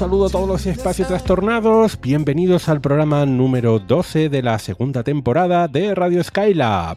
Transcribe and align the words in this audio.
Saludo 0.00 0.28
a 0.28 0.30
todos 0.30 0.48
los 0.48 0.64
espacios 0.64 1.08
trastornados. 1.08 2.00
Bienvenidos 2.00 2.70
al 2.70 2.80
programa 2.80 3.26
número 3.26 3.78
12 3.78 4.30
de 4.30 4.42
la 4.42 4.58
segunda 4.58 5.04
temporada 5.04 5.68
de 5.68 5.94
Radio 5.94 6.24
Skylab. 6.24 6.96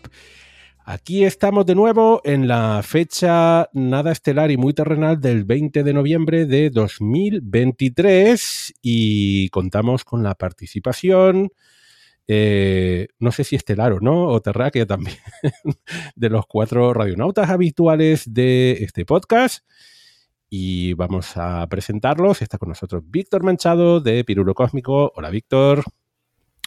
Aquí 0.85 1.25
estamos 1.25 1.65
de 1.65 1.75
nuevo 1.75 2.21
en 2.23 2.47
la 2.47 2.81
fecha 2.81 3.67
nada 3.73 4.13
estelar 4.13 4.51
y 4.51 4.57
muy 4.57 4.73
terrenal 4.73 5.19
del 5.19 5.43
20 5.43 5.83
de 5.83 5.93
noviembre 5.93 6.45
de 6.45 6.69
2023 6.69 8.73
y 8.81 9.49
contamos 9.49 10.05
con 10.05 10.23
la 10.23 10.35
participación, 10.35 11.49
eh, 12.29 13.09
no 13.19 13.33
sé 13.33 13.43
si 13.43 13.57
estelar 13.57 13.91
o 13.91 13.99
no, 13.99 14.27
o 14.27 14.41
terráquea 14.41 14.85
también, 14.85 15.17
de 16.15 16.29
los 16.29 16.45
cuatro 16.47 16.93
radionautas 16.93 17.49
habituales 17.49 18.33
de 18.33 18.77
este 18.79 19.05
podcast 19.05 19.65
y 20.55 20.93
vamos 20.93 21.35
a 21.35 21.65
presentarlos. 21.65 22.43
Está 22.43 22.59
con 22.59 22.69
nosotros 22.69 23.01
Víctor 23.07 23.41
Manchado 23.41 23.99
de 23.99 24.23
Pirulo 24.23 24.53
Cósmico. 24.53 25.11
Hola, 25.15 25.31
Víctor. 25.31 25.83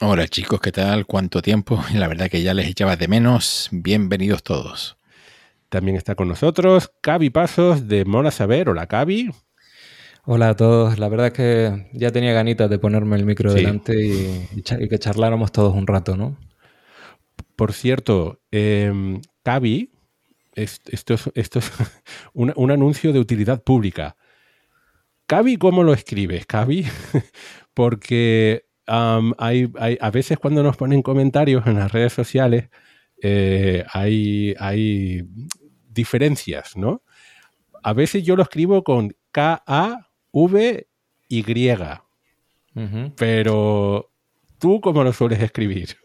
Hola, 0.00 0.26
chicos, 0.26 0.60
¿qué 0.60 0.72
tal? 0.72 1.06
¿Cuánto 1.06 1.40
tiempo? 1.40 1.80
La 1.94 2.08
verdad 2.08 2.28
que 2.28 2.42
ya 2.42 2.52
les 2.52 2.66
echaba 2.66 2.96
de 2.96 3.06
menos. 3.06 3.68
Bienvenidos 3.70 4.42
todos. 4.42 4.98
También 5.68 5.96
está 5.96 6.16
con 6.16 6.26
nosotros 6.26 6.90
Cavi 7.00 7.30
Pasos 7.30 7.86
de 7.86 8.04
Mola 8.04 8.32
Saber. 8.32 8.70
Hola, 8.70 8.88
Cavi. 8.88 9.30
Hola 10.24 10.48
a 10.48 10.56
todos. 10.56 10.98
La 10.98 11.08
verdad 11.08 11.28
es 11.28 11.32
que 11.34 11.88
ya 11.92 12.10
tenía 12.10 12.32
ganitas 12.32 12.68
de 12.68 12.80
ponerme 12.80 13.14
el 13.14 13.24
micro 13.24 13.52
delante 13.52 13.94
y, 14.04 14.88
que 14.88 14.98
charláramos 14.98 15.52
todos 15.52 15.72
un 15.76 15.86
rato, 15.86 16.16
¿no? 16.16 16.36
Por 17.54 17.72
cierto, 17.72 18.40
eh, 18.50 19.20
Cavi 19.44 19.95
esto 20.56 21.14
es, 21.14 21.30
esto 21.34 21.58
es 21.58 21.72
un, 22.32 22.70
anuncio 22.70 23.12
de 23.12 23.20
utilidad 23.20 23.62
pública. 23.62 24.16
Cavi, 25.26 25.56
¿cómo 25.56 25.82
lo 25.82 25.92
escribes, 25.92 26.46
Cavi? 26.46 26.86
Porque 27.74 28.66
hay, 28.86 29.72
a 30.00 30.10
veces 30.10 30.38
cuando 30.38 30.62
nos 30.62 30.76
ponen 30.76 31.02
comentarios 31.02 31.66
en 31.66 31.74
las 31.74 31.90
redes 31.90 32.12
sociales 32.12 32.70
eh, 33.20 33.84
hay, 33.92 34.54
hay 34.58 35.24
diferencias, 35.88 36.76
¿no? 36.76 37.02
A 37.82 37.92
veces 37.92 38.24
yo 38.24 38.36
lo 38.36 38.42
escribo 38.42 38.84
con 38.84 39.16
K-A-V-Y. 39.32 40.84
Pero 43.16 44.12
tú, 44.58 44.80
¿cómo 44.80 45.02
lo 45.02 45.12
sueles 45.12 45.40
escribir? 45.40 45.96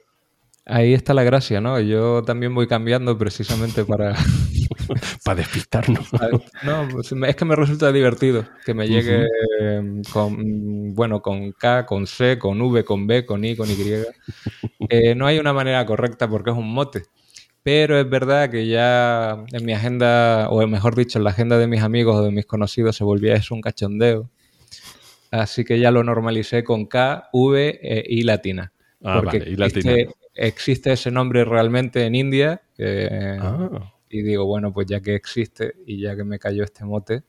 Ahí 0.72 0.94
está 0.94 1.14
la 1.14 1.24
gracia, 1.24 1.60
¿no? 1.60 1.82
Yo 1.82 2.24
también 2.24 2.56
voy 2.56 2.66
cambiando 2.66 3.18
precisamente 3.18 3.84
para... 3.84 4.16
para 5.26 5.36
despistarnos. 5.36 6.08
no, 6.64 6.88
pues, 6.90 7.12
es 7.12 7.36
que 7.36 7.44
me 7.44 7.58
resulta 7.58 7.92
divertido 7.92 8.46
que 8.66 8.74
me 8.74 8.88
llegue 8.88 9.28
con, 10.14 10.96
bueno, 10.96 11.22
con 11.22 11.52
K, 11.52 11.86
con 11.86 12.08
C, 12.08 12.40
con 12.40 12.62
V, 12.62 12.86
con 12.86 13.06
B, 13.06 13.26
con 13.26 13.44
I, 13.44 13.56
con 13.58 13.70
Y. 13.70 13.76
Eh, 14.90 15.14
no 15.14 15.28
hay 15.28 15.40
una 15.40 15.54
manera 15.54 15.86
correcta 15.86 16.30
porque 16.30 16.52
es 16.52 16.58
un 16.58 16.74
mote. 16.74 17.04
Pero 17.64 18.00
es 18.00 18.10
verdad 18.10 18.50
que 18.50 18.68
ya 18.68 19.44
en 19.52 19.66
mi 19.66 19.74
agenda, 19.74 20.50
o 20.50 20.66
mejor 20.68 20.96
dicho, 20.96 21.20
en 21.20 21.26
la 21.26 21.32
agenda 21.32 21.58
de 21.58 21.68
mis 21.68 21.82
amigos 21.82 22.16
o 22.16 22.24
de 22.24 22.32
mis 22.32 22.46
conocidos 22.46 22.96
se 22.96 23.04
volvía 23.04 23.36
eso 23.36 23.56
un 23.56 23.62
cachondeo. 23.62 24.30
Así 25.32 25.66
que 25.66 25.80
ya 25.80 25.92
lo 25.92 26.04
normalicé 26.04 26.64
con 26.64 26.86
K, 26.86 27.30
V 27.34 27.80
e 27.82 28.04
I 28.08 28.24
latina. 28.24 28.74
Ah, 29.04 29.22
vale, 29.22 29.44
y 29.48 29.56
latina 29.56 29.94
existe 30.34 30.92
ese 30.94 31.12
nombre 31.12 31.46
realmente 31.46 32.06
en 32.06 32.16
India. 32.16 32.62
Ah. 33.40 33.94
Y 34.10 34.24
digo, 34.24 34.46
bueno, 34.46 34.74
pues 34.74 34.88
ya 34.88 35.00
que 35.00 35.16
existe 35.16 35.76
y 35.86 36.02
ya 36.02 36.16
que 36.16 36.24
me 36.24 36.38
cayó 36.38 36.64
este 36.64 36.84
mote, 36.84 37.24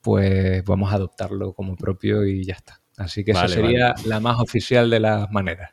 pues 0.00 0.64
vamos 0.64 0.92
a 0.92 0.96
adoptarlo 0.96 1.52
como 1.52 1.76
propio 1.76 2.24
y 2.24 2.44
ya 2.44 2.54
está. 2.54 2.80
Así 2.96 3.24
que 3.24 3.32
esa 3.32 3.48
sería 3.48 3.94
la 4.06 4.20
más 4.20 4.40
oficial 4.40 4.90
de 4.90 5.00
las 5.00 5.30
maneras. 5.30 5.70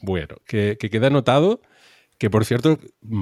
Bueno, 0.00 0.36
que, 0.46 0.76
queda 0.76 1.06
anotado 1.06 1.60
que, 2.18 2.30
por 2.30 2.44
cierto, 2.44 2.78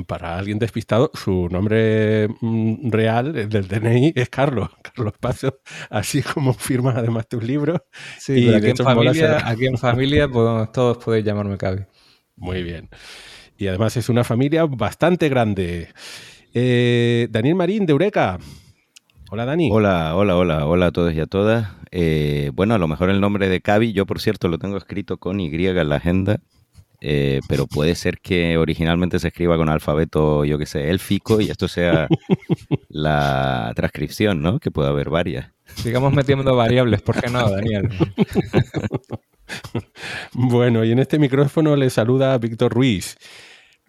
para 0.07 0.37
alguien 0.37 0.59
despistado, 0.59 1.11
su 1.15 1.49
nombre 1.49 2.29
mm, 2.41 2.91
real 2.91 3.49
del 3.49 3.67
DNI 3.67 4.13
es 4.15 4.29
Carlos, 4.29 4.69
Carlos 4.83 5.15
Paso, 5.19 5.61
así 5.91 6.23
como 6.23 6.55
firmas 6.55 6.97
además 6.97 7.29
tus 7.29 7.43
libros. 7.43 7.81
Sí, 8.19 8.45
y 8.45 8.55
aquí, 8.55 8.71
en 8.71 8.77
familia, 8.77 9.49
aquí 9.49 9.67
en 9.67 9.79
familia 9.79 10.29
pues, 10.29 10.71
todos 10.73 10.99
podéis 10.99 11.25
llamarme 11.25 11.57
Cavi. 11.57 11.85
Muy 12.37 12.63
bien. 12.63 12.89
Y 13.57 13.69
además 13.69 13.97
es 13.97 14.09
una 14.09 14.25
familia 14.25 14.65
bastante 14.67 15.29
grande. 15.29 15.89
Eh, 16.55 17.29
Daniel 17.31 17.55
Marín 17.55 17.87
de 17.87 17.93
Eureka. 17.93 18.39
Hola 19.31 19.45
Dani. 19.45 19.71
Hola, 19.73 20.15
hola, 20.17 20.37
hola, 20.37 20.67
hola 20.67 20.87
a 20.87 20.91
todos 20.93 21.15
y 21.15 21.21
a 21.21 21.27
todas. 21.27 21.71
Eh, 21.91 22.51
bueno, 22.55 22.75
a 22.75 22.79
lo 22.79 22.89
mejor 22.89 23.09
el 23.11 23.21
nombre 23.21 23.49
de 23.49 23.61
Cavi, 23.61 23.93
yo 23.93 24.05
por 24.05 24.21
cierto 24.21 24.49
lo 24.49 24.59
tengo 24.59 24.77
escrito 24.77 25.19
con 25.19 25.41
Y 25.41 25.47
en 25.47 25.89
la 25.89 25.97
agenda, 25.97 26.41
eh, 27.01 27.41
pero 27.49 27.67
puede 27.67 27.95
ser 27.95 28.19
que 28.19 28.59
originalmente 28.59 29.19
se 29.19 29.29
escriba 29.29 29.57
con 29.57 29.69
alfabeto, 29.69 30.45
yo 30.45 30.59
que 30.59 30.67
sé, 30.67 30.91
élfico 30.91 31.41
y 31.41 31.51
esto 31.51 31.69
sea 31.69 32.09
la 32.89 33.73
transcripción, 33.75 34.43
¿no? 34.43 34.59
Que 34.59 34.71
puede 34.71 34.89
haber 34.89 35.09
varias. 35.09 35.51
Sigamos 35.77 36.13
metiendo 36.13 36.55
variables, 36.55 37.01
¿por 37.01 37.21
qué 37.21 37.31
no, 37.31 37.49
Daniel? 37.49 37.89
bueno, 40.33 40.85
y 40.85 40.93
en 40.93 40.99
este 40.99 41.19
micrófono 41.19 41.77
le 41.77 41.91
saluda 41.91 42.39
Víctor 42.39 42.73
Ruiz. 42.73 43.17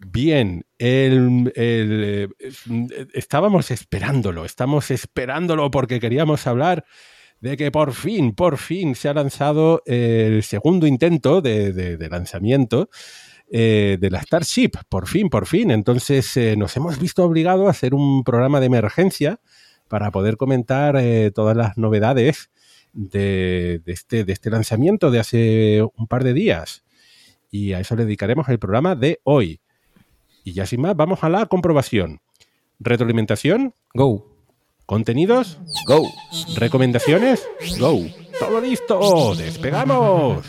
Bien, 0.06 0.66
eh, 0.80 2.28
estábamos 3.14 3.72
esperándolo, 3.72 4.44
estamos 4.44 4.92
esperándolo 4.92 5.72
porque 5.72 6.00
queríamos 6.00 6.46
hablar 6.46 6.84
de 7.40 7.56
que 7.58 7.72
por 7.72 7.94
fin, 7.94 8.34
por 8.34 8.58
fin 8.58 8.96
se 8.96 9.08
ha 9.10 9.14
lanzado 9.14 9.82
el 9.86 10.44
segundo 10.44 10.88
intento 10.88 11.42
de, 11.42 11.98
lanzamiento 12.10 12.90
eh, 13.50 13.98
de 14.00 14.10
la 14.10 14.22
Starship, 14.22 14.72
por 14.90 15.08
fin, 15.08 15.30
por 15.30 15.46
fin. 15.46 15.72
Entonces 15.72 16.36
eh, 16.38 16.56
nos 16.58 16.76
hemos 16.76 17.00
visto 17.00 17.24
obligados 17.24 17.68
a 17.68 17.72
hacer 17.72 17.94
un 17.94 18.24
programa 18.24 18.60
de 18.60 18.66
emergencia 18.66 19.40
para 19.88 20.12
poder 20.12 20.38
comentar 20.38 20.98
todas 21.34 21.56
las 21.56 21.78
novedades 21.78 22.50
de, 22.94 23.82
este, 23.86 24.24
de 24.24 24.34
este 24.34 24.50
lanzamiento 24.50 25.12
de 25.12 25.20
hace 25.20 25.82
un 25.96 26.08
par 26.08 26.24
de 26.24 26.34
días. 26.34 26.84
Y 27.52 27.74
a 27.74 27.80
eso 27.80 27.96
le 27.96 28.06
dedicaremos 28.06 28.48
el 28.50 28.60
programa 28.60 28.96
de 28.96 29.20
hoy. 29.24 29.60
Y 30.44 30.54
ya 30.54 30.66
sin 30.66 30.82
más, 30.82 30.96
vamos 30.96 31.24
a 31.24 31.30
la 31.30 31.46
comprobación. 31.46 32.22
Retroalimentación, 32.80 33.74
go. 33.94 34.36
Contenidos, 34.86 35.60
go. 35.88 36.10
Recomendaciones, 36.56 37.48
go. 37.80 38.02
Todo 38.40 38.62
listo, 38.62 39.36
despegamos. 39.36 40.46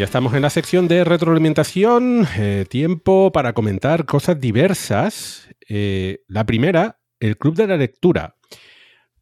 Ya 0.00 0.06
estamos 0.06 0.32
en 0.32 0.40
la 0.40 0.48
sección 0.48 0.88
de 0.88 1.04
retroalimentación, 1.04 2.26
eh, 2.38 2.64
tiempo 2.66 3.32
para 3.32 3.52
comentar 3.52 4.06
cosas 4.06 4.40
diversas. 4.40 5.46
Eh, 5.68 6.22
la 6.26 6.46
primera, 6.46 6.98
el 7.18 7.36
Club 7.36 7.54
de 7.54 7.66
la 7.66 7.76
Lectura. 7.76 8.34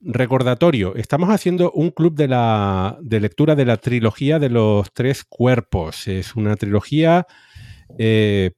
Recordatorio, 0.01 0.95
estamos 0.95 1.31
haciendo 1.31 1.73
un 1.73 1.91
club 1.91 2.15
de, 2.15 2.29
la, 2.29 2.97
de 3.03 3.19
lectura 3.19 3.57
de 3.57 3.65
la 3.65 3.79
trilogía 3.79 4.39
de 4.39 4.51
los 4.51 4.93
tres 4.93 5.25
cuerpos. 5.25 6.07
Es 6.07 6.37
una 6.37 6.55
trilogía 6.55 7.27
eh, 7.99 8.53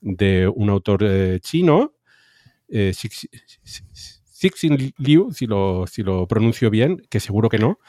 de 0.00 0.48
un 0.48 0.70
autor 0.70 1.04
chino, 1.40 1.92
Cixin 4.32 4.94
Liu, 4.96 5.30
si 5.30 5.46
lo 5.46 6.26
pronuncio 6.26 6.70
bien, 6.70 7.02
que 7.10 7.20
seguro 7.20 7.50
que 7.50 7.58
no. 7.58 7.80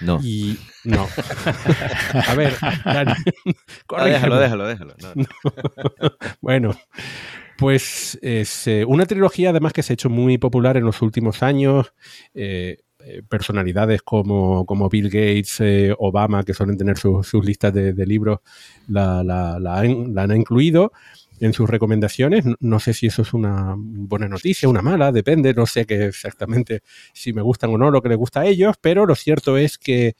No. 0.00 0.20
Y 0.22 0.58
no. 0.84 1.06
A 2.28 2.34
ver, 2.34 2.54
Dani, 2.84 3.12
no, 3.98 4.04
déjalo, 4.04 4.38
déjalo, 4.38 4.66
déjalo. 4.66 4.94
No, 5.14 5.24
bueno, 6.40 6.74
pues 7.56 8.18
es 8.22 8.66
eh, 8.68 8.84
una 8.86 9.06
trilogía 9.06 9.50
además 9.50 9.72
que 9.72 9.82
se 9.82 9.92
ha 9.92 9.94
hecho 9.94 10.08
muy 10.10 10.38
popular 10.38 10.76
en 10.76 10.84
los 10.84 11.02
últimos 11.02 11.42
años. 11.42 11.92
Eh, 12.34 12.78
eh, 13.00 13.22
personalidades 13.28 14.02
como, 14.02 14.66
como, 14.66 14.88
Bill 14.88 15.06
Gates, 15.08 15.60
eh, 15.60 15.94
Obama, 15.98 16.42
que 16.42 16.52
suelen 16.52 16.76
tener 16.76 16.98
su- 16.98 17.22
sus 17.22 17.44
listas 17.44 17.72
de, 17.72 17.92
de 17.92 18.06
libros, 18.06 18.40
la, 18.88 19.22
la- 19.22 19.58
la 19.60 19.78
han, 19.78 20.14
la 20.14 20.22
han 20.24 20.36
incluido 20.36 20.92
en 21.40 21.52
sus 21.52 21.68
recomendaciones. 21.68 22.44
No, 22.60 22.80
sé 22.80 22.94
si 22.94 23.06
eso 23.06 23.22
es 23.22 23.32
una 23.32 23.74
buena 23.76 24.28
noticia, 24.28 24.68
una 24.68 24.82
mala, 24.82 25.12
depende, 25.12 25.54
no 25.54 25.66
sé 25.66 25.86
qué 25.86 26.06
exactamente 26.06 26.82
si 27.12 27.32
me 27.32 27.42
gustan 27.42 27.70
o 27.70 27.78
no 27.78 27.90
lo 27.90 28.02
que 28.02 28.08
les 28.08 28.18
gusta 28.18 28.40
a 28.40 28.46
ellos, 28.46 28.76
pero 28.80 29.06
lo 29.06 29.14
cierto 29.14 29.56
es 29.56 29.78
que 29.78 30.16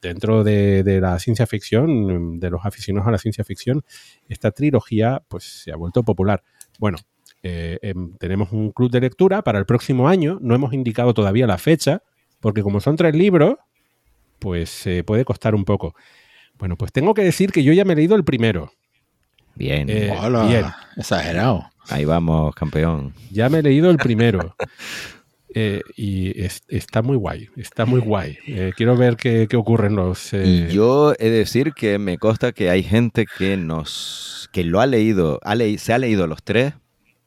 dentro 0.00 0.44
de, 0.44 0.98
la 1.00 1.18
ciencia 1.18 1.46
ficción, 1.46 2.40
de 2.40 2.50
los 2.50 2.64
aficionados 2.64 3.08
a 3.08 3.12
la 3.12 3.18
ciencia 3.18 3.44
ficción, 3.44 3.84
esta 4.28 4.50
trilogía 4.50 5.22
pues 5.28 5.44
se 5.44 5.72
ha 5.72 5.76
vuelto 5.76 6.02
popular. 6.02 6.42
Bueno, 6.78 6.98
eh, 7.42 7.78
em, 7.82 8.16
tenemos 8.18 8.52
un 8.52 8.70
club 8.72 8.90
de 8.90 9.00
lectura 9.00 9.42
para 9.42 9.58
el 9.58 9.66
próximo 9.66 10.08
año, 10.08 10.38
no 10.40 10.54
hemos 10.54 10.72
indicado 10.72 11.14
todavía 11.14 11.46
la 11.46 11.58
fecha, 11.58 12.02
porque 12.40 12.62
como 12.62 12.80
son 12.80 12.96
tres 12.96 13.14
libros, 13.14 13.56
pues 14.38 14.86
eh, 14.86 15.04
puede 15.04 15.24
costar 15.24 15.54
un 15.54 15.64
poco. 15.64 15.94
Bueno, 16.58 16.76
pues 16.76 16.92
tengo 16.92 17.14
que 17.14 17.22
decir 17.22 17.52
que 17.52 17.62
yo 17.62 17.72
ya 17.72 17.84
me 17.84 17.92
he 17.92 17.96
leído 17.96 18.16
el 18.16 18.24
primero. 18.24 18.72
Bien, 19.60 19.90
Eh, 19.90 20.10
Hola, 20.18 20.46
bien. 20.46 20.64
exagerado. 20.96 21.66
ahí 21.90 22.06
vamos, 22.06 22.54
campeón. 22.54 23.12
Ya 23.30 23.50
me 23.50 23.58
he 23.58 23.62
leído 23.62 23.90
el 23.90 23.98
primero. 23.98 24.56
Eh, 25.52 25.82
y 25.96 26.40
es- 26.40 26.62
está 26.68 27.02
muy 27.02 27.16
guay, 27.16 27.48
está 27.56 27.84
muy 27.84 27.98
guay. 28.00 28.38
Eh, 28.46 28.72
quiero 28.76 28.96
ver 28.96 29.16
qué, 29.16 29.48
qué 29.50 29.56
ocurre 29.56 29.88
en 29.88 29.96
los... 29.96 30.32
eh, 30.32 30.68
Y 30.70 30.72
yo 30.72 31.12
he 31.18 31.24
de 31.28 31.38
decir 31.38 31.72
que 31.72 31.98
me 31.98 32.18
consta 32.18 32.52
que 32.52 32.70
hay 32.70 32.84
gente 32.84 33.26
que 33.36 33.56
nos 33.56 34.48
que 34.52 34.62
lo 34.62 34.80
ha 34.80 34.86
leído, 34.86 35.40
ha 35.42 35.56
leí- 35.56 35.76
se 35.78 35.92
ha 35.92 35.98
leído 35.98 36.28
los 36.28 36.44
tres 36.44 36.74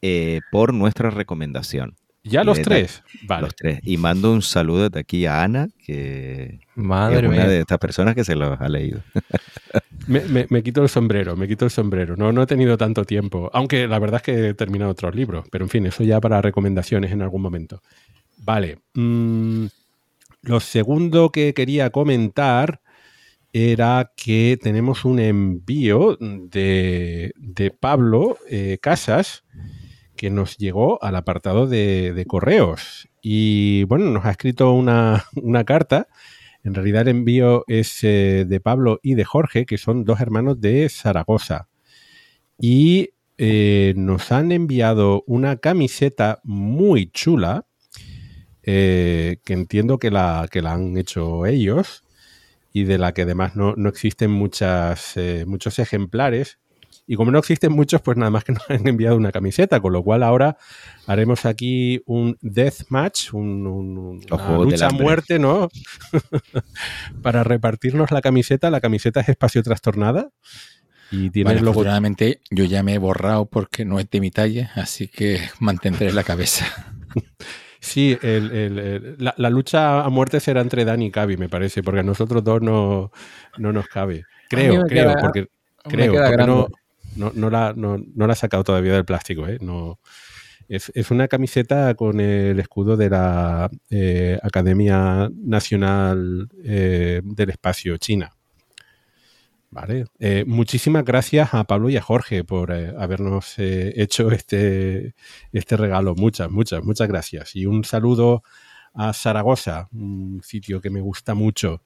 eh, 0.00 0.40
por 0.50 0.72
nuestra 0.72 1.10
recomendación. 1.10 1.96
Ya 2.24 2.42
los 2.44 2.56
de- 2.58 2.64
tres. 2.64 3.02
Vale. 3.22 3.42
Los 3.42 3.54
tres. 3.54 3.80
Y 3.82 3.96
mando 3.96 4.32
un 4.32 4.42
saludo 4.42 4.88
de 4.90 4.98
aquí 5.00 5.26
a 5.26 5.42
Ana, 5.42 5.68
que 5.84 6.58
Madre 6.74 7.18
es 7.18 7.22
una 7.24 7.30
mía. 7.36 7.46
de 7.48 7.60
estas 7.60 7.78
personas 7.78 8.14
que 8.14 8.24
se 8.24 8.34
los 8.34 8.60
ha 8.60 8.68
leído. 8.68 9.00
Me, 10.06 10.20
me- 10.20 10.46
me 10.50 10.62
quito 10.62 10.82
el 10.82 10.90
sombrero, 10.90 11.34
me 11.34 11.48
quito 11.48 11.64
el 11.64 11.70
sombrero. 11.70 12.14
No, 12.16 12.30
no 12.30 12.42
he 12.42 12.46
tenido 12.46 12.76
tanto 12.76 13.04
tiempo, 13.06 13.48
aunque 13.54 13.88
la 13.88 13.98
verdad 13.98 14.16
es 14.16 14.22
que 14.22 14.48
he 14.50 14.54
terminado 14.54 14.90
otros 14.90 15.14
libros, 15.14 15.46
pero 15.50 15.64
en 15.64 15.70
fin, 15.70 15.86
eso 15.86 16.04
ya 16.04 16.20
para 16.20 16.42
recomendaciones 16.42 17.10
en 17.10 17.22
algún 17.22 17.40
momento. 17.40 17.80
Vale. 18.36 18.80
mm, 18.92 19.64
lo 20.42 20.60
segundo 20.60 21.30
que 21.32 21.54
quería 21.54 21.88
comentar 21.88 22.82
era 23.54 24.12
que 24.14 24.58
tenemos 24.60 25.06
un 25.06 25.20
envío 25.20 26.18
de, 26.20 27.32
de 27.36 27.70
Pablo 27.70 28.36
eh, 28.50 28.76
Casas 28.82 29.44
que 30.24 30.30
nos 30.30 30.56
llegó 30.56 31.04
al 31.04 31.16
apartado 31.16 31.66
de, 31.66 32.24
correos. 32.26 33.10
Y 33.20 33.84
bueno, 33.84 34.06
nos 34.06 34.24
ha 34.24 34.30
escrito 34.30 34.72
una, 34.72 35.22
carta. 35.66 36.08
En 36.62 36.72
realidad 36.72 37.02
el 37.02 37.08
envío 37.08 37.64
es 37.66 38.02
eh, 38.04 38.46
de 38.48 38.58
Pablo 38.58 39.00
y 39.02 39.16
de 39.16 39.26
Jorge, 39.26 39.66
que 39.66 39.76
son 39.76 40.06
dos 40.06 40.20
hermanos 40.20 40.62
de 40.62 40.88
Zaragoza. 40.88 41.68
Y 42.58 43.10
eh, 43.36 43.92
nos 43.98 44.32
han 44.32 44.50
enviado 44.50 45.24
una 45.26 45.58
camiseta 45.58 46.40
muy 46.42 47.10
chula, 47.10 47.66
eh, 48.62 49.40
que 49.44 49.52
entiendo 49.52 49.98
que 49.98 50.10
la, 50.10 50.48
que 50.50 50.62
la 50.62 50.72
han 50.72 50.96
hecho 50.96 51.44
ellos 51.44 52.02
y 52.72 52.84
de 52.84 52.96
la 52.96 53.12
que 53.12 53.22
además 53.22 53.56
no, 53.56 53.74
no 53.76 53.90
existen 53.90 54.30
muchos 54.30 55.78
ejemplares. 55.78 56.58
Y 57.06 57.16
como 57.16 57.30
no 57.30 57.38
existen 57.38 57.70
muchos, 57.72 58.00
pues 58.00 58.16
nada 58.16 58.30
más 58.30 58.44
que 58.44 58.52
nos 58.54 58.68
han 58.70 58.86
enviado 58.88 59.16
una 59.16 59.30
camiseta, 59.30 59.80
con 59.80 59.92
lo 59.92 60.02
cual 60.02 60.22
ahora 60.22 60.56
haremos 61.06 61.44
aquí 61.44 62.00
un 62.06 62.36
death 62.40 62.84
match, 62.88 63.32
un, 63.34 63.66
una 63.66 64.48
lucha 64.64 64.86
a 64.86 64.90
muerte, 65.02 65.38
¿no? 65.38 65.68
Para 67.22 67.44
repartirnos 67.44 68.10
la 68.10 68.20
camiseta. 68.22 68.70
La 68.70 68.80
camiseta 68.80 69.20
es 69.20 69.28
espacio 69.28 69.62
trastornada 69.62 70.30
y 71.10 71.30
tiene 71.30 71.48
Vale, 71.48 71.58
el 71.58 71.64
logo 71.64 71.72
afortunadamente 71.80 72.40
yo 72.50 72.64
ya 72.64 72.82
me 72.82 72.94
he 72.94 72.98
borrado 72.98 73.46
porque 73.46 73.84
no 73.84 73.98
es 74.00 74.08
de 74.10 74.20
mi 74.20 74.30
talla, 74.30 74.70
así 74.74 75.06
que 75.08 75.40
mantendré 75.60 76.12
la 76.12 76.24
cabeza. 76.24 76.66
Sí, 77.80 78.16
el- 78.22 78.50
el- 78.50 78.78
el- 78.78 79.14
la, 79.18 79.34
la 79.36 79.50
lucha 79.50 80.02
a 80.04 80.08
muerte 80.08 80.40
será 80.40 80.62
entre 80.62 80.86
Dani 80.86 81.04
y 81.04 81.10
Cavi, 81.10 81.36
me 81.36 81.50
parece, 81.50 81.82
porque 81.82 82.00
a 82.00 82.02
nosotros 82.02 82.42
dos 82.42 82.62
no, 82.62 83.12
no 83.58 83.72
nos 83.74 83.88
cabe. 83.88 84.24
Creo, 84.48 84.84
creo, 84.86 85.08
queda- 85.12 85.16
porque, 85.20 85.48
creo, 85.84 86.14
porque 86.14 86.36
no. 86.46 86.68
No, 87.16 87.50
la, 87.50 87.72
no, 87.74 87.98
no 88.14 88.26
la 88.26 88.34
sacado 88.34 88.64
todavía 88.64 88.94
del 88.94 89.04
plástico. 89.04 89.46
¿eh? 89.46 89.58
No, 89.60 89.98
es, 90.68 90.90
es 90.94 91.10
una 91.10 91.28
camiseta 91.28 91.94
con 91.94 92.20
el 92.20 92.58
escudo 92.58 92.96
de 92.96 93.10
la 93.10 93.70
eh, 93.90 94.38
Academia 94.42 95.30
Nacional 95.34 96.48
eh, 96.62 97.20
del 97.24 97.50
Espacio 97.50 97.96
China. 97.98 98.32
Vale. 99.70 100.04
Eh, 100.20 100.44
muchísimas 100.46 101.04
gracias 101.04 101.52
a 101.52 101.64
Pablo 101.64 101.90
y 101.90 101.96
a 101.96 102.02
Jorge 102.02 102.44
por 102.44 102.70
habernos 102.72 103.54
hecho 103.58 104.30
este, 104.30 105.14
este 105.52 105.76
regalo. 105.76 106.14
Muchas, 106.14 106.48
muchas, 106.48 106.84
muchas 106.84 107.08
gracias. 107.08 107.56
Y 107.56 107.66
un 107.66 107.82
saludo 107.82 108.44
a 108.94 109.12
Zaragoza, 109.12 109.88
un 109.92 110.40
sitio 110.44 110.80
que 110.80 110.90
me 110.90 111.00
gusta 111.00 111.34
mucho. 111.34 111.82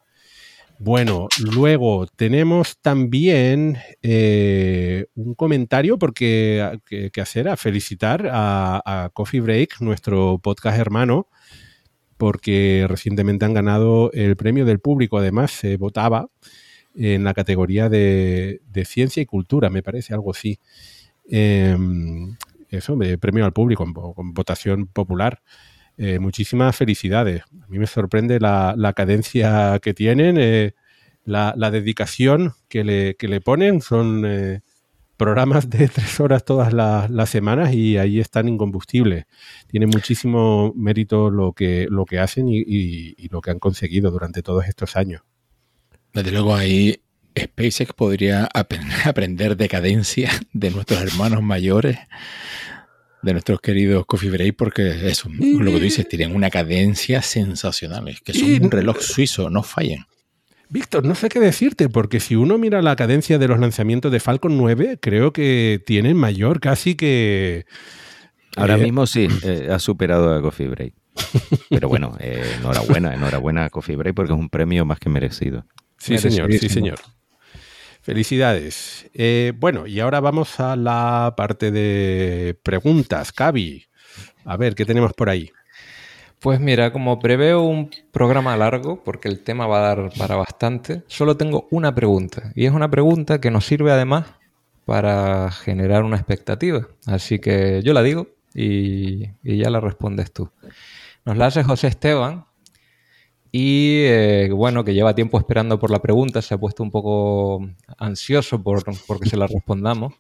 Bueno, 0.81 1.27
luego 1.41 2.07
tenemos 2.07 2.79
también 2.81 3.79
eh, 4.01 5.07
un 5.17 5.35
comentario 5.35 5.99
porque 5.99 6.79
que, 6.87 7.21
hacer, 7.21 7.49
a 7.49 7.57
felicitar 7.57 8.29
a, 8.31 9.11
Coffee 9.13 9.41
Break, 9.41 9.81
nuestro 9.81 10.39
podcast 10.39 10.79
hermano, 10.79 11.27
porque 12.17 12.87
recientemente 12.89 13.45
han 13.45 13.55
ganado 13.55 14.13
el 14.13 14.37
premio 14.37 14.65
del 14.65 14.79
público. 14.79 15.19
Además, 15.19 15.51
se 15.51 15.77
votaba 15.77 16.29
en 16.95 17.25
la 17.25 17.35
categoría 17.35 17.89
de, 17.89 18.61
de 18.71 18.85
ciencia 18.85 19.21
y 19.21 19.27
cultura, 19.27 19.71
me 19.71 19.83
parece, 19.83 20.15
algo 20.15 20.31
así. 20.31 20.61
Eh, 21.29 21.77
eso, 22.69 22.97
de 22.97 23.19
premio 23.19 23.45
al 23.45 23.53
público, 23.53 23.85
con 24.15 24.33
votación 24.33 24.87
popular. 24.87 25.43
Eh, 26.01 26.21
muchísimas 26.21 26.77
felicidades. 26.77 27.43
A 27.61 27.67
mí 27.67 27.79
me 27.79 27.89
sorprende 27.89 28.39
la, 28.39 28.93
cadencia 28.95 29.79
que 29.83 29.95
tienen, 29.95 30.37
eh, 30.39 30.75
la, 31.25 31.53
dedicación 31.73 32.53
que 32.69 32.85
le, 32.85 33.41
ponen. 33.41 33.81
Son 33.81 34.23
eh, 34.25 34.61
programas 35.17 35.69
de 35.69 35.89
tres 35.95 36.21
horas 36.21 36.45
todas 36.45 36.73
las, 36.73 37.29
semanas 37.29 37.75
y 37.75 37.99
ahí 37.99 38.21
están 38.21 38.49
incombustibles. 38.49 39.25
Tiene 39.67 39.87
muchísimo 39.87 40.73
mérito 40.77 41.31
lo 41.31 41.53
que, 41.53 41.89
hacen 42.21 42.49
y, 42.49 42.63
y- 42.65 43.29
lo 43.29 43.41
que 43.41 43.51
han 43.51 43.59
conseguido 43.59 44.13
durante 44.13 44.43
todos 44.43 44.67
estos 44.67 44.95
años. 44.97 45.23
Desde 46.15 46.31
luego 46.31 46.55
ahí 46.55 47.03
SpaceX 47.37 47.93
podría 47.93 48.49
ap- 48.55 48.73
aprender 49.05 49.57
decadencia 49.57 50.31
de 50.53 50.71
nuestros 50.71 51.03
hermanos 51.03 51.43
mayores, 51.43 51.99
de 53.23 53.33
nuestros 53.33 53.61
queridos 53.61 54.07
Coffee 54.07 54.31
Break, 54.31 54.57
porque 54.57 55.09
eso, 55.11 55.29
lo 55.29 55.65
que 55.65 55.79
tú 55.79 55.81
dices, 55.81 56.09
tienen 56.09 56.35
una 56.35 56.51
cadencia 56.51 57.23
sensacional, 57.23 58.09
es 58.09 58.21
que 58.21 58.35
son 58.35 58.65
un 58.65 58.71
reloj 58.71 59.01
suizo, 59.01 59.51
no 59.51 59.63
fallen. 59.63 60.05
Víctor, 60.71 61.05
no 61.05 61.15
sé 61.15 61.31
qué 61.31 61.41
decirte, 61.41 61.89
porque 61.89 62.21
si 62.21 62.37
uno 62.37 62.59
mira 62.59 62.83
la 62.83 62.95
cadencia 62.95 63.39
de 63.39 63.49
los 63.49 63.59
lanzamientos 63.59 64.13
de 64.13 64.21
Falcon 64.21 64.59
9, 64.59 64.99
creo 65.01 65.33
que 65.33 65.83
tienen 65.87 66.17
mayor 66.17 66.61
casi 66.61 66.95
que... 66.95 67.65
Ahora 68.55 68.77
Eh, 68.77 68.83
mismo 68.83 69.07
sí, 69.07 69.29
eh, 69.45 69.69
ha 69.71 69.79
superado 69.79 70.35
a 70.35 70.43
Coffee 70.43 70.69
Break. 70.69 70.95
Pero 71.71 71.89
bueno, 71.89 72.17
eh, 72.21 72.45
enhorabuena, 72.59 73.15
enhorabuena 73.15 73.65
a 73.65 73.71
Coffee 73.71 73.97
Break 73.97 74.15
porque 74.15 74.33
es 74.33 74.39
un 74.39 74.51
premio 74.51 74.85
más 74.85 74.99
que 74.99 75.09
merecido. 75.09 75.65
Sí, 75.97 76.19
señor, 76.19 76.53
sí, 76.53 76.69
señor. 76.69 76.99
Felicidades. 78.09 79.11
Eh, 79.13 79.53
bueno, 79.59 79.87
y 79.87 80.01
ahora 80.01 80.21
vamos 80.21 80.61
a 80.61 80.77
la 80.77 81.35
parte 81.37 81.71
de 81.71 82.59
preguntas. 82.63 83.33
Cavi, 83.33 83.85
a 84.47 84.57
ver, 84.57 84.75
¿qué 84.75 84.87
tenemos 84.87 85.13
por 85.13 85.29
ahí? 85.29 85.51
Pues 86.39 86.59
mira, 86.59 86.91
como 86.91 87.19
preveo 87.19 87.61
un 87.61 87.91
programa 88.11 88.57
largo, 88.57 89.05
porque 89.05 89.29
el 89.29 89.41
tema 89.41 89.67
va 89.67 89.81
a 89.81 89.95
dar 89.95 90.11
para 90.17 90.37
bastante, 90.37 91.03
solo 91.07 91.37
tengo 91.37 91.69
una 91.71 91.95
pregunta. 91.95 92.51
Y 92.55 92.65
es 92.65 92.73
una 92.73 92.91
pregunta 92.91 93.43
que 93.43 93.51
nos 93.51 93.67
sirve 93.67 93.93
además 93.93 94.25
para 94.87 95.51
generar 95.51 96.03
una 96.03 96.17
expectativa. 96.17 96.89
Así 97.05 97.41
que 97.41 97.83
yo 97.85 97.93
la 97.93 98.03
digo 98.03 98.29
y, 98.55 99.27
ya 99.45 99.69
la 99.69 99.81
respondes 99.81 100.33
tú. 100.33 100.51
Nos 101.27 101.37
la 101.37 101.45
hace 101.45 101.63
José 101.63 101.89
Esteban 101.89 102.47
y 103.51 104.03
eh, 104.05 104.51
bueno, 104.53 104.85
que 104.85 104.95
lleva 104.95 105.15
tiempo 105.15 105.39
esperando 105.39 105.79
por 105.79 105.91
la 105.91 106.01
pregunta, 106.01 106.43
se 106.43 106.55
ha 106.55 106.59
puesto 106.59 106.83
un 106.83 106.91
poco 106.91 107.67
ansioso 107.97 108.63
por 108.63 108.83
porque 109.07 109.29
se 109.29 109.37
la 109.37 109.47
respondamos 109.47 110.15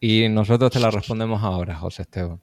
y 0.00 0.28
nosotros 0.28 0.70
te 0.70 0.80
la 0.80 0.90
respondemos 0.90 1.42
ahora, 1.42 1.76
José 1.76 2.02
Esteban. 2.02 2.40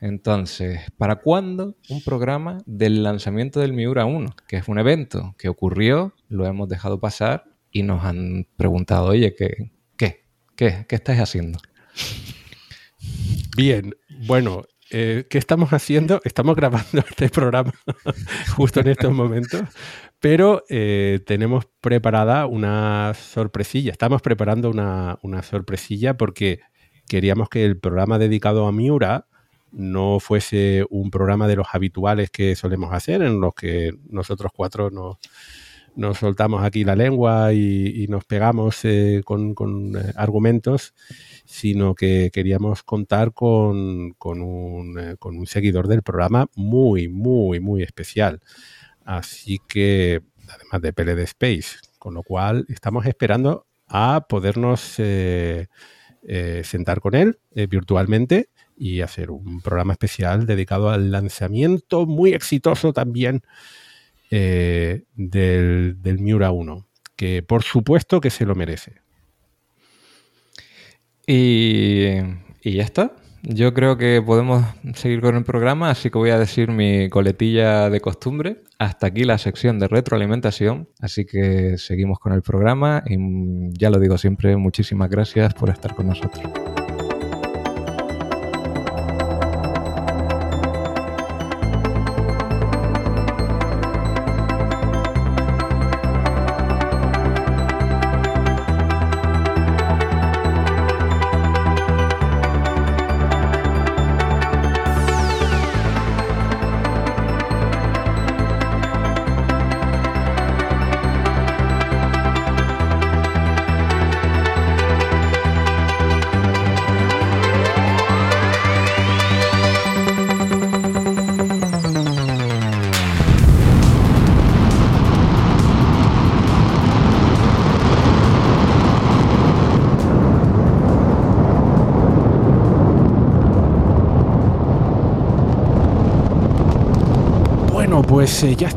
Entonces, 0.00 0.80
¿para 0.98 1.16
cuándo 1.16 1.76
un 1.88 2.02
programa 2.02 2.58
del 2.66 3.04
lanzamiento 3.04 3.60
del 3.60 3.72
Miura 3.72 4.04
1? 4.04 4.34
Que 4.48 4.56
es 4.56 4.66
un 4.66 4.80
evento 4.80 5.36
que 5.38 5.48
ocurrió, 5.48 6.12
lo 6.28 6.44
hemos 6.46 6.68
dejado 6.68 6.98
pasar 6.98 7.44
y 7.70 7.84
nos 7.84 8.04
han 8.04 8.48
preguntado, 8.56 9.06
oye, 9.06 9.36
¿qué, 9.36 9.70
qué, 9.96 10.24
qué, 10.56 10.86
qué 10.88 10.96
estáis 10.96 11.20
haciendo? 11.20 11.60
Bien, 13.56 13.94
bueno, 14.26 14.62
eh, 14.92 15.26
¿qué 15.30 15.38
estamos 15.38 15.72
haciendo? 15.72 16.20
Estamos 16.22 16.54
grabando 16.54 17.02
este 17.08 17.30
programa 17.30 17.72
justo 18.56 18.80
en 18.80 18.88
estos 18.88 19.12
momentos, 19.12 19.62
pero 20.20 20.64
eh, 20.68 21.20
tenemos 21.26 21.66
preparada 21.80 22.46
una 22.46 23.14
sorpresilla. 23.14 23.90
Estamos 23.90 24.20
preparando 24.20 24.70
una, 24.70 25.18
una 25.22 25.42
sorpresilla 25.42 26.16
porque 26.18 26.60
queríamos 27.08 27.48
que 27.48 27.64
el 27.64 27.78
programa 27.78 28.18
dedicado 28.18 28.66
a 28.66 28.72
Miura 28.72 29.26
no 29.70 30.20
fuese 30.20 30.84
un 30.90 31.10
programa 31.10 31.48
de 31.48 31.56
los 31.56 31.68
habituales 31.72 32.30
que 32.30 32.54
solemos 32.54 32.92
hacer, 32.92 33.22
en 33.22 33.40
los 33.40 33.54
que 33.54 33.92
nosotros 34.10 34.52
cuatro 34.54 34.90
nos, 34.90 35.16
soltamos 36.14 36.64
aquí 36.64 36.84
la 36.84 36.96
lengua 36.96 37.52
y, 37.52 38.06
nos 38.08 38.24
pegamos 38.24 38.84
eh, 38.84 39.22
con, 39.24 39.54
eh, 39.96 40.12
argumentos, 40.16 40.94
sino 41.44 41.94
que 41.94 42.30
queríamos 42.32 42.82
contar 42.82 43.32
con, 43.32 44.14
un, 44.18 44.98
eh, 44.98 45.16
con, 45.18 45.38
un, 45.38 45.46
seguidor 45.46 45.88
del 45.88 46.02
programa 46.02 46.48
muy, 46.54 47.08
muy, 47.08 47.60
muy 47.60 47.82
especial. 47.82 48.40
Así 49.04 49.58
que, 49.68 50.22
además 50.48 50.82
de 50.82 50.92
PLD 50.92 51.22
Space, 51.24 51.78
con 51.98 52.14
lo 52.14 52.22
cual 52.22 52.66
estamos 52.68 53.06
esperando 53.06 53.66
a 53.86 54.26
podernos 54.28 54.80
sentar 56.62 57.00
con 57.00 57.14
él 57.14 57.38
virtualmente 57.68 58.48
y 58.76 59.00
hacer 59.02 59.30
un 59.30 59.60
programa 59.60 59.92
especial 59.92 60.46
dedicado 60.46 60.90
al 60.90 61.10
lanzamiento 61.10 62.06
muy 62.06 62.32
exitoso 62.32 62.92
también 62.92 63.42
eh, 64.34 65.04
del, 65.14 66.18
Miura 66.18 66.50
1, 66.52 66.88
que 67.16 67.42
por 67.42 67.62
supuesto 67.62 68.18
que 68.20 68.30
se 68.30 68.46
lo 68.46 68.54
merece. 68.54 69.02
Y, 71.26 72.14
y 72.62 72.72
ya 72.72 72.82
está. 72.82 73.14
Yo 73.42 73.74
creo 73.74 73.98
que 73.98 74.22
podemos 74.24 74.64
seguir 74.94 75.20
con 75.20 75.36
el 75.36 75.44
programa, 75.44 75.90
así 75.90 76.10
que 76.10 76.16
voy 76.16 76.30
a 76.30 76.38
decir 76.38 76.70
mi 76.70 77.10
coletilla 77.10 77.90
de 77.90 78.00
costumbre. 78.00 78.62
Hasta 78.78 79.08
aquí 79.08 79.24
la 79.24 79.36
sección 79.36 79.78
de 79.78 79.88
retroalimentación, 79.88 80.88
así 81.00 81.26
que 81.26 81.76
seguimos 81.76 82.18
con 82.18 82.32
el 82.32 82.40
programa 82.40 83.02
y 83.06 83.16
ya 83.78 83.90
lo 83.90 83.98
digo 83.98 84.16
siempre, 84.16 84.56
muchísimas 84.56 85.10
gracias 85.10 85.52
por 85.54 85.68
estar 85.68 85.94
con 85.94 86.06
nosotros. 86.06 86.71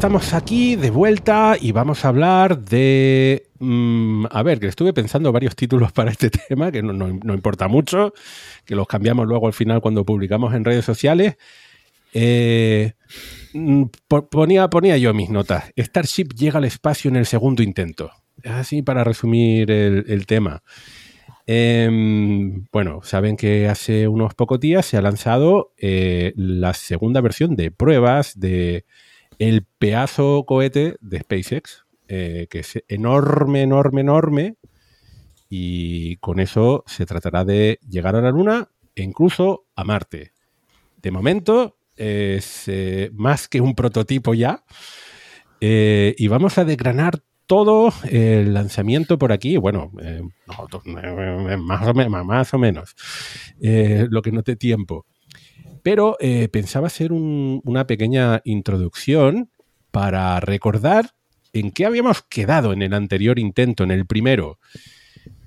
Estamos 0.06 0.36
aquí 0.36 0.76
de 0.76 0.92
vuelta 0.92 1.58
y 1.60 1.72
vamos 1.72 2.06
a 2.06 2.10
hablar 2.10 2.60
de... 2.60 3.48
Mm, 3.58 4.28
a 4.30 4.44
ver, 4.44 4.60
que 4.60 4.68
estuve 4.68 4.94
pensando 4.94 5.32
varios 5.32 5.56
títulos 5.56 5.92
para 5.92 6.12
este 6.12 6.30
tema, 6.48 6.72
que 6.72 6.84
no, 6.84 7.08
importa 7.10 7.68
mucho, 7.68 8.14
que 8.66 8.76
los 8.76 8.86
cambiamos 8.86 9.26
luego 9.26 9.48
al 9.48 9.54
final 9.54 9.82
cuando 9.82 10.06
publicamos 10.06 10.54
en 10.54 10.64
redes 10.64 10.86
sociales. 10.86 11.38
Eh, 12.14 12.94
mm, 13.56 13.86
ponía, 14.30 14.70
ponía 14.70 14.96
yo 15.00 15.12
mis 15.16 15.32
notas. 15.32 15.74
Starship 15.76 16.36
llega 16.36 16.60
al 16.60 16.66
espacio 16.66 17.10
en 17.10 17.16
el 17.16 17.26
segundo 17.26 17.64
intento. 17.64 18.12
Así 18.44 18.84
para 18.84 19.04
resumir 19.04 19.72
el, 19.72 20.28
tema. 20.28 20.62
Em, 21.48 22.66
bueno, 22.72 23.00
saben 23.02 23.38
que 23.38 23.68
hace 23.68 24.08
unos 24.08 24.36
pocos 24.36 24.60
días 24.60 24.86
se 24.86 24.98
ha 24.98 25.02
lanzado 25.02 25.74
eh, 25.80 26.32
la 26.36 26.76
segunda 26.76 27.22
versión 27.22 27.56
de 27.56 27.72
pruebas 27.72 28.40
de 28.40 28.86
el 29.40 29.66
pedazo 29.78 30.46
cohete 30.46 30.98
de 31.02 31.20
SpaceX, 31.20 31.86
eh, 32.08 32.48
que 32.50 32.60
es 32.60 32.84
enorme, 32.88 33.64
enorme, 33.64 34.02
enorme, 34.02 34.56
y 35.50 36.18
con 36.18 36.40
eso 36.40 36.84
se 36.88 37.06
tratará 37.06 37.46
de 37.46 37.80
llegar 37.88 38.16
a 38.16 38.22
la 38.22 38.32
Luna 38.32 38.70
e 38.96 39.04
incluso 39.04 39.68
a 39.76 39.84
Marte. 39.84 40.34
De 41.02 41.12
momento 41.12 41.78
es 41.96 42.68
eh, 42.68 43.10
más 43.14 43.48
que 43.48 43.62
un 43.62 43.76
prototipo 43.76 44.34
ya, 44.34 44.64
eh, 45.62 46.14
y 46.18 46.28
vamos 46.28 46.58
a 46.58 46.66
desgranar 46.66 47.24
todo 47.46 47.94
el 48.10 48.54
lanzamiento 48.54 49.20
por 49.20 49.32
aquí, 49.32 49.58
bueno, 49.58 49.92
más, 50.46 51.88
o 51.88 51.94
más, 52.26 52.54
o 52.54 52.58
menos, 52.58 52.96
lo 53.60 54.22
que 54.24 54.32
no 54.32 54.42
te 54.42 54.56
tiempo. 54.56 55.06
Pero 55.86 56.18
eh, 56.20 56.48
pensaba 56.48 56.88
hacer 56.88 57.14
una 57.14 57.86
pequeña 57.86 58.42
introducción 58.44 59.52
para 59.92 60.40
recordar 60.40 61.12
en 61.54 61.70
qué 61.70 61.86
habíamos 61.86 62.24
quedado 62.24 62.74
en 62.74 62.82
el 62.82 62.92
anterior 62.96 63.38
intento, 63.38 63.84
en 63.84 63.92
el 63.92 64.08
primero. 64.08 64.58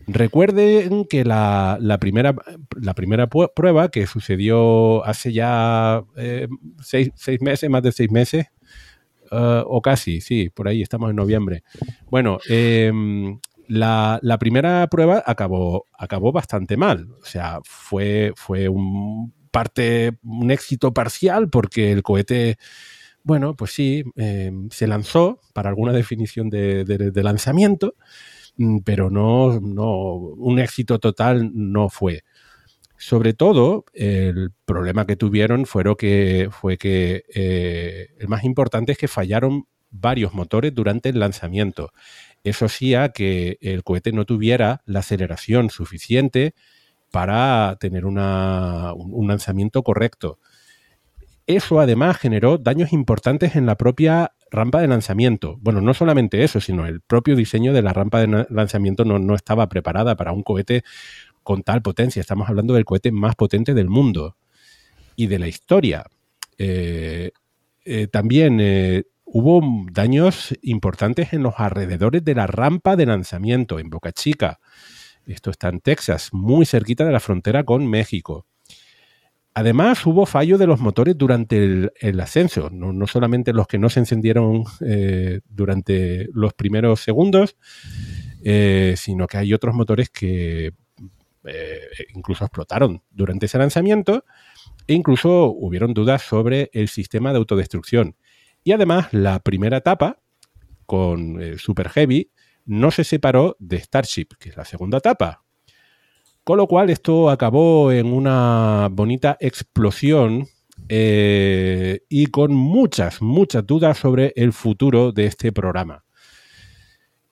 Recuerden 0.06 1.06
que 1.06 1.24
la, 1.24 1.76
primera, 1.98 2.36
la 2.80 2.94
primera 2.94 3.26
prueba 3.28 3.88
que 3.88 4.06
sucedió 4.06 5.04
hace 5.04 5.32
ya 5.32 6.04
eh, 6.16 6.46
seis, 6.84 7.10
meses, 7.40 7.68
más 7.68 7.82
de 7.82 7.90
seis 7.90 8.12
meses, 8.12 8.46
uh, 9.32 9.64
o 9.66 9.82
casi, 9.82 10.20
sí, 10.20 10.50
por 10.50 10.68
ahí 10.68 10.82
estamos 10.82 11.10
en 11.10 11.16
noviembre. 11.16 11.64
Bueno, 12.12 12.38
em, 12.48 13.40
la, 13.66 14.20
primera 14.38 14.86
prueba 14.86 15.20
acabó, 15.26 15.86
acabó 15.98 16.30
bastante 16.30 16.76
mal. 16.76 17.08
O 17.20 17.26
sea, 17.26 17.58
fue, 17.64 18.32
fue 18.36 18.68
un 18.68 19.32
parte, 19.58 20.12
un 20.22 20.52
éxito 20.52 20.94
parcial 20.94 21.50
porque 21.50 21.90
el 21.90 22.04
cohete, 22.04 22.58
bueno, 23.24 23.56
pues 23.56 23.72
sí, 23.72 24.04
eh, 24.14 24.52
se 24.70 24.86
lanzó 24.86 25.40
para 25.52 25.68
alguna 25.68 25.92
definición 25.92 26.48
de, 26.48 27.10
lanzamiento, 27.24 27.96
mm, 28.56 28.78
pero 28.84 29.10
no, 29.10 29.58
no, 29.58 30.14
un 30.14 30.60
éxito 30.60 31.00
total 31.00 31.50
no 31.54 31.88
fue. 31.88 32.22
Sobre 32.98 33.32
todo, 33.32 33.84
el 33.94 34.52
problema 34.64 35.06
que 35.06 35.16
tuvieron 35.16 35.64
que, 35.98 36.48
fue 36.52 36.78
que 36.78 37.24
eh, 37.34 38.10
el 38.20 38.28
más 38.28 38.44
importante 38.44 38.92
es 38.92 38.98
que 38.98 39.08
fallaron 39.08 39.64
varios 39.90 40.34
motores 40.34 40.72
durante 40.72 41.08
el 41.08 41.18
lanzamiento. 41.18 41.90
Eso 42.44 42.66
hacía 42.66 43.08
que 43.08 43.58
el 43.60 43.82
cohete 43.82 44.12
no 44.12 44.24
tuviera 44.24 44.82
la 44.86 45.00
aceleración 45.00 45.68
suficiente 45.70 46.54
para 47.10 47.76
tener 47.80 48.04
un 48.04 48.16
lanzamiento 49.28 49.82
correcto. 49.82 50.38
Eso 51.46 51.80
además 51.80 52.18
generó 52.18 52.58
daños 52.58 52.92
importantes 52.92 53.56
en 53.56 53.64
la 53.64 53.76
propia 53.76 54.32
rampa 54.50 54.82
de 54.82 54.88
lanzamiento. 54.88 55.56
Bueno, 55.60 55.80
no 55.80 55.94
solamente 55.94 56.44
eso, 56.44 56.60
sino 56.60 56.86
el 56.86 57.00
propio 57.00 57.36
diseño 57.36 57.72
de 57.72 57.80
la 57.80 57.94
rampa 57.94 58.20
de 58.20 58.46
lanzamiento 58.50 59.04
no, 59.06 59.34
estaba 59.34 59.68
preparada 59.68 60.14
para 60.14 60.32
un 60.32 60.42
cohete 60.42 60.84
con 61.42 61.62
tal 61.62 61.80
potencia. 61.80 62.20
Estamos 62.20 62.50
hablando 62.50 62.74
del 62.74 62.84
cohete 62.84 63.12
más 63.12 63.34
potente 63.34 63.72
del 63.72 63.88
mundo 63.88 64.36
y 65.16 65.26
de 65.26 65.38
la 65.38 65.48
historia. 65.48 66.04
Eh, 66.58 67.30
también 68.10 68.60
hubo 69.24 69.62
daños 69.90 70.54
importantes 70.60 71.32
en 71.32 71.42
los 71.42 71.54
alrededores 71.56 72.22
de 72.24 72.34
la 72.34 72.46
rampa 72.46 72.94
de 72.96 73.06
lanzamiento 73.06 73.78
en 73.78 73.88
Boca 73.88 74.12
Chica. 74.12 74.60
Esto 75.28 75.50
está 75.50 75.68
en 75.68 75.80
Texas, 75.80 76.30
muy 76.32 76.64
cerquita 76.64 77.04
de 77.04 77.12
la 77.12 77.20
frontera 77.20 77.64
con 77.64 77.86
México. 77.86 78.46
Además, 79.54 80.06
hubo 80.06 80.24
fallo 80.24 80.56
de 80.56 80.66
los 80.66 80.80
motores 80.80 81.18
durante 81.18 81.90
el, 82.00 82.20
ascenso, 82.20 82.70
no, 82.70 83.06
solamente 83.06 83.52
los 83.52 83.66
que 83.66 83.78
no 83.78 83.88
se 83.88 84.00
encendieron 84.00 84.62
eh, 84.86 85.40
durante 85.48 86.28
los 86.32 86.54
primeros 86.54 87.00
segundos, 87.00 87.56
eh, 88.44 88.94
sino 88.96 89.26
que 89.26 89.36
hay 89.36 89.52
otros 89.52 89.74
motores 89.74 90.10
que 90.10 90.74
eh, 91.44 91.80
incluso 92.14 92.44
explotaron 92.44 93.02
durante 93.10 93.46
ese 93.46 93.58
lanzamiento 93.58 94.24
e 94.86 94.94
incluso 94.94 95.46
hubieron 95.46 95.92
dudas 95.92 96.22
sobre 96.22 96.70
el 96.72 96.88
sistema 96.88 97.32
de 97.32 97.38
autodestrucción. 97.38 98.16
Y 98.62 98.72
además, 98.72 99.12
la 99.12 99.40
primera 99.40 99.78
etapa 99.78 100.20
con 100.86 101.58
Super 101.58 101.88
Heavy 101.88 102.30
no 102.68 102.90
se 102.90 103.02
separó 103.02 103.56
de 103.58 103.78
Starship, 103.78 104.28
que 104.38 104.50
es 104.50 104.56
la 104.56 104.64
segunda 104.64 104.98
etapa. 104.98 105.42
Con 106.44 106.58
lo 106.58 106.66
cual, 106.66 106.90
esto 106.90 107.30
acabó 107.30 107.90
en 107.90 108.12
una 108.12 108.88
bonita 108.90 109.36
explosión 109.40 110.46
eh, 110.88 112.00
y 112.08 112.26
con 112.26 112.54
muchas, 112.54 113.20
muchas 113.20 113.66
dudas 113.66 113.98
sobre 113.98 114.32
el 114.36 114.52
futuro 114.52 115.12
de 115.12 115.26
este 115.26 115.50
programa. 115.50 116.04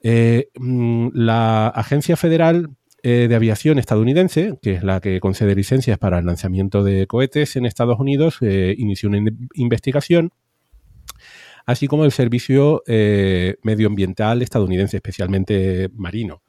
Eh, 0.03 0.49
mm, 0.59 1.09
la 1.13 1.69
Agencia 1.69 2.17
Federal 2.17 2.71
eh, 3.03 3.27
de 3.29 3.35
Aviación 3.35 3.79
estadounidense, 3.79 4.59
que 4.63 4.73
es 4.73 4.83
la 4.83 5.01
que 5.01 5.21
concede 5.21 5.55
licencias 5.55 5.99
para 5.99 6.19
el 6.19 6.27
lanzamiento 6.27 6.83
de 6.83 7.07
cohetes 7.07 7.57
en 7.57 7.67
Estados 7.67 8.01
Unidos, 8.01 8.39
inició 8.41 9.11
una 9.11 9.31
investigación 9.55 10.33
así 11.67 11.89
como 11.89 12.05
el 12.05 12.13
servicio 12.13 12.83
eh, 12.87 13.57
medioambiental 13.63 14.41
estadounidense, 14.41 14.97
especialmente 14.97 15.91
marino. 15.93 16.43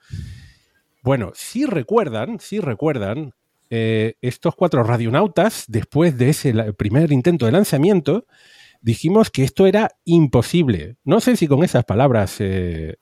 Bueno, 1.01 1.31
si 1.35 1.65
recuerdan, 1.65 2.39
si 2.39 2.59
recuerdan, 2.59 3.33
eh, 3.69 4.13
estos 4.21 4.55
cuatro 4.55 4.83
radionautas, 4.83 5.65
después 5.67 6.17
de 6.17 6.29
ese 6.29 6.53
primer 6.73 7.11
intento 7.11 7.47
de 7.47 7.51
lanzamiento, 7.51 8.27
dijimos 8.81 9.31
que 9.31 9.43
esto 9.43 9.65
era 9.65 9.89
imposible. 10.05 10.97
No 11.03 11.19
sé 11.19 11.35
si 11.35 11.47
con 11.47 11.63
esas 11.63 11.83
palabras 11.83 12.37
eh, 12.39 12.95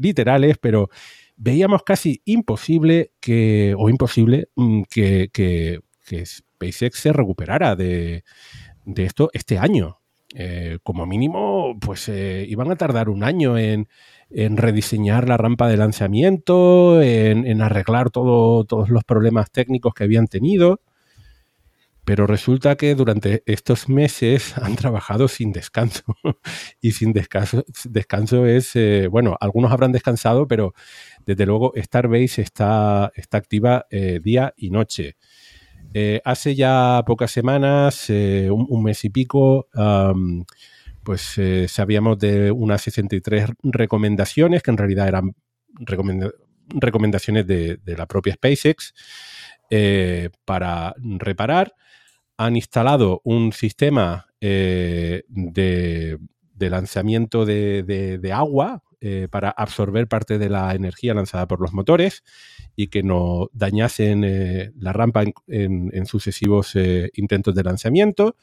literales, 0.00 0.56
pero 0.58 0.88
veíamos 1.36 1.82
casi 1.82 2.22
imposible 2.24 3.12
que, 3.20 3.74
o 3.76 3.90
imposible 3.90 4.48
mm, 4.56 4.82
que, 4.90 5.28
que, 5.32 5.80
SpaceX 6.24 7.00
se 7.00 7.12
recuperara 7.12 7.76
de, 7.76 8.24
de, 8.86 9.04
esto 9.04 9.28
este 9.34 9.58
año. 9.58 9.98
Como 10.82 11.06
mínimo, 11.06 11.57
pues 11.80 12.08
eh, 12.08 12.46
iban 12.48 12.70
a 12.70 12.76
tardar 12.76 13.08
un 13.08 13.24
año 13.24 13.58
en, 13.58 13.88
rediseñar 14.30 15.28
la 15.28 15.36
rampa 15.36 15.68
de 15.68 15.76
lanzamiento, 15.76 17.00
en, 17.02 17.62
arreglar 17.62 18.10
todos 18.10 18.90
los 18.90 19.04
problemas 19.04 19.50
técnicos 19.50 19.94
que 19.94 20.04
habían 20.04 20.26
tenido. 20.26 20.80
Pero 22.04 22.26
resulta 22.26 22.76
que 22.76 22.94
durante 22.94 23.42
estos 23.44 23.88
meses 23.88 24.56
han 24.62 24.76
trabajado 24.76 25.28
sin 25.28 25.52
descanso. 25.52 26.04
y 26.80 26.92
sin 26.92 27.12
descanso, 27.12 27.64
descanso 27.84 28.46
es, 28.46 28.74
eh, 28.76 29.08
bueno, 29.10 29.36
algunos 29.40 29.72
habrán 29.72 29.92
descansado, 29.92 30.46
pero 30.48 30.74
desde 31.26 31.46
luego 31.46 31.72
Starbase 31.76 32.42
está, 32.42 33.12
está 33.14 33.38
activa 33.38 33.86
día 33.90 34.54
y 34.56 34.70
noche. 34.70 35.16
Eh, 35.94 36.20
hace 36.24 36.54
ya 36.54 37.02
pocas 37.06 37.30
semanas, 37.30 38.10
eh, 38.10 38.50
un, 38.50 38.82
mes 38.82 39.04
y 39.04 39.10
pico, 39.10 39.68
pues 41.08 41.38
eh, 41.38 41.68
sabíamos 41.68 42.18
de 42.18 42.50
unas 42.52 42.82
63 42.82 43.46
recomendaciones, 43.62 44.62
que 44.62 44.70
en 44.70 44.76
realidad 44.76 45.08
eran 45.08 45.34
recomendaciones 46.70 47.46
de, 47.46 47.80
la 47.96 48.04
propia 48.04 48.34
SpaceX, 48.34 48.92
para 50.44 50.94
reparar. 50.98 51.72
Han 52.36 52.56
instalado 52.56 53.22
un 53.24 53.54
sistema 53.54 54.26
de, 54.38 55.24
lanzamiento 56.58 57.46
de 57.46 58.30
agua 58.34 58.82
para 59.30 59.48
absorber 59.48 60.08
parte 60.08 60.36
de 60.36 60.50
la 60.50 60.74
energía 60.74 61.14
lanzada 61.14 61.48
por 61.48 61.62
los 61.62 61.72
motores 61.72 62.22
y 62.76 62.88
que 62.88 63.02
no 63.02 63.48
dañasen 63.52 64.24
eh, 64.24 64.72
la 64.78 64.92
rampa 64.92 65.24
en, 65.48 66.06
sucesivos 66.06 66.76
eh, 66.76 67.10
intentos 67.14 67.54
de 67.54 67.64
lanzamiento. 67.64 68.36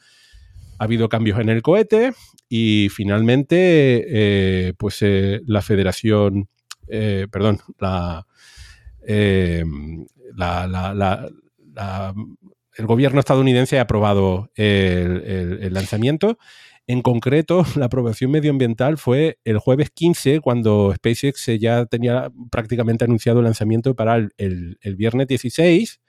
Ha 0.78 0.84
habido 0.84 1.08
cambios 1.08 1.38
en 1.40 1.48
el 1.48 1.62
cohete 1.62 2.12
y 2.48 2.88
finalmente, 2.90 4.04
eh, 4.08 4.72
pues 4.76 5.04
la 5.46 5.62
Federación, 5.62 6.48
perdón, 6.86 7.60
la, 7.78 8.26
el 12.76 12.86
gobierno 12.86 13.20
estadounidense 13.20 13.78
ha 13.78 13.82
aprobado 13.82 14.50
el 14.56 15.72
lanzamiento. 15.72 16.38
En 16.88 17.02
concreto, 17.02 17.64
la 17.76 17.86
aprobación 17.86 18.30
medioambiental 18.30 18.96
fue 18.98 19.38
el 19.44 19.58
jueves 19.58 19.90
15, 19.90 20.40
cuando 20.40 20.92
SpaceX 20.94 21.46
ya 21.58 21.86
tenía 21.86 22.30
prácticamente 22.50 23.04
anunciado 23.04 23.40
el 23.40 23.44
lanzamiento 23.44 23.94
para 23.96 24.16
el, 24.16 24.78
viernes 24.96 25.26
16, 25.26 26.00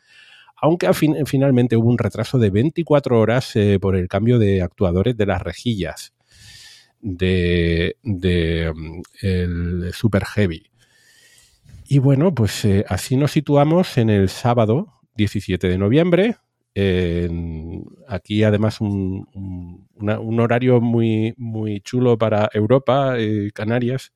aunque 0.59 0.89
finalmente 1.25 1.77
hubo 1.77 1.89
un 1.89 1.97
retraso 1.97 2.39
de 2.39 2.49
24 2.49 3.19
horas 3.19 3.55
eh, 3.55 3.79
por 3.79 3.95
el 3.95 4.07
cambio 4.07 4.39
de 4.39 4.61
actuadores 4.61 5.15
de 5.15 5.25
las 5.25 5.41
rejillas 5.41 6.13
de, 6.99 7.95
mm, 8.03 9.01
el 9.21 9.91
Super 9.93 10.25
Heavy. 10.25 10.63
Y 11.87 11.99
bueno, 11.99 12.33
pues 12.33 12.65
eh, 12.65 12.83
así 12.89 13.15
nos 13.15 13.31
situamos 13.31 13.97
en 13.97 14.09
el 14.09 14.29
sábado 14.29 14.93
17 15.15 15.67
de 15.67 15.77
noviembre, 15.77 16.37
aquí 18.07 18.43
además 18.43 18.81
un, 18.81 19.27
horario 20.39 20.79
muy, 20.79 21.33
muy 21.37 21.81
chulo 21.81 22.19
para 22.19 22.49
Europa 22.53 23.19
y 23.19 23.49
Canarias, 23.49 24.11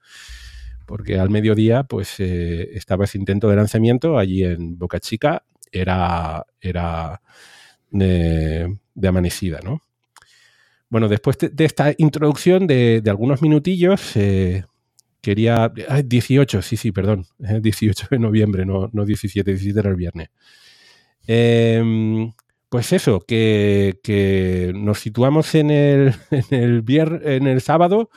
porque 0.86 1.18
al 1.18 1.30
mediodía 1.30 1.84
pues 1.84 2.20
eh, 2.20 2.70
estaba 2.74 3.06
ese 3.06 3.18
intento 3.18 3.50
de 3.50 3.56
lanzamiento 3.56 4.18
allí 4.18 4.44
en 4.44 4.78
Boca 4.78 5.00
Chica, 5.00 5.44
era, 5.72 6.46
era 6.60 7.22
de, 7.90 8.78
amanecida, 9.04 9.60
¿no? 9.64 9.82
Bueno, 10.90 11.08
después 11.08 11.38
de, 11.40 11.66
esta 11.66 11.94
introducción 11.98 12.68
de, 12.68 13.02
algunos 13.08 13.42
minutillos, 13.42 14.16
eh, 14.16 14.66
quería... 15.22 15.72
18, 16.04 16.62
sí, 16.62 16.78
sí, 16.78 16.92
perdón, 16.92 17.26
18 17.40 18.08
de 18.12 18.20
noviembre, 18.20 18.66
no, 18.66 18.90
no 18.92 19.06
17, 19.06 19.52
17 19.52 19.80
era 19.80 19.90
el 19.90 19.96
viernes. 19.96 20.30
Eh, 21.28 22.32
pues 22.72 22.94
eso, 22.94 23.20
que, 23.28 24.72
nos 24.74 25.00
situamos 25.00 25.54
en 25.56 25.72
el, 25.72 26.16
en 26.32 26.54
el, 26.54 27.22
en 27.26 27.48
el 27.48 27.60
sábado. 27.60 28.10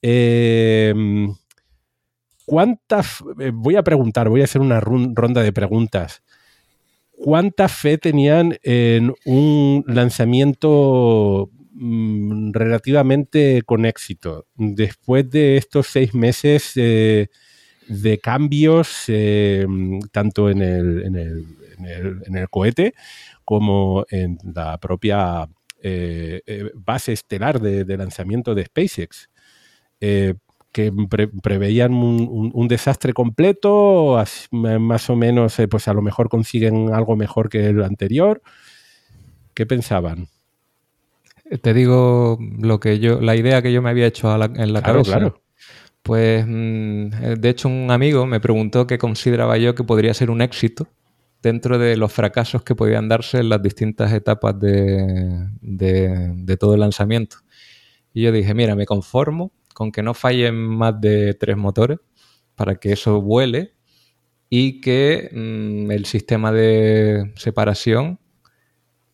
Em, 0.00 1.34
¿Cuántas, 2.46 3.24
eh, 3.40 3.50
voy 3.52 3.74
a 3.74 3.82
preguntar, 3.82 4.28
voy 4.28 4.42
a 4.42 4.44
hacer 4.44 4.60
una 4.60 4.78
ronda 4.78 5.42
de 5.42 5.52
preguntas. 5.52 6.22
¿Cuánta 7.24 7.68
fe 7.68 7.96
tenían 7.96 8.58
en 8.62 9.14
un 9.24 9.82
lanzamiento 9.86 11.50
mm, 11.72 12.52
relativamente 12.52 13.62
con 13.62 13.86
éxito. 13.86 14.46
Después 14.56 15.30
de 15.30 15.56
estos 15.56 15.86
seis 15.86 16.12
meses 16.12 16.72
eh, 16.76 17.28
de 17.88 18.18
cambios, 18.18 19.04
em, 19.08 20.00
tanto 20.12 20.50
en 20.50 20.60
el, 20.60 21.02
en 21.02 21.16
el, 21.16 22.22
en 22.26 22.36
el 22.36 22.48
cohete 22.50 22.92
como 23.44 24.04
en 24.10 24.36
la 24.54 24.76
propia 24.76 25.48
eh, 25.82 26.42
eh, 26.46 26.70
base 26.74 27.12
estelar 27.12 27.58
de, 27.58 27.96
lanzamiento 27.96 28.54
de 28.54 28.66
SpaceX, 28.66 29.30
eh, 30.00 30.34
que 30.74 30.92
preveían 31.40 31.94
un, 31.94 32.68
desastre 32.68 33.12
completo, 33.12 34.20
más 34.50 35.08
o 35.08 35.14
menos, 35.14 35.56
pues 35.70 35.86
a 35.86 35.94
lo 35.94 36.02
mejor 36.02 36.28
consiguen 36.28 36.92
algo 36.92 37.14
mejor 37.14 37.48
que 37.48 37.68
el 37.68 37.84
anterior. 37.84 38.42
¿Qué 39.54 39.66
pensaban? 39.66 40.26
Te 41.62 41.74
digo 41.74 42.38
lo 42.58 42.80
que 42.80 42.98
yo, 42.98 43.20
la 43.20 43.36
idea 43.36 43.62
que 43.62 43.72
yo 43.72 43.82
me 43.82 43.90
había 43.90 44.06
hecho 44.06 44.34
en 44.34 44.72
la 44.72 44.82
cabeza. 44.82 45.18
Claro. 45.18 45.40
Pues, 46.02 46.44
mm, 46.44 47.08
de 47.38 47.48
hecho, 47.48 47.68
un 47.68 47.92
amigo 47.92 48.26
me 48.26 48.40
preguntó 48.40 48.88
qué 48.88 48.98
consideraba 48.98 49.56
yo 49.56 49.76
que 49.76 49.84
podría 49.84 50.12
ser 50.12 50.28
un 50.28 50.42
éxito 50.42 50.88
dentro 51.40 51.78
de 51.78 51.96
los 51.96 52.12
fracasos 52.12 52.64
que 52.64 52.74
podían 52.74 53.08
darse 53.08 53.38
en 53.38 53.48
las 53.48 53.62
distintas 53.62 54.12
etapas 54.12 54.58
de, 54.58 55.46
todo 56.58 56.74
el 56.74 56.80
lanzamiento. 56.80 57.36
Y 58.12 58.22
yo 58.22 58.32
dije, 58.32 58.54
mira, 58.54 58.74
me 58.74 58.86
conformo 58.86 59.52
con 59.74 59.92
que 59.92 60.02
no 60.02 60.14
fallen 60.14 60.54
más 60.56 60.98
de 60.98 61.34
tres 61.34 61.58
motores 61.58 61.98
para 62.54 62.76
que 62.76 62.92
eso 62.92 63.20
vuele 63.20 63.74
y 64.48 64.80
que 64.80 65.30
mm, 65.32 65.90
el 65.90 66.06
sistema 66.06 66.52
de 66.52 67.32
separación 67.36 68.18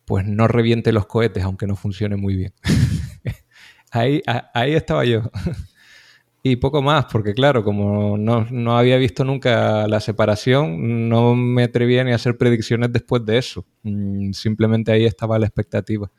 pues 0.05 0.25
no 0.25 0.47
reviente 0.47 0.91
los 0.91 1.05
cohetes, 1.05 1.43
aunque 1.43 1.67
no 1.67 1.75
funcione 1.75 2.15
muy 2.15 2.35
bien. 2.35 2.53
Ahí, 3.93 4.21
ahí 4.53 4.73
estaba 4.73 5.03
yo. 5.03 5.21
y 6.43 6.55
poco 6.55 6.81
más, 6.81 7.07
porque 7.11 7.33
claro, 7.33 7.61
como 7.61 8.17
no, 8.17 8.77
había 8.77 8.95
visto 8.95 9.25
nunca 9.25 9.85
la 9.85 9.99
separación, 9.99 11.09
no 11.09 11.35
me 11.35 11.63
atrevía 11.63 12.01
ni 12.05 12.13
a 12.13 12.15
hacer 12.15 12.37
predicciones 12.37 12.93
después 12.93 13.25
de 13.25 13.37
eso. 13.37 13.65
Mm, 13.83 14.31
simplemente 14.31 14.93
ahí 14.93 15.03
estaba 15.03 15.37
la 15.37 15.47
expectativa. 15.47 16.09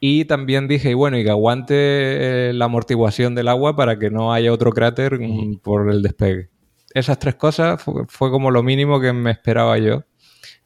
Y 0.00 0.24
también 0.24 0.66
dije, 0.66 0.94
bueno, 0.94 1.18
y 1.18 1.24
que 1.24 1.30
aguante 1.30 1.74
eh, 1.76 2.52
la 2.54 2.64
amortiguación 2.64 3.34
del 3.34 3.48
agua 3.48 3.76
para 3.76 3.98
que 3.98 4.10
no 4.10 4.32
haya 4.32 4.50
otro 4.52 4.72
cráter 4.72 5.20
mm, 5.20 5.58
por 5.58 5.90
el 5.90 6.00
despegue. 6.00 6.48
Esas 6.94 7.18
tres 7.18 7.34
cosas 7.34 7.82
fue, 8.08 8.30
como 8.30 8.50
lo 8.50 8.62
mínimo 8.62 8.98
que 8.98 9.12
me 9.12 9.30
esperaba 9.30 9.78
yo. 9.78 10.04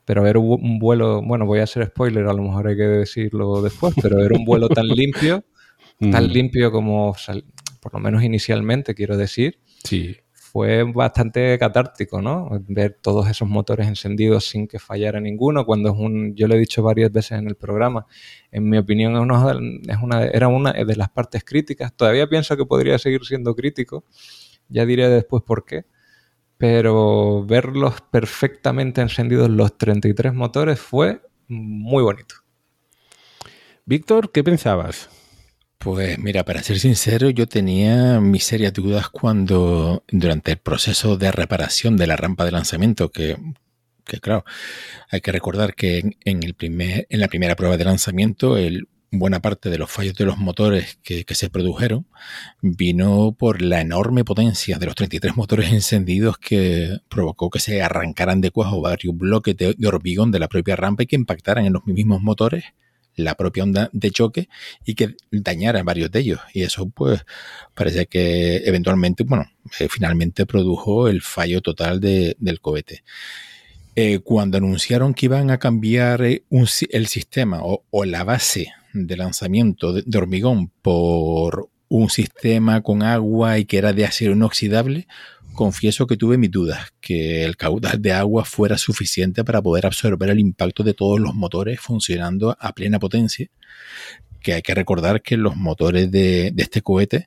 Pero 0.05 0.27
era 0.27 0.39
un 0.39 0.79
vuelo, 0.79 1.23
bueno, 1.23 1.47
voy 1.47 1.61
a 1.61 1.65
hacer 1.65 1.87
spoiler, 1.87 2.27
a 2.27 2.35
lo 2.35 2.43
mejor 2.43 2.69
hay 2.69 2.77
que 2.77 2.83
decirlo 2.83 3.63
después, 3.63 3.95
pero 4.03 4.23
era 4.23 4.37
un 4.37 4.45
vuelo 4.45 4.69
tan 4.69 4.87
limpio, 4.89 5.45
tan 5.99 6.29
limpio 6.31 6.71
como 6.71 7.17
por 7.81 7.95
lo 7.95 8.01
menos 8.01 8.23
inicialmente, 8.23 8.95
quiero 8.95 9.17
decir. 9.17 9.61
Sí. 9.83 10.17
Fue 10.55 10.85
bastante 10.85 11.59
catártico, 11.59 12.23
¿no? 12.23 12.49
Ver 12.69 12.97
todos 13.03 13.29
esos 13.29 13.49
motores 13.49 13.89
encendidos 13.89 14.47
sin 14.49 14.69
que 14.69 14.79
fallara 14.79 15.19
ninguno, 15.19 15.67
cuando 15.67 15.91
es 15.91 15.99
un, 15.99 16.37
yo 16.37 16.47
lo 16.47 16.55
he 16.55 16.59
dicho 16.61 16.81
varias 16.81 17.11
veces 17.11 17.33
en 17.41 17.49
el 17.49 17.57
programa, 17.57 18.07
en 18.53 18.71
mi 18.71 18.79
opinión 18.79 19.17
es 19.17 19.99
una, 20.01 20.23
era 20.27 20.47
una 20.47 20.73
de 20.73 20.95
las 20.95 21.09
partes 21.11 21.43
críticas. 21.43 21.93
Todavía 21.97 22.29
pienso 22.29 22.57
que 22.57 22.65
podría 22.67 23.01
seguir 23.01 23.25
siendo 23.25 23.57
crítico, 23.57 24.05
ya 24.69 24.87
diré 24.87 25.09
después 25.09 25.43
por 25.43 25.65
qué, 25.65 25.87
pero 26.57 27.45
verlos 27.45 28.01
perfectamente 28.13 29.01
encendidos 29.01 29.51
los 29.51 29.77
33 29.77 30.35
motores 30.35 30.79
fue 30.79 31.21
muy 31.49 32.05
bonito. 32.05 32.37
Víctor, 33.87 34.31
¿qué 34.31 34.45
pensabas? 34.45 35.11
Pues 35.85 36.19
mira, 36.19 36.47
para 36.47 36.63
ser 36.63 36.79
sincero, 36.79 37.29
yo 37.29 37.47
tenía 37.47 38.19
mis 38.19 38.45
serias 38.45 38.73
dudas 38.73 39.11
cuando 39.11 40.03
durante 40.11 40.53
el 40.53 40.57
proceso 40.57 41.19
de 41.19 41.31
reparación 41.31 41.99
de 41.99 42.07
la 42.07 42.17
rampa 42.17 42.47
de 42.47 42.53
lanzamiento, 42.53 43.11
que, 43.11 43.37
claro, 44.23 44.47
hay 45.11 45.21
que 45.21 45.31
recordar 45.31 45.75
que 45.75 46.17
en, 46.25 46.43
el 46.43 46.55
primer, 46.55 47.07
en 47.11 47.21
la 47.21 47.29
primera 47.29 47.55
prueba 47.55 47.77
de 47.77 47.85
lanzamiento, 47.85 48.57
el, 48.57 48.89
buena 49.11 49.41
parte 49.41 49.69
de 49.69 49.77
los 49.77 49.91
fallos 49.91 50.15
de 50.15 50.25
los 50.25 50.39
motores 50.39 50.99
que, 51.03 51.23
se 51.35 51.51
produjeron 51.51 52.07
vino 52.63 53.37
por 53.39 53.61
la 53.61 53.83
enorme 53.83 54.25
potencia 54.25 54.79
de 54.79 54.87
los 54.87 54.95
33 54.95 55.37
motores 55.37 55.71
encendidos 55.71 56.39
que 56.39 56.97
provocó 57.11 57.51
que 57.51 57.61
se 57.61 57.83
arrancaran 57.83 58.41
de 58.41 58.51
cuajo 58.51 58.81
varios 58.81 59.15
bloques 59.19 59.55
de, 59.55 59.75
de 59.77 59.87
hormigón 59.87 60.31
de 60.31 60.39
la 60.39 60.49
propia 60.49 60.77
rampa 60.77 61.03
y 61.03 61.07
que 61.07 61.17
impactaran 61.17 61.67
en 61.67 61.75
los 61.75 61.85
mismos 61.85 62.23
motores 62.23 62.65
la 63.17 63.35
propia 63.35 63.63
onda 63.63 63.91
de 63.93 64.11
choque 64.11 64.49
y 64.85 64.95
que 64.95 65.17
dañara 65.31 65.83
varios 65.83 66.11
de 66.11 66.21
ellos. 66.21 66.41
Y 66.53 66.63
eso, 66.63 66.89
pues, 66.89 67.25
parece 67.75 68.07
que 68.07 68.57
eventualmente, 68.65 69.25
bueno, 69.25 69.51
eh, 69.79 69.89
finalmente 69.89 70.47
produjo 70.47 71.09
el 71.09 71.23
fallo 71.23 71.61
total 71.61 72.01
del 72.01 72.61
cohete. 72.61 73.03
Eh, 73.97 74.19
cuando 74.19 74.59
anunciaron 74.59 75.15
que 75.15 75.27
iban 75.27 75.51
a 75.51 75.59
cambiar 75.59 76.23
eh, 76.23 76.43
el 76.91 77.07
sistema 77.07 77.61
o, 77.63 78.05
la 78.05 78.25
base 78.25 78.73
de 78.93 79.17
lanzamiento 79.17 79.93
de, 79.93 80.19
hormigón 80.19 80.71
por 80.83 81.69
un 81.89 82.11
sistema 82.11 82.83
con 82.83 83.05
agua 83.05 83.59
y 83.59 83.67
que 83.67 83.79
era 83.79 83.93
de 83.93 84.05
acero 84.05 84.33
inoxidable, 84.33 85.07
confieso 85.55 86.07
que 86.07 86.17
tuve 86.17 86.37
mis 86.37 86.51
dudas, 86.51 86.93
que 87.01 87.45
el 87.45 87.57
caudal 87.57 88.03
de 88.03 88.13
agua 88.13 88.45
fuera 88.45 88.77
suficiente 88.77 89.45
para 89.45 89.63
poder 89.63 89.87
absorber 89.87 90.31
el 90.31 90.39
impacto 90.39 90.83
de 90.83 90.95
todos 90.95 91.19
los 91.19 91.35
motores 91.35 91.81
funcionando 91.81 92.57
a 92.61 92.73
plena 92.73 92.99
potencia, 92.99 93.49
que 94.43 94.53
hay 94.53 94.63
que 94.63 94.75
recordar 94.75 95.23
que 95.23 95.37
los 95.37 95.57
motores 95.57 96.11
de, 96.11 96.53
este 96.57 96.83
cohete 96.83 97.27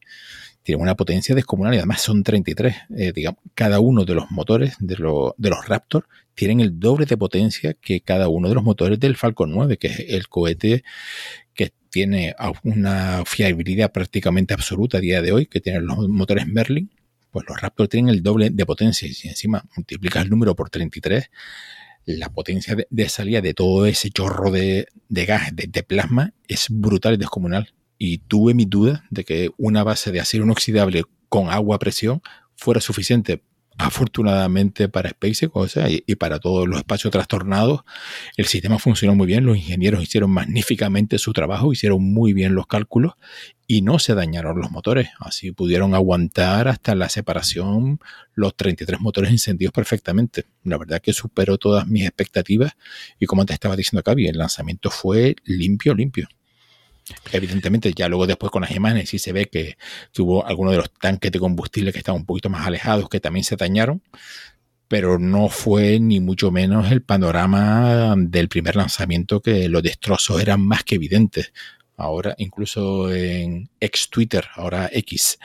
tienen 0.61 0.83
una 0.83 0.95
potencia 0.95 1.33
descomunal 1.33 1.73
y 1.73 1.77
además 1.77 2.01
son 2.01 2.23
33. 2.23 2.75
Eh, 2.95 3.13
digamos, 3.15 3.41
cada 3.55 3.79
uno 3.79 4.05
de 4.05 4.13
los 4.13 4.29
motores 4.29 4.75
de, 4.79 4.95
de 5.37 5.49
los 5.49 5.67
Raptor 5.67 6.07
tienen 6.35 6.59
el 6.59 6.79
doble 6.79 7.05
de 7.05 7.17
potencia 7.17 7.73
que 7.73 8.01
cada 8.01 8.27
uno 8.27 8.49
de 8.49 8.55
los 8.55 8.63
motores 8.63 8.99
del 8.99 9.15
Falcon 9.15 9.49
9, 9.51 9.77
que 9.77 9.87
es 9.87 9.99
el 10.09 10.27
cohete 10.27 10.83
que 11.55 11.71
tiene 11.89 12.35
una 12.63 13.23
fiabilidad 13.25 13.91
prácticamente 13.91 14.53
absoluta 14.53 14.97
a 14.97 15.01
día 15.01 15.21
de 15.21 15.31
hoy, 15.31 15.47
que 15.47 15.61
tienen 15.61 15.87
los 15.87 16.07
motores 16.09 16.47
Merlin 16.47 16.91
pues 17.31 17.45
los 17.47 17.59
Raptor 17.61 17.87
tienen 17.87 18.13
el 18.13 18.23
doble 18.23 18.49
de 18.49 18.65
potencia 18.65 19.07
y 19.07 19.13
si 19.13 19.27
encima 19.27 19.65
multiplicas 19.75 20.23
el 20.23 20.29
número 20.29 20.55
por 20.55 20.69
33, 20.69 21.29
la 22.05 22.29
potencia 22.29 22.75
de, 22.89 23.09
salida 23.09 23.41
de 23.41 23.53
todo 23.53 23.85
ese 23.85 24.09
chorro 24.09 24.49
de, 24.49 24.87
gas, 25.09 25.49
de, 25.53 25.83
plasma, 25.83 26.33
es 26.47 26.67
brutal 26.69 27.15
y 27.15 27.17
descomunal. 27.17 27.73
Y 27.97 28.19
tuve 28.19 28.53
mi 28.53 28.65
duda 28.65 29.05
de 29.09 29.25
que 29.25 29.51
una 29.57 29.83
base 29.83 30.11
de 30.11 30.21
acero 30.21 30.45
inoxidable 30.45 31.03
con 31.27 31.49
agua 31.49 31.75
a 31.75 31.79
presión 31.79 32.21
fuera 32.55 32.79
suficiente 32.79 33.43
afortunadamente 33.77 34.89
para 34.89 35.09
SpaceX 35.09 35.51
y, 36.05 36.15
para 36.15 36.39
todos 36.39 36.67
los 36.67 36.79
espacios 36.79 37.11
trastornados, 37.11 37.81
el 38.35 38.45
sistema 38.45 38.79
funcionó 38.79 39.15
muy 39.15 39.27
bien, 39.27 39.45
los 39.45 39.57
ingenieros 39.57 40.01
hicieron 40.01 40.31
magníficamente 40.31 41.19
su 41.19 41.33
trabajo, 41.33 41.71
hicieron 41.71 42.03
muy 42.03 42.33
bien 42.33 42.55
los 42.55 42.67
cálculos 42.67 43.13
y 43.67 43.81
no 43.81 43.99
se 43.99 44.15
dañaron 44.15 44.59
los 44.59 44.71
motores. 44.71 45.09
Así 45.19 45.51
pudieron 45.51 45.93
aguantar 45.93 46.67
hasta 46.67 46.95
la 46.95 47.09
separación 47.09 47.99
los 48.33 48.55
33 48.55 48.99
motores 48.99 49.31
encendidos 49.31 49.73
perfectamente. 49.73 50.45
La 50.63 50.77
verdad 50.77 51.01
que 51.01 51.13
superó 51.13 51.57
todas 51.57 51.87
mis 51.87 52.03
expectativas 52.03 52.73
y 53.19 53.25
como 53.25 53.45
te 53.45 53.53
estaba 53.53 53.75
diciendo 53.75 53.99
acá, 53.99 54.13
el 54.17 54.37
lanzamiento 54.37 54.89
fue 54.89 55.35
limpio, 55.45 55.93
limpio. 55.93 56.27
Evidentemente, 57.31 57.93
ya 57.95 58.07
luego 58.09 58.27
después 58.27 58.51
con 58.51 58.61
las 58.61 58.71
imágenes 58.71 59.09
sí 59.09 59.19
se 59.19 59.33
ve 59.33 59.45
que, 59.45 59.77
hubo 60.17 60.45
algunos 60.45 60.71
de 60.71 60.77
los 60.77 60.91
tanques 60.91 61.31
de 61.31 61.39
combustible 61.39 61.91
que 61.91 61.99
estaban 61.99 62.21
un 62.21 62.25
poquito 62.25 62.49
más 62.49 62.65
alejados, 62.65 63.09
que 63.09 63.19
también 63.19 63.43
se 63.43 63.55
dañaron, 63.55 64.01
pero 64.87 65.19
no 65.19 65.49
fue 65.49 65.99
ni 65.99 66.19
mucho 66.19 66.51
menos 66.51 66.91
el 66.91 67.01
panorama 67.01 68.15
del 68.17 68.49
primer 68.49 68.75
lanzamiento 68.75 69.41
que 69.41 69.67
los 69.69 69.83
destrozos 69.83 70.41
eran 70.41 70.61
más 70.61 70.83
que 70.83 70.95
evidentes. 70.95 71.51
Ahora, 71.97 72.35
incluso 72.37 73.11
en 73.11 73.69
ex 73.79 74.09
Twitter, 74.09 74.45
ahora 74.55 74.89
X, 74.93 75.39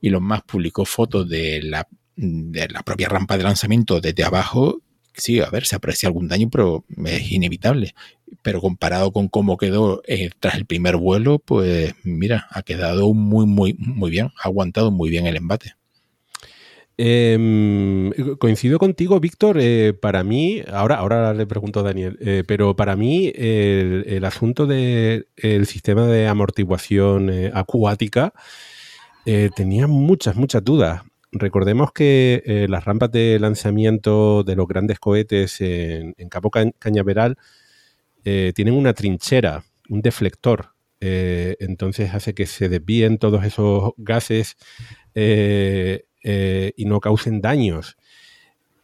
y 0.00 0.10
los 0.10 0.20
más 0.20 0.42
publicó 0.42 0.84
fotos 0.84 1.28
de 1.28 1.62
la, 1.62 1.88
de 2.14 2.68
la 2.68 2.82
propia 2.82 3.08
rampa 3.08 3.38
de 3.38 3.44
lanzamiento 3.44 4.00
desde 4.00 4.22
abajo 4.22 4.82
sí, 5.18 5.40
a 5.40 5.50
ver, 5.50 5.66
se 5.66 5.76
aprecia 5.76 6.08
algún 6.08 6.28
daño, 6.28 6.48
pero 6.50 6.84
es 7.04 7.30
inevitable. 7.30 7.94
Pero 8.42 8.60
comparado 8.60 9.12
con 9.12 9.28
cómo 9.28 9.56
quedó 9.56 10.02
eh, 10.06 10.30
tras 10.40 10.54
el 10.54 10.66
primer 10.66 10.96
vuelo, 10.96 11.38
pues 11.38 11.94
mira, 12.04 12.46
ha 12.50 12.62
quedado 12.62 13.12
muy, 13.12 13.46
muy, 13.46 13.74
muy 13.78 14.10
bien, 14.10 14.30
ha 14.42 14.48
aguantado 14.48 14.90
muy 14.90 15.10
bien 15.10 15.26
el 15.26 15.36
embate. 15.36 15.74
Em, 17.00 18.10
coincido 18.38 18.78
contigo, 18.78 19.20
Víctor. 19.20 19.58
Eh, 19.60 19.92
para 19.92 20.24
mí, 20.24 20.62
ahora, 20.72 20.96
ahora 20.96 21.32
le 21.32 21.46
pregunto 21.46 21.80
a 21.80 21.84
Daniel, 21.84 22.18
eh, 22.20 22.42
pero 22.46 22.74
para 22.74 22.96
mí 22.96 23.32
el, 23.34 24.24
asunto 24.24 24.66
del 24.66 25.26
sistema 25.66 26.06
de 26.06 26.26
amortiguación 26.26 27.30
acuática 27.54 28.32
tenía 29.54 29.86
muchas, 29.86 30.36
muchas 30.36 30.64
dudas. 30.64 31.02
Recordemos 31.32 31.92
que 31.92 32.42
eh, 32.46 32.66
las 32.68 32.84
rampas 32.84 33.12
de 33.12 33.38
lanzamiento 33.38 34.44
de 34.44 34.56
los 34.56 34.66
grandes 34.66 34.98
cohetes 34.98 35.60
en, 35.60 36.14
Cabo 36.30 36.50
Cañaveral 36.50 37.36
eh, 38.24 38.52
tienen 38.54 38.74
una 38.74 38.94
trinchera, 38.94 39.62
un 39.90 40.00
deflector. 40.00 40.70
Eh, 41.00 41.56
entonces 41.60 42.14
hace 42.14 42.34
que 42.34 42.46
se 42.46 42.68
desvíen 42.68 43.18
todos 43.18 43.44
esos 43.44 43.92
gases 43.98 44.56
y 45.14 46.84
no 46.86 47.00
causen 47.00 47.40
daños. 47.42 47.96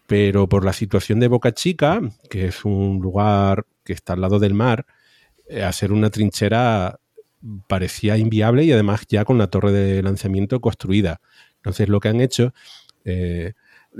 Pero 0.06 0.46
por 0.46 0.66
la 0.66 0.74
situación 0.74 1.20
de 1.20 1.28
Boca 1.28 1.52
Chica, 1.52 2.00
que 2.28 2.46
es 2.46 2.66
un 2.66 3.00
lugar 3.00 3.64
que 3.84 3.94
está 3.94 4.12
al 4.12 4.20
lado 4.20 4.38
del 4.38 4.52
mar, 4.52 4.84
hacer 5.62 5.92
una 5.92 6.10
trinchera 6.10 7.00
parecía 7.66 8.16
inviable 8.16 8.64
y 8.64 8.72
además 8.72 9.06
ya 9.08 9.24
con 9.24 9.38
la 9.38 9.48
torre 9.48 9.72
de 9.72 10.02
lanzamiento 10.02 10.60
construida. 10.60 11.20
Entonces, 11.64 11.88
lo 11.88 11.98
que 11.98 12.08
han 12.08 12.20
hecho, 12.20 12.52
eh, 13.06 13.54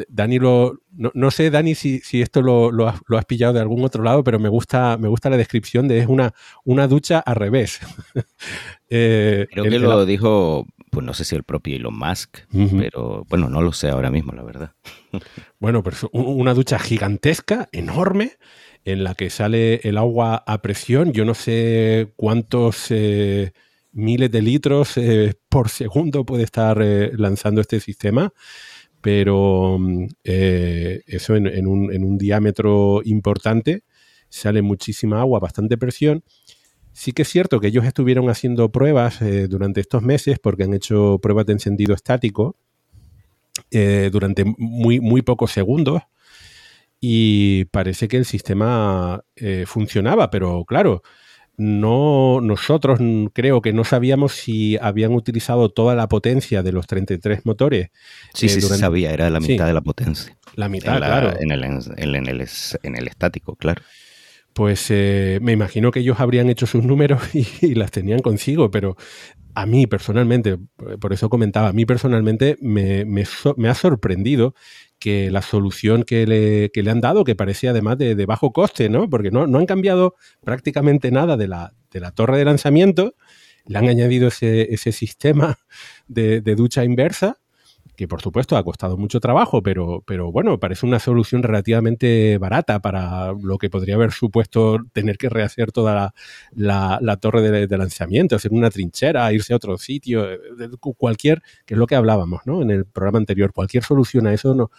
Dani 0.09 0.39
lo, 0.39 0.81
no, 0.93 1.31
sé, 1.31 1.51
Dani, 1.51 1.75
si, 1.75 2.03
esto 2.21 2.43
lo, 2.43 2.89
has, 2.89 3.25
pillado 3.27 3.55
de 3.55 3.61
algún 3.61 3.85
otro 3.85 4.03
lado, 4.03 4.25
pero 4.25 4.39
me 4.39 4.49
gusta, 4.49 4.99
me 4.99 5.09
gusta 5.09 5.31
la 5.31 5.37
descripción 5.37 5.89
de 5.89 6.01
es 6.01 6.09
una, 6.09 6.35
una 6.65 6.89
ducha 6.89 7.21
al 7.21 7.37
revés. 7.37 7.81
eh, 8.91 9.47
Creo 9.51 9.65
que 9.65 9.79
lo 9.79 10.05
dijo, 10.05 10.67
pues 10.91 11.07
no 11.07 11.15
sé 11.15 11.25
si 11.25 11.37
el 11.37 11.45
propio 11.45 11.77
Elon 11.77 11.97
Musk, 11.97 12.41
pero 12.77 13.25
bueno, 13.29 13.49
no 13.49 13.63
lo 13.63 13.73
sé 13.73 13.89
ahora 13.89 14.11
mismo, 14.11 14.33
la 14.33 14.43
verdad. 14.43 14.73
bueno, 15.59 15.83
pero 15.83 15.97
es 15.97 16.07
una 16.13 16.55
ducha 16.55 16.79
gigantesca, 16.79 17.69
enorme, 17.73 18.33
en 18.85 19.05
la 19.05 19.15
que 19.15 19.31
sale 19.31 19.81
el 19.85 19.97
agua 19.97 20.43
a 20.47 20.61
presión. 20.61 21.13
Yo 21.13 21.25
no 21.25 21.35
sé 21.35 22.13
cuántos 22.17 22.91
eh, 22.91 23.53
miles 23.95 24.31
de 24.31 24.43
litros 24.43 24.97
eh, 24.97 25.35
por 25.49 25.69
segundo 25.69 26.25
puede 26.25 26.43
estar 26.43 26.79
eh, 26.83 27.13
lanzando 27.17 27.61
este 27.61 27.81
sistema, 27.81 28.33
pero 29.01 29.79
mm, 29.79 30.07
eh, 30.25 31.03
eso 31.07 31.37
en, 31.37 31.67
un, 31.67 32.19
diámetro 32.19 33.01
importante 33.05 33.85
sale 34.29 34.63
muchísima 34.63 35.21
agua, 35.21 35.39
bastante 35.39 35.79
presión. 35.79 36.25
Sí 36.93 37.13
que 37.13 37.23
es 37.23 37.29
cierto 37.29 37.61
que 37.61 37.69
ellos 37.69 37.85
estuvieron 37.85 38.29
haciendo 38.31 38.71
pruebas 38.71 39.19
durante 39.49 39.81
estos 39.81 40.03
meses 40.03 40.39
porque 40.39 40.63
han 40.63 40.75
hecho 40.75 41.19
pruebas 41.21 41.47
de 41.47 41.55
encendido 41.55 41.93
estático 41.93 42.57
durante 44.13 44.45
muy, 44.59 45.01
muy 45.01 45.23
pocos 45.23 45.51
segundos 45.51 46.03
y 47.01 47.65
parece 47.67 48.07
que 48.07 48.17
el 48.17 48.25
sistema 48.25 49.25
funcionaba, 49.67 50.31
pero 50.31 50.65
claro, 50.65 51.03
no 51.57 52.41
nosotros 52.41 52.99
creo 53.33 53.63
que 53.63 53.73
no 53.73 53.85
sabíamos 53.85 54.33
si 54.33 54.77
habían 54.79 55.13
utilizado 55.13 55.69
toda 55.69 55.95
la 55.95 56.09
potencia 56.09 56.63
de 56.63 56.73
los 56.73 56.87
33 56.87 57.47
motores. 57.47 57.91
Sí, 58.33 58.49
sí, 58.49 58.61
sabía, 58.61 59.13
era 59.13 59.31
la 59.31 59.41
mitad 59.41 59.67
de 59.67 59.75
la 59.75 59.81
potencia. 59.81 60.37
La 60.57 60.69
mitad, 60.69 60.97
claro. 60.97 61.35
En 61.39 61.51
el, 61.51 61.65
en, 61.65 61.81
el, 61.97 62.49
en 62.83 62.97
el 62.97 63.09
estático, 63.09 63.57
claro 63.57 63.83
pues 64.55 64.87
eh, 64.91 65.41
me 65.43 65.53
imagino 65.53 65.91
que 65.91 66.01
ellos 66.01 66.21
habrían 66.21 66.49
hecho 66.49 66.67
sus 66.67 66.85
números 66.85 67.21
y, 67.61 67.75
las 67.75 67.91
tenían 67.91 68.21
consigo, 68.21 68.71
pero 68.71 68.97
a 69.55 69.67
mí 69.67 69.87
personalmente, 69.87 70.59
por 71.01 71.13
eso 71.13 71.29
comentaba, 71.29 71.69
a 71.69 71.73
mí 71.73 71.85
personalmente 71.85 72.57
me, 72.61 73.05
ha 73.69 73.75
sorprendido 73.75 74.55
que 75.05 75.31
la 75.31 75.43
solución 75.43 76.03
que 76.03 76.27
le, 76.27 76.71
le, 76.75 76.91
han 76.91 77.03
dado, 77.03 77.25
que 77.25 77.35
parecía 77.35 77.73
además 77.73 77.99
de, 77.99 78.25
bajo 78.25 78.55
coste, 78.55 78.89
¿no? 78.89 79.11
Porque 79.11 79.31
no, 79.31 79.43
han 79.43 79.67
cambiado 79.67 80.15
prácticamente 80.43 81.11
nada 81.11 81.37
de 81.37 81.47
la, 81.47 81.75
de 81.91 82.01
la, 82.01 82.11
torre 82.13 82.39
de 82.39 82.47
lanzamiento, 82.47 83.15
le 83.67 83.77
han 83.77 83.87
añadido 83.91 84.29
ese, 84.29 84.73
ese 84.73 84.93
sistema 84.93 85.59
de 86.09 86.41
ducha 86.57 86.85
inversa 86.85 87.39
que 87.97 88.09
por 88.09 88.21
supuesto 88.21 88.57
ha 88.57 88.65
costado 88.65 88.97
mucho 88.97 89.21
trabajo, 89.21 89.63
pero, 89.63 90.03
pero 90.07 90.33
bueno, 90.33 90.59
parece 90.59 90.87
una 90.87 90.99
solución 90.99 91.43
relativamente 91.43 92.39
barata 92.39 92.81
para 92.81 93.33
lo 93.33 93.59
que 93.59 93.71
podría 93.71 93.95
haber 93.95 94.13
supuesto 94.13 94.79
tener 94.93 95.17
que 95.17 95.29
rehacer 95.29 95.73
toda 95.73 96.15
la, 96.53 97.17
torre 97.21 97.43
de, 97.43 97.79
lanzamiento, 97.79 98.37
hacer 98.37 98.53
una 98.53 98.71
trinchera, 98.71 99.33
irse 99.33 99.53
a 99.53 99.57
otro 99.57 99.79
sitio, 99.79 100.31
eh, 100.31 100.39
cualquier, 100.97 101.43
que 101.67 101.75
es 101.75 101.79
lo 101.79 101.87
que 101.87 101.95
hablábamos 101.97 102.43
¿no? 102.47 102.63
en 102.63 102.71
el 102.71 102.85
programa 102.85 103.19
anterior, 103.19 103.53
cualquier 103.53 103.85
solución 103.85 104.27
a 104.27 104.35
eso 104.35 104.55
no, 104.55 104.71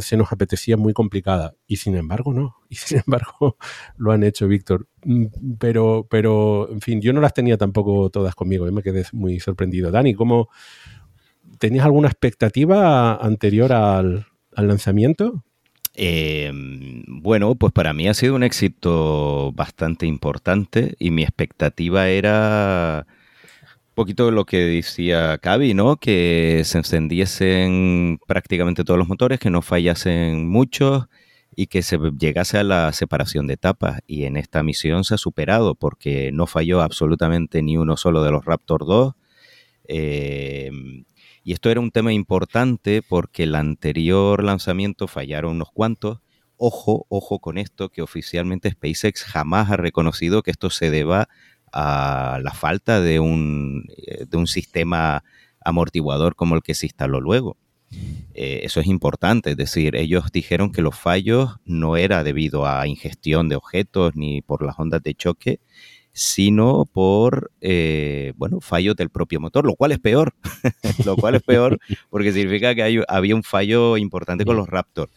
se 0.00 0.16
nos 0.16 0.32
apetecía 0.32 0.76
muy 0.76 0.92
complicada. 0.92 1.54
Y 1.66 1.76
sin 1.76 1.96
embargo, 1.96 2.32
no. 2.32 2.56
Y 2.68 2.76
sin 2.76 2.98
embargo, 3.06 3.56
lo 3.96 4.12
han 4.12 4.22
hecho, 4.22 4.46
Víctor. 4.46 4.88
Mm, 5.04 5.26
pero, 5.58 6.06
pero, 6.10 6.70
en 6.70 6.80
fin, 6.80 7.00
yo 7.00 7.12
no 7.12 7.20
las 7.20 7.34
tenía 7.34 7.56
tampoco 7.56 8.10
todas 8.10 8.34
conmigo. 8.34 8.66
Yo 8.66 8.72
me 8.72 8.82
quedé 8.82 9.04
muy 9.12 9.40
sorprendido. 9.40 9.90
Dani, 9.90 10.14
¿cómo, 10.14 10.48
¿Tenías 11.58 11.84
alguna 11.84 12.08
expectativa 12.08 13.16
anterior 13.16 13.72
al, 13.72 14.26
lanzamiento? 14.56 15.44
Eh, 15.94 16.50
bueno, 17.08 17.54
pues 17.56 17.72
para 17.72 17.92
mí 17.92 18.06
ha 18.08 18.14
sido 18.14 18.36
un 18.36 18.44
éxito 18.44 19.52
bastante 19.52 20.06
importante 20.06 20.94
y 20.98 21.10
mi 21.10 21.22
expectativa 21.22 22.08
era 22.08 23.06
un 23.72 23.94
poquito 23.94 24.30
lo 24.30 24.44
que 24.44 24.58
decía 24.58 25.38
Cavi, 25.38 25.74
¿no? 25.74 25.96
Que 25.96 26.62
se 26.64 26.78
encendiesen 26.78 28.20
prácticamente 28.26 28.84
todos 28.84 28.98
los 28.98 29.08
motores, 29.08 29.40
que 29.40 29.50
no 29.50 29.60
fallasen 29.62 30.48
muchos 30.48 31.08
y 31.56 31.66
que 31.66 31.82
se 31.82 31.98
llegase 32.16 32.58
a 32.58 32.62
la 32.62 32.92
separación 32.92 33.48
de 33.48 33.54
etapas. 33.54 34.00
Y 34.06 34.24
en 34.24 34.36
esta 34.36 34.62
misión 34.62 35.02
se 35.02 35.14
ha 35.14 35.18
superado 35.18 35.74
porque 35.74 36.30
no 36.32 36.46
falló 36.46 36.80
absolutamente 36.82 37.62
ni 37.62 37.76
uno 37.76 37.96
solo 37.96 38.22
de 38.22 38.30
los 38.30 38.44
Raptor 38.44 38.86
2. 38.86 39.14
Eh, 39.88 40.70
y 41.48 41.54
esto 41.54 41.70
era 41.70 41.80
un 41.80 41.90
tema 41.90 42.12
importante 42.12 43.00
porque 43.00 43.44
el 43.44 43.54
anterior 43.54 44.44
lanzamiento 44.44 45.08
fallaron 45.08 45.52
unos 45.52 45.70
cuantos. 45.72 46.20
Ojo, 46.58 47.06
ojo 47.08 47.38
con 47.38 47.56
esto, 47.56 47.88
que 47.88 48.02
oficialmente 48.02 48.70
SpaceX 48.70 49.24
jamás 49.24 49.70
ha 49.70 49.78
reconocido 49.78 50.42
que 50.42 50.50
esto 50.50 50.68
se 50.68 50.90
deba 50.90 51.30
a 51.72 52.38
la 52.42 52.52
falta 52.52 53.00
de 53.00 53.18
un, 53.18 53.86
eh, 53.96 54.26
de 54.28 54.36
un 54.36 54.46
sistema 54.46 55.24
amortiguador 55.64 56.36
como 56.36 56.54
el 56.54 56.60
que 56.60 56.74
se 56.74 56.84
instaló 56.84 57.18
luego. 57.18 57.56
Eh, 58.34 58.60
eso 58.64 58.80
es 58.80 58.86
importante, 58.86 59.52
es 59.52 59.56
decir, 59.56 59.96
ellos 59.96 60.30
dijeron 60.30 60.70
que 60.70 60.82
los 60.82 60.98
fallos 60.98 61.56
no 61.64 61.96
era 61.96 62.24
debido 62.24 62.66
a 62.66 62.86
ingestión 62.86 63.48
de 63.48 63.56
objetos 63.56 64.14
ni 64.16 64.42
por 64.42 64.62
las 64.62 64.78
ondas 64.78 65.02
de 65.02 65.14
choque, 65.14 65.60
sino 66.18 66.84
por, 66.84 67.52
eh, 67.60 68.32
bueno, 68.34 68.60
fallos 68.60 68.96
del 68.96 69.08
propio 69.08 69.38
motor, 69.38 69.64
lo 69.64 69.76
cual 69.76 69.92
es 69.92 70.00
peor, 70.00 70.34
lo 71.06 71.14
cual 71.14 71.36
es 71.36 71.42
peor 71.44 71.78
porque 72.10 72.32
significa 72.32 72.74
que 72.74 73.04
había 73.06 73.36
un 73.36 73.44
fallo 73.44 73.96
importante 73.96 74.44
con 74.44 74.56
los 74.56 74.68
Raptor. 74.68 75.10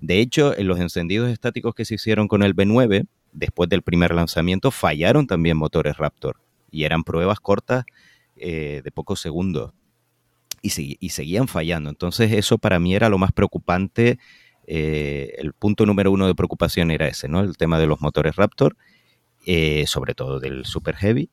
De 0.00 0.20
hecho, 0.20 0.56
en 0.56 0.68
los 0.68 0.78
encendidos 0.78 1.28
estáticos 1.28 1.74
que 1.74 1.84
se 1.84 1.96
hicieron 1.96 2.28
con 2.28 2.44
el 2.44 2.54
B9, 2.54 3.08
después 3.32 3.68
del 3.68 3.82
primer 3.82 4.14
lanzamiento, 4.14 4.70
fallaron 4.70 5.26
también 5.26 5.56
motores 5.56 5.96
Raptor 5.96 6.36
y 6.70 6.84
eran 6.84 7.02
pruebas 7.02 7.40
cortas 7.40 7.84
eh, 8.36 8.80
de 8.84 8.92
pocos 8.92 9.20
segundos 9.20 9.72
y, 10.62 10.70
seguían 11.08 11.48
fallando. 11.48 11.90
Entonces 11.90 12.30
eso 12.30 12.58
para 12.58 12.78
mí 12.78 12.94
era 12.94 13.08
lo 13.08 13.18
más 13.18 13.32
preocupante. 13.32 14.20
Eh, 14.68 15.34
el 15.38 15.52
punto 15.52 15.84
número 15.84 16.12
uno 16.12 16.28
de 16.28 16.34
preocupación 16.36 16.92
era 16.92 17.08
ese, 17.08 17.26
¿no? 17.26 17.40
El 17.40 17.56
tema 17.56 17.80
de 17.80 17.88
los 17.88 18.00
motores 18.00 18.36
Raptor 18.36 18.76
eh, 19.46 19.84
sobre 19.86 20.14
todo 20.14 20.40
del 20.40 20.64
Super 20.64 20.96
Heavy. 20.96 21.30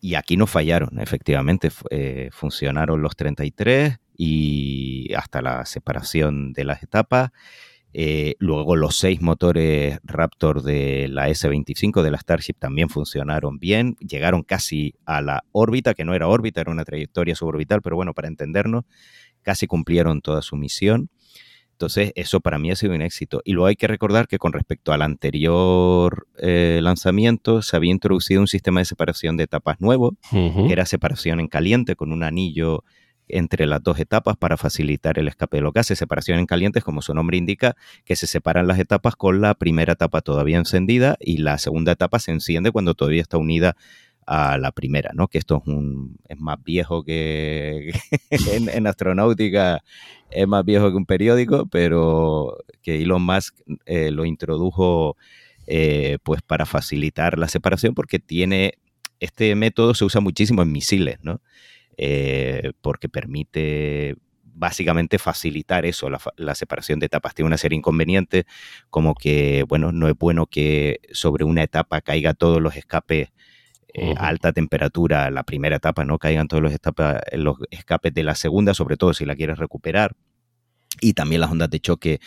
Y 0.00 0.14
aquí 0.14 0.36
no 0.36 0.46
fallaron, 0.46 0.98
efectivamente, 0.98 1.70
eh, 1.90 2.28
funcionaron 2.32 3.02
los 3.02 3.14
33 3.14 3.98
y 4.16 5.14
hasta 5.14 5.42
la 5.42 5.64
separación 5.64 6.52
de 6.52 6.64
las 6.64 6.82
etapas. 6.82 7.30
Eh, 7.94 8.36
luego 8.38 8.74
los 8.74 8.96
seis 8.96 9.20
motores 9.20 9.98
Raptor 10.02 10.62
de 10.62 11.08
la 11.08 11.28
S-25 11.28 12.02
de 12.02 12.10
la 12.10 12.18
Starship 12.18 12.54
también 12.58 12.88
funcionaron 12.88 13.58
bien, 13.58 13.96
llegaron 13.96 14.42
casi 14.42 14.94
a 15.04 15.20
la 15.20 15.44
órbita, 15.52 15.92
que 15.92 16.06
no 16.06 16.14
era 16.14 16.28
órbita, 16.28 16.62
era 16.62 16.70
una 16.70 16.84
trayectoria 16.84 17.34
suborbital, 17.34 17.82
pero 17.82 17.96
bueno, 17.96 18.14
para 18.14 18.28
entendernos, 18.28 18.84
casi 19.42 19.66
cumplieron 19.66 20.22
toda 20.22 20.40
su 20.40 20.56
misión. 20.56 21.10
Entonces, 21.82 22.12
eso 22.14 22.38
para 22.40 22.60
mí 22.60 22.70
ha 22.70 22.76
sido 22.76 22.94
un 22.94 23.02
éxito. 23.02 23.42
Y 23.44 23.54
luego 23.54 23.66
hay 23.66 23.74
que 23.74 23.88
recordar 23.88 24.28
que 24.28 24.38
con 24.38 24.52
respecto 24.52 24.92
al 24.92 25.02
anterior 25.02 26.28
eh, 26.38 26.78
lanzamiento, 26.80 27.60
se 27.60 27.74
había 27.74 27.90
introducido 27.90 28.40
un 28.40 28.46
sistema 28.46 28.78
de 28.78 28.84
separación 28.84 29.36
de 29.36 29.44
etapas 29.44 29.80
nuevo, 29.80 30.16
que 30.30 30.72
era 30.72 30.86
separación 30.86 31.40
en 31.40 31.48
caliente 31.48 31.96
con 31.96 32.12
un 32.12 32.22
anillo 32.22 32.84
entre 33.26 33.66
las 33.66 33.82
dos 33.82 33.98
etapas 33.98 34.36
para 34.36 34.56
facilitar 34.56 35.18
el 35.18 35.26
escape 35.26 35.56
de 35.56 35.62
lo 35.62 35.72
que 35.72 35.80
hace. 35.80 35.96
Separación 35.96 36.38
en 36.38 36.46
caliente 36.46 36.78
es 36.78 36.84
como 36.84 37.02
su 37.02 37.14
nombre 37.14 37.36
indica, 37.36 37.74
que 38.04 38.14
se 38.14 38.28
separan 38.28 38.68
las 38.68 38.78
etapas 38.78 39.16
con 39.16 39.40
la 39.40 39.54
primera 39.54 39.94
etapa 39.94 40.20
todavía 40.20 40.58
encendida 40.58 41.16
y 41.18 41.38
la 41.38 41.58
segunda 41.58 41.90
etapa 41.90 42.20
se 42.20 42.30
enciende 42.30 42.70
cuando 42.70 42.94
todavía 42.94 43.22
está 43.22 43.38
unida 43.38 43.76
a 44.26 44.58
la 44.58 44.72
primera, 44.72 45.10
¿no? 45.14 45.28
Que 45.28 45.38
esto 45.38 45.62
es, 45.62 45.72
un, 45.72 46.16
es 46.28 46.38
más 46.38 46.62
viejo 46.62 47.04
que 47.04 47.92
en, 48.30 48.68
en, 48.68 48.86
astronáutica, 48.86 49.82
es 50.30 50.46
más 50.46 50.64
viejo 50.64 50.90
que 50.90 50.96
un 50.96 51.06
periódico, 51.06 51.66
pero 51.66 52.58
que 52.82 53.02
Elon 53.02 53.22
Musk 53.22 53.60
eh, 53.86 54.10
lo 54.10 54.24
introdujo 54.24 55.16
eh, 55.66 56.18
pues 56.22 56.42
para 56.42 56.66
facilitar 56.66 57.38
la 57.38 57.48
separación 57.48 57.94
porque 57.94 58.18
tiene, 58.18 58.74
este 59.20 59.54
método 59.54 59.94
se 59.94 60.04
usa 60.04 60.20
muchísimo 60.20 60.62
en 60.62 60.72
misiles, 60.72 61.18
¿no? 61.22 61.40
Eh, 61.96 62.72
porque 62.80 63.08
permite 63.08 64.16
básicamente 64.54 65.18
facilitar 65.18 65.86
eso, 65.86 66.10
la, 66.10 66.20
la, 66.36 66.54
separación 66.54 66.98
de 67.00 67.06
etapas. 67.06 67.34
Tiene 67.34 67.46
una 67.46 67.58
serie 67.58 67.76
de 67.76 67.80
inconvenientes, 67.80 68.44
como 68.90 69.14
que, 69.14 69.64
bueno, 69.68 69.92
no 69.92 70.08
es 70.08 70.14
bueno 70.16 70.46
que 70.46 71.00
sobre 71.12 71.44
una 71.44 71.62
etapa 71.62 72.00
caiga 72.00 72.34
todos 72.34 72.60
los 72.60 72.76
escapes 72.76 73.30
eh, 73.94 74.14
alta 74.16 74.52
temperatura 74.52 75.30
la 75.30 75.42
primera 75.42 75.76
etapa, 75.76 76.04
no 76.04 76.18
caigan 76.18 76.48
todos 76.48 76.62
los, 76.62 76.72
los 77.32 77.56
escapes 77.70 78.14
de 78.14 78.22
la 78.22 78.34
segunda, 78.34 78.74
sobre 78.74 78.96
todo 78.96 79.12
si 79.12 79.24
la 79.24 79.36
quieres 79.36 79.58
recuperar. 79.58 80.16
Y 81.00 81.14
también 81.14 81.40
las 81.40 81.50
ondas 81.50 81.70
de 81.70 81.80
choque 81.80 82.20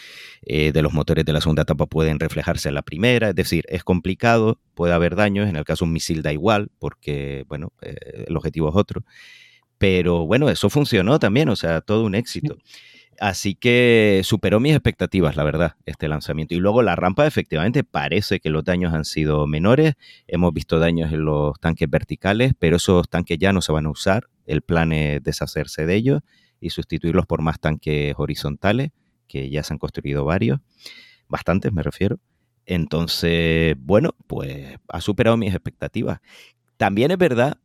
eh, 0.46 0.72
de 0.72 0.82
los 0.82 0.94
motores 0.94 1.24
de 1.24 1.34
la 1.34 1.42
segunda 1.42 1.64
etapa 1.64 1.86
pueden 1.86 2.20
reflejarse 2.20 2.70
en 2.70 2.76
la 2.76 2.82
primera, 2.82 3.30
es 3.30 3.36
decir, 3.36 3.64
es 3.68 3.84
complicado, 3.84 4.60
puede 4.74 4.94
haber 4.94 5.16
daños, 5.16 5.48
en 5.48 5.56
el 5.56 5.64
caso 5.64 5.86
de 5.86 5.90
un 5.90 5.94
misil 5.94 6.22
da 6.22 6.34
igual, 6.34 6.70
porque, 6.80 7.46
bueno, 7.48 7.74
eh, 7.82 8.26
el 8.28 8.36
objetivo 8.36 8.70
es 8.70 8.76
otro. 8.76 9.04
Pero 9.78 10.26
bueno, 10.26 10.50
eso 10.50 10.70
funcionó 10.70 11.20
también, 11.20 11.50
o 11.50 11.56
sea, 11.56 11.82
todo 11.82 12.06
un 12.06 12.16
éxito. 12.16 12.58
Así 13.20 13.56
que 13.56 14.22
superó 14.24 14.60
mis 14.60 14.74
expectativas, 14.74 15.36
la 15.38 15.44
verdad, 15.44 15.76
este 15.86 16.08
lanzamiento. 16.08 16.54
Y 16.54 16.58
luego 16.58 16.82
la 16.82 16.96
rampa, 16.96 17.26
efectivamente, 17.26 17.84
parece 17.84 18.40
que 18.40 18.50
los 18.50 18.64
daños 18.64 18.94
han 18.94 19.06
sido 19.06 19.48
menores. 19.48 19.94
Hemos 20.28 20.54
visto 20.54 20.80
daños 20.80 21.14
en 21.14 21.24
los 21.24 21.60
tanques 21.60 21.90
verticales, 21.90 22.54
pero 22.60 22.78
esos 22.78 23.10
tanques 23.10 23.38
ya 23.38 23.54
no 23.54 23.62
se 23.62 23.72
van 23.72 23.86
a 23.86 23.90
usar. 23.90 24.28
El 24.46 24.62
plan 24.62 24.92
es 24.92 25.24
deshacerse 25.24 25.86
de 25.86 25.96
ellos 25.96 26.22
y 26.60 26.72
sustituirlos 26.72 27.26
por 27.26 27.42
más 27.42 27.60
tanques 27.60 28.14
horizontales, 28.18 28.92
que 29.28 29.50
ya 29.50 29.64
se 29.64 29.74
han 29.74 29.80
construido 29.80 30.26
varios, 30.26 30.60
bastantes 31.28 31.72
me 31.72 31.84
refiero. 31.84 32.20
Entonces, 32.66 33.76
bueno, 33.80 34.16
pues 34.28 34.78
ha 34.90 35.02
superado 35.02 35.38
mis 35.38 35.54
expectativas. 35.54 36.20
También 36.78 37.12
es 37.12 37.18
verdad 37.18 37.58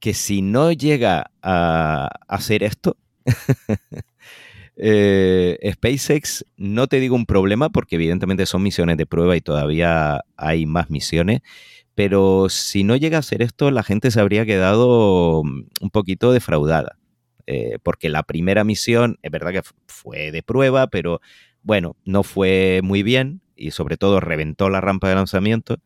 que 0.00 0.14
si 0.14 0.42
no 0.42 0.72
llega 0.72 1.30
a 1.42 2.08
hacer 2.26 2.62
esto, 2.62 2.96
Eh, 4.82 5.58
SpaceX, 5.72 6.46
no 6.56 6.86
te 6.86 7.00
digo 7.00 7.14
un 7.14 7.26
problema 7.26 7.68
porque 7.68 7.96
evidentemente 7.96 8.46
son 8.46 8.62
misiones 8.62 8.96
de 8.96 9.04
prueba 9.04 9.36
y 9.36 9.42
todavía 9.42 10.22
hay 10.38 10.64
más 10.64 10.88
misiones, 10.88 11.42
pero 11.94 12.48
si 12.48 12.82
no 12.82 12.96
llega 12.96 13.18
a 13.18 13.22
ser 13.22 13.42
esto, 13.42 13.70
la 13.70 13.82
gente 13.82 14.10
se 14.10 14.20
habría 14.20 14.46
quedado 14.46 15.42
mm, 15.44 15.64
un 15.82 15.90
poquito 15.90 16.32
defraudada. 16.32 16.96
Eh, 17.46 17.78
porque 17.82 18.08
la 18.08 18.22
primera 18.22 18.64
misión, 18.64 19.18
es 19.22 19.30
verdad 19.30 19.52
que 19.52 19.62
fue 19.86 20.30
de 20.30 20.42
prueba, 20.42 20.86
pero 20.86 21.20
bueno, 21.62 21.96
no 22.04 22.22
fue 22.22 22.80
muy 22.82 23.02
bien 23.02 23.42
y 23.56 23.72
sobre 23.72 23.98
todo 23.98 24.20
reventó 24.20 24.70
la 24.70 24.80
rampa 24.80 25.10
de 25.10 25.16
lanzamiento. 25.16 25.78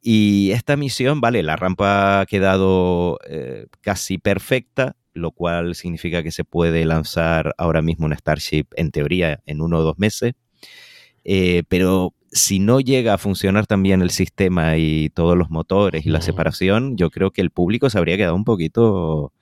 Y 0.00 0.50
esta 0.52 0.76
misión, 0.76 1.20
vale, 1.20 1.42
la 1.42 1.56
rampa 1.56 2.20
ha 2.20 2.26
quedado 2.26 3.18
eh, 3.28 3.66
casi 3.80 4.18
perfecta, 4.18 4.96
lo 5.18 5.32
cual 5.32 5.74
significa 5.74 6.22
que 6.22 6.30
se 6.30 6.44
puede 6.44 6.84
lanzar 6.84 7.54
ahora 7.58 7.82
mismo 7.82 8.06
un 8.06 8.14
Starship 8.14 8.66
en 8.76 8.90
teoría 8.90 9.40
en 9.46 9.60
uno 9.60 9.78
o 9.78 9.82
dos 9.82 9.98
meses. 9.98 10.34
Eh, 11.24 11.62
pero 11.68 12.14
si 12.30 12.58
no 12.58 12.80
llega 12.80 13.14
a 13.14 13.18
funcionar 13.18 13.66
también 13.66 14.02
el 14.02 14.10
sistema 14.10 14.76
y 14.76 15.10
todos 15.10 15.36
los 15.36 15.50
motores 15.50 16.06
y 16.06 16.10
la 16.10 16.20
separación, 16.20 16.96
yo 16.96 17.10
creo 17.10 17.30
que 17.30 17.40
el 17.40 17.50
público 17.50 17.90
se 17.90 17.98
habría 17.98 18.16
quedado 18.16 18.34
un 18.34 18.44
poquito 18.44 19.32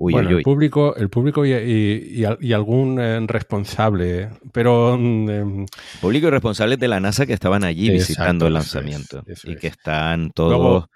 bueno, 0.00 0.30
El 0.30 0.42
público, 0.42 0.96
el 0.96 1.10
público 1.10 1.44
y, 1.44 2.24
algún 2.54 2.98
eh, 2.98 3.20
responsable, 3.26 4.30
pero... 4.50 4.96
Mm, 4.98 5.30
em, 5.30 5.66
público 6.00 6.28
y 6.28 6.30
responsables 6.30 6.78
de 6.78 6.88
la 6.88 7.00
NASA 7.00 7.26
que 7.26 7.34
estaban 7.34 7.64
allí 7.64 7.90
visitando 7.90 8.46
el 8.46 8.54
lanzamiento 8.54 9.22
y 9.44 9.56
que 9.56 9.66
están 9.66 10.30
todos 10.30 10.86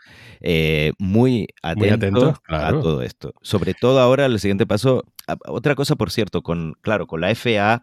eh, 0.40 0.92
muy 0.98 1.48
atentos, 1.62 2.36
a 2.48 2.70
todo 2.70 3.02
esto. 3.02 3.34
Sobre 3.42 3.74
todo 3.74 4.00
ahora, 4.00 4.24
el 4.24 4.40
siguiente 4.40 4.66
paso, 4.66 5.04
otra 5.46 5.74
cosa, 5.74 5.96
por 5.96 6.10
cierto, 6.10 6.40
con, 6.40 6.72
claro, 6.80 7.06
con 7.06 7.20
la 7.20 7.34
FAA, 7.34 7.82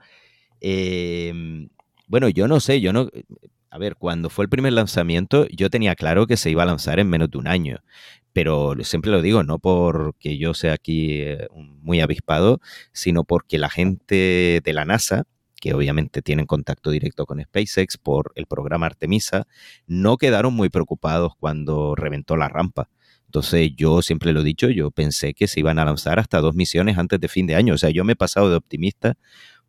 em, 0.60 1.70
bueno, 2.08 2.30
yo 2.30 2.48
no 2.48 2.60
sé, 2.60 2.82
yo 2.82 2.94
no... 2.94 3.10
A 3.74 3.78
ver, 3.78 3.96
cuando 3.96 4.30
fue 4.30 4.44
el 4.44 4.50
primer 4.50 4.74
lanzamiento, 4.74 5.48
yo 5.48 5.70
tenía 5.70 5.96
claro 5.96 6.28
que 6.28 6.36
se 6.36 6.50
iba 6.50 6.64
a 6.64 6.66
lanzar 6.66 7.00
en 7.00 7.10
menos 7.10 7.32
de 7.32 7.38
un 7.38 7.48
año 7.48 7.78
pero 8.34 8.76
siempre 8.84 9.12
lo 9.12 9.22
digo, 9.22 9.44
no 9.44 9.60
porque 9.60 10.38
yo 10.38 10.54
sea 10.54 10.74
aquí 10.74 11.22
eh, 11.22 11.48
muy 11.54 12.02
avispado, 12.02 12.60
sino 12.94 13.24
porque 13.24 13.58
la 13.58 13.70
gente 13.70 14.62
de 14.64 14.74
la 14.74 14.86
NASA, 14.86 15.24
que 15.60 15.74
obviamente 15.74 16.22
tienen 16.22 16.46
contacto 16.46 16.90
directo 16.90 17.26
con 17.26 17.42
SpaceX 17.42 17.98
por 17.98 18.32
el 18.36 18.48
programa 18.48 18.88
Artemisa, 18.88 19.48
no 19.86 20.18
quedaron 20.18 20.54
muy 20.54 20.70
preocupados 20.70 21.34
cuando 21.40 21.96
reventó 21.96 22.36
la 22.38 22.48
rampa. 22.48 22.90
Entonces 23.26 23.72
yo 23.78 24.02
siempre 24.02 24.34
lo 24.34 24.42
he 24.42 24.44
dicho, 24.44 24.70
yo 24.70 24.92
pensé 24.92 25.34
que 25.34 25.48
se 25.48 25.62
iban 25.62 25.80
a 25.80 25.86
lanzar 25.86 26.20
hasta 26.20 26.42
dos 26.42 26.56
misiones 26.56 26.98
antes 26.98 27.20
de 27.20 27.30
fin 27.30 27.48
de 27.48 27.56
año. 27.56 27.76
O 27.76 27.78
sea, 27.78 27.90
yo 27.90 28.04
me 28.04 28.14
he 28.14 28.18
pasado 28.18 28.50
de 28.50 28.58
optimista 28.58 29.16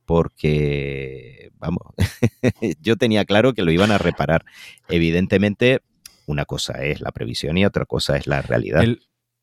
porque, 0.04 1.50
vamos, 1.58 1.82
yo 2.80 2.96
tenía 2.96 3.24
claro 3.24 3.52
que 3.54 3.62
lo 3.62 3.70
iban 3.70 3.92
a 3.92 3.98
reparar. 3.98 4.44
Evidentemente, 4.88 5.80
una 6.26 6.44
cosa 6.44 6.84
es 6.84 7.00
la 7.00 7.12
previsión 7.12 7.58
y 7.58 7.64
otra 7.64 7.84
cosa 7.84 8.16
es 8.16 8.26
la 8.26 8.42
realidad. 8.42 8.84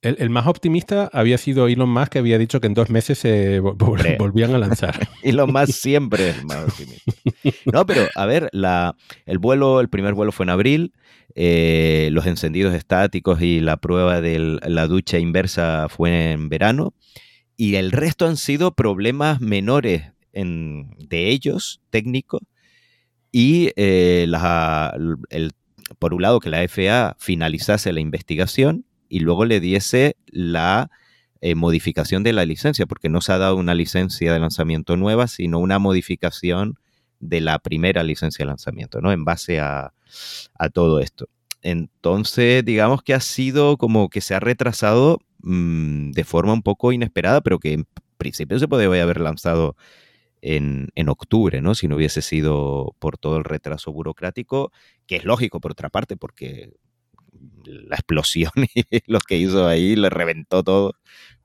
El, 0.02 0.30
más 0.30 0.48
optimista 0.48 1.10
había 1.12 1.38
sido 1.38 1.68
Elon 1.68 1.90
Musk, 1.90 2.14
que 2.14 2.20
había 2.20 2.38
dicho 2.38 2.62
que 2.62 2.68
en 2.68 2.74
dos 2.74 2.90
meses 2.90 3.18
se 3.18 3.60
volvían 4.20 4.56
a 4.56 4.58
lanzar. 4.58 5.10
Elon 5.24 5.52
Musk 5.52 5.74
siempre 5.74 6.30
es 6.30 6.38
el 6.38 6.46
más 6.46 6.70
optimista. 6.70 7.12
No, 7.66 7.86
pero 7.86 8.08
a 8.16 8.26
ver, 8.26 8.50
la, 8.54 8.96
el 9.26 9.40
vuelo, 9.40 9.82
el 9.82 9.90
primer 9.90 10.14
vuelo 10.14 10.32
fue 10.32 10.46
en 10.46 10.52
abril, 10.52 10.94
eh, 11.36 12.10
los 12.14 12.26
encendidos 12.26 12.74
estáticos 12.74 13.42
y 13.42 13.60
la 13.60 13.76
prueba 13.78 14.22
de 14.22 14.40
la 14.40 14.88
ducha 14.88 15.20
inversa 15.20 15.88
fue 15.90 16.32
en 16.32 16.48
verano, 16.48 16.94
y 17.58 17.76
el 17.76 17.92
resto 17.92 18.26
han 18.26 18.38
sido 18.38 18.76
problemas 18.76 19.42
menores 19.42 20.14
en, 20.32 20.92
de 20.98 21.30
ellos, 21.30 21.82
técnicos, 21.90 22.42
y 23.34 23.72
eh, 23.76 24.26
la, 24.30 24.98
el 25.30 25.52
por 25.98 26.14
un 26.14 26.22
lado, 26.22 26.40
que 26.40 26.50
la 26.50 26.68
FAA 26.68 27.16
finalizase 27.20 27.92
la 27.94 28.00
investigación 28.00 28.86
y 29.08 29.20
luego 29.20 29.46
le 29.46 29.60
diese 29.60 30.16
la 30.28 30.92
eh, 31.42 31.56
modificación 31.56 32.24
de 32.24 32.34
la 32.34 32.46
licencia, 32.46 32.86
porque 32.86 33.10
no 33.10 33.22
se 33.22 33.32
ha 33.32 33.38
dado 33.38 33.56
una 33.56 33.74
licencia 33.74 34.34
de 34.34 34.40
lanzamiento 34.40 34.98
nueva, 34.98 35.28
sino 35.28 35.60
una 35.60 35.80
modificación 35.80 36.78
de 37.20 37.42
la 37.42 37.60
primera 37.60 38.04
licencia 38.04 38.44
de 38.44 38.48
lanzamiento, 38.48 39.02
¿no? 39.02 39.12
En 39.12 39.26
base 39.26 39.60
a, 39.60 39.94
todo 40.74 41.00
esto. 41.00 41.28
Entonces, 41.62 42.66
digamos 42.66 43.04
que 43.04 43.14
ha 43.14 43.20
sido 43.20 43.78
como 43.78 44.10
que 44.10 44.22
se 44.22 44.34
ha 44.34 44.40
retrasado 44.40 45.20
mm, 45.42 46.12
de 46.12 46.24
forma 46.24 46.54
un 46.54 46.64
poco 46.64 46.92
inesperada, 46.92 47.42
pero 47.42 47.60
que 47.60 47.74
en 47.74 47.88
principio 48.18 48.60
se 48.60 48.68
podría 48.68 49.04
haber 49.04 49.22
lanzado 49.22 49.76
en, 50.42 50.90
en, 50.96 51.10
octubre, 51.10 51.62
¿no? 51.62 51.76
Si 51.76 51.88
no 51.88 51.96
hubiese 51.96 52.22
sido 52.22 52.96
por 53.00 53.18
todo 53.18 53.38
el 53.38 53.44
retraso 53.44 53.92
burocrático, 53.92 54.72
que 55.06 55.18
es 55.18 55.26
lógico 55.26 55.60
por 55.60 55.72
otra 55.72 55.90
parte, 55.90 56.18
porque 56.18 56.72
la 57.64 57.96
explosión 57.96 58.52
y 58.76 58.84
lo 59.08 59.20
que 59.20 59.38
hizo 59.38 59.68
ahí 59.68 59.96
le 59.96 60.10
reventó 60.10 60.64
todo, 60.64 60.96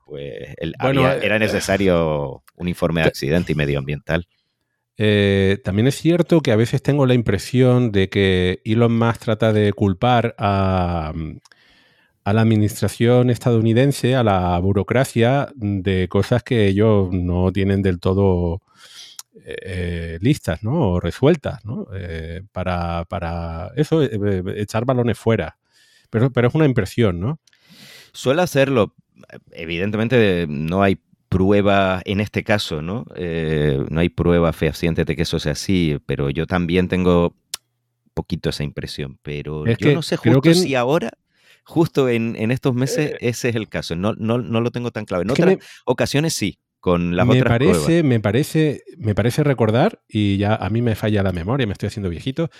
pues 0.05 0.55
era 0.59 1.35
eh, 1.35 1.39
necesario 1.39 2.43
un 2.55 2.67
informe 2.67 3.01
de 3.01 3.07
accidente 3.07 3.53
y 3.53 3.55
medioambiental. 3.55 4.27
Eh, 4.97 5.59
también 5.63 5.87
es 5.87 5.95
cierto 5.95 6.41
que 6.41 6.51
a 6.51 6.55
veces 6.55 6.81
tengo 6.81 7.05
la 7.05 7.15
impresión 7.15 7.91
de 7.91 8.07
que 8.07 8.61
Elon 8.63 8.97
Musk 8.97 9.23
trata 9.25 9.51
de 9.51 9.73
culpar 9.73 10.35
a, 10.37 11.11
a 12.23 12.33
la 12.33 12.41
administración 12.41 13.29
estadounidense, 13.29 14.15
a 14.15 14.23
la 14.23 14.57
burocracia, 14.59 15.49
de 15.55 16.07
cosas 16.07 16.43
que 16.43 16.67
ellos 16.67 17.09
no 17.11 17.51
tienen 17.51 17.81
del 17.81 17.99
todo 17.99 18.61
eh, 19.47 20.17
listas, 20.21 20.63
¿no? 20.63 20.93
O 20.93 20.99
resueltas, 20.99 21.63
¿no? 21.65 21.87
Eh, 21.93 22.41
para, 22.51 23.05
para, 23.05 23.71
eso, 23.75 24.01
eh, 24.01 24.43
echar 24.55 24.85
balones 24.85 25.19
fuera. 25.19 25.59
Pero, 26.09 26.31
pero 26.31 26.47
es 26.47 26.55
una 26.55 26.65
impresión, 26.65 27.19
¿no? 27.19 27.39
Suele 28.11 28.41
hacerlo. 28.41 28.95
Evidentemente 29.51 30.47
no 30.49 30.81
hay 30.81 30.99
prueba 31.29 32.01
en 32.05 32.21
este 32.21 32.43
caso, 32.43 32.81
¿no? 32.81 33.05
no 33.89 33.99
hay 33.99 34.09
prueba 34.09 34.53
fehaciente 34.53 35.05
de 35.05 35.15
que 35.15 35.23
eso 35.23 35.39
sea 35.39 35.51
así, 35.51 35.99
pero 36.05 36.29
yo 36.29 36.47
también 36.47 36.87
tengo 36.87 37.35
poquito 38.13 38.49
esa 38.49 38.63
impresión. 38.63 39.19
Pero 39.21 39.65
yo 39.65 39.93
no 39.93 40.01
sé 40.01 40.17
justo 40.17 40.53
si 40.53 40.75
ahora 40.75 41.11
justo 41.63 42.09
en, 42.09 42.51
estos 42.51 42.73
meses 42.73 43.15
ese 43.19 43.49
es 43.49 43.55
el 43.55 43.67
caso. 43.67 43.95
No, 43.95 44.13
no, 44.13 44.37
no, 44.37 44.61
lo 44.61 44.71
tengo 44.71 44.91
tan 44.91 45.05
claro. 45.05 45.23
En 45.23 45.31
otras 45.31 45.57
ocasiones 45.85 46.33
sí 46.33 46.57
con 46.85 47.15
las 47.15 47.25
me 47.25 47.39
otras 47.41 47.57
parece, 47.57 48.03
Me 48.03 48.19
parece, 48.19 48.83
me 48.99 49.15
parece 49.15 49.43
recordar, 49.43 50.03
y 50.07 50.37
ya 50.37 50.53
a 50.53 50.69
mí 50.69 50.83
me 50.83 50.93
falla 50.93 51.23
la 51.23 51.31
memoria, 51.31 51.65
me 51.65 51.73
estoy 51.73 51.87
haciendo 51.87 52.11
viejito, 52.11 52.51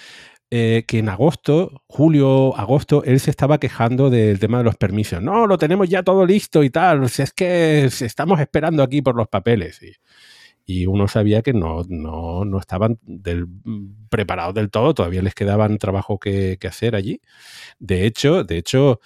eh, 0.49 0.83
que 0.87 0.97
en 0.97 1.09
agosto, 1.09 1.83
julio, 1.85 2.57
agosto, 2.57 3.03
él 3.03 3.19
se 3.19 3.29
estaba 3.29 3.59
quejando 3.59 4.09
del 4.09 4.39
tema 4.39 4.57
de 4.57 4.63
los 4.63 4.77
permisos. 4.77 5.21
No, 5.21 5.45
lo 5.45 5.59
tenemos 5.59 5.87
ya 5.89 6.01
todo 6.01 6.25
listo 6.25 6.63
y 6.63 6.71
tal. 6.71 7.03
es 7.03 7.33
que 7.33 7.85
estamos 7.85 8.39
esperando 8.39 8.81
aquí 8.81 9.03
por 9.03 9.15
los 9.15 9.27
papeles. 9.27 9.79
Y, 10.65 10.87
uno 10.87 11.07
sabía 11.07 11.43
que 11.43 11.53
no, 11.53 11.83
no, 11.87 12.57
estaban 12.59 12.97
del, 13.03 13.45
preparados 14.09 14.55
del 14.55 14.71
todo, 14.71 14.95
todavía 14.95 15.21
les 15.21 15.35
quedaban 15.35 15.77
trabajo 15.77 16.17
que, 16.17 16.57
hacer 16.67 16.95
allí. 16.95 17.21
De 17.77 18.07
hecho, 18.07 18.43
de 18.43 18.57
hecho, 18.57 19.01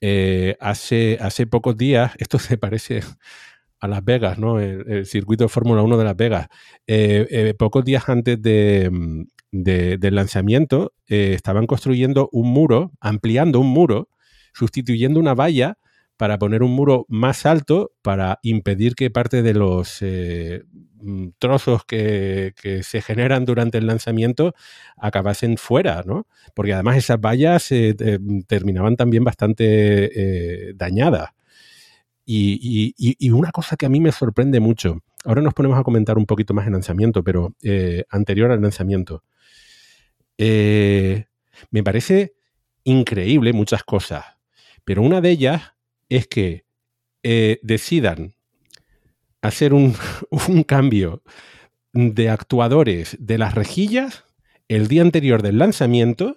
eh, 0.00 0.56
hace, 0.60 1.18
hace 1.20 1.48
pocos 1.48 1.76
días, 1.76 2.12
esto 2.18 2.38
se 2.38 2.56
parece 2.56 3.02
a 3.80 3.88
Las 3.88 4.04
Vegas, 4.04 4.38
¿no? 4.38 4.60
El, 4.60 5.06
circuito 5.06 5.44
de 5.44 5.48
Fórmula 5.48 5.82
1 5.82 5.96
de 5.96 6.04
Las 6.04 6.16
Vegas. 6.16 6.48
Eh, 6.86 7.26
eh, 7.30 7.54
pocos 7.58 7.84
días 7.84 8.08
antes 8.08 8.38
mm, 8.38 9.22
del 9.50 10.14
lanzamiento, 10.14 10.92
eh, 11.08 11.32
estaban 11.34 11.66
construyendo 11.66 12.28
un 12.32 12.52
muro, 12.52 12.92
ampliando 13.00 13.58
un 13.58 13.68
muro, 13.68 14.08
sustituyendo 14.52 15.18
una 15.18 15.34
valla 15.34 15.78
para 16.16 16.38
poner 16.38 16.62
un 16.62 16.72
muro 16.72 17.06
más 17.08 17.46
alto 17.46 17.92
para 18.02 18.38
impedir 18.42 18.94
que 18.94 19.10
parte 19.10 19.42
de 19.42 19.54
los 19.54 20.00
mm, 20.02 21.28
trozos 21.38 21.84
que, 21.86 22.52
se 22.82 23.00
generan 23.00 23.46
durante 23.46 23.78
el 23.78 23.86
lanzamiento 23.86 24.54
acabasen 24.98 25.56
fuera, 25.56 26.02
¿no? 26.04 26.26
Porque 26.54 26.74
además 26.74 26.98
esas 26.98 27.18
vallas 27.18 27.70
terminaban 28.46 28.96
también 28.96 29.24
bastante 29.24 30.74
dañadas. 30.74 31.30
Y, 32.32 33.30
una 33.30 33.50
cosa 33.50 33.76
que 33.76 33.86
a 33.86 33.88
mí 33.88 34.00
me 34.00 34.12
sorprende 34.12 34.60
mucho, 34.60 35.00
ahora 35.24 35.42
nos 35.42 35.52
ponemos 35.52 35.76
a 35.76 35.82
comentar 35.82 36.16
un 36.16 36.26
poquito 36.26 36.54
más 36.54 36.64
el 36.64 36.72
lanzamiento, 36.72 37.24
pero 37.24 37.56
eh, 37.60 38.04
anterior 38.08 38.52
al 38.52 38.62
lanzamiento, 38.62 39.24
eh, 40.38 41.26
me 41.72 41.82
parece 41.82 42.34
increíble 42.84 43.52
muchas 43.52 43.82
cosas, 43.82 44.24
pero 44.84 45.02
una 45.02 45.20
de 45.20 45.30
ellas 45.30 45.72
es 46.08 46.28
que 46.28 46.64
eh, 47.24 47.58
decidan 47.62 48.34
hacer 49.42 49.74
un, 49.74 49.96
un 50.48 50.62
cambio 50.62 51.24
de 51.92 52.30
actuadores 52.30 53.16
de 53.18 53.38
las 53.38 53.56
rejillas 53.56 54.24
el 54.68 54.86
día 54.86 55.02
anterior 55.02 55.42
del 55.42 55.58
lanzamiento 55.58 56.36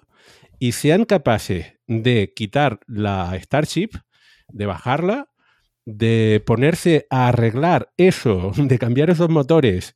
y 0.57 0.71
sean 0.71 1.05
capaces 1.05 1.75
de 1.85 2.33
quitar 2.35 2.79
la 2.87 3.37
Starship, 3.39 3.91
de 4.47 4.65
bajarla 4.65 5.29
de 5.85 6.41
ponerse 6.45 7.07
a 7.09 7.27
arreglar 7.29 7.91
eso, 7.97 8.51
de 8.57 8.79
cambiar 8.79 9.09
esos 9.09 9.29
motores 9.29 9.95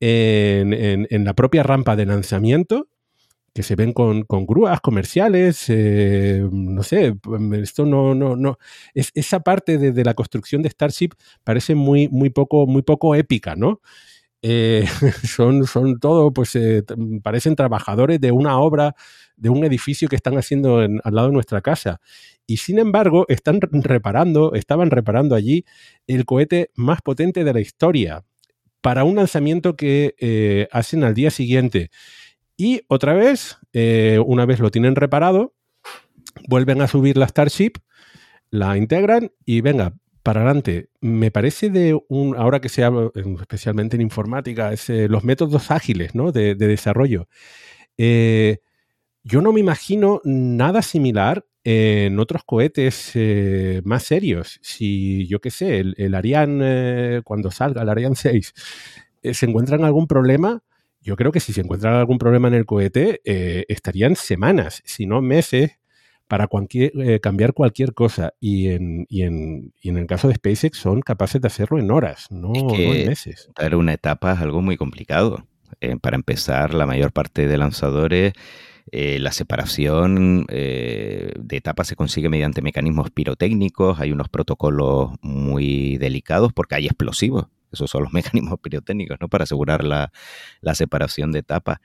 en, 0.00 1.24
la 1.24 1.34
propia 1.34 1.62
rampa 1.62 1.96
de 1.96 2.06
lanzamiento, 2.06 2.88
que 3.54 3.62
se 3.62 3.76
ven 3.76 3.92
con, 3.92 4.24
grúas 4.46 4.80
comerciales, 4.80 5.66
eh, 5.68 6.46
no 6.50 6.82
sé, 6.82 7.14
esto 7.62 7.86
no, 7.86 8.14
no, 8.14 8.34
no, 8.36 8.58
es, 8.94 9.12
esa 9.14 9.40
parte 9.40 9.78
de, 9.78 10.04
la 10.04 10.14
construcción 10.14 10.60
de 10.62 10.70
Starship 10.70 11.10
parece 11.44 11.74
muy, 11.74 12.08
muy, 12.08 12.30
poco, 12.30 12.66
muy 12.66 12.82
poco 12.82 13.14
épica, 13.14 13.54
¿no? 13.54 13.80
Eh, 14.42 14.86
son, 15.24 15.66
son 15.66 15.98
todo, 16.00 16.32
pues 16.32 16.58
parecen 17.22 17.56
trabajadores 17.56 18.20
de 18.20 18.32
una 18.32 18.58
obra, 18.58 18.94
de 19.36 19.48
un 19.48 19.64
edificio 19.64 20.08
que 20.08 20.16
están 20.16 20.36
haciendo 20.38 20.78
al 20.78 21.14
lado 21.14 21.28
de 21.28 21.34
nuestra 21.34 21.60
casa. 21.60 22.00
Y 22.46 22.58
sin 22.58 22.78
embargo, 22.78 23.24
están 23.28 23.60
reparando, 23.60 24.54
estaban 24.54 24.90
reparando 24.90 25.34
allí 25.34 25.64
el 26.06 26.24
cohete 26.24 26.70
más 26.74 27.00
potente 27.02 27.44
de 27.44 27.52
la 27.52 27.60
historia 27.60 28.24
para 28.80 29.04
un 29.04 29.16
lanzamiento 29.16 29.76
que 29.76 30.14
eh, 30.18 30.68
hacen 30.70 31.04
al 31.04 31.14
día 31.14 31.30
siguiente. 31.30 31.90
Y 32.56 32.82
otra 32.88 33.14
vez, 33.14 33.56
eh, 33.72 34.20
una 34.24 34.44
vez 34.44 34.60
lo 34.60 34.70
tienen 34.70 34.94
reparado, 34.94 35.54
vuelven 36.48 36.82
a 36.82 36.86
subir 36.86 37.16
la 37.16 37.26
Starship, 37.26 37.72
la 38.50 38.76
integran 38.76 39.32
y 39.44 39.62
venga, 39.62 39.94
para 40.22 40.40
adelante. 40.40 40.88
Me 41.00 41.30
parece 41.30 41.70
de 41.70 41.98
un, 42.08 42.36
ahora 42.36 42.60
que 42.60 42.68
se 42.68 42.84
habla 42.84 43.10
especialmente 43.40 43.96
en 43.96 44.02
informática, 44.02 44.72
es, 44.72 44.90
eh, 44.90 45.08
los 45.08 45.24
métodos 45.24 45.70
ágiles 45.70 46.14
¿no? 46.14 46.32
de, 46.32 46.54
desarrollo. 46.54 47.28
Yo 49.24 49.40
no 49.40 49.52
me 49.52 49.60
imagino 49.60 50.20
nada 50.24 50.82
similar 50.82 51.46
en 51.64 52.18
otros 52.18 52.44
cohetes 52.44 53.12
eh, 53.14 53.80
más 53.84 54.02
serios, 54.02 54.58
si 54.62 55.26
yo 55.26 55.40
qué 55.40 55.50
sé, 55.50 55.78
el, 55.78 56.14
Ariane, 56.14 56.58
eh, 56.62 57.22
cuando 57.24 57.50
salga 57.50 57.82
el 57.82 57.88
Ariane 57.88 58.16
6, 58.16 58.54
eh, 59.22 59.32
se 59.32 59.46
encuentran 59.46 59.82
algún 59.82 60.06
problema, 60.06 60.62
yo 61.00 61.16
creo 61.16 61.32
que 61.32 61.40
si 61.40 61.54
se 61.54 61.62
encuentran 61.62 61.94
algún 61.94 62.18
problema 62.18 62.48
en 62.48 62.54
el 62.54 62.66
cohete, 62.66 63.20
estarían 63.68 64.16
semanas, 64.16 64.82
si 64.86 65.06
no 65.06 65.20
meses, 65.20 65.78
para 66.28 66.46
cualquier, 66.46 67.20
cambiar 67.20 67.52
cualquier 67.52 67.92
cosa. 67.92 68.32
Y 68.40 68.68
en, 68.68 69.06
y, 69.10 69.22
en, 69.22 69.74
y 69.82 69.90
en, 69.90 69.98
el 69.98 70.06
caso 70.06 70.28
de 70.28 70.34
SpaceX 70.34 70.78
son 70.78 71.02
capaces 71.02 71.42
de 71.42 71.46
hacerlo 71.46 71.78
en 71.78 71.90
horas, 71.90 72.28
no, 72.30 72.52
en 72.72 73.06
meses. 73.06 73.50
Dar 73.54 73.76
una 73.76 73.92
etapa 73.92 74.32
es 74.32 74.40
algo 74.40 74.62
muy 74.62 74.78
complicado. 74.78 75.46
para 76.00 76.16
empezar, 76.16 76.72
la 76.72 76.86
mayor 76.86 77.12
parte 77.12 77.46
de 77.46 77.58
lanzadores 77.58 78.32
eh, 78.92 79.18
la 79.18 79.32
separación 79.32 80.44
eh, 80.48 81.32
de 81.38 81.56
etapas 81.56 81.88
se 81.88 81.96
consigue 81.96 82.28
mediante 82.28 82.60
mecanismos 82.60 83.10
pirotécnicos, 83.10 83.98
hay 83.98 84.12
unos 84.12 84.28
protocolos 84.28 85.12
muy 85.22 85.96
delicados 85.96 86.52
porque 86.52 86.74
hay 86.74 86.86
explosivos, 86.86 87.46
esos 87.72 87.90
son 87.90 88.02
los 88.04 88.12
mecanismos 88.12 88.60
pirotécnicos, 88.60 89.16
¿no? 89.20 89.28
Para 89.28 89.44
asegurar 89.44 89.84
la, 89.84 90.12
separación 90.74 91.32
de 91.32 91.40
etapas. 91.40 91.78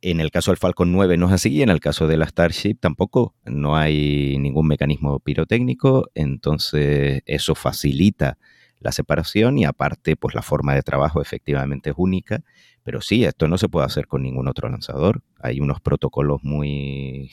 En 0.00 0.20
el 0.20 0.30
caso 0.30 0.52
del 0.52 0.58
Falcon 0.58 0.92
9 0.92 1.16
no 1.16 1.26
es 1.26 1.32
así, 1.32 1.50
y 1.50 1.62
en 1.62 1.70
el 1.70 1.80
caso 1.80 2.06
de 2.06 2.16
la 2.16 2.26
Starship 2.26 2.76
tampoco, 2.80 3.34
no 3.44 3.76
hay 3.76 4.38
ningún 4.38 4.68
mecanismo 4.68 5.18
pirotécnico, 5.20 6.08
entonces 6.14 7.22
eso 7.26 7.54
facilita 7.56 8.38
la 8.80 8.92
separación 8.92 9.58
y 9.58 9.64
aparte 9.64 10.16
pues 10.16 10.34
la 10.34 10.42
forma 10.42 10.74
de 10.74 10.82
trabajo 10.82 11.20
efectivamente 11.20 11.90
es 11.90 11.96
única 11.98 12.42
pero 12.88 13.02
sí, 13.02 13.22
esto 13.26 13.48
no 13.48 13.58
se 13.58 13.68
puede 13.68 13.84
hacer 13.84 14.06
con 14.06 14.22
ningún 14.22 14.48
otro 14.48 14.66
lanzador. 14.66 15.22
Hay 15.40 15.60
unos 15.60 15.78
protocolos 15.78 16.40
muy, 16.42 17.30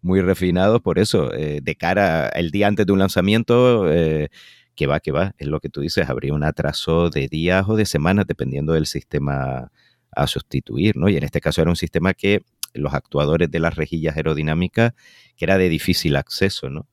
muy, 0.00 0.22
refinados 0.22 0.80
por 0.80 0.98
eso. 0.98 1.34
Eh, 1.34 1.60
de 1.62 1.74
cara 1.76 2.28
el 2.30 2.50
día 2.50 2.66
antes 2.66 2.86
de 2.86 2.94
un 2.94 2.98
lanzamiento, 2.98 3.92
eh, 3.92 4.30
que 4.74 4.86
va, 4.86 5.00
que 5.00 5.12
va, 5.12 5.34
es 5.36 5.48
lo 5.48 5.60
que 5.60 5.68
tú 5.68 5.82
dices, 5.82 6.08
habría 6.08 6.32
un 6.32 6.44
atraso 6.44 7.10
de 7.10 7.28
días 7.28 7.66
o 7.68 7.76
de 7.76 7.84
semanas 7.84 8.26
dependiendo 8.26 8.72
del 8.72 8.86
sistema 8.86 9.70
a 10.12 10.26
sustituir, 10.26 10.96
¿no? 10.96 11.10
Y 11.10 11.18
en 11.18 11.24
este 11.24 11.42
caso 11.42 11.60
era 11.60 11.70
un 11.70 11.76
sistema 11.76 12.14
que 12.14 12.40
los 12.72 12.94
actuadores 12.94 13.50
de 13.50 13.60
las 13.60 13.76
rejillas 13.76 14.16
aerodinámicas, 14.16 14.94
que 15.36 15.44
era 15.44 15.58
de 15.58 15.68
difícil 15.68 16.16
acceso, 16.16 16.70
¿no? 16.70 16.88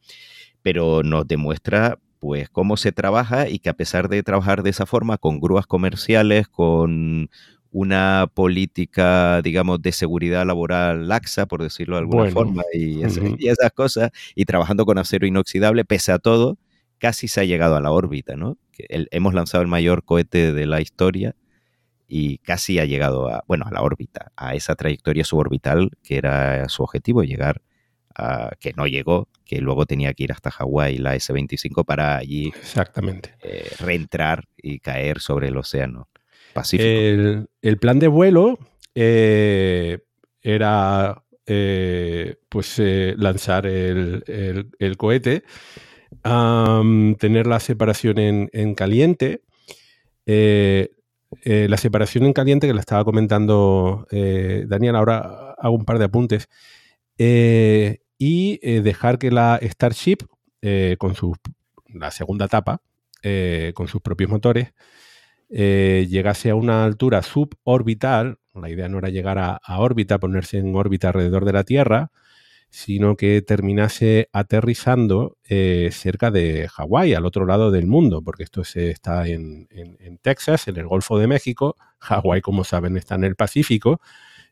Pero 0.62 1.04
nos 1.04 1.26
demuestra 1.26 2.00
pues 2.24 2.48
cómo 2.48 2.78
se 2.78 2.94
trabaja 2.94 3.50
y 3.50 3.60
que 3.60 3.68
a 3.68 3.74
pesar 3.74 4.08
de 4.08 4.24
trabajar 4.24 4.64
de 4.64 4.70
esa 4.70 4.86
forma, 4.86 5.18
con 5.18 5.42
grúas 5.42 5.68
comerciales, 5.68 6.48
con 6.48 7.30
una 7.70 8.32
política, 8.34 9.42
digamos, 9.42 9.82
de 9.82 9.92
seguridad 9.92 10.46
laboral 10.46 11.10
laxa, 11.10 11.48
por 11.48 11.62
decirlo 11.62 11.98
de 11.98 12.04
alguna 12.04 12.32
forma, 12.32 12.64
y, 12.72 13.04
esas 13.04 13.74
cosas, 13.76 14.12
y 14.36 14.46
trabajando 14.46 14.86
con 14.86 15.00
acero 15.00 15.28
inoxidable, 15.28 15.84
pese 15.84 16.14
a 16.14 16.18
todo, 16.18 16.58
casi 16.98 17.28
se 17.28 17.42
ha 17.42 17.44
llegado 17.44 17.76
a 17.76 17.82
la 17.82 17.92
órbita, 17.92 18.38
¿no? 18.38 18.58
hemos 18.78 19.34
lanzado 19.34 19.62
el 19.62 19.68
mayor 19.68 20.06
cohete 20.06 20.54
de 20.54 20.66
la 20.66 20.80
historia 20.80 21.36
y 22.08 22.38
casi 22.38 22.80
ha 22.80 22.86
llegado 22.86 23.28
a, 23.28 23.44
bueno, 23.50 23.66
a 23.68 23.72
la 23.74 23.82
órbita, 23.82 24.32
a 24.38 24.56
esa 24.56 24.76
trayectoria 24.76 25.26
suborbital 25.26 25.92
que 26.04 26.16
era 26.16 26.70
su 26.70 26.84
objetivo, 26.84 27.24
llegar 27.24 27.62
que 28.60 28.74
no 28.74 28.88
llegó, 28.88 29.28
que 29.46 29.60
luego 29.60 29.86
tenía 29.86 30.14
que 30.14 30.24
ir 30.24 30.32
hasta 30.32 30.52
Hawái, 30.52 30.98
la 30.98 31.16
S-25, 31.16 31.86
para 31.86 32.18
allí 32.18 32.48
Exactamente. 32.48 33.36
Eh, 33.42 33.70
reentrar 33.80 34.46
y 34.58 34.80
caer 34.80 35.20
sobre 35.20 35.48
el 35.48 35.58
océano 35.58 36.10
Pacífico. 36.54 37.48
El, 37.62 37.78
plan 37.80 38.00
de 38.00 38.08
vuelo 38.08 38.60
eh, 38.94 40.00
era 40.42 41.24
eh, 41.48 42.36
pues 42.50 42.80
lanzar 42.80 43.66
el, 43.66 44.24
cohete, 44.98 45.44
tener 46.24 47.48
la 47.48 47.60
separación 47.60 48.20
en, 48.20 48.76
caliente. 48.76 49.42
la 50.26 51.78
separación 51.78 52.26
en 52.26 52.34
caliente 52.34 52.68
que 52.68 52.74
la 52.76 52.82
estaba 52.82 53.04
comentando 53.04 54.08
Daniel, 54.12 54.96
ahora 54.96 55.56
hago 55.58 55.76
un 55.76 55.86
par 55.86 55.98
de 55.98 56.06
apuntes 56.06 56.50
y 58.26 58.58
eh, 58.64 58.80
dejar 58.80 59.20
que 59.20 59.32
la 59.32 59.60
Starship, 59.62 60.20
eh, 60.62 60.96
con 60.98 61.14
su, 61.14 61.36
la 61.94 62.10
segunda 62.10 62.46
etapa, 62.46 62.82
eh, 63.22 63.74
con 63.76 63.90
sus 63.90 64.02
propios 64.02 64.30
motores, 64.30 64.74
llegase 65.50 66.50
a 66.50 66.56
una 66.56 66.86
altura 66.86 67.22
suborbital. 67.22 68.38
La 68.54 68.70
idea 68.70 68.88
no 68.88 69.00
era 69.00 69.10
llegar 69.10 69.38
a, 69.40 69.60
órbita, 69.78 70.20
ponerse 70.20 70.58
en 70.58 70.74
órbita 70.74 71.10
alrededor 71.10 71.44
de 71.44 71.52
la 71.52 71.66
Tierra, 71.66 72.12
sino 72.70 73.18
que 73.18 73.42
terminase 73.42 74.30
aterrizando 74.32 75.38
cerca 75.92 76.32
de 76.32 76.70
Hawái, 76.70 77.14
al 77.14 77.26
otro 77.26 77.46
lado 77.46 77.72
del 77.72 77.88
mundo, 77.88 78.22
porque 78.24 78.44
esto 78.44 78.64
se 78.64 78.90
está 78.90 79.28
en, 79.28 79.68
Texas, 80.22 80.70
en 80.70 80.78
el 80.78 80.88
Golfo 80.88 81.20
de 81.20 81.28
México. 81.28 81.76
Hawái, 82.00 82.40
como 82.40 82.64
saben, 82.64 82.96
está 82.96 83.16
en 83.16 83.26
el 83.26 83.36
Pacífico. 83.36 84.00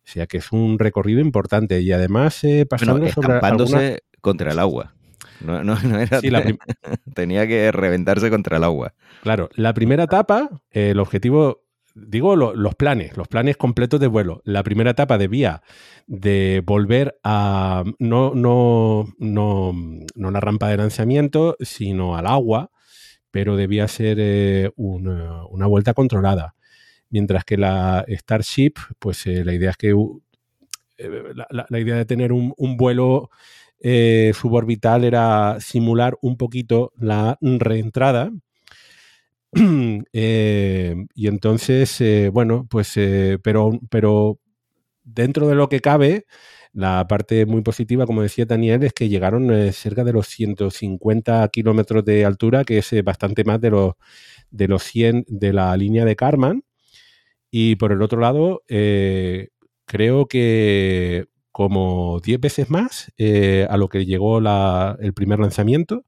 O 0.04 0.08
sea 0.12 0.28
que 0.28 0.38
es 0.38 0.52
un 0.52 0.80
recorrido 0.80 1.20
importante 1.20 1.82
y 1.82 1.92
además 1.92 2.44
eh, 2.44 2.66
pasando 2.66 3.08
sobre 3.10 4.00
contra 4.20 4.52
el 4.52 4.60
agua. 4.60 4.94
No, 5.42 5.64
no, 5.64 5.76
era 6.00 6.22
tenía 7.16 7.48
que 7.48 7.72
reventarse 7.72 8.30
contra 8.30 8.58
el 8.58 8.64
agua. 8.64 8.94
Claro, 9.24 9.50
la 9.56 9.74
primera 9.74 10.04
etapa, 10.04 10.50
el 10.70 11.00
objetivo, 11.00 11.64
digo 11.96 12.36
los 12.36 12.76
planes, 12.76 13.18
los 13.18 13.28
planes 13.28 13.58
completos 13.58 14.00
de 14.00 14.08
vuelo. 14.08 14.42
La 14.46 14.64
primera 14.64 14.92
etapa 14.92 15.18
debía 15.18 15.62
de 16.08 16.62
volver 16.66 17.20
a 17.24 17.84
no, 18.00 18.34
no, 18.36 19.08
no, 19.18 19.74
no 20.16 20.32
la 20.32 20.40
rampa 20.40 20.70
de 20.70 20.78
lanzamiento, 20.78 21.56
sino 21.60 22.16
al 22.16 22.28
agua, 22.28 22.72
pero 23.32 23.56
debía 23.56 23.88
ser 23.88 24.18
eh, 24.20 24.72
una 24.76 25.68
vuelta 25.68 25.94
controlada 25.94 26.56
mientras 27.12 27.44
que 27.46 27.58
la 27.58 28.04
Starship, 28.08 28.74
pues 28.98 29.28
eh, 29.28 29.46
la 29.46 29.54
idea 29.54 29.70
es 29.70 29.78
que 29.78 29.90
eh, 29.90 31.10
la, 31.70 31.80
idea 31.80 31.98
de 31.98 32.06
tener 32.06 32.32
un, 32.32 32.54
vuelo 32.78 33.30
eh, 33.80 34.32
suborbital 34.34 35.04
era 35.04 35.60
simular 35.60 36.18
un 36.22 36.38
poquito 36.38 36.92
la 36.98 37.38
reentrada. 37.42 38.32
y 39.54 41.28
entonces, 41.28 42.04
bueno, 42.32 42.66
pues, 42.70 42.94
pero, 43.44 43.72
pero 43.90 44.40
dentro 45.04 45.48
de 45.50 45.56
lo 45.56 45.68
que 45.68 45.82
cabe, 45.82 46.26
la 46.72 47.06
parte 47.08 47.46
muy 47.46 47.62
positiva, 47.62 48.06
como 48.06 48.22
decía 48.22 48.46
Daniel, 48.46 48.84
es 48.84 48.94
que 48.94 49.10
llegaron 49.10 49.74
cerca 49.74 50.06
de 50.06 50.14
los 50.14 50.28
150 50.28 51.46
kilómetros 51.50 52.06
de 52.06 52.24
altura, 52.24 52.64
que 52.64 52.78
es 52.78 53.04
bastante 53.04 53.44
más 53.44 53.60
de 53.60 53.72
los, 53.72 53.96
de 54.52 54.70
los 54.70 54.84
100 54.84 55.26
de 55.28 55.52
la 55.52 55.76
línea 55.76 56.06
de 56.06 56.16
Karman. 56.16 56.64
Y 57.52 57.76
por 57.76 57.92
el 57.92 58.02
otro 58.02 58.22
lado, 58.22 58.64
eh, 58.70 59.50
creo 59.86 60.26
que 60.28 61.26
como 61.52 62.22
10 62.24 62.40
veces 62.40 62.70
más 62.70 63.12
eh, 63.18 63.68
a 63.70 63.76
lo 63.76 63.90
que 63.90 64.06
llegó 64.06 64.40
el 64.40 65.14
primer 65.14 65.40
lanzamiento. 65.40 66.06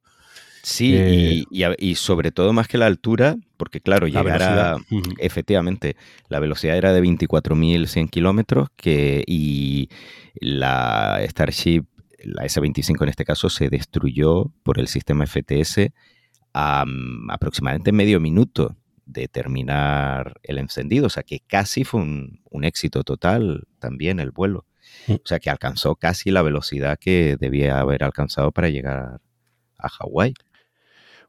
Sí, 0.63 1.45
y, 1.51 1.63
eh, 1.63 1.95
sobre 1.95 2.31
todo 2.31 2.53
más 2.53 2.69
que 2.69 2.77
la 2.77 2.85
altura, 2.85 3.35
porque 3.57 3.81
claro, 3.81 4.07
llegar 4.07 4.41
a, 4.41 4.77
efectivamente, 5.17 5.97
la 6.29 6.39
velocidad 6.39 6.77
era 6.77 6.93
de 6.93 7.01
24.100 7.01 8.09
kilómetros 8.09 8.69
y 8.85 9.89
la 10.35 11.19
Starship, 11.27 11.83
la 12.23 12.45
S-25 12.45 13.03
en 13.03 13.09
este 13.09 13.25
caso, 13.25 13.49
se 13.49 13.67
destruyó 13.67 14.53
por 14.63 14.79
el 14.79 14.87
sistema 14.87 15.25
FTS 15.25 15.91
a 16.53 16.85
aproximadamente 17.27 17.91
medio 17.91 18.21
minuto 18.21 18.77
de 19.13 19.27
terminar 19.27 20.33
el 20.43 20.57
encendido, 20.57 21.07
o 21.07 21.09
sea 21.09 21.23
que 21.23 21.39
casi 21.39 21.83
fue 21.83 22.01
un, 22.01 22.41
éxito 22.63 23.03
total 23.03 23.67
también 23.79 24.19
el 24.19 24.31
vuelo. 24.31 24.65
O 25.09 25.25
sea 25.25 25.39
que 25.39 25.49
alcanzó 25.49 25.95
casi 25.95 26.29
la 26.31 26.41
velocidad 26.41 26.99
que 26.99 27.35
debía 27.39 27.79
haber 27.79 28.03
alcanzado 28.03 28.51
para 28.51 28.69
llegar 28.69 29.19
a 29.77 29.89
Hawái. 29.89 30.33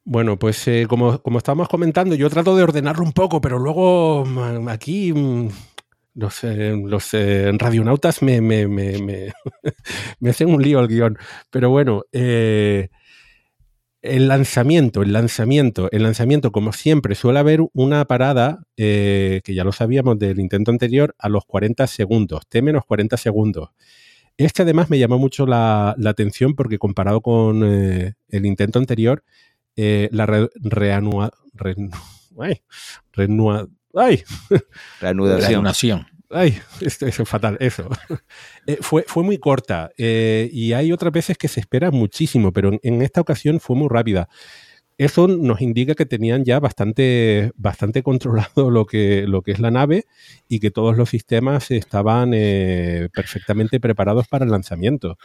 Bueno, 0.04 0.38
pues 0.38 0.68
eh, 0.68 0.86
como, 0.88 1.18
como 1.20 1.38
estábamos 1.38 1.68
comentando, 1.68 2.14
yo 2.14 2.28
trato 2.28 2.54
de 2.56 2.62
ordenarlo 2.62 3.04
un 3.04 3.12
poco, 3.12 3.40
pero 3.40 3.58
luego 3.58 4.24
mm, 4.26 4.68
aquí 4.68 5.12
mm, 5.14 5.48
los, 6.14 6.44
eh, 6.44 6.76
los 6.84 7.14
eh, 7.14 7.50
radionautas 7.56 8.22
me, 8.22 8.40
me, 8.42 8.68
me, 8.68 8.98
me, 10.20 10.30
hacen 10.30 10.52
un 10.52 10.62
lío 10.62 10.78
al 10.78 10.88
guion. 10.88 11.16
Pero 11.50 11.70
bueno, 11.70 12.02
el 14.04 14.28
lanzamiento, 14.28 15.02
el 15.02 15.12
lanzamiento, 15.12 15.88
el 15.90 16.02
lanzamiento, 16.02 16.52
como 16.52 16.72
siempre, 16.72 17.14
suele 17.14 17.38
haber 17.38 17.60
una 17.72 18.04
parada, 18.04 18.64
que 18.76 19.42
ya 19.46 19.64
lo 19.64 19.72
sabíamos 19.72 20.18
del 20.18 20.38
intento 20.40 20.70
anterior, 20.70 21.14
a 21.18 21.28
los 21.28 21.44
40 21.46 21.86
segundos, 21.86 22.46
T 22.48 22.62
menos 22.62 22.84
40 22.84 23.16
segundos. 23.16 23.70
Este 24.36 24.62
además 24.62 24.90
me 24.90 24.98
llamó 24.98 25.18
mucho 25.18 25.46
la, 25.46 25.94
la 25.96 26.10
atención 26.10 26.54
porque 26.54 26.78
comparado 26.78 27.20
con 27.20 27.62
el 27.64 28.46
intento 28.46 28.78
anterior, 28.78 29.24
eh, 29.76 30.08
la 30.12 30.26
re, 30.26 30.48
reanua, 30.54 31.32
ay, 32.38 32.60
ay. 33.94 34.22
reanudación. 35.00 36.06
Ay, 36.36 36.58
esto, 36.80 37.06
es 37.06 37.16
fatal, 37.28 37.56
eso. 37.60 37.88
Eh, 38.66 38.78
fue, 38.80 39.04
fue 39.06 39.22
muy 39.22 39.36
corta 39.36 39.90
eh, 39.98 40.48
y 40.50 40.72
hay 40.72 40.90
otras 40.90 41.12
veces 41.12 41.36
que 41.36 41.48
se 41.48 41.60
espera 41.60 41.90
muchísimo, 41.90 42.50
pero 42.50 42.70
en, 42.82 43.02
esta 43.02 43.20
ocasión 43.20 43.60
fue 43.60 43.76
muy 43.76 43.88
rápida. 43.90 44.28
Eso 44.98 45.28
nos 45.28 45.60
indica 45.60 45.94
que 45.94 46.06
tenían 46.06 46.44
ya 46.44 46.60
bastante, 46.60 47.52
bastante 47.56 48.02
controlado 48.02 48.70
lo 48.70 48.86
que, 48.86 49.26
lo 49.28 49.42
que 49.42 49.52
es 49.52 49.60
la 49.60 49.70
nave 49.70 50.04
y 50.48 50.60
que 50.60 50.70
todos 50.70 50.96
los 50.96 51.10
sistemas 51.10 51.70
estaban 51.70 52.30
perfectamente 53.12 53.80
preparados 53.80 54.28
para 54.28 54.46
el 54.46 54.50
lanzamiento. 54.50 55.18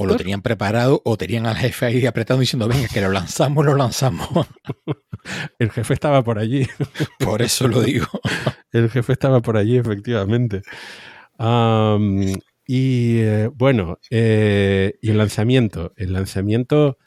O 0.00 0.06
lo 0.06 0.16
tenían 0.16 0.42
preparado 0.42 1.00
o 1.04 1.16
tenían 1.16 1.46
al 1.46 1.56
jefe 1.56 1.86
ahí 1.86 2.06
apretando 2.06 2.40
diciendo, 2.40 2.68
venga, 2.68 2.88
que 2.88 3.00
lo 3.00 3.10
lanzamos, 3.10 3.64
lo 3.64 3.74
lanzamos. 3.74 4.28
El 5.58 5.70
jefe 5.70 5.94
estaba 5.94 6.22
por 6.22 6.38
allí. 6.38 6.66
Por 7.18 7.42
eso 7.42 7.68
lo 7.68 7.80
digo. 7.82 8.06
El 8.72 8.90
jefe 8.90 9.12
estaba 9.12 9.40
por 9.40 9.56
allí, 9.56 9.76
efectivamente. 9.76 10.62
y 12.66 13.18
eh, 13.18 13.50
bueno, 13.54 13.98
eh, 14.10 14.94
y 15.00 15.10
el 15.10 15.18
lanzamiento. 15.18 15.92
El 15.96 16.12
lanzamiento, 16.12 16.98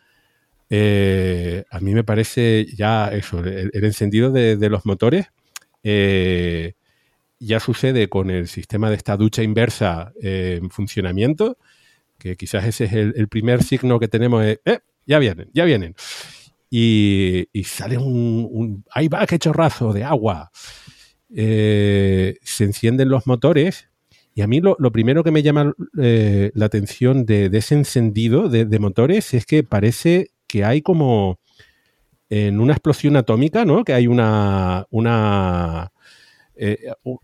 eh, 0.69 1.65
a 1.69 1.79
mí 1.81 1.93
me 1.93 2.05
parece 2.05 2.65
ya 2.73 3.09
eso, 3.09 3.39
el, 3.39 3.71
encendido 3.73 4.31
de, 4.31 4.69
los 4.69 4.85
motores. 4.85 5.27
ya 5.83 7.59
sucede 7.59 8.07
con 8.07 8.29
el 8.29 8.47
sistema 8.47 8.89
de 8.89 8.95
esta 8.95 9.17
ducha 9.17 9.43
inversa 9.43 10.13
en 10.21 10.69
funcionamiento 10.69 11.57
que 12.17 12.35
quizás 12.35 12.65
ese 12.65 12.85
es 12.85 12.93
el, 12.93 13.27
primer 13.27 13.63
signo 13.63 13.99
que 13.99 14.07
tenemos, 14.07 14.43
eh, 14.43 14.59
ya 15.05 15.19
vienen, 15.19 15.49
ya 15.53 15.65
vienen. 15.65 15.95
Y, 16.69 17.47
sale 17.63 17.97
un, 17.97 18.83
ahí 18.91 19.07
va, 19.07 19.25
qué 19.25 19.39
chorrazo 19.39 19.93
de 19.93 20.03
agua. 20.03 20.51
Eh, 21.33 22.37
se 22.41 22.63
encienden 22.63 23.09
los 23.09 23.27
motores 23.27 23.89
y 24.33 24.41
a 24.41 24.47
mí 24.47 24.61
lo, 24.61 24.75
primero 24.91 25.23
que 25.23 25.31
me 25.31 25.43
llama 25.43 25.73
eh, 25.99 26.51
la 26.53 26.65
atención 26.65 27.25
de, 27.25 27.49
ese 27.51 27.75
encendido 27.75 28.49
de, 28.49 28.79
motores 28.79 29.33
es 29.33 29.45
que 29.45 29.63
parece 29.63 30.31
que 30.47 30.63
hay 30.63 30.81
como 30.81 31.39
en 32.29 32.59
una 32.59 32.73
explosión 32.73 33.15
atómica, 33.15 33.65
¿no? 33.65 33.83
Que 33.83 33.93
hay 33.93 34.07
una, 34.07 34.85
una, 34.89 35.91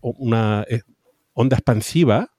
una 0.00 0.66
onda 1.34 1.56
expansiva 1.56 2.30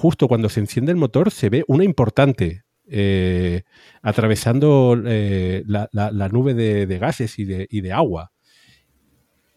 justo 0.00 0.28
cuando 0.28 0.48
se 0.48 0.60
enciende 0.60 0.92
el 0.92 0.96
motor 0.96 1.30
se 1.30 1.50
ve 1.50 1.62
una 1.68 1.84
importante 1.84 2.64
eh, 2.88 3.64
atravesando 4.00 5.00
eh, 5.06 5.62
la, 5.66 6.28
nube 6.32 6.54
de, 6.54 6.98
gases 6.98 7.38
y 7.38 7.44
de, 7.44 7.92
agua. 7.92 8.32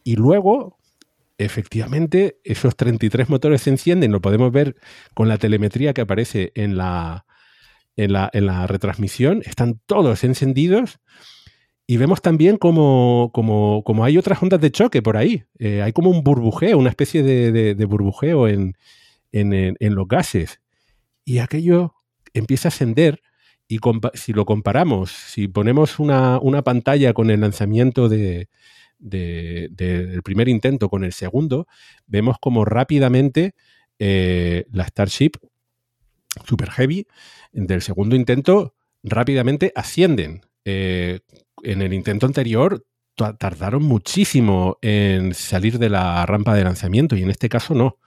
Y 0.04 0.18
luego, 0.18 0.78
efectivamente, 1.38 2.40
esos 2.44 2.76
33 2.76 3.30
motores 3.30 3.62
se 3.62 3.70
encienden, 3.70 4.12
lo 4.12 4.20
podemos 4.20 4.52
ver 4.52 4.76
con 5.14 5.30
la 5.30 5.38
telemetría 5.38 5.94
que 5.94 6.02
aparece 6.02 6.52
en 6.56 6.76
la, 6.76 7.26
en 7.96 8.12
la, 8.12 8.68
retransmisión, 8.68 9.42
están 9.46 9.80
todos 9.86 10.26
encendidos. 10.26 11.00
Y 11.88 11.98
vemos 11.98 12.22
también 12.22 12.58
como, 12.58 13.32
como, 13.34 14.04
hay 14.04 14.18
otras 14.18 14.44
ondas 14.44 14.60
de 14.60 14.72
choque 14.72 15.02
por 15.02 15.16
ahí. 15.16 15.44
Eh, 15.58 15.82
hay 15.82 15.94
como 15.94 16.10
un 16.10 16.24
burbujeo, 16.24 16.78
una 16.78 16.90
especie 16.90 17.24
de 17.24 17.86
burbujeo 17.86 18.50
en, 18.50 18.74
en, 19.34 19.96
los 19.96 20.08
gases. 20.08 20.62
Y 21.26 21.40
aquello 21.40 21.96
empieza 22.34 22.68
a 22.68 22.72
ascender 22.72 23.22
y 23.68 23.80
si 24.14 24.34
lo 24.34 24.46
comparamos, 24.46 25.12
si 25.12 25.48
ponemos 25.48 26.00
una, 26.00 26.40
pantalla 26.64 27.14
con 27.14 27.30
el 27.30 27.42
lanzamiento 27.42 28.08
de, 28.08 28.50
del 29.00 30.22
primer 30.24 30.48
intento 30.48 30.90
con 30.90 31.04
el 31.04 31.14
segundo, 31.14 31.68
vemos 32.06 32.38
como 32.40 32.66
rápidamente 32.66 33.56
eh, 34.00 34.66
la 34.72 34.86
Starship 34.88 35.32
Super 36.46 36.70
Heavy 36.72 37.08
del 37.52 37.82
segundo 37.82 38.16
intento 38.16 38.76
rápidamente 39.04 39.72
ascienden. 39.76 40.42
Eh, 40.66 41.20
en 41.64 41.82
el 41.82 41.94
intento 41.94 42.26
anterior 42.26 42.86
tardaron 43.16 43.84
muchísimo 43.84 44.78
en 44.82 45.34
salir 45.34 45.78
de 45.78 45.90
la 45.90 46.26
rampa 46.26 46.56
de 46.56 46.64
lanzamiento 46.64 47.16
y 47.16 47.24
en 47.24 47.30
este 47.30 47.50
caso 47.50 47.74
no. 47.76 47.98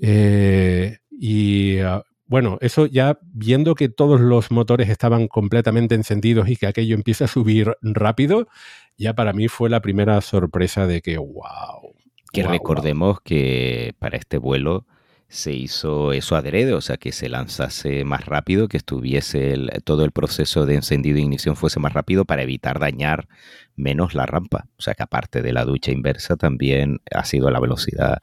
Eh, 0.00 0.98
y 1.10 1.78
ah, 1.78 2.02
bueno, 2.26 2.58
eso 2.60 2.86
ya 2.86 3.18
viendo 3.22 3.74
que 3.74 3.88
todos 3.88 4.20
los 4.20 4.50
motores 4.50 4.88
estaban 4.88 5.28
completamente 5.28 5.94
encendidos 5.94 6.48
y 6.48 6.56
que 6.56 6.66
aquello 6.66 6.94
empieza 6.94 7.24
a 7.24 7.28
subir 7.28 7.74
rápido, 7.82 8.48
ya 8.96 9.14
para 9.14 9.32
mí 9.32 9.48
fue 9.48 9.68
la 9.68 9.80
primera 9.80 10.20
sorpresa 10.20 10.86
de 10.86 11.02
que, 11.02 11.18
wow. 11.18 11.94
Que 12.32 12.44
recordemos 12.44 13.20
que 13.22 13.94
para 13.98 14.16
este 14.16 14.38
vuelo 14.38 14.86
se 15.26 15.52
hizo 15.52 16.12
eso 16.12 16.36
adrede, 16.36 16.72
o 16.74 16.80
sea, 16.80 16.96
que 16.96 17.10
se 17.10 17.28
lanzase 17.28 18.04
más 18.04 18.26
rápido, 18.26 18.68
que 18.68 18.76
estuviese 18.76 19.56
todo 19.84 20.04
el 20.04 20.12
proceso 20.12 20.66
de 20.66 20.76
encendido 20.76 21.18
e 21.18 21.22
ignición 21.22 21.56
fuese 21.56 21.80
más 21.80 21.92
rápido 21.92 22.24
para 22.24 22.42
evitar 22.42 22.78
dañar 22.78 23.28
menos 23.74 24.14
la 24.14 24.26
rampa. 24.26 24.68
O 24.78 24.82
sea, 24.82 24.94
que 24.94 25.02
aparte 25.02 25.42
de 25.42 25.52
la 25.52 25.64
ducha 25.64 25.90
inversa, 25.90 26.36
también 26.36 27.00
ha 27.12 27.24
sido 27.24 27.50
la 27.50 27.60
velocidad 27.60 28.18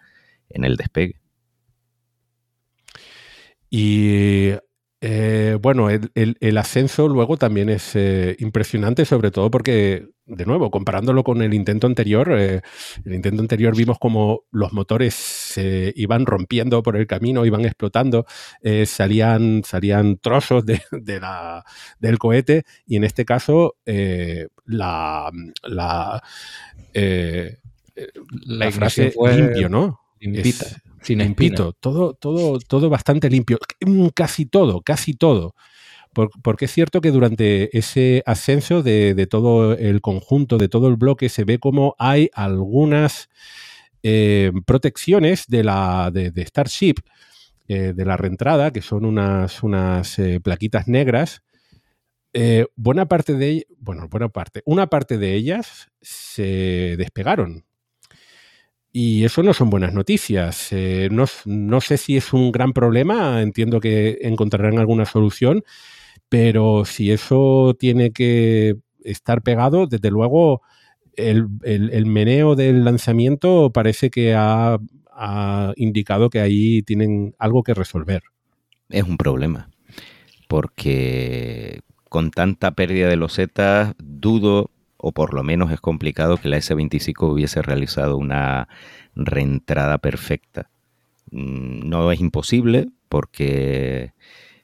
en 0.50 0.64
el 0.64 0.78
despegue. 0.78 1.20
Y 3.70 4.54
eh, 5.00 5.58
bueno, 5.62 5.90
el, 5.90 6.58
ascenso 6.58 7.08
luego 7.08 7.38
también 7.38 7.70
es 7.70 7.96
eh, 7.96 8.36
impresionante, 8.40 9.06
sobre 9.06 9.30
todo 9.30 9.52
porque, 9.52 10.08
de 10.26 10.46
nuevo, 10.48 10.72
comparándolo 10.72 11.24
con 11.24 11.44
el 11.44 11.54
intento 11.54 11.86
anterior, 11.86 12.32
eh, 12.36 12.62
el 13.06 13.14
intento 13.14 13.42
anterior 13.44 13.76
vimos 13.76 14.00
como 14.00 14.46
los 14.50 14.74
motores 14.74 15.14
se 15.14 15.94
iban 15.96 16.26
rompiendo 16.26 16.82
por 16.82 16.98
el 16.98 17.06
camino, 17.06 17.46
iban 17.46 17.64
explotando, 17.66 18.26
salían, 18.86 19.62
salían 19.64 20.18
trozos 20.18 20.66
de, 20.66 20.82
la, 21.20 21.64
del 22.00 22.18
cohete 22.18 22.64
y 22.88 22.96
en 22.96 23.04
este 23.04 23.24
caso 23.24 23.76
la, 23.86 25.32
la, 25.64 26.24
la, 26.94 28.72
frase 28.72 29.12
fue 29.12 29.38
limpio, 29.38 29.70
¿no? 29.70 30.00
Sin 31.02 31.22
empito, 31.22 31.74
todo, 31.74 32.14
todo, 32.14 32.60
todo 32.60 32.90
bastante 32.90 33.30
limpio. 33.30 33.60
Mm, 33.86 34.08
casi 34.08 34.46
todo, 34.46 34.82
casi 34.82 35.14
todo. 35.14 35.56
porque 36.42 36.66
es 36.66 36.72
cierto 36.72 37.00
que 37.00 37.12
durante 37.12 37.78
ese 37.78 38.24
ascenso 38.26 38.82
de, 38.82 39.28
todo 39.30 39.74
el 39.74 40.02
conjunto, 40.02 40.58
de 40.58 40.68
todo 40.68 40.88
el 40.88 40.96
bloque, 40.96 41.30
se 41.30 41.44
ve 41.44 41.60
como 41.60 41.96
hay 42.00 42.30
algunas 42.34 43.30
eh, 44.02 44.52
protecciones 44.66 45.46
de 45.48 45.64
la 45.64 46.10
de, 46.12 46.46
Starship, 46.46 46.96
eh, 47.68 47.94
de 47.96 48.06
la 48.06 48.18
reentrada, 48.18 48.72
que 48.72 48.82
son 48.82 49.06
unas, 49.06 49.62
unas 49.62 50.18
eh, 50.18 50.40
plaquitas 50.40 50.88
negras. 50.88 51.44
buena 52.76 53.08
parte 53.08 53.34
de 53.34 53.68
bueno, 53.80 54.08
buena 54.10 54.30
parte, 54.30 54.62
una 54.66 54.88
parte 54.88 55.18
de 55.18 55.34
ellas 55.36 55.90
se 56.02 56.96
despegaron 56.98 57.68
y 58.92 59.26
eso 59.26 59.44
no 59.44 59.54
son 59.54 59.70
buenas 59.70 59.94
noticias. 59.94 60.70
Eh, 60.72 61.10
no, 61.12 61.82
sé 61.82 61.98
si 61.98 62.18
es 62.18 62.34
un 62.34 62.52
gran 62.52 62.74
problema, 62.74 63.42
entiendo 63.42 63.80
que 63.80 64.18
encontrarán 64.22 64.80
alguna 64.80 65.06
solución, 65.06 65.64
pero 66.30 66.86
si 66.86 67.12
eso 67.12 67.76
tiene 67.80 68.12
que 68.12 68.76
estar 69.04 69.42
pegado, 69.42 69.88
desde 69.88 70.10
luego 70.10 70.62
el, 71.16 71.48
meneo 72.06 72.56
del 72.56 72.84
lanzamiento 72.84 73.72
parece 73.74 74.10
que 74.10 74.34
ha, 74.36 74.78
indicado 75.76 76.30
que 76.30 76.40
ahí 76.40 76.84
tienen 76.84 77.36
algo 77.40 77.64
que 77.64 77.74
resolver. 77.74 78.22
Es 78.90 79.04
un 79.04 79.18
problema, 79.18 79.70
porque 80.48 81.82
con 82.08 82.30
tanta 82.30 82.72
pérdida 82.72 83.10
de 83.10 83.16
losetas, 83.16 83.96
dudo 83.98 84.70
o 84.98 85.12
por 85.12 85.34
lo 85.34 85.44
menos 85.44 85.72
es 85.72 85.82
complicado 85.82 86.38
que 86.38 86.50
la 86.50 86.58
S-25 86.58 87.32
hubiese 87.32 87.62
realizado 87.62 88.18
una 88.18 88.68
reentrada 89.16 89.98
perfecta 90.00 90.70
Mm, 91.32 91.90
no 91.90 92.12
es 92.12 92.20
imposible 92.20 92.88
porque 93.10 94.14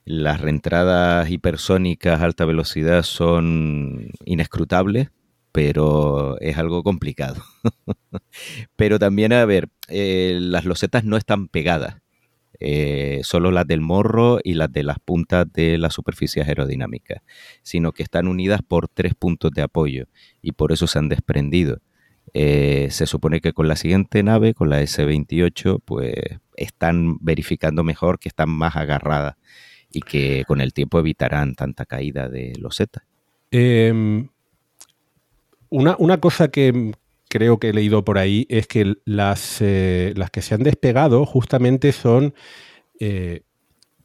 las 0.06 0.42
reentradas 0.42 1.30
hipersónicas 1.30 2.22
a 2.22 2.26
alta 2.26 2.46
velocidad 2.46 3.04
son 3.04 4.10
inescrutables, 4.26 5.10
pero 5.52 6.40
es 6.40 6.58
algo 6.58 6.84
complicado. 6.84 7.42
pero 8.76 9.00
también, 9.00 9.34
a 9.34 9.46
ver, 9.46 9.70
eh, 9.88 10.38
las 10.42 10.66
losetas 10.66 11.04
no 11.06 11.18
están 11.18 11.48
pegadas. 11.48 11.98
Eh, 12.66 13.20
solo 13.24 13.52
las 13.52 13.68
del 13.68 13.82
morro 13.82 14.40
y 14.42 14.54
las 14.54 14.72
de 14.72 14.84
las 14.84 14.98
puntas 14.98 15.46
de 15.52 15.78
las 15.78 15.94
superficies 15.94 16.48
aerodinámicas, 16.48 17.22
sino 17.62 17.92
que 17.92 18.04
están 18.04 18.30
unidas 18.30 18.62
por 18.66 18.88
tres 18.88 19.16
puntos 19.16 19.52
de 19.52 19.62
apoyo 19.62 20.06
y 20.42 20.54
por 20.54 20.72
eso 20.72 20.88
se 20.88 20.98
han 20.98 21.10
desprendido. 21.10 21.80
Eh, 22.34 22.88
se 22.90 23.06
supone 23.06 23.42
que 23.42 23.52
con 23.52 23.68
la 23.68 23.76
siguiente 23.76 24.24
nave, 24.24 24.54
con 24.54 24.70
la 24.70 24.82
S-28, 24.82 25.82
pues 25.84 26.14
están 26.56 27.18
verificando 27.20 27.84
mejor 27.84 28.18
que 28.18 28.30
están 28.30 28.50
más 28.50 28.78
agarradas 28.78 29.36
y 29.92 30.00
que 30.00 30.46
con 30.48 30.62
el 30.62 30.72
tiempo 30.72 31.00
evitarán 31.00 31.56
tanta 31.56 31.86
caída 31.86 32.30
de 32.30 32.54
los 32.60 32.78
Z. 32.78 33.06
Em, 33.52 34.30
una, 35.68 35.98
una, 36.00 36.18
cosa 36.22 36.48
que 36.48 36.94
creo 37.34 37.60
que 37.60 37.70
he 37.70 37.74
leído 37.74 38.06
por 38.06 38.18
ahí 38.18 38.46
es 38.50 38.68
que 38.68 38.96
las, 39.06 39.58
eh, 39.62 40.14
las 40.16 40.30
que 40.32 40.42
se 40.42 40.56
han 40.56 40.64
despegado 40.64 41.26
justamente 41.26 41.92
son 41.92 42.34
eh, 43.00 43.42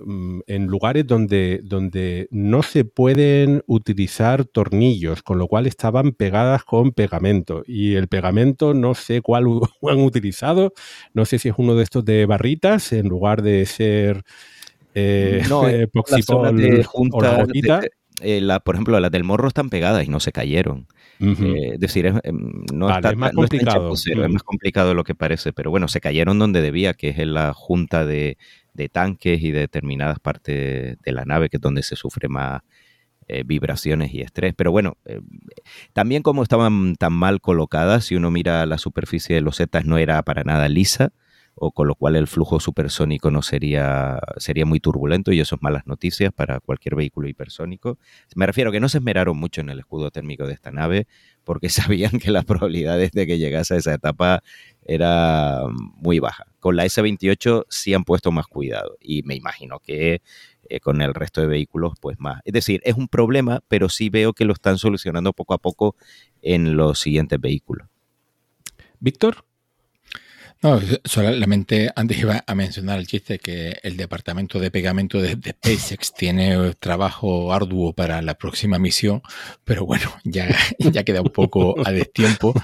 Mm, 0.01 0.41
en 0.47 0.67
lugares 0.67 1.05
donde, 1.09 1.61
donde 1.65 2.29
no 2.31 2.63
se 2.63 2.85
pueden 2.85 3.65
utilizar 3.67 4.45
tornillos, 4.45 5.25
con 5.25 5.39
lo 5.39 5.49
cual 5.49 5.67
estaban 5.67 6.13
pegadas 6.13 6.63
con 6.63 6.93
pegamento. 6.93 7.65
Y 7.67 7.95
el 7.95 8.07
pegamento 8.07 8.75
no 8.75 8.95
sé 8.95 9.23
cuál 9.23 9.47
han 9.89 9.99
utilizado, 10.01 10.73
no 11.15 11.25
sé 11.25 11.39
si 11.39 11.49
es 11.49 11.55
uno 11.59 11.75
de 11.75 11.83
estos 11.83 12.05
de 12.05 12.27
barritas 12.27 12.93
en 12.93 13.09
lugar 13.09 13.43
de 13.43 13.67
ser 13.67 14.23
eh, 14.95 15.43
no, 15.49 15.63
o 17.13 17.21
la 17.21 17.37
gotita. 17.37 17.81
Eh, 18.21 18.47
por 18.65 18.75
ejemplo, 18.77 18.99
las 19.01 19.11
del 19.11 19.25
morro 19.25 19.49
están 19.49 19.69
pegadas 19.69 20.07
y 20.07 20.11
no 20.11 20.21
se 20.21 20.33
cayeron. 20.33 20.87
Eh, 21.21 21.71
es 21.75 21.81
decir, 21.81 22.07
em, 22.07 22.65
no 22.73 22.89
es 22.97 23.17
más 23.17 23.33
complicado. 23.33 23.93
es 23.95 24.31
más 24.31 24.43
complicado 24.43 24.91
de 24.91 24.95
lo 24.95 25.05
que 25.05 25.15
parece, 25.15 25.53
pero 25.53 25.71
bueno, 25.71 25.89
se 25.89 26.01
cayeron 26.01 26.39
donde 26.39 26.61
debía, 26.61 26.95
que 26.95 27.09
es 27.09 27.19
en 27.19 27.35
la 27.35 27.53
junta 27.55 28.07
de, 28.07 28.39
de 28.75 28.89
tanques 28.89 29.43
y 29.43 29.51
de 29.51 29.61
determinadas 29.61 30.21
partes 30.21 30.99
de 31.01 31.13
la 31.13 31.25
nave, 31.25 31.49
que 31.49 31.57
es 31.57 31.61
donde 31.61 31.83
se 31.83 31.97
sufre 31.97 32.29
más 32.29 32.63
eh, 33.31 33.43
vibraciones 33.45 34.15
y 34.15 34.23
estrés. 34.23 34.55
Pero 34.57 34.71
bueno, 34.71 34.97
eh, 35.05 35.21
también 35.93 36.23
como 36.23 36.43
estaban 36.43 36.95
tan 36.97 37.13
mal 37.13 37.43
colocadas, 37.43 38.07
si 38.07 38.15
uno 38.15 38.31
mira 38.31 38.65
la 38.65 38.79
superficie 38.79 39.35
de 39.35 39.43
los 39.43 39.59
Zetas 39.59 39.85
no 39.85 39.99
era 39.99 40.23
para 40.23 40.45
nada 40.45 40.67
lisa, 40.71 41.13
o 41.61 41.73
con 41.73 41.89
lo 41.89 41.95
cual 41.95 42.17
el 42.17 42.27
flujo 42.27 42.61
supersónico 42.61 43.31
no 43.31 43.43
sería, 43.43 44.21
sería 44.37 44.65
muy 44.65 44.81
turbulento 44.81 45.33
y 45.33 45.41
eso 45.41 45.57
es 45.57 45.63
malas 45.63 45.87
noticias 45.87 46.33
para 46.33 46.61
cualquier 46.61 46.95
vehículo 46.95 47.29
hipersónico. 47.29 47.99
Me 48.35 48.47
refiero 48.47 48.73
que 48.73 48.81
no 48.81 48.89
se 48.89 48.99
esmeraron 48.99 49.37
mucho 49.37 49.61
en 49.61 49.71
el 49.71 49.79
escudo 49.79 50.11
térmico 50.11 50.47
de 50.47 50.55
esta 50.55 50.71
nave 50.71 51.07
porque 51.45 51.69
sabían 51.69 52.19
que 52.19 52.31
las 52.31 52.45
probabilidades 52.45 53.13
de 53.13 53.27
que 53.27 53.39
llegase 53.39 53.75
a 53.75 53.79
esa 53.79 53.95
etapa 53.95 54.43
era 54.85 55.63
muy 55.97 56.19
baja. 56.19 56.47
Con 56.61 56.77
la 56.77 56.87
S28 56.87 57.67
sí 57.69 57.95
han 57.95 58.05
puesto 58.05 58.33
más 58.33 58.47
cuidado 58.47 58.97
y 59.01 59.23
me 59.25 59.35
imagino 59.35 59.81
que 59.81 60.23
eh, 60.69 60.81
con 60.81 61.01
el 61.01 61.15
resto 61.15 61.41
de 61.41 61.47
vehículos 61.47 61.95
pues 62.01 62.19
más. 62.21 62.41
Es 62.45 62.53
decir, 62.53 62.81
es 62.85 62.95
un 62.95 63.09
problema, 63.09 63.63
pero 63.69 63.89
sí 63.89 64.11
veo 64.11 64.33
que 64.33 64.45
lo 64.45 64.53
están 64.53 64.79
solucionando 64.79 65.33
poco 65.33 65.55
a 65.55 65.59
poco 65.59 65.97
en 66.43 66.77
los 66.77 66.99
siguientes 66.99 67.41
vehículos. 67.41 67.89
Víctor. 69.01 69.45
No, 70.61 70.81
solamente 71.05 71.89
antes 71.95 72.19
iba 72.19 72.43
a 72.45 72.55
mencionar 72.57 72.99
el 72.99 73.07
chiste 73.07 73.39
que 73.39 73.79
el 73.85 73.97
departamento 73.97 74.59
de 74.59 74.73
pegamento 74.73 75.23
de, 75.23 75.35
SpaceX 75.35 76.13
tiene 76.15 76.75
trabajo 76.81 77.53
arduo 77.53 77.93
para 77.93 78.21
la 78.23 78.35
próxima 78.35 78.79
misión, 78.81 79.23
pero 79.65 79.87
bueno, 79.87 80.13
ya, 80.25 80.49
ya 80.79 81.05
queda 81.05 81.23
un 81.23 81.31
poco 81.31 81.77
a 81.87 81.93
destiempo. 81.93 82.55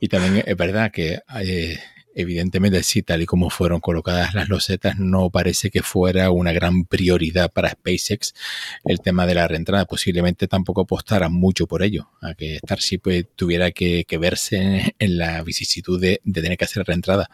Y 0.00 0.08
también 0.08 0.44
es 0.46 0.56
verdad 0.56 0.90
que 0.90 1.20
eh, 1.42 1.78
evidentemente 2.16 2.82
sí, 2.82 3.02
tal 3.02 3.22
y 3.22 3.26
como 3.26 3.50
fueron 3.50 3.80
colocadas 3.80 4.34
las 4.34 4.48
losetas, 4.48 4.98
no 4.98 5.28
parece 5.28 5.70
que 5.70 5.82
fuera 5.82 6.30
una 6.30 6.52
gran 6.52 6.86
prioridad 6.86 7.52
para 7.52 7.70
SpaceX 7.70 8.32
el 8.84 9.00
tema 9.00 9.26
de 9.26 9.34
la 9.34 9.46
reentrada. 9.46 9.84
Posiblemente 9.84 10.48
tampoco 10.48 10.80
apostara 10.80 11.28
mucho 11.28 11.66
por 11.66 11.82
ello, 11.82 12.08
a 12.22 12.34
que 12.34 12.56
Starship 12.56 13.00
pues, 13.02 13.26
tuviera 13.36 13.70
que, 13.70 14.06
verse 14.18 14.94
en, 14.98 15.18
la 15.18 15.42
vicisitud 15.42 16.00
de, 16.00 16.22
tener 16.32 16.56
que 16.56 16.64
hacer 16.64 16.84
reentrada. 16.84 17.28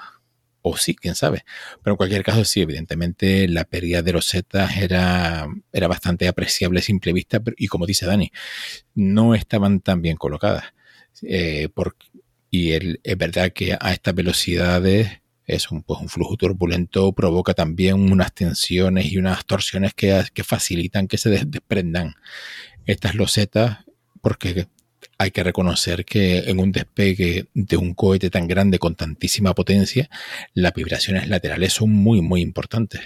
O 0.65 0.77
sí, 0.77 0.95
quién 0.95 1.15
sabe. 1.15 1.45
Pero 1.83 1.95
en 1.95 1.97
cualquier 1.97 2.25
caso, 2.25 2.45
sí, 2.45 2.61
evidentemente 2.61 3.49
la 3.49 3.65
pérdida 3.65 4.03
de 4.03 4.13
losetas 4.13 4.77
era, 4.77 5.47
era 5.73 5.89
bastante 5.89 6.27
apreciable 6.27 6.81
a 6.81 6.83
simple 6.83 7.13
vista, 7.13 7.41
y 7.57 7.69
como 7.69 7.87
dice 7.87 8.07
Dani, 8.07 8.33
no 8.95 9.35
estaban 9.37 9.81
tan 9.81 10.03
bien 10.03 10.17
colocadas. 10.17 10.65
Eh, 11.23 11.69
y 12.53 12.73
es 12.73 13.17
verdad 13.17 13.51
que 13.55 13.79
a 13.81 13.93
estas 13.95 14.15
velocidades 14.15 15.23
es 15.47 15.71
un, 15.71 15.83
pues, 15.83 16.01
un 16.03 16.11
flujo 16.11 16.37
turbulento, 16.37 17.11
provoca 17.15 17.55
también 17.55 18.13
unas 18.13 18.35
tensiones 18.35 19.11
y 19.11 19.17
unas 19.17 19.47
torsiones 19.47 19.95
que, 19.95 20.23
que 20.35 20.45
facilitan 20.45 21.09
que 21.09 21.17
se 21.17 21.31
desprendan 21.31 22.15
estas 22.85 23.15
losetas, 23.15 23.79
porque 24.21 24.67
hay 25.17 25.31
que 25.31 25.43
reconocer 25.43 26.05
que 26.05 26.41
en 26.41 26.61
un 26.61 26.73
despegue 26.73 27.47
de 27.55 27.77
un 27.79 27.95
cohete 27.95 28.29
tan 28.29 28.47
grande 28.49 28.79
con 28.79 28.97
tantísima 28.97 29.55
potencia, 29.55 30.11
las 30.53 30.75
vibraciones 30.75 31.29
laterales 31.29 31.73
son 31.73 31.91
muy, 31.91 32.21
muy 32.21 32.43
importantes. 32.43 33.01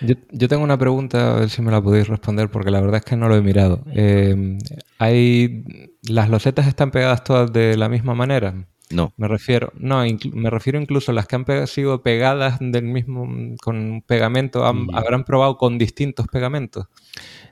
Yo, 0.00 0.48
tengo 0.48 0.62
una 0.62 0.78
pregunta, 0.78 1.36
a 1.36 1.40
ver 1.40 1.50
si 1.50 1.62
me 1.62 1.70
la 1.70 1.82
podéis 1.82 2.08
responder, 2.08 2.50
porque 2.50 2.70
la 2.70 2.80
verdad 2.80 2.96
es 2.98 3.04
que 3.04 3.16
no 3.16 3.28
lo 3.28 3.36
he 3.36 3.42
mirado. 3.42 3.84
Eh, 3.92 4.58
¿hay, 4.98 5.64
¿Las 6.08 6.30
losetas 6.30 6.66
están 6.66 6.90
pegadas 6.90 7.22
todas 7.24 7.52
de 7.52 7.76
la 7.76 7.88
misma 7.88 8.14
manera? 8.14 8.54
No. 8.90 9.12
Me 9.16 9.28
refiero, 9.28 9.72
no, 9.76 10.02
me 10.32 10.50
refiero 10.50 10.80
incluso 10.80 11.12
a 11.12 11.14
las 11.14 11.26
que 11.26 11.36
han 11.36 11.66
sido 11.68 12.02
pegadas 12.02 12.58
del 12.60 12.84
mismo, 12.84 13.28
con 13.62 14.02
pegamento, 14.04 14.64
habrán 14.64 15.24
probado 15.24 15.56
con 15.56 15.78
distintos 15.78 16.26
pegamentos. 16.26 16.86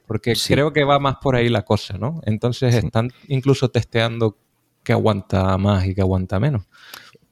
Porque 0.07 0.35
creo 0.47 0.73
que 0.73 0.85
va 0.85 0.99
más 0.99 1.17
por 1.23 1.37
ahí 1.37 1.49
la 1.49 1.63
cosa, 1.63 1.97
¿no? 1.99 2.21
Entonces 2.25 2.75
están 2.75 3.13
incluso 3.29 3.71
testeando 3.71 4.37
qué 4.83 4.93
aguanta 4.93 5.57
más 5.59 5.87
y 5.87 5.95
qué 5.95 6.01
aguanta 6.01 6.41
menos. 6.41 6.67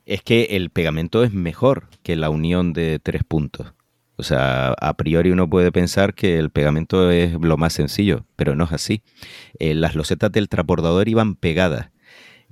Es 0.05 0.23
que 0.23 0.45
el 0.51 0.71
pegamento 0.71 1.25
es 1.25 1.33
mejor 1.33 1.89
que 2.05 2.15
la 2.15 2.31
unión 2.31 2.73
de 2.73 3.01
tres 3.01 3.25
puntos. 3.25 3.73
O 4.17 4.23
sea, 4.23 4.73
a 4.73 4.95
priori 4.95 5.31
uno 5.31 5.49
puede 5.49 5.71
pensar 5.73 6.15
que 6.15 6.39
el 6.39 6.51
pegamento 6.51 7.11
es 7.11 7.35
lo 7.35 7.57
más 7.57 7.75
sencillo, 7.75 8.25
pero 8.35 8.55
no 8.55 8.65
es 8.65 8.73
así. 8.73 9.03
Eh, 9.59 9.75
las 9.75 9.95
losetas 9.95 10.33
del 10.33 10.49
transbordador 10.49 11.09
iban 11.09 11.35
pegadas 11.35 11.91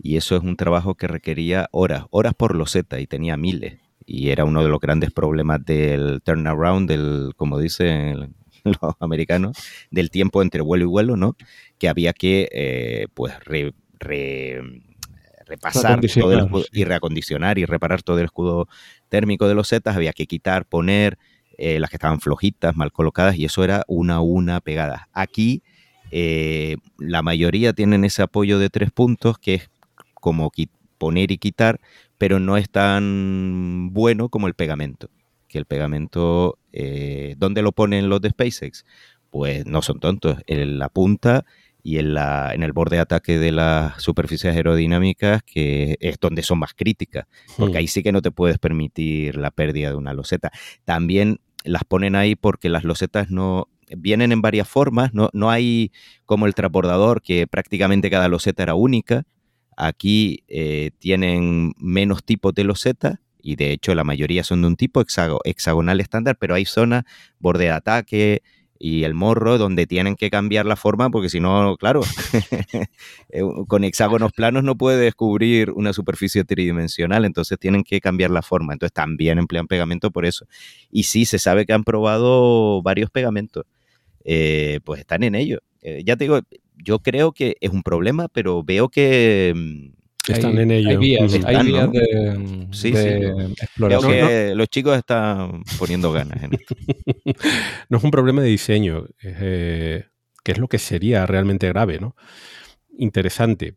y 0.03 0.17
eso 0.17 0.37
es 0.37 0.43
un 0.43 0.57
trabajo 0.57 0.95
que 0.95 1.07
requería 1.07 1.69
horas, 1.71 2.05
horas 2.11 2.35
por 2.35 2.55
loseta 2.55 3.01
y 3.01 3.07
tenía 3.07 3.37
miles. 3.37 3.79
Y 4.07 4.29
era 4.31 4.45
uno 4.45 4.63
de 4.63 4.69
los 4.69 4.81
grandes 4.81 5.11
problemas 5.13 5.65
del 5.65 6.21
turnaround, 6.23 6.89
del, 6.89 7.33
como 7.37 7.59
dicen 7.59 8.35
los 8.65 8.77
americanos, 9.01 9.57
del 9.91 10.11
tiempo 10.11 10.43
entre 10.43 10.61
vuelo 10.61 10.85
y 10.85 10.89
vuelo, 10.89 11.17
¿no? 11.17 11.37
Que 11.79 11.89
había 11.89 12.13
que, 12.13 12.49
eh, 12.53 13.07
pues, 13.15 13.33
repasar 15.47 16.01
todo 16.01 16.33
el 16.33 16.49
y 16.73 16.85
reacondicionar 16.85 17.59
y 17.59 17.65
reparar 17.65 18.03
todo 18.03 18.19
el 18.19 18.27
escudo 18.27 18.69
térmico 19.09 19.49
de 19.49 19.55
los 19.55 19.69
zetas, 19.69 19.97
había 19.97 20.13
que 20.13 20.27
quitar, 20.27 20.67
poner, 20.67 21.19
eh, 21.59 21.79
las 21.81 21.91
que 21.91 21.97
estaban 21.97 22.21
flojitas, 22.21 22.77
mal 22.77 22.93
colocadas, 22.93 23.37
y 23.37 23.45
eso 23.45 23.65
era 23.65 23.85
una 23.87 24.17
a 24.17 24.21
una 24.21 24.61
pegada. 24.61 25.09
Aquí 25.13 25.63
eh, 26.11 26.77
la 26.99 27.23
mayoría 27.23 27.73
tienen 27.73 28.05
ese 28.05 28.23
apoyo 28.23 28.59
de 28.59 28.71
tres 28.71 28.91
puntos, 28.91 29.39
que 29.39 29.55
es 29.55 29.71
como 30.15 30.53
poner 30.99 31.31
y 31.31 31.39
quitar, 31.39 31.81
pero 32.19 32.39
no 32.39 32.57
es 32.57 32.71
tan 32.71 33.91
bueno 33.93 34.29
como 34.29 34.47
el 34.47 34.55
pegamento. 34.55 35.11
Que 35.49 35.59
el 35.59 35.67
pegamento, 35.67 36.59
eh, 36.73 37.35
¿dónde 37.39 37.63
lo 37.63 37.73
ponen 37.73 38.09
los 38.09 38.21
de 38.21 38.31
SpaceX? 38.31 38.85
Pues 39.31 39.67
no 39.67 39.83
son 39.83 40.01
tontos, 40.01 40.39
en 40.47 40.79
la 40.79 40.89
punta 40.89 41.45
y 41.87 41.99
en, 41.99 42.15
la, 42.15 42.55
en 42.55 42.63
el 42.63 42.73
borde 42.73 42.97
de 42.97 43.03
ataque 43.03 43.39
de 43.39 43.53
las 43.53 44.03
superficies 44.03 44.57
aerodinámicas, 44.57 45.43
que 45.43 45.99
es 46.01 46.19
donde 46.19 46.43
son 46.43 46.59
más 46.59 46.73
críticas, 46.73 47.27
porque 47.59 47.75
mm. 47.75 47.77
ahí 47.77 47.87
sí 47.89 48.03
que 48.03 48.11
no 48.11 48.23
te 48.23 48.31
puedes 48.31 48.59
permitir 48.59 49.37
la 49.37 49.51
pérdida 49.51 49.91
de 49.91 49.95
una 49.95 50.15
loseta. 50.15 50.51
También 50.85 51.41
las 51.63 51.85
ponen 51.85 52.17
ahí 52.17 52.37
porque 52.37 52.71
las 52.71 52.85
losetas 52.85 53.31
no 53.31 53.69
vienen 53.99 54.33
en 54.33 54.41
varias 54.41 54.67
formas, 54.67 55.13
no, 55.13 55.29
no 55.35 55.51
hay 55.51 55.93
como 56.25 56.47
el 56.47 56.55
transbordador, 56.55 57.21
que 57.21 57.47
prácticamente 57.47 58.11
cada 58.11 58.29
loseta 58.29 58.63
era 58.63 58.75
única. 58.75 59.25
Aquí 59.77 60.43
eh, 60.49 60.91
tienen 60.99 61.75
menos 61.77 62.25
tipos 62.25 62.55
de 62.55 62.65
loseta 62.65 63.21
y 63.43 63.57
de 63.57 63.73
hecho 63.73 63.95
la 63.95 64.05
mayoría 64.05 64.43
son 64.43 64.63
de 64.63 64.69
un 64.69 64.77
tipo 64.77 65.03
hexagonal 65.45 66.01
estándar, 66.01 66.39
pero 66.41 66.55
hay 66.55 66.65
zonas, 66.65 67.05
borde 67.39 67.65
de 67.65 67.71
ataque, 67.73 68.43
y 68.79 69.05
el 69.05 69.15
morro, 69.15 69.57
donde 69.59 69.87
tienen 69.87 70.17
que 70.17 70.31
cambiar 70.31 70.67
la 70.67 70.77
forma, 70.77 71.11
porque 71.11 71.29
si 71.29 71.41
no, 71.41 71.77
claro, 71.77 72.03
eh, 73.31 73.43
con 73.69 73.85
hexágonos 73.85 74.33
planos 74.33 74.65
no 74.65 74.77
puede 74.77 75.01
descubrir 75.01 75.71
una 75.71 75.93
superficie 75.93 76.45
tridimensional, 76.45 77.25
entonces 77.25 77.59
tienen 77.59 77.85
que 77.85 78.01
cambiar 78.01 78.31
la 78.31 78.43
forma. 78.43 78.73
Entonces 78.73 78.93
también 78.93 79.39
emplean 79.39 79.67
pegamento 79.67 80.11
por 80.11 80.27
eso. 80.27 80.47
Y 80.91 81.05
sí, 81.05 81.25
se 81.25 81.39
sabe 81.39 81.67
que 81.67 81.73
han 81.73 81.85
probado 81.85 82.83
varios 82.83 83.11
pegamentos. 83.11 83.65
Eh, 84.25 84.81
pues 84.85 85.01
están 85.01 85.23
en 85.23 85.35
ello. 85.35 85.61
Eh, 85.83 86.03
ya 86.05 86.17
te 86.17 86.25
digo, 86.25 86.41
yo 86.77 86.99
creo 87.01 87.33
que 87.33 87.57
es 87.61 87.71
un 87.71 87.83
problema, 87.83 88.29
pero 88.29 88.65
veo 88.65 88.89
que 88.89 89.93
están 90.33 90.59
en 90.59 90.71
ello. 90.71 90.91
Hay 90.91 90.97
vías, 90.97 91.33
de, 91.33 92.67
sí, 92.73 92.89
exploración. 92.89 94.57
los 94.57 94.69
chicos 94.69 94.97
están 94.97 95.63
poniendo 95.79 96.13
ganas 96.13 96.43
en 96.43 96.55
esto. 96.55 96.75
no 97.89 97.99
es 97.99 98.05
un 98.05 98.11
problema 98.11 98.43
de 98.43 98.49
diseño, 98.49 99.07
eh, 99.23 100.05
que 100.43 100.53
es 100.53 100.59
lo 100.59 100.69
que 100.69 100.79
sería 100.79 101.27
realmente 101.27 101.69
grave, 101.69 101.99
¿no? 102.01 102.17
Interesante. 102.97 103.75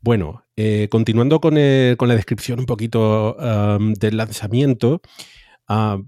Bueno, 0.00 0.44
eh, 0.56 0.88
continuando 0.90 1.40
con, 1.40 1.54
la 1.54 2.14
descripción 2.14 2.60
un 2.60 2.66
poquito 2.66 3.36
del 3.98 4.16
lanzamiento, 4.16 5.00
uh, 5.68 6.04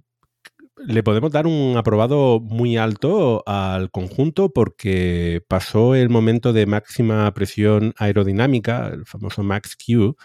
le 0.87 1.03
podemos 1.03 1.31
dar 1.31 1.47
un 1.47 1.77
aprobado 1.77 2.41
muy 2.41 2.77
alto 2.77 3.43
al 3.47 3.91
conjunto 3.91 4.53
porque 4.53 5.43
pasó 5.49 5.95
el 5.95 6.09
momento 6.09 6.53
de 6.53 6.67
máxima 6.67 7.33
presión 7.35 7.95
aerodinámica, 7.97 8.89
el 8.89 9.05
famoso 9.07 9.43
Max 9.43 9.77
Q, 9.77 10.17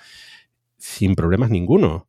sin 0.77 1.15
problemas 1.15 1.49
ninguno. 1.49 2.07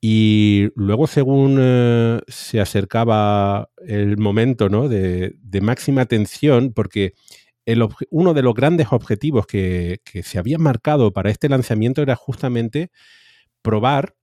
Y 0.00 0.68
luego, 0.74 1.06
según 1.06 1.58
eh, 1.60 2.20
se 2.26 2.60
acercaba 2.60 3.70
el 3.86 4.18
momento 4.18 4.68
¿no? 4.68 4.88
de, 4.88 5.36
máxima 5.62 6.06
tensión, 6.06 6.72
porque 6.72 7.14
uno 8.10 8.34
de 8.34 8.42
los 8.42 8.54
grandes 8.54 8.88
objetivos 8.90 9.46
que, 9.46 10.00
que 10.04 10.24
se 10.24 10.38
había 10.38 10.58
marcado 10.58 11.12
para 11.12 11.30
este 11.30 11.48
lanzamiento 11.48 12.02
era 12.02 12.16
justamente 12.16 12.90
probar 13.62 14.16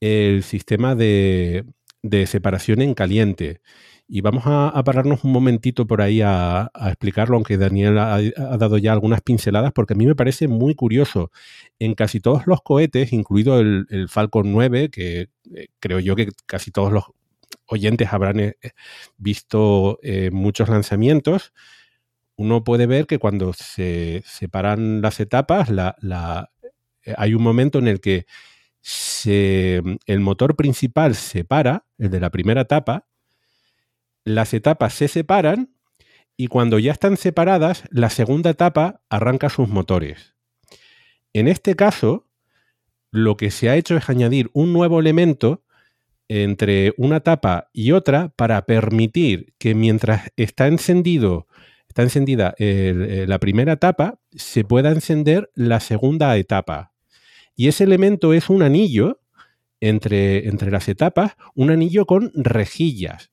el 0.00 0.42
sistema 0.42 0.96
de, 0.96 1.64
de 2.02 2.26
separación 2.26 2.82
en 2.82 2.94
caliente. 2.94 3.60
Y 4.08 4.20
vamos 4.20 4.44
a, 4.46 4.82
pararnos 4.84 5.24
un 5.24 5.32
momentito 5.32 5.86
por 5.86 6.02
ahí 6.02 6.20
a, 6.20 6.70
explicarlo, 6.86 7.36
aunque 7.36 7.56
Daniel 7.56 7.98
ha, 7.98 8.20
dado 8.58 8.76
ya 8.76 8.92
algunas 8.92 9.22
pinceladas, 9.22 9.72
porque 9.72 9.94
a 9.94 9.96
mí 9.96 10.06
me 10.06 10.14
parece 10.14 10.48
muy 10.48 10.74
curioso. 10.74 11.30
En 11.78 11.94
casi 11.94 12.20
todos 12.20 12.46
los 12.46 12.60
cohetes, 12.62 13.12
incluido 13.12 13.60
el, 13.60 14.08
Falcon 14.08 14.52
9, 14.52 14.90
que 14.90 15.28
eh, 15.54 15.68
creo 15.80 16.00
yo 16.00 16.16
que 16.16 16.28
casi 16.46 16.70
todos 16.70 16.92
los 16.92 17.04
oyentes 17.66 18.12
habrán 18.12 18.40
eh, 18.40 18.54
visto 19.16 19.98
eh, 20.02 20.30
muchos 20.30 20.68
lanzamientos, 20.68 21.52
uno 22.36 22.64
puede 22.64 22.86
ver 22.86 23.06
que 23.06 23.18
cuando 23.18 23.52
se 23.52 24.22
separan 24.26 25.00
las 25.00 25.20
etapas, 25.20 25.70
hay 27.16 27.34
un 27.34 27.42
momento 27.42 27.78
en 27.78 27.88
el 27.88 28.00
que 28.00 28.26
el 29.26 30.20
motor 30.20 30.56
principal 30.56 31.14
se 31.14 31.44
para, 31.44 31.86
el 31.98 32.10
de 32.10 32.20
la 32.20 32.30
primera 32.30 32.62
etapa, 32.62 33.06
las 34.24 34.54
etapas 34.54 34.94
se 34.94 35.08
separan 35.08 35.74
y 36.36 36.46
cuando 36.46 36.78
ya 36.78 36.92
están 36.92 37.16
separadas, 37.16 37.84
la 37.90 38.10
segunda 38.10 38.50
etapa 38.50 39.02
arranca 39.10 39.48
sus 39.48 39.68
motores. 39.68 40.34
En 41.32 41.48
este 41.48 41.76
caso, 41.76 42.28
lo 43.10 43.36
que 43.36 43.50
se 43.50 43.68
ha 43.68 43.76
hecho 43.76 43.96
es 43.96 44.08
añadir 44.08 44.50
un 44.54 44.72
nuevo 44.72 45.00
elemento 45.00 45.64
entre 46.28 46.94
una 46.96 47.18
etapa 47.18 47.68
y 47.72 47.92
otra 47.92 48.30
para 48.36 48.64
permitir 48.64 49.54
que 49.58 49.74
mientras 49.74 50.30
está 50.36 50.66
encendido, 50.66 51.46
está 51.88 52.02
encendida 52.02 52.54
eh, 52.58 53.26
la 53.28 53.38
primera 53.38 53.74
etapa, 53.74 54.18
se 54.30 54.64
pueda 54.64 54.90
encender 54.90 55.50
la 55.54 55.80
segunda 55.80 56.34
etapa. 56.36 56.91
Y 57.54 57.68
ese 57.68 57.84
elemento 57.84 58.32
es 58.32 58.48
un 58.50 58.62
anillo 58.62 59.20
entre, 59.80 60.48
entre 60.48 60.70
las 60.70 60.88
etapas, 60.88 61.32
un 61.54 61.70
anillo 61.70 62.06
con 62.06 62.30
rejillas, 62.34 63.32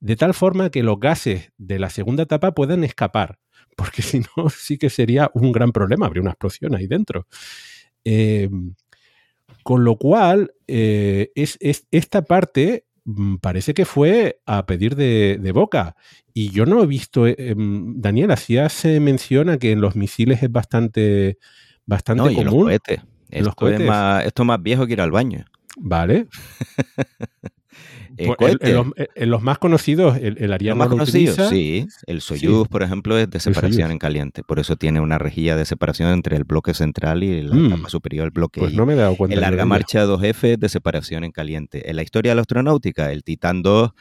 de 0.00 0.16
tal 0.16 0.34
forma 0.34 0.70
que 0.70 0.82
los 0.82 0.98
gases 0.98 1.52
de 1.58 1.78
la 1.78 1.90
segunda 1.90 2.24
etapa 2.24 2.52
puedan 2.52 2.82
escapar, 2.82 3.38
porque 3.76 4.02
si 4.02 4.20
no, 4.36 4.48
sí 4.50 4.78
que 4.78 4.90
sería 4.90 5.30
un 5.34 5.52
gran 5.52 5.70
problema, 5.70 6.06
habría 6.06 6.22
una 6.22 6.32
explosión 6.32 6.74
ahí 6.74 6.86
dentro. 6.86 7.26
Em, 8.04 8.74
con 9.62 9.84
lo 9.84 9.96
cual, 9.96 10.52
eh, 10.66 11.30
es, 11.34 11.58
esta 11.60 12.22
parte 12.22 12.86
mm, 13.04 13.36
parece 13.36 13.74
que 13.74 13.84
fue 13.84 14.40
a 14.44 14.66
pedir 14.66 14.96
de, 14.96 15.52
boca. 15.54 15.94
Y 16.34 16.50
yo 16.50 16.66
no 16.66 16.82
he 16.82 16.86
visto, 16.86 17.26
eh, 17.26 17.54
Daniel, 17.56 18.32
hacías 18.32 18.84
menciona 18.86 19.58
que 19.58 19.72
en 19.72 19.80
los 19.80 19.94
misiles 19.94 20.42
es 20.42 20.50
bastante, 20.50 21.38
bastante 21.86 22.34
común. 22.34 22.72
Esto, 23.32 23.68
es 23.68 23.80
más, 23.80 24.24
esto 24.24 24.44
más 24.44 24.62
viejo 24.62 24.86
que 24.86 24.92
ir 24.92 25.00
al 25.00 25.10
baño. 25.10 25.44
Vale. 25.76 26.28
Pues, 28.36 28.56
en, 28.60 29.30
los, 29.30 29.42
más 29.42 29.58
conocidos, 29.58 30.18
el, 30.18 30.36
el 30.38 30.52
Ariane 30.52 30.78
más 30.78 30.88
conocido, 30.88 31.34
sí. 31.48 31.86
El 32.06 32.20
Soyuz, 32.20 32.68
por 32.68 32.82
ejemplo, 32.82 33.16
es 33.16 33.28
de 33.30 33.40
separación 33.40 33.90
en 33.90 33.98
caliente. 33.98 34.42
Por 34.42 34.58
eso 34.58 34.76
tiene 34.76 35.00
una 35.00 35.18
rejilla 35.18 35.56
de 35.56 35.64
separación 35.64 36.10
entre 36.10 36.36
el 36.36 36.44
bloque 36.44 36.74
central 36.74 37.22
y 37.22 37.42
la 37.42 37.54
mm. 37.54 37.86
superior 37.88 38.24
del 38.24 38.32
bloque. 38.32 38.60
Pues 38.60 38.74
no 38.74 38.84
me 38.86 38.92
he 38.92 38.96
dado 38.96 39.16
cuenta. 39.16 39.34
El 39.34 39.40
larga 39.40 39.64
marcha 39.64 40.04
2F 40.04 40.52
es 40.52 40.60
de 40.60 40.68
separación 40.68 41.24
en 41.24 41.32
caliente. 41.32 41.88
En 41.88 41.96
la 41.96 42.02
historia 42.02 42.32
de 42.32 42.36
la 42.36 42.42
astronáutica, 42.42 43.12
el 43.12 43.24
Titan 43.24 43.62
2 43.62 43.92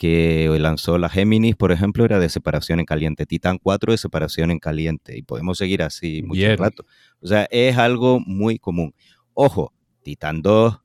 que 0.00 0.48
lanzó 0.58 0.96
la 0.96 1.10
Géminis, 1.10 1.56
por 1.56 1.72
ejemplo, 1.72 2.06
era 2.06 2.18
de 2.18 2.30
separación 2.30 2.80
en 2.80 2.86
caliente. 2.86 3.26
Titan 3.26 3.58
4 3.58 3.92
de 3.92 3.98
separación 3.98 4.50
en 4.50 4.58
caliente. 4.58 5.14
Y 5.18 5.20
podemos 5.20 5.58
seguir 5.58 5.82
así 5.82 6.22
mucho 6.22 6.56
rato. 6.56 6.86
O 7.20 7.26
sea, 7.26 7.46
es 7.50 7.76
algo 7.76 8.18
muy 8.18 8.58
común. 8.58 8.94
Ojo, 9.34 9.74
Titan 10.02 10.40
2, 10.40 10.80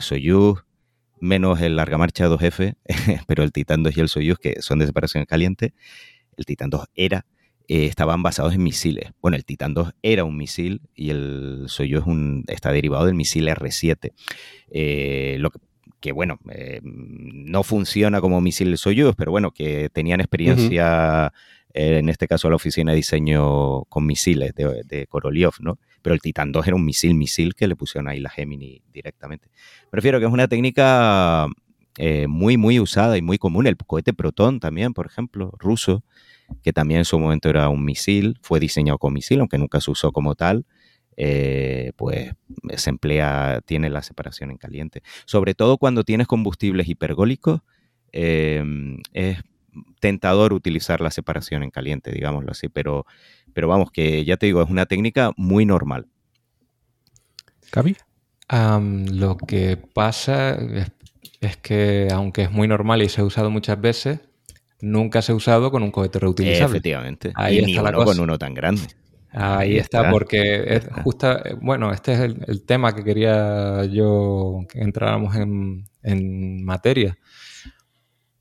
Soyuz, 0.00 0.66
menos 1.18 1.62
el 1.62 1.76
larga 1.76 1.96
marcha 1.96 2.28
2F, 2.28 2.76
pero 3.26 3.42
el 3.42 3.52
Titan 3.52 3.84
2 3.84 3.96
y 3.96 4.00
el 4.00 4.10
Soyuz, 4.10 4.38
que 4.38 4.60
son 4.60 4.80
de 4.80 4.86
separación 4.86 5.22
en 5.22 5.26
caliente, 5.26 5.72
el 6.36 6.44
Titan 6.44 6.68
2 6.68 6.84
era, 6.94 7.24
eh, 7.68 7.86
estaban 7.86 8.22
basados 8.22 8.52
en 8.52 8.62
misiles. 8.62 9.12
Bueno, 9.22 9.38
el 9.38 9.46
Titan 9.46 9.72
2 9.72 9.94
era 10.02 10.24
un 10.24 10.36
misil 10.36 10.82
y 10.94 11.08
el 11.08 11.64
Soyuz 11.68 12.04
un, 12.06 12.44
está 12.48 12.70
derivado 12.70 13.06
del 13.06 13.14
misil 13.14 13.48
R7. 13.48 14.12
Eh, 14.72 15.36
lo 15.38 15.50
que 15.50 15.58
que 16.02 16.12
bueno, 16.12 16.38
eh, 16.50 16.80
no 16.82 17.62
funciona 17.62 18.20
como 18.20 18.42
misil 18.42 18.76
Soyuz, 18.76 19.14
pero 19.16 19.30
bueno, 19.30 19.52
que 19.52 19.88
tenían 19.90 20.20
experiencia, 20.20 21.32
eh, 21.72 21.98
en 21.98 22.08
este 22.10 22.26
caso 22.28 22.50
la 22.50 22.56
oficina 22.56 22.90
de 22.90 22.96
diseño 22.96 23.84
con 23.84 24.04
misiles 24.04 24.52
de, 24.54 24.82
de 24.84 25.06
Korolev, 25.06 25.52
¿no? 25.60 25.78
Pero 26.02 26.12
el 26.12 26.20
Titan 26.20 26.50
2 26.52 26.66
era 26.66 26.76
un 26.76 26.84
misil, 26.84 27.14
misil 27.14 27.54
que 27.54 27.68
le 27.68 27.76
pusieron 27.76 28.08
ahí 28.08 28.18
la 28.18 28.28
Gemini 28.28 28.82
directamente. 28.92 29.48
Prefiero 29.90 30.18
que 30.18 30.26
es 30.26 30.32
una 30.32 30.48
técnica 30.48 31.46
eh, 31.98 32.26
muy, 32.26 32.56
muy 32.56 32.80
usada 32.80 33.16
y 33.16 33.22
muy 33.22 33.38
común. 33.38 33.66
El 33.66 33.76
cohete 33.76 34.12
Proton 34.12 34.58
también, 34.58 34.94
por 34.94 35.06
ejemplo, 35.06 35.52
ruso, 35.58 36.02
que 36.62 36.72
también 36.72 36.98
en 36.98 37.04
su 37.04 37.18
momento 37.18 37.48
era 37.48 37.68
un 37.68 37.84
misil, 37.84 38.38
fue 38.42 38.58
diseñado 38.58 38.98
como 38.98 39.14
misil, 39.14 39.40
aunque 39.40 39.56
nunca 39.56 39.80
se 39.80 39.90
usó 39.90 40.10
como 40.10 40.34
tal. 40.34 40.66
Eh, 41.16 41.92
pues 41.96 42.32
se 42.76 42.90
emplea, 42.90 43.60
tiene 43.64 43.90
la 43.90 44.02
separación 44.02 44.50
en 44.50 44.56
caliente. 44.56 45.02
Sobre 45.26 45.54
todo 45.54 45.78
cuando 45.78 46.04
tienes 46.04 46.26
combustibles 46.26 46.88
hipergólicos, 46.88 47.60
em, 48.12 48.98
es 49.12 49.38
tentador 50.00 50.52
utilizar 50.52 51.00
la 51.00 51.10
separación 51.10 51.62
en 51.62 51.70
caliente, 51.70 52.12
digámoslo 52.12 52.50
así, 52.50 52.68
pero, 52.68 53.06
pero 53.52 53.68
vamos, 53.68 53.90
que 53.90 54.24
ya 54.24 54.36
te 54.36 54.46
digo, 54.46 54.62
es 54.62 54.70
una 54.70 54.86
técnica 54.86 55.32
muy 55.36 55.66
normal. 55.66 56.06
¿Cabi? 57.70 57.96
lo 58.50 59.38
que 59.38 59.78
pasa 59.78 60.58
es, 61.40 61.56
que, 61.56 62.08
aunque 62.12 62.42
es 62.42 62.50
muy 62.50 62.68
normal 62.68 63.00
y 63.00 63.08
se 63.08 63.22
ha 63.22 63.24
usado 63.24 63.48
muchas 63.48 63.80
veces, 63.80 64.20
nunca 64.82 65.22
se 65.22 65.32
ha 65.32 65.34
usado 65.34 65.70
con 65.70 65.82
un 65.82 65.90
cohete 65.90 66.18
reutilizable. 66.18 66.76
Efectivamente. 66.76 67.32
Ahí 67.34 67.60
y 67.60 67.74
está 67.74 67.90
ni 67.90 68.04
con 68.04 68.20
uno 68.20 68.38
tan 68.38 68.52
grande. 68.52 68.82
Ahí, 69.32 69.78
está, 69.78 70.10
porque 70.10 70.62
es 70.66 70.88
justa, 71.02 71.42
bueno, 71.60 71.92
este 71.92 72.12
es 72.12 72.20
el, 72.20 72.64
tema 72.66 72.94
que 72.94 73.02
quería 73.02 73.84
yo 73.86 74.60
que 74.68 74.80
entráramos 74.80 75.34
en, 75.36 75.86
en, 76.02 76.64
materia. 76.64 77.16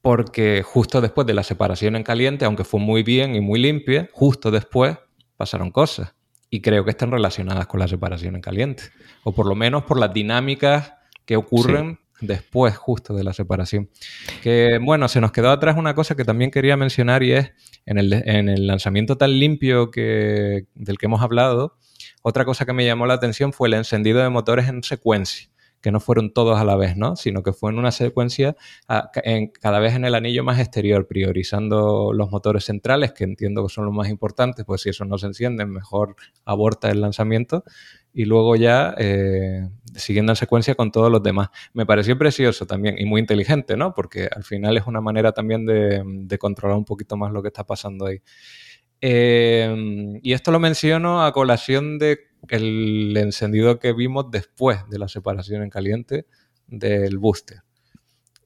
Porque 0.01 0.63
justo 0.63 0.99
después 0.99 1.25
de 1.27 1.33
la 1.33 1.43
separación 1.43 1.95
en 1.95 2.03
caliente, 2.03 2.45
aunque 2.45 2.63
fue 2.63 2.79
muy 2.79 3.03
bien 3.03 3.35
y 3.35 3.39
muy 3.39 3.59
limpia, 3.59 4.09
justo 4.11 4.51
después 4.51 4.97
pasaron 5.37 5.71
cosas. 5.71 6.13
Y 6.49 6.61
creo 6.61 6.83
que 6.83 6.91
están 6.91 7.11
relacionadas 7.11 7.67
con 7.67 7.79
la 7.79 7.87
separación 7.87 8.35
en 8.35 8.41
caliente. 8.41 8.83
O 9.23 9.33
por 9.33 9.45
lo 9.45 9.55
menos 9.55 9.83
por 9.83 9.97
las 9.97 10.13
dinámicas 10.13 10.93
que 11.25 11.37
ocurren 11.37 11.99
después 12.21 12.77
justo 12.77 13.13
de 13.13 13.23
la 13.23 13.33
separación. 13.33 13.89
Que 14.41 14.79
bueno, 14.81 15.07
se 15.07 15.19
nos 15.19 15.31
quedó 15.31 15.51
atrás 15.51 15.75
una 15.77 15.93
cosa 15.93 16.15
que 16.15 16.23
también 16.23 16.51
quería 16.51 16.77
mencionar 16.77 17.23
y 17.23 17.33
es 17.33 17.51
en 17.85 17.97
el, 17.97 18.67
lanzamiento 18.67 19.17
tan 19.17 19.39
limpio 19.39 19.91
que, 19.91 20.67
del 20.75 20.97
que 20.97 21.07
hemos 21.07 21.21
hablado, 21.21 21.77
otra 22.21 22.45
cosa 22.45 22.65
que 22.65 22.73
me 22.73 22.85
llamó 22.85 23.07
la 23.07 23.15
atención 23.15 23.51
fue 23.51 23.67
el 23.67 23.73
encendido 23.73 24.21
de 24.21 24.29
motores 24.29 24.67
en 24.67 24.83
secuencia, 24.83 25.49
que 25.81 25.91
no 25.91 25.99
fueron 25.99 26.31
todos 26.31 26.59
a 26.59 26.63
la 26.63 26.75
vez, 26.75 26.95
¿no? 26.95 27.15
Sino 27.15 27.41
que 27.41 27.53
fue 27.53 27.71
en 27.71 27.79
una 27.79 27.91
secuencia 27.91 28.55
en, 29.23 29.47
cada 29.47 29.79
vez 29.79 29.95
en 29.95 30.05
el 30.05 30.13
anillo 30.13 30.43
más 30.43 30.59
exterior, 30.59 31.07
priorizando 31.07 32.13
los 32.13 32.29
motores 32.29 32.65
centrales, 32.65 33.13
que 33.13 33.23
entiendo 33.23 33.63
que 33.63 33.73
son 33.73 33.85
los 33.85 33.93
más 33.93 34.09
importantes, 34.09 34.65
pues 34.65 34.81
si 34.81 34.89
esos 34.89 35.07
no 35.07 35.17
se 35.17 35.27
encienden, 35.27 35.71
mejor 35.71 36.15
aborta 36.45 36.91
el 36.91 37.01
lanzamiento 37.01 37.63
y 38.13 38.25
luego 38.25 38.55
ya 38.55 38.93
eh, 38.97 39.69
siguiendo 39.95 40.31
en 40.31 40.35
secuencia 40.35 40.75
con 40.75 40.91
todos 40.91 41.11
los 41.11 41.23
demás. 41.23 41.49
Me 41.73 41.85
pareció 41.85 42.17
precioso 42.17 42.65
también 42.65 42.97
y 42.97 43.05
muy 43.05 43.21
inteligente, 43.21 43.77
¿no? 43.77 43.93
Porque 43.93 44.27
al 44.33 44.43
final 44.43 44.77
es 44.77 44.87
una 44.87 45.01
manera 45.01 45.31
también 45.31 45.65
de, 45.65 46.37
controlar 46.39 46.77
un 46.77 46.85
poquito 46.85 47.17
más 47.17 47.31
lo 47.31 47.41
que 47.41 47.49
está 47.49 47.65
pasando 47.65 48.05
ahí. 48.05 48.21
Eh, 49.01 50.19
y 50.21 50.33
esto 50.33 50.51
lo 50.51 50.59
menciono 50.59 51.23
a 51.23 51.31
colación 51.33 51.97
de 51.97 52.19
el 52.49 53.15
encendido 53.17 53.79
que 53.79 53.93
vimos 53.93 54.29
después 54.31 54.79
de 54.89 54.99
la 54.99 55.07
separación 55.07 55.63
en 55.63 55.69
caliente 55.69 56.25
del 56.67 57.17
booster. 57.17 57.61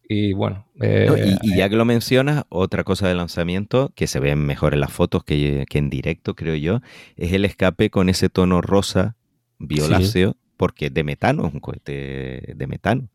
Y 0.07 0.33
bueno. 0.33 0.67
Eh, 0.81 1.37
y, 1.41 1.57
ya 1.57 1.67
que 1.67 1.75
lo 1.75 1.85
mencionas, 1.85 2.43
otra 2.49 2.83
cosa 2.83 3.07
de 3.07 3.15
lanzamiento 3.15 3.91
que 3.95 4.07
se 4.07 4.19
ve 4.19 4.35
mejor 4.35 4.73
en 4.73 4.81
las 4.81 4.91
fotos 4.91 5.23
que, 5.23 5.65
que, 5.67 5.79
en 5.79 5.89
directo, 5.89 6.35
creo 6.35 6.55
yo, 6.55 6.81
es 7.15 7.33
el 7.33 7.43
escape 7.43 7.89
con 7.89 8.09
ese 8.09 8.29
tono 8.29 8.61
rosa 8.61 9.15
violáceo, 9.59 10.37
porque 10.57 10.89
de 10.89 11.03
metano, 11.03 11.47
es 11.47 11.53
un 11.53 11.59
cohete 11.59 12.53
de 12.55 12.67
metano, 12.67 13.09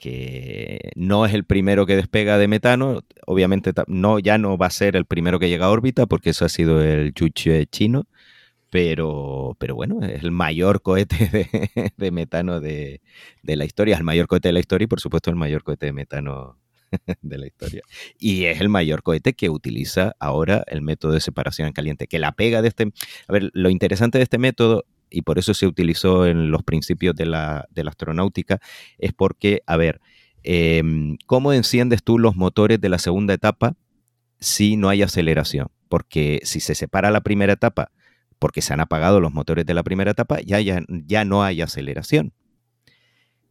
que 0.00 0.90
no 0.96 1.26
es 1.26 1.34
el 1.34 1.44
primero 1.44 1.86
que 1.86 1.96
despega 1.96 2.38
de 2.38 2.48
metano, 2.48 3.04
obviamente 3.26 3.72
no, 3.86 4.18
ya 4.18 4.36
no 4.36 4.58
va 4.58 4.66
a 4.66 4.70
ser 4.70 4.96
el 4.96 5.04
primero 5.04 5.38
que 5.38 5.48
llega 5.48 5.66
a 5.66 5.70
órbita, 5.70 6.06
porque 6.06 6.30
eso 6.30 6.44
ha 6.44 6.48
sido 6.48 6.82
el 6.82 7.14
Chuche 7.14 7.66
chino, 7.66 8.08
pero, 8.68 9.56
pero 9.60 9.74
bueno, 9.74 10.02
es 10.02 10.22
el 10.22 10.32
mayor 10.32 10.82
cohete 10.82 11.92
de, 11.96 12.10
metano 12.10 12.58
de, 12.58 13.00
de, 13.42 13.56
la 13.56 13.64
historia, 13.64 13.94
es 13.94 14.00
el 14.00 14.04
mayor 14.04 14.26
cohete 14.26 14.48
de 14.48 14.54
la 14.54 14.60
historia 14.60 14.86
y 14.86 14.88
por 14.88 15.00
supuesto 15.00 15.30
el 15.30 15.36
mayor 15.36 15.62
cohete 15.62 15.86
de 15.86 15.92
metano 15.92 16.58
de 17.22 17.38
la 17.38 17.46
historia. 17.46 17.82
Y 18.18 18.44
es 18.44 18.60
el 18.60 18.68
mayor 18.68 19.02
cohete 19.02 19.34
que 19.34 19.50
utiliza 19.50 20.14
ahora 20.18 20.64
el 20.66 20.82
método 20.82 21.12
de 21.12 21.20
separación 21.20 21.68
en 21.68 21.74
caliente, 21.74 22.06
que 22.06 22.18
la 22.18 22.32
pega 22.32 22.62
de 22.62 22.68
este... 22.68 22.92
A 23.28 23.32
ver, 23.32 23.50
lo 23.52 23.70
interesante 23.70 24.18
de 24.18 24.24
este 24.24 24.38
método 24.38 24.84
y 25.12 25.22
por 25.22 25.38
eso 25.38 25.54
se 25.54 25.66
utilizó 25.66 26.26
en 26.26 26.50
los 26.50 26.62
principios 26.62 27.14
de 27.14 27.26
la, 27.26 27.68
astronáutica, 27.86 28.58
es 28.98 29.12
porque, 29.12 29.62
a 29.66 29.76
ver, 29.76 30.00
em, 30.42 31.16
¿cómo 31.26 31.52
enciendes 31.52 32.02
tú 32.02 32.18
los 32.18 32.36
motores 32.36 32.80
de 32.80 32.88
la 32.88 32.98
segunda 32.98 33.34
etapa 33.34 33.76
si 34.40 34.76
no 34.76 34.88
hay 34.88 35.02
aceleración? 35.02 35.68
Porque 35.88 36.40
si 36.44 36.60
se 36.60 36.74
separa 36.74 37.10
la 37.10 37.20
primera 37.20 37.52
etapa, 37.52 37.92
porque 38.38 38.62
se 38.62 38.72
han 38.72 38.80
apagado 38.80 39.20
los 39.20 39.32
motores 39.32 39.66
de 39.66 39.74
la 39.74 39.82
primera 39.82 40.10
etapa, 40.10 40.40
ya, 40.40 40.60
ya, 40.60 40.82
ya 40.88 41.24
no 41.24 41.44
hay 41.44 41.60
aceleración. 41.60 42.32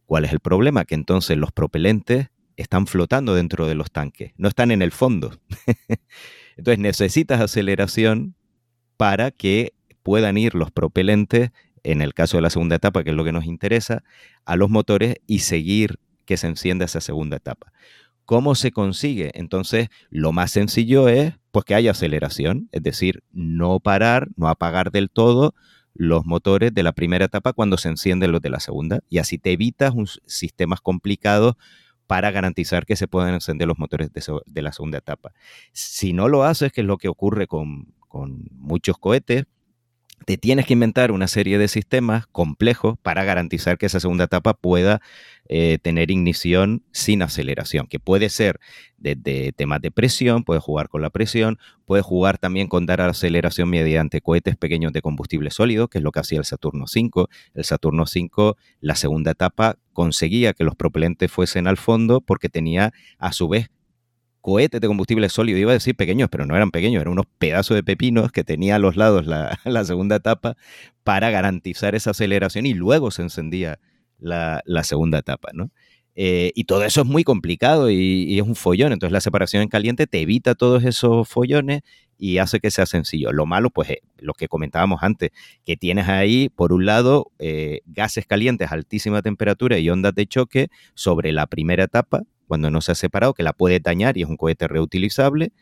¿Cuál 0.04 0.26
es 0.26 0.32
el 0.32 0.40
problema? 0.40 0.84
Que 0.84 0.94
entonces 0.94 1.38
los 1.38 1.52
propelentes 1.52 2.28
están 2.56 2.86
flotando 2.86 3.34
dentro 3.34 3.66
de 3.66 3.74
los 3.74 3.90
tanques, 3.90 4.32
no 4.36 4.48
están 4.48 4.70
en 4.70 4.82
el 4.82 4.92
fondo. 4.92 5.40
entonces 6.56 6.78
necesitas 6.78 7.40
aceleración 7.40 8.34
para 8.96 9.30
que 9.30 9.72
puedan 10.02 10.36
ir 10.36 10.54
los 10.54 10.70
propelentes, 10.70 11.50
en 11.84 12.00
el 12.00 12.14
caso 12.14 12.36
de 12.36 12.42
la 12.42 12.50
segunda 12.50 12.76
etapa, 12.76 13.02
que 13.02 13.10
es 13.10 13.16
lo 13.16 13.24
que 13.24 13.32
nos 13.32 13.44
interesa, 13.44 14.04
a 14.44 14.56
los 14.56 14.70
motores 14.70 15.16
y 15.26 15.40
seguir 15.40 15.98
que 16.24 16.36
se 16.36 16.46
encienda 16.46 16.84
esa 16.84 17.00
segunda 17.00 17.36
etapa. 17.36 17.72
¿Cómo 18.24 18.54
se 18.54 18.70
consigue? 18.70 19.32
Entonces, 19.34 19.88
lo 20.10 20.32
más 20.32 20.52
sencillo 20.52 21.08
es 21.08 21.34
pues 21.50 21.64
que 21.64 21.74
haya 21.74 21.90
aceleración, 21.90 22.68
es 22.72 22.82
decir, 22.82 23.22
no 23.32 23.80
parar, 23.80 24.28
no 24.36 24.48
apagar 24.48 24.90
del 24.90 25.10
todo 25.10 25.54
los 25.94 26.24
motores 26.24 26.72
de 26.72 26.82
la 26.82 26.92
primera 26.92 27.26
etapa 27.26 27.52
cuando 27.52 27.76
se 27.76 27.88
encienden 27.88 28.32
los 28.32 28.40
de 28.40 28.48
la 28.48 28.60
segunda 28.60 29.00
y 29.10 29.18
así 29.18 29.38
te 29.38 29.52
evitas 29.52 29.92
un 29.94 30.06
sistemas 30.26 30.80
complicados 30.80 31.56
para 32.06 32.30
garantizar 32.30 32.86
que 32.86 32.96
se 32.96 33.08
puedan 33.08 33.34
encender 33.34 33.68
los 33.68 33.78
motores 33.78 34.10
de, 34.12 34.62
la 34.62 34.72
segunda 34.72 34.98
etapa. 34.98 35.32
Si 35.72 36.12
no 36.12 36.28
lo 36.28 36.44
haces, 36.44 36.72
que 36.72 36.82
es 36.82 36.86
lo 36.86 36.98
que 36.98 37.08
ocurre 37.08 37.46
con, 37.46 37.94
con 38.08 38.48
muchos 38.52 38.98
cohetes, 38.98 39.44
te 40.24 40.36
tienes 40.38 40.66
que 40.66 40.72
inventar 40.72 41.12
una 41.12 41.28
serie 41.28 41.58
de 41.58 41.68
sistemas 41.68 42.26
complejos 42.26 42.98
para 43.02 43.24
garantizar 43.24 43.78
que 43.78 43.86
esa 43.86 44.00
segunda 44.00 44.24
etapa 44.24 44.54
pueda 44.54 45.00
eh, 45.48 45.78
tener 45.82 46.10
ignición 46.10 46.82
sin 46.92 47.22
aceleración, 47.22 47.86
que 47.86 47.98
puede 47.98 48.28
ser 48.28 48.60
desde 48.96 49.52
temas 49.52 49.80
de 49.80 49.90
presión, 49.90 50.44
puede 50.44 50.60
jugar 50.60 50.88
con 50.88 51.02
la 51.02 51.10
presión, 51.10 51.58
puede 51.84 52.02
jugar 52.02 52.38
también 52.38 52.68
con 52.68 52.86
dar 52.86 53.00
aceleración 53.00 53.68
mediante 53.68 54.20
cohetes 54.20 54.56
pequeños 54.56 54.92
de 54.92 55.02
combustible 55.02 55.50
sólido, 55.50 55.88
que 55.88 55.98
es 55.98 56.04
lo 56.04 56.12
que 56.12 56.20
hacía 56.20 56.38
el 56.38 56.44
Saturno 56.44 56.86
5. 56.86 57.28
El 57.54 57.64
Saturno 57.64 58.06
5, 58.06 58.56
la 58.80 58.94
segunda 58.94 59.32
etapa, 59.32 59.76
conseguía 59.92 60.52
que 60.52 60.64
los 60.64 60.76
propelentes 60.76 61.30
fuesen 61.30 61.66
al 61.66 61.76
fondo 61.76 62.20
porque 62.20 62.48
tenía 62.48 62.92
a 63.18 63.32
su 63.32 63.48
vez 63.48 63.68
cohetes 64.42 64.80
de 64.80 64.86
combustible 64.88 65.28
sólido. 65.30 65.58
Iba 65.58 65.70
a 65.70 65.74
decir 65.74 65.96
pequeños, 65.96 66.28
pero 66.30 66.44
no 66.44 66.54
eran 66.54 66.70
pequeños, 66.70 67.00
eran 67.00 67.12
unos 67.12 67.26
pedazos 67.38 67.74
de 67.74 67.82
pepinos 67.82 68.30
que 68.32 68.44
tenía 68.44 68.76
a 68.76 68.78
los 68.78 68.96
lados 68.96 69.26
la, 69.26 69.58
segunda 69.84 70.16
etapa 70.16 70.56
para 71.04 71.30
garantizar 71.30 71.94
esa 71.94 72.10
aceleración 72.10 72.66
y 72.66 72.74
luego 72.74 73.10
se 73.10 73.22
encendía 73.22 73.78
la, 74.18 74.62
segunda 74.82 75.18
etapa, 75.18 75.50
¿no? 75.54 75.70
Eh, 76.14 76.52
y 76.54 76.64
todo 76.64 76.84
eso 76.84 77.00
es 77.00 77.06
muy 77.06 77.24
complicado 77.24 77.90
y, 77.90 78.38
es 78.38 78.46
un 78.46 78.54
follón. 78.54 78.92
Entonces 78.92 79.12
la 79.12 79.22
separación 79.22 79.62
en 79.62 79.68
caliente 79.68 80.06
te 80.06 80.20
evita 80.20 80.54
todos 80.54 80.84
esos 80.84 81.26
follones 81.26 81.80
y 82.18 82.38
hace 82.38 82.60
que 82.60 82.70
sea 82.70 82.86
sencillo. 82.86 83.32
Lo 83.32 83.46
malo, 83.46 83.70
pues, 83.70 83.94
lo 84.18 84.34
que 84.34 84.46
comentábamos 84.46 85.02
antes, 85.02 85.30
que 85.64 85.76
tienes 85.76 86.08
ahí, 86.08 86.50
por 86.50 86.72
un 86.72 86.84
lado, 86.84 87.32
eh, 87.38 87.80
gases 87.86 88.26
calientes 88.26 88.70
altísima 88.70 89.22
temperatura 89.22 89.78
y 89.78 89.88
ondas 89.88 90.14
de 90.14 90.26
choque 90.26 90.68
sobre 90.94 91.32
la 91.32 91.46
primera 91.46 91.84
etapa, 91.84 92.22
cuando 92.46 92.70
no 92.70 92.80
se 92.80 92.92
ha 92.92 92.94
separado, 92.94 93.34
que 93.34 93.42
la 93.42 93.52
puede 93.52 93.80
dañar 93.80 94.16
y 94.16 94.22
es 94.22 94.28
un 94.28 94.36
cohete 94.36 94.68
reutilizable. 94.68 95.52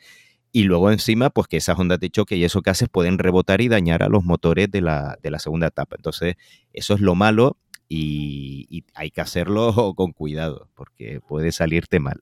Y 0.52 0.64
luego 0.64 0.90
encima, 0.90 1.30
pues 1.30 1.46
que 1.46 1.58
esas 1.58 1.78
ondas 1.78 2.00
de 2.00 2.10
choque 2.10 2.36
y 2.36 2.44
esos 2.44 2.62
gases 2.62 2.88
pueden 2.88 3.18
rebotar 3.18 3.60
y 3.60 3.68
dañar 3.68 4.02
a 4.02 4.08
los 4.08 4.24
motores 4.24 4.70
de 4.70 4.80
la, 4.80 5.18
segunda 5.38 5.68
etapa. 5.68 5.96
Entonces, 5.96 6.34
eso 6.72 6.94
es 6.94 7.00
lo 7.00 7.14
malo 7.14 7.56
y, 7.88 8.84
hay 8.94 9.10
que 9.10 9.20
hacerlo 9.20 9.72
con 9.96 10.12
cuidado, 10.12 10.68
porque 10.74 11.20
puede 11.20 11.52
salirte 11.52 12.00
mal. 12.00 12.20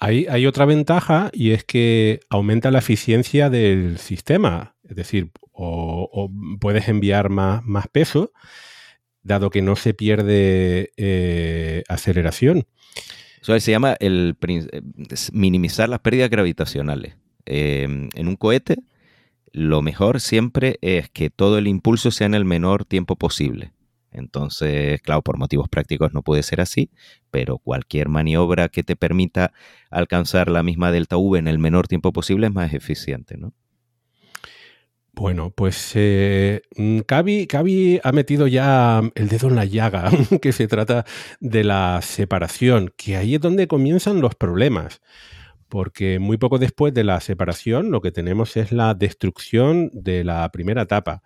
Hay, 0.00 0.46
otra 0.46 0.64
ventaja 0.64 1.30
y 1.32 1.50
es 1.50 1.64
que 1.64 2.20
aumenta 2.30 2.70
la 2.70 2.78
eficiencia 2.78 3.50
del 3.50 3.98
sistema. 3.98 4.76
Es 4.84 4.94
decir, 4.94 5.32
o, 5.52 6.30
puedes 6.60 6.88
enviar 6.88 7.30
más, 7.30 7.64
más, 7.64 7.88
peso, 7.88 8.32
dado 9.22 9.50
que 9.50 9.62
no 9.62 9.74
se 9.74 9.94
pierde 9.94 10.92
eh, 10.96 11.82
aceleración. 11.88 12.66
Se 13.42 13.70
llama 13.70 13.96
el 14.00 14.36
eh, 14.40 14.82
minimizar 15.32 15.88
las 15.88 16.00
pérdidas 16.00 16.30
gravitacionales. 16.30 17.16
Em, 17.46 18.08
en 18.14 18.28
un 18.28 18.36
cohete, 18.36 18.76
lo 19.52 19.82
mejor 19.82 20.20
siempre 20.20 20.78
es 20.82 21.08
que 21.08 21.30
todo 21.30 21.58
el 21.58 21.66
impulso 21.66 22.10
sea 22.10 22.26
en 22.26 22.34
el 22.34 22.44
menor 22.44 22.84
tiempo 22.84 23.16
posible. 23.16 23.72
Entonces, 24.10 25.00
claro, 25.02 25.22
por 25.22 25.38
motivos 25.38 25.68
prácticos 25.68 26.12
no 26.14 26.22
puede 26.22 26.42
ser 26.42 26.60
así, 26.60 26.90
pero 27.30 27.58
cualquier 27.58 28.08
maniobra 28.08 28.68
que 28.68 28.82
te 28.82 28.96
permita 28.96 29.52
alcanzar 29.90 30.50
la 30.50 30.62
misma 30.62 30.92
delta 30.92 31.16
V 31.16 31.38
en 31.38 31.48
el 31.48 31.58
menor 31.58 31.88
tiempo 31.88 32.12
posible 32.12 32.46
es 32.46 32.52
más 32.52 32.72
eficiente, 32.72 33.36
¿no? 33.36 33.52
Bueno, 35.18 35.50
pues 35.50 35.94
eh, 35.96 36.62
Cavi, 37.04 37.48
mm, 37.50 38.00
ha 38.04 38.12
metido 38.12 38.46
ya 38.46 39.02
el 39.16 39.28
dedo 39.28 39.48
en 39.48 39.56
la 39.56 39.64
llaga, 39.64 40.10
que 40.40 40.52
se 40.52 40.68
trata 40.68 41.04
de 41.40 41.64
la 41.64 41.98
separación, 42.02 42.92
que 42.96 43.16
ahí 43.16 43.34
es 43.34 43.40
donde 43.40 43.66
comienzan 43.66 44.20
los 44.20 44.36
problemas, 44.36 45.00
porque 45.68 46.20
muy 46.20 46.36
poco 46.36 46.58
después 46.58 46.94
de 46.94 47.02
la 47.02 47.20
separación 47.20 47.90
lo 47.90 48.00
que 48.00 48.12
tenemos 48.12 48.56
es 48.56 48.70
la 48.70 48.94
destrucción 48.94 49.90
de 49.92 50.22
la 50.22 50.48
primera 50.52 50.82
etapa. 50.82 51.22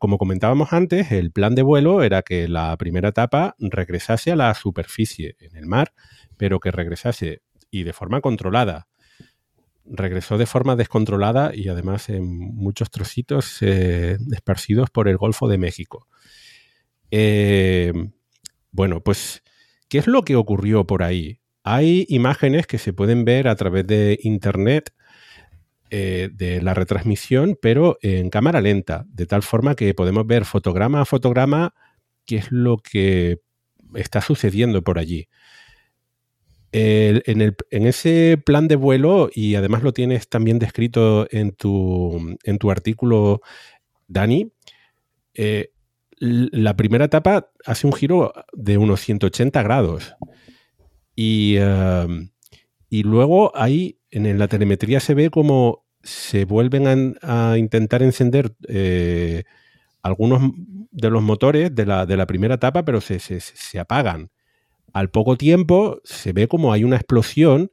como 0.00 0.18
comentábamos 0.18 0.72
antes, 0.72 1.12
el 1.12 1.30
plan 1.30 1.54
de 1.54 1.62
vuelo 1.62 2.02
era 2.02 2.22
que 2.22 2.48
la 2.48 2.76
primera 2.76 3.10
etapa 3.10 3.54
regresase 3.60 4.32
a 4.32 4.36
la 4.36 4.52
superficie 4.54 5.36
en 5.38 5.56
el 5.56 5.66
mar, 5.66 5.92
pero 6.36 6.58
que 6.58 6.72
regresase 6.72 7.42
y 7.70 7.84
de 7.84 7.92
forma 7.92 8.20
controlada 8.20 8.88
regresó 9.90 10.38
de 10.38 10.46
forma 10.46 10.76
descontrolada 10.76 11.52
y 11.54 11.68
además 11.68 12.08
en 12.08 12.24
muchos 12.26 12.90
trocitos 12.90 13.58
eh, 13.60 14.18
esparcidos 14.32 14.90
por 14.90 15.08
el 15.08 15.16
Golfo 15.16 15.48
de 15.48 15.58
México. 15.58 16.08
Eh, 17.10 17.92
bueno, 18.70 19.02
pues, 19.02 19.42
¿qué 19.88 19.98
es 19.98 20.06
lo 20.06 20.22
que 20.22 20.36
ocurrió 20.36 20.86
por 20.86 21.02
ahí? 21.02 21.40
Hay 21.62 22.06
imágenes 22.08 22.66
que 22.66 22.78
se 22.78 22.92
pueden 22.92 23.24
ver 23.24 23.48
a 23.48 23.56
través 23.56 23.86
de 23.86 24.18
Internet 24.22 24.92
eh, 25.90 26.30
de 26.32 26.60
la 26.62 26.74
retransmisión, 26.74 27.58
pero 27.60 27.98
en 28.02 28.30
cámara 28.30 28.60
lenta, 28.60 29.04
de 29.08 29.26
tal 29.26 29.42
forma 29.42 29.74
que 29.74 29.94
podemos 29.94 30.26
ver 30.26 30.44
fotograma 30.44 31.00
a 31.00 31.04
fotograma 31.04 31.74
qué 32.24 32.36
es 32.36 32.50
lo 32.50 32.78
que 32.78 33.38
está 33.94 34.20
sucediendo 34.20 34.82
por 34.82 34.98
allí 34.98 35.28
en, 36.78 37.86
ese 37.86 38.40
plan 38.44 38.68
de 38.68 38.76
vuelo, 38.76 39.30
y 39.32 39.54
además 39.54 39.82
lo 39.82 39.92
tienes 39.92 40.28
también 40.28 40.58
descrito 40.58 41.26
en 41.30 41.52
tu, 41.52 42.36
en 42.42 42.58
tu 42.58 42.70
artículo, 42.70 43.40
Dani, 44.08 44.52
eh, 45.34 45.70
la 46.18 46.76
primera 46.76 47.06
etapa 47.06 47.50
hace 47.64 47.86
un 47.86 47.92
giro 47.92 48.32
de 48.52 48.78
unos 48.78 49.00
180 49.00 49.62
grados. 49.62 50.14
Y, 51.14 51.56
em, 51.56 52.30
y 52.88 53.02
luego 53.02 53.52
ahí 53.56 53.98
en 54.10 54.38
la 54.38 54.48
telemetría 54.48 55.00
se 55.00 55.14
ve 55.14 55.30
como 55.30 55.84
se 56.02 56.44
vuelven 56.44 57.16
a, 57.20 57.56
intentar 57.58 58.02
encender 58.02 58.54
eh, 58.68 59.44
algunos 60.02 60.52
de 60.90 61.10
los 61.10 61.22
motores 61.22 61.74
de 61.74 61.84
la, 61.84 62.26
primera 62.26 62.54
etapa, 62.54 62.84
pero 62.84 63.00
se, 63.00 63.78
apagan. 63.78 64.30
Al 64.92 65.10
poco 65.10 65.36
tiempo 65.36 66.00
se 66.04 66.32
ve 66.32 66.48
como 66.48 66.72
hay 66.72 66.84
una 66.84 66.96
explosión 66.96 67.70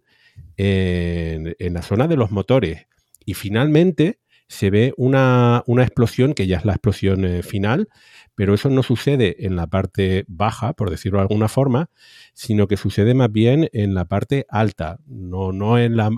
en, 0.57 1.55
en 1.59 1.74
la 1.74 1.82
zona 1.82 2.07
de 2.07 2.18
los 2.18 2.32
motores. 2.32 2.88
Y 3.26 3.34
finalmente 3.36 4.20
se 4.53 4.70
ve 4.70 4.93
una, 4.97 5.64
una, 5.66 5.84
explosión, 5.84 6.34
que 6.34 6.45
ya 6.45 6.57
es 6.57 6.66
la 6.66 6.74
explosión 6.74 7.26
eh, 7.26 7.41
final, 7.41 7.89
pero 8.36 8.53
eso 8.53 8.70
no 8.70 8.84
sucede 8.84 9.45
en 9.45 9.55
la 9.55 9.66
parte 9.68 10.26
baja, 10.28 10.74
por 10.74 10.91
decirlo 10.91 11.18
de 11.18 11.24
alguna 11.24 11.47
forma, 11.47 11.89
sino 12.34 12.68
que 12.68 12.78
sucede 12.78 13.16
más 13.16 13.32
bien 13.32 13.68
en 13.74 13.95
la 13.95 14.05
parte 14.05 14.45
alta, 14.49 14.99
no, 15.07 15.51
no, 15.51 15.80
en, 15.80 15.97
la, 15.97 16.11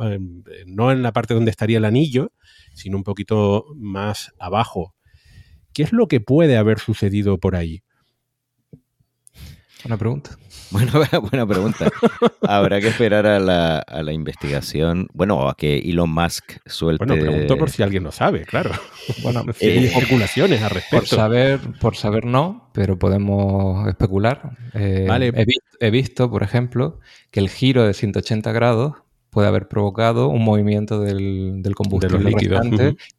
no 0.65 0.91
en 0.91 1.01
la 1.01 1.13
parte 1.13 1.33
donde 1.33 1.51
estaría 1.51 1.77
el 1.77 1.85
anillo, 1.85 2.33
sino 2.73 2.97
un 2.97 3.03
poquito 3.03 3.67
más 3.75 4.33
abajo. 4.37 4.95
¿Qué 5.71 5.83
es 5.83 5.93
lo 5.93 6.07
que 6.07 6.19
puede 6.19 6.57
haber 6.57 6.79
sucedido 6.79 7.37
por 7.37 7.55
ahí? 7.55 7.83
Una 9.85 9.97
pregunta. 9.97 10.31
Bueno, 10.71 10.91
buena 11.29 11.45
pregunta. 11.45 11.89
Habrá 12.41 12.81
que 12.81 12.87
esperar 12.87 13.27
a 13.27 13.39
la, 13.39 13.77
a 13.77 14.01
la, 14.01 14.11
investigación. 14.11 15.07
Bueno, 15.13 15.47
a 15.47 15.55
que 15.55 15.77
Elon 15.77 16.09
Musk 16.09 16.57
suelte. 16.65 17.05
Bueno, 17.05 17.21
pregunto 17.21 17.55
por 17.55 17.69
si 17.69 17.83
alguien 17.83 18.03
lo 18.03 18.11
sabe, 18.11 18.45
claro. 18.45 18.71
Bueno, 19.23 19.45
hay 19.61 19.67
eh, 19.67 19.85
especulaciones 19.85 20.63
al 20.63 20.71
respecto. 20.71 20.97
Por 20.97 21.07
saber, 21.07 21.59
por 21.79 21.95
saber 21.95 22.25
no, 22.25 22.71
pero 22.73 22.97
podemos 22.97 23.87
especular. 23.87 24.57
Eh, 24.73 25.05
vale. 25.07 25.27
He, 25.35 25.45
he, 25.79 25.91
visto, 25.91 26.31
por 26.31 26.41
ejemplo, 26.41 26.99
que 27.29 27.39
el 27.39 27.49
giro 27.49 27.85
de 27.85 27.93
180 27.93 28.51
grados 28.51 28.95
puede 29.35 29.49
haber 29.49 29.67
provocado 29.67 30.29
un 30.29 30.45
movimiento 30.45 31.01
del, 31.01 31.61
combustible 31.75 32.19
líquido. 32.19 32.57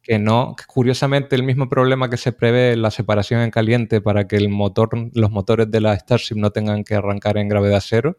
que 0.01 0.17
no, 0.17 0.55
curiosamente 0.65 1.35
el 1.35 1.43
mismo 1.43 1.69
problema 1.69 2.09
que 2.09 2.17
se 2.17 2.31
prevé 2.31 2.71
en 2.71 2.81
la 2.81 2.89
separación 2.89 3.41
en 3.41 3.51
caliente 3.51 4.01
para 4.01 4.27
que 4.27 4.35
el 4.35 4.49
motor, 4.49 4.89
los 5.13 5.29
motores 5.29 5.69
de 5.69 5.79
la 5.79 5.95
Starship 5.95 6.33
no 6.33 6.49
tengan 6.49 6.83
que 6.83 6.95
arrancar 6.95 7.37
en 7.37 7.47
gravedad 7.47 7.83
cero, 7.85 8.17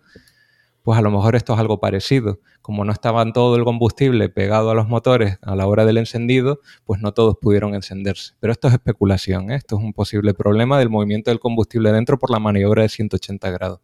pues 0.84 0.96
a 0.96 1.02
lo 1.02 1.10
mejor 1.10 1.34
esto 1.34 1.54
es 1.54 1.58
algo 1.58 1.80
parecido. 1.80 2.38
Como 2.62 2.84
no 2.84 2.92
estaba 2.92 3.32
todo 3.32 3.56
el 3.56 3.64
combustible 3.64 4.28
pegado 4.28 4.70
a 4.70 4.74
los 4.76 4.86
motores 4.86 5.38
a 5.42 5.56
la 5.56 5.66
hora 5.66 5.84
del 5.84 5.98
encendido, 5.98 6.60
pues 6.84 7.00
no 7.00 7.12
todos 7.12 7.36
pudieron 7.40 7.74
encenderse. 7.74 8.34
Pero 8.38 8.52
esto 8.52 8.68
es 8.68 8.74
especulación, 8.74 9.50
¿eh? 9.50 9.56
esto 9.56 9.76
es 9.76 9.82
un 9.82 9.92
posible 9.92 10.34
problema 10.34 10.78
del 10.78 10.88
movimiento 10.88 11.32
del 11.32 11.40
combustible 11.40 11.90
dentro 11.90 12.16
por 12.16 12.30
la 12.30 12.38
maniobra 12.38 12.82
de 12.82 12.90
180 12.90 13.50
grados. 13.50 13.80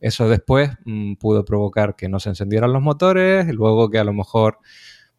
Eso 0.00 0.28
después 0.28 0.70
mm, 0.84 1.14
pudo 1.14 1.44
provocar 1.44 1.96
que 1.96 2.08
no 2.08 2.20
se 2.20 2.30
encendieran 2.30 2.72
los 2.72 2.82
motores, 2.82 3.48
y 3.48 3.52
luego 3.52 3.90
que 3.90 3.98
a 3.98 4.04
lo 4.04 4.12
mejor 4.12 4.58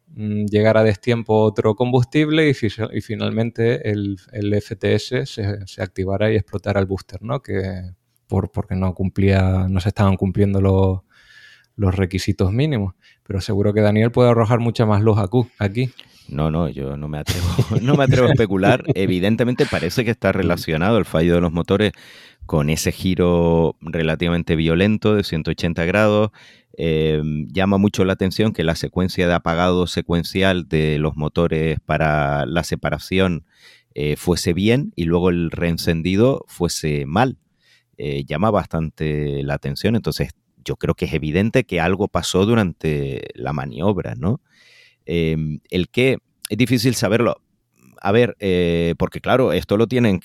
mm, 0.08 0.46
llegara 0.46 0.80
a 0.80 0.84
destiempo 0.84 1.42
otro 1.42 1.74
combustible 1.74 2.48
y, 2.48 2.54
finalmente 3.00 3.90
el, 3.90 4.18
FTS 4.62 5.28
se, 5.28 5.82
activara 5.82 6.32
y 6.32 6.36
explotara 6.36 6.80
el 6.80 6.86
booster, 6.86 7.22
¿no? 7.22 7.40
Que 7.40 7.92
por, 8.26 8.50
porque 8.50 8.76
no 8.76 8.94
cumplía, 8.94 9.66
no 9.68 9.80
se 9.80 9.88
estaban 9.88 10.16
cumpliendo 10.16 10.60
los, 10.60 11.00
los 11.76 11.94
requisitos 11.94 12.52
mínimos. 12.52 12.94
Pero 13.22 13.40
seguro 13.40 13.72
que 13.72 13.80
Daniel 13.80 14.10
puede 14.10 14.30
arrojar 14.30 14.58
mucha 14.58 14.84
más 14.84 15.02
luz 15.02 15.18
aquí. 15.58 15.90
No, 16.28 16.50
no, 16.50 16.68
yo 16.68 16.96
no 16.96 17.08
me 17.08 17.18
atrevo, 17.18 17.46
no 17.82 17.96
me 17.96 18.04
atrevo 18.04 18.28
a 18.28 18.32
especular. 18.32 18.84
Evidentemente 18.94 19.64
parece 19.64 20.04
que 20.04 20.10
está 20.10 20.30
relacionado 20.30 20.98
el 20.98 21.06
fallo 21.06 21.34
de 21.34 21.40
los 21.40 21.52
motores 21.52 21.92
con 22.48 22.70
ese 22.70 22.92
giro 22.92 23.76
relativamente 23.82 24.56
violento 24.56 25.14
de 25.14 25.22
180 25.22 25.84
grados. 25.84 26.30
Eh, 26.78 27.20
llama 27.52 27.76
mucho 27.76 28.06
la 28.06 28.14
atención 28.14 28.54
que 28.54 28.64
la 28.64 28.74
secuencia 28.74 29.28
de 29.28 29.34
apagado 29.34 29.86
secuencial 29.86 30.66
de 30.66 30.98
los 30.98 31.14
motores 31.14 31.78
para 31.84 32.46
la 32.46 32.64
separación 32.64 33.44
eh, 33.94 34.16
fuese 34.16 34.54
bien 34.54 34.94
y 34.96 35.04
luego 35.04 35.28
el 35.28 35.50
reencendido 35.50 36.46
fuese 36.48 37.04
mal. 37.04 37.36
Eh, 37.98 38.24
llama 38.24 38.50
bastante 38.50 39.42
la 39.42 39.52
atención, 39.52 39.94
entonces 39.94 40.30
yo 40.64 40.76
creo 40.76 40.94
que 40.94 41.04
es 41.04 41.12
evidente 41.12 41.64
que 41.64 41.80
algo 41.82 42.08
pasó 42.08 42.46
durante 42.46 43.28
la 43.34 43.52
maniobra, 43.52 44.14
¿no? 44.14 44.40
el 45.04 45.88
que 45.90 46.18
es 46.48 46.58
difícil 46.58 46.94
saberlo. 46.94 47.42
A 48.00 48.12
ver, 48.12 48.36
porque 48.98 49.20
claro, 49.20 49.52
esto 49.52 49.78
lo 49.78 49.86
tienen 49.86 50.20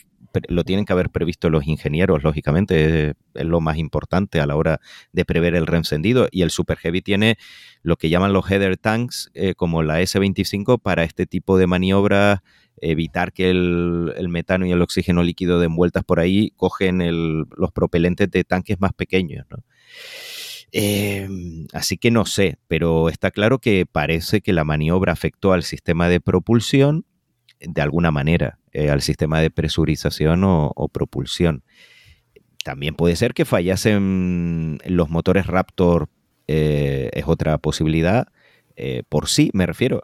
lo 0.47 0.63
tienen 0.63 0.85
que 0.85 0.93
haber 0.93 1.09
previsto 1.09 1.49
los 1.49 1.67
ingenieros, 1.67 2.23
lógicamente, 2.23 3.09
es, 3.09 3.45
lo 3.45 3.61
más 3.61 3.77
importante 3.77 4.39
a 4.39 4.45
la 4.45 4.55
hora 4.55 4.79
de 5.11 5.25
prever 5.25 5.55
el 5.55 5.67
reencendido. 5.67 6.27
Y 6.31 6.41
el 6.41 6.51
Super 6.51 6.77
Heavy 6.77 7.01
tiene 7.01 7.37
lo 7.81 7.97
que 7.97 8.09
llaman 8.09 8.33
los 8.33 8.49
header 8.49 8.77
tanks, 8.77 9.31
eh, 9.33 9.53
como 9.55 9.83
la 9.83 10.01
S25, 10.01 10.81
para 10.81 11.03
este 11.03 11.25
tipo 11.25 11.57
de 11.57 11.67
maniobras, 11.67 12.39
evitar 12.77 13.31
que 13.31 13.49
el, 13.49 14.27
metano 14.29 14.65
y 14.65 14.71
el 14.71 14.81
oxígeno 14.81 15.23
líquido 15.23 15.59
de 15.59 15.67
envueltas 15.67 16.03
por 16.03 16.19
ahí 16.19 16.51
cogen 16.55 17.45
los 17.55 17.71
propelentes 17.71 18.29
de 18.29 18.43
tanques 18.43 18.79
más 18.79 18.93
pequeños. 18.93 19.45
Em, 20.71 21.67
así 21.71 21.97
que 21.97 22.09
no 22.09 22.25
sé, 22.25 22.57
pero 22.67 23.09
está 23.09 23.29
claro 23.29 23.59
que 23.59 23.85
parece 23.85 24.41
que 24.41 24.53
la 24.53 24.63
maniobra 24.63 25.13
afectó 25.13 25.53
al 25.53 25.61
sistema 25.61 26.09
de 26.09 26.19
propulsión 26.19 27.05
de 27.67 27.81
alguna 27.81 28.11
manera 28.11 28.59
eh, 28.71 28.89
al 28.89 29.01
sistema 29.01 29.39
de 29.39 29.49
presurización 29.49 30.43
o, 30.43 30.89
propulsión. 30.91 31.63
También 32.63 32.95
puede 32.95 33.15
ser 33.15 33.33
que 33.33 33.45
fallasen 33.45 34.79
los 34.85 35.09
motores 35.09 35.47
Raptor, 35.47 36.09
eh, 36.47 37.09
es 37.13 37.25
otra 37.27 37.57
posibilidad. 37.57 38.27
Eh, 38.75 39.03
por 39.09 39.27
sí, 39.27 39.49
me 39.53 39.65
refiero, 39.65 40.03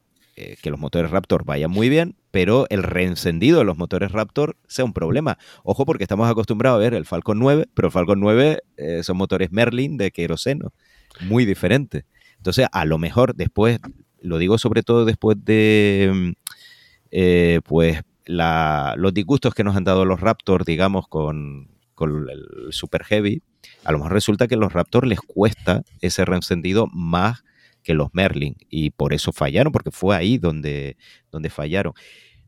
que 0.62 0.70
los 0.70 0.80
motores 0.80 1.12
Raptor 1.12 1.44
vayan 1.44 1.70
muy 1.70 1.90
bien, 1.90 2.16
pero 2.32 2.66
el 2.70 2.82
reencendido 2.82 3.60
de 3.60 3.66
los 3.66 3.78
motores 3.78 4.14
Raptor 4.14 4.56
sea 4.68 4.86
un 4.86 4.94
problema. 4.94 5.38
Ojo 5.64 5.86
porque 5.86 6.06
estamos 6.06 6.30
acostumbrados 6.30 6.78
a 6.78 6.80
ver 6.80 6.94
el 6.94 7.06
Falcon 7.06 7.40
9, 7.40 7.66
pero 7.74 7.90
el 7.90 7.92
Falcon 7.92 8.22
9 8.22 8.62
son 9.02 9.18
motores 9.18 9.52
Merlin 9.52 9.98
de 9.98 10.12
queroseno, 10.12 10.72
muy 11.20 11.44
diferente. 11.44 12.06
Entonces, 12.38 12.68
a 12.72 12.86
lo 12.86 12.98
mejor 12.98 13.36
después, 13.36 13.80
lo 14.22 14.38
digo 14.38 14.58
sobre 14.58 14.82
todo 14.82 15.04
después 15.04 15.36
de 15.44 16.36
eh, 17.12 17.62
pues 17.66 18.02
los 18.26 19.14
disgustos 19.14 19.54
que 19.54 19.64
nos 19.64 19.76
han 19.76 19.84
dado 19.84 20.06
los 20.06 20.20
Raptors, 20.20 20.66
digamos, 20.66 21.08
con, 21.08 21.70
el 22.02 22.72
Super 22.72 23.04
Heavy, 23.04 23.42
a 23.84 23.92
lo 23.92 23.98
mejor 23.98 24.14
resulta 24.14 24.48
que 24.48 24.56
a 24.56 24.58
los 24.58 24.72
Raptors 24.72 25.08
les 25.08 25.20
cuesta 25.20 25.84
ese 26.00 26.24
reencendido 26.24 26.88
más 26.94 27.44
que 27.84 27.94
los 27.94 28.10
Merlin 28.14 28.56
y 28.70 28.92
por 28.92 29.14
eso 29.14 29.32
fallaron, 29.32 29.74
porque 29.74 29.92
fue 29.92 30.16
ahí 30.16 30.38
donde, 30.38 30.96
donde 31.32 31.50
fallaron. 31.50 31.94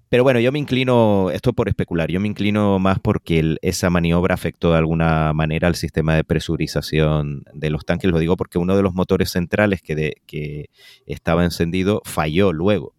Pero 0.08 0.24
bueno, 0.24 0.40
yo 0.42 0.52
me 0.52 0.60
inclino, 0.60 1.32
esto 1.32 1.54
por 1.54 1.70
especular, 1.70 2.12
yo 2.12 2.20
me 2.20 2.28
inclino 2.28 2.80
más 2.80 3.00
porque 3.00 3.56
esa 3.62 3.90
maniobra 3.90 4.36
afectó 4.36 4.72
de 4.72 4.78
alguna 4.78 5.32
manera 5.34 5.70
al 5.70 5.76
sistema 5.76 6.16
de 6.16 6.26
presurización 6.26 7.46
de 7.54 7.70
los 7.70 7.86
tanques. 7.86 8.12
Lo 8.12 8.20
digo 8.20 8.36
porque 8.36 8.58
uno 8.58 8.76
de 8.76 8.84
los 8.84 8.94
motores 8.94 9.32
centrales 9.32 9.82
que, 9.82 10.16
que 10.28 10.70
estaba 11.06 11.46
encendido 11.46 12.02
falló 12.04 12.52
luego. 12.52 12.94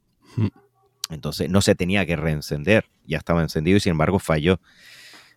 Entonces 1.13 1.49
no 1.51 1.61
se 1.61 1.75
tenía 1.75 2.07
que 2.07 2.17
reencender, 2.17 2.87
ya 3.07 3.19
estaba 3.19 3.43
encendido 3.43 3.77
y 3.77 3.81
sin 3.81 3.93
embargo 3.93 4.19
falló 4.19 4.61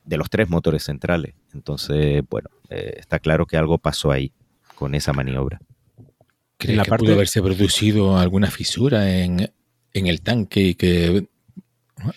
de 0.04 0.18
los 0.18 0.30
tres 0.30 0.50
motores 0.50 0.84
centrales. 0.84 1.34
Entonces, 1.54 2.24
bueno, 2.30 2.50
eh, 2.70 2.94
está 2.98 3.20
claro 3.20 3.46
que 3.46 3.58
algo 3.58 3.78
pasó 3.78 4.12
ahí 4.12 4.32
con 4.76 4.96
esa 4.96 5.14
maniobra. 5.14 5.60
¿Cree 6.58 6.82
que 6.82 6.92
pudo 6.92 7.14
haberse 7.14 7.42
producido 7.42 8.18
alguna 8.18 8.50
fisura 8.50 9.20
en, 9.20 9.52
en 9.94 10.08
el 10.08 10.22
tanque 10.22 10.62
y 10.62 10.76
que 10.76 11.28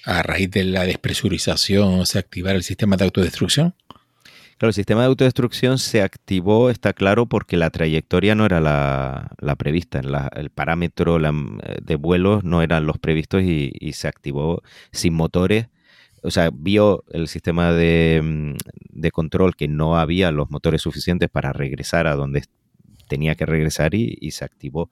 a 0.04 0.22
raíz 0.22 0.50
de 0.50 0.64
la 0.64 0.84
despresurización 0.84 2.06
se 2.06 2.18
activara 2.18 2.56
el 2.56 2.62
sistema 2.62 2.96
de 2.96 3.04
autodestrucción? 3.04 3.74
Claro, 4.58 4.70
el 4.70 4.74
sistema 4.74 5.02
de 5.02 5.06
autodestrucción 5.06 5.78
se 5.78 6.02
activó, 6.02 6.68
está 6.68 6.92
claro, 6.92 7.26
porque 7.26 7.56
la 7.56 7.70
trayectoria 7.70 8.34
no 8.34 8.44
era 8.44 8.60
la, 8.60 9.56
prevista. 9.56 10.00
el 10.34 10.50
parámetro 10.50 11.18
de 11.20 11.94
vuelos 11.94 12.42
no 12.42 12.60
eran 12.60 12.84
los 12.84 12.98
previstos 12.98 13.44
y, 13.44 13.70
se 13.92 14.08
activó 14.08 14.62
sin 14.90 15.14
motores. 15.14 15.68
O 16.24 16.32
sea, 16.32 16.50
vio 16.52 17.04
el 17.12 17.28
sistema 17.28 17.70
mm, 17.70 18.56
de, 18.90 19.10
control 19.12 19.54
que 19.54 19.68
no 19.68 19.96
había 19.96 20.32
los 20.32 20.50
motores 20.50 20.82
suficientes 20.82 21.30
para 21.30 21.52
regresar 21.52 22.08
a 22.08 22.16
donde 22.16 22.42
tenía 23.08 23.36
que 23.36 23.46
regresar 23.46 23.94
y 23.94 24.30
se 24.32 24.44
activó 24.44 24.90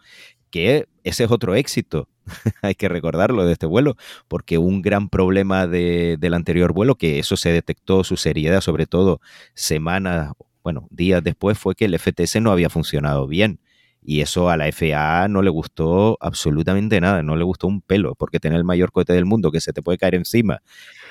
que 0.57 0.89
ese 1.05 1.25
es 1.25 1.31
otro 1.31 1.55
éxito, 1.55 2.09
hay 2.63 2.75
que 2.75 2.89
recordarlo 2.89 3.45
de 3.45 3.53
este 3.53 3.67
vuelo, 3.67 3.97
porque 4.27 4.57
un 4.57 4.81
gran 4.81 5.11
problema 5.11 5.67
del 5.67 6.33
anterior 6.33 6.73
vuelo, 6.73 6.95
que 6.95 7.19
eso 7.19 7.37
se 7.37 7.51
detectó 7.51 8.05
su 8.05 8.17
seriedad, 8.17 8.63
sobre 8.63 8.87
todo 8.87 9.21
semanas, 9.53 10.33
bueno, 10.65 10.89
días 10.91 11.23
después, 11.23 11.59
fue 11.59 11.75
que 11.75 11.85
el 11.85 11.99
FTS 11.99 12.41
no 12.41 12.53
había 12.53 12.71
funcionado 12.71 13.27
bien 13.27 13.61
Y 14.03 14.23
eso 14.23 14.49
a 14.49 14.57
la 14.57 14.73
FAA 14.73 15.29
no 15.29 15.43
le 15.43 15.51
gustó 15.51 16.17
absolutamente 16.21 17.01
nada, 17.01 17.23
no 17.23 17.37
le 17.37 17.45
gustó 17.45 17.67
un 17.67 17.83
pelo, 17.83 18.15
porque 18.15 18.41
tener 18.41 18.57
el 18.57 18.65
mayor 18.65 18.93
cohete 18.93 19.13
del 19.13 19.27
mundo 19.27 19.51
que 19.51 19.61
se 19.61 19.75
te 19.75 19.83
puede 19.83 19.99
caer 19.99 20.15
encima 20.15 20.63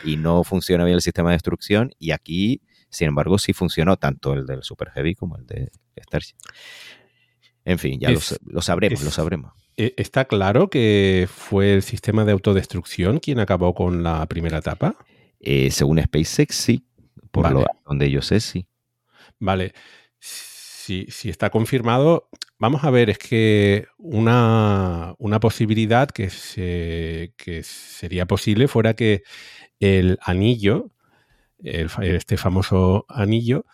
y 0.03 0.17
no 0.17 0.43
funciona 0.43 0.85
bien 0.85 0.95
el 0.95 1.01
sistema 1.01 1.29
de 1.29 1.35
destrucción, 1.35 1.91
y 1.99 2.11
aquí, 2.11 2.61
sin 2.89 3.09
embargo, 3.09 3.37
sí 3.37 3.53
funcionó 3.53 3.95
tanto 3.97 4.33
el 4.33 4.47
del 4.47 4.63
Super 4.63 4.89
Heavy 4.89 5.13
como 5.13 5.37
el 5.37 5.45
de 5.45 5.69
Starship. 5.97 6.35
En 7.65 7.79
fin, 7.79 7.99
ya 7.99 8.09
Es- 8.11 8.39
lo, 8.43 8.53
lo 8.53 8.61
sabremos, 8.61 8.99
es- 8.99 9.05
lo 9.05 9.11
sabremos. 9.11 9.51
Eh, 9.77 9.93
¿Está 9.97 10.25
claro 10.25 10.69
que 10.69 11.27
fue 11.29 11.73
el 11.73 11.81
sistema 11.83 12.23
de 12.23 12.31
autodestrucción 12.31 13.19
quien 13.19 13.39
acabó 13.39 13.73
con 13.73 14.03
la 14.03 14.25
primera 14.27 14.59
etapa? 14.59 14.95
Eh, 15.41 15.69
según 15.71 15.99
SpaceX, 16.01 16.55
sí, 16.55 16.85
por 17.31 17.43
Vale. 17.43 17.55
lo 17.61 17.65
donde 17.85 18.09
yo 18.09 18.21
sé, 18.21 18.39
sí. 18.39 18.67
Vale. 19.39 19.73
Si, 20.19 21.07
si 21.09 21.29
está 21.29 21.49
confirmado, 21.49 22.29
vamos 22.57 22.83
a 22.83 22.89
ver, 22.91 23.09
es 23.09 23.17
que 23.17 23.87
una, 23.97 25.13
una 25.17 25.39
posibilidad 25.39 26.07
que, 26.09 26.29
se- 26.29 27.33
que 27.35 27.63
sería 27.63 28.25
posible 28.27 28.67
fuera 28.67 28.93
que 28.93 29.23
el 29.79 30.17
anillo, 30.21 30.91
el 31.59 31.89
este 32.01 32.37
famoso 32.37 33.05
anillo, 33.09 33.65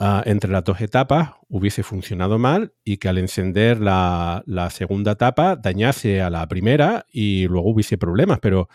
ah, 0.00 0.22
entre 0.26 0.50
las 0.50 0.64
dos 0.64 0.80
etapas 0.80 1.30
hubiese 1.48 1.82
funcionado 1.84 2.38
mal 2.38 2.72
y 2.84 2.96
que 2.96 3.08
al 3.08 3.18
encender 3.18 3.80
la, 3.80 4.42
la 4.46 4.70
segunda 4.70 5.12
etapa 5.12 5.54
dañase 5.56 6.20
a 6.20 6.30
la 6.30 6.46
primera 6.48 7.06
y 7.12 7.46
luego 7.46 7.70
hubiese 7.70 7.96
problemas. 7.98 8.40
Pero 8.40 8.68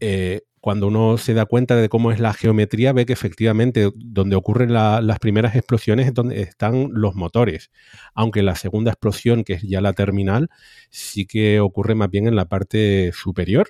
eh, 0.00 0.40
cuando 0.60 0.88
uno 0.88 1.16
se 1.18 1.32
da 1.34 1.46
cuenta 1.46 1.74
de 1.76 1.88
cómo 1.88 2.12
es 2.12 2.20
la 2.20 2.34
geometría, 2.34 2.92
ve 2.92 3.06
que 3.06 3.14
efectivamente 3.14 3.90
donde 3.96 4.36
ocurren 4.36 4.72
la- 4.72 5.00
las 5.00 5.18
primeras 5.18 5.56
explosiones 5.56 6.06
es 6.06 6.14
donde 6.14 6.42
están 6.42 6.88
los 6.92 7.14
motores. 7.14 7.70
Aunque 8.14 8.42
la 8.42 8.54
segunda 8.54 8.90
explosión, 8.90 9.42
que 9.42 9.54
es 9.54 9.62
ya 9.62 9.80
la 9.80 9.94
terminal, 9.94 10.48
sí 10.90 11.24
que 11.26 11.60
ocurre 11.60 11.94
más 11.94 12.10
bien 12.10 12.26
en 12.28 12.36
la 12.36 12.44
parte 12.44 13.10
superior. 13.14 13.68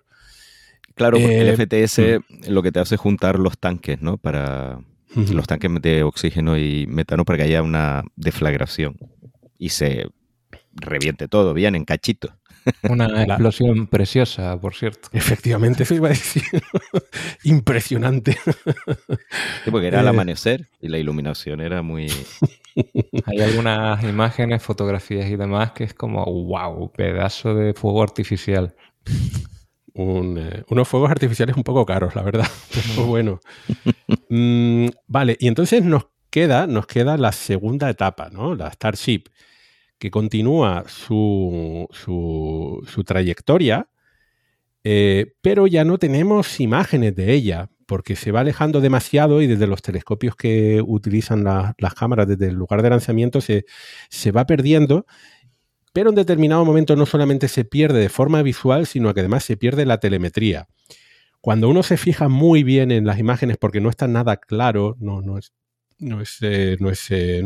Claro, 0.96 1.18
porque 1.18 1.38
Eh, 1.38 1.40
el 1.48 1.54
FTS 1.54 2.20
lo 2.50 2.62
que 2.62 2.72
te 2.72 2.80
hace 2.80 2.96
es 2.96 3.00
juntar 3.00 3.38
los 3.38 3.58
tanques, 3.58 4.02
¿no? 4.02 4.18
Para 4.18 4.80
Los 5.14 5.46
tanques 5.46 5.70
de 5.82 6.02
oxígeno 6.02 6.56
y 6.58 6.86
metano 6.86 7.24
para 7.24 7.38
que 7.38 7.44
haya 7.44 7.62
una 7.62 8.04
deflagración 8.16 8.96
y 9.58 9.70
se 9.70 10.06
reviente 10.72 11.26
todo 11.28 11.52
bien 11.54 11.74
en 11.74 11.84
cachitos. 11.84 12.32
Una 12.88 13.06
explosión 13.24 13.86
preciosa, 13.88 14.58
por 14.60 14.74
cierto. 14.74 15.08
Efectivamente, 15.12 15.82
eso 15.82 15.94
iba 15.94 16.08
a 16.08 16.10
decir. 16.10 16.42
Impresionante. 17.44 18.36
Sí, 19.64 19.70
porque 19.70 19.88
era 19.88 20.00
al 20.00 20.06
Eh. 20.06 20.10
amanecer 20.10 20.68
y 20.80 20.88
la 20.88 20.98
iluminación 20.98 21.60
era 21.60 21.82
muy... 21.82 22.06
Hay 23.26 23.40
algunas 23.40 24.02
imágenes, 24.04 24.62
fotografías 24.62 25.28
y 25.28 25.36
demás 25.36 25.72
que 25.72 25.84
es 25.84 25.94
como, 25.94 26.24
wow, 26.24 26.92
pedazo 26.92 27.54
de 27.54 27.74
fuego 27.74 28.02
artificial. 28.02 28.74
Un, 29.94 30.38
eh, 30.38 30.62
unos 30.70 30.88
fuegos 30.88 31.10
artificiales 31.10 31.56
un 31.56 31.64
poco 31.64 31.84
caros, 31.86 32.14
la 32.14 32.22
verdad. 32.22 32.46
Pero 32.94 33.06
bueno. 33.06 33.40
Mm, 34.28 34.88
vale, 35.06 35.36
y 35.40 35.48
entonces 35.48 35.82
nos 35.84 36.06
queda, 36.30 36.66
nos 36.66 36.86
queda 36.86 37.16
la 37.16 37.32
segunda 37.32 37.90
etapa, 37.90 38.30
¿no? 38.30 38.54
La 38.54 38.70
Starship, 38.70 39.24
que 39.98 40.10
continúa 40.10 40.84
su, 40.88 41.86
su, 41.92 42.82
su 42.86 43.04
trayectoria, 43.04 43.88
eh, 44.84 45.34
pero 45.42 45.66
ya 45.66 45.84
no 45.84 45.98
tenemos 45.98 46.58
imágenes 46.60 47.14
de 47.14 47.32
ella, 47.34 47.68
porque 47.86 48.14
se 48.16 48.30
va 48.32 48.40
alejando 48.40 48.80
demasiado 48.80 49.42
y 49.42 49.46
desde 49.48 49.66
los 49.66 49.82
telescopios 49.82 50.36
que 50.36 50.80
utilizan 50.86 51.42
la- 51.44 51.74
las 51.78 51.94
cámaras 51.94 52.28
desde 52.28 52.46
el 52.48 52.54
lugar 52.54 52.82
de 52.82 52.90
lanzamiento 52.90 53.40
se, 53.40 53.66
se 54.08 54.30
va 54.30 54.46
perdiendo 54.46 55.06
pero 55.92 56.10
en 56.10 56.16
determinado 56.16 56.64
momento 56.64 56.96
no 56.96 57.06
solamente 57.06 57.48
se 57.48 57.64
pierde 57.64 58.00
de 58.00 58.08
forma 58.08 58.42
visual, 58.42 58.86
sino 58.86 59.12
que 59.12 59.20
además 59.20 59.44
se 59.44 59.56
pierde 59.56 59.86
la 59.86 59.98
telemetría. 59.98 60.68
Cuando 61.40 61.68
uno 61.68 61.82
se 61.82 61.96
fija 61.96 62.28
muy 62.28 62.62
bien 62.62 62.90
en 62.90 63.06
las 63.06 63.18
imágenes, 63.18 63.56
porque 63.56 63.80
no 63.80 63.88
está 63.90 64.06
nada 64.06 64.36
claro, 64.36 64.96
no, 65.00 65.22
no 65.22 65.38
es, 65.38 65.52
no 65.98 66.20
es, 66.20 66.38
eh, 66.42 66.76
no 66.80 66.90
es, 66.90 67.10
eh, 67.10 67.42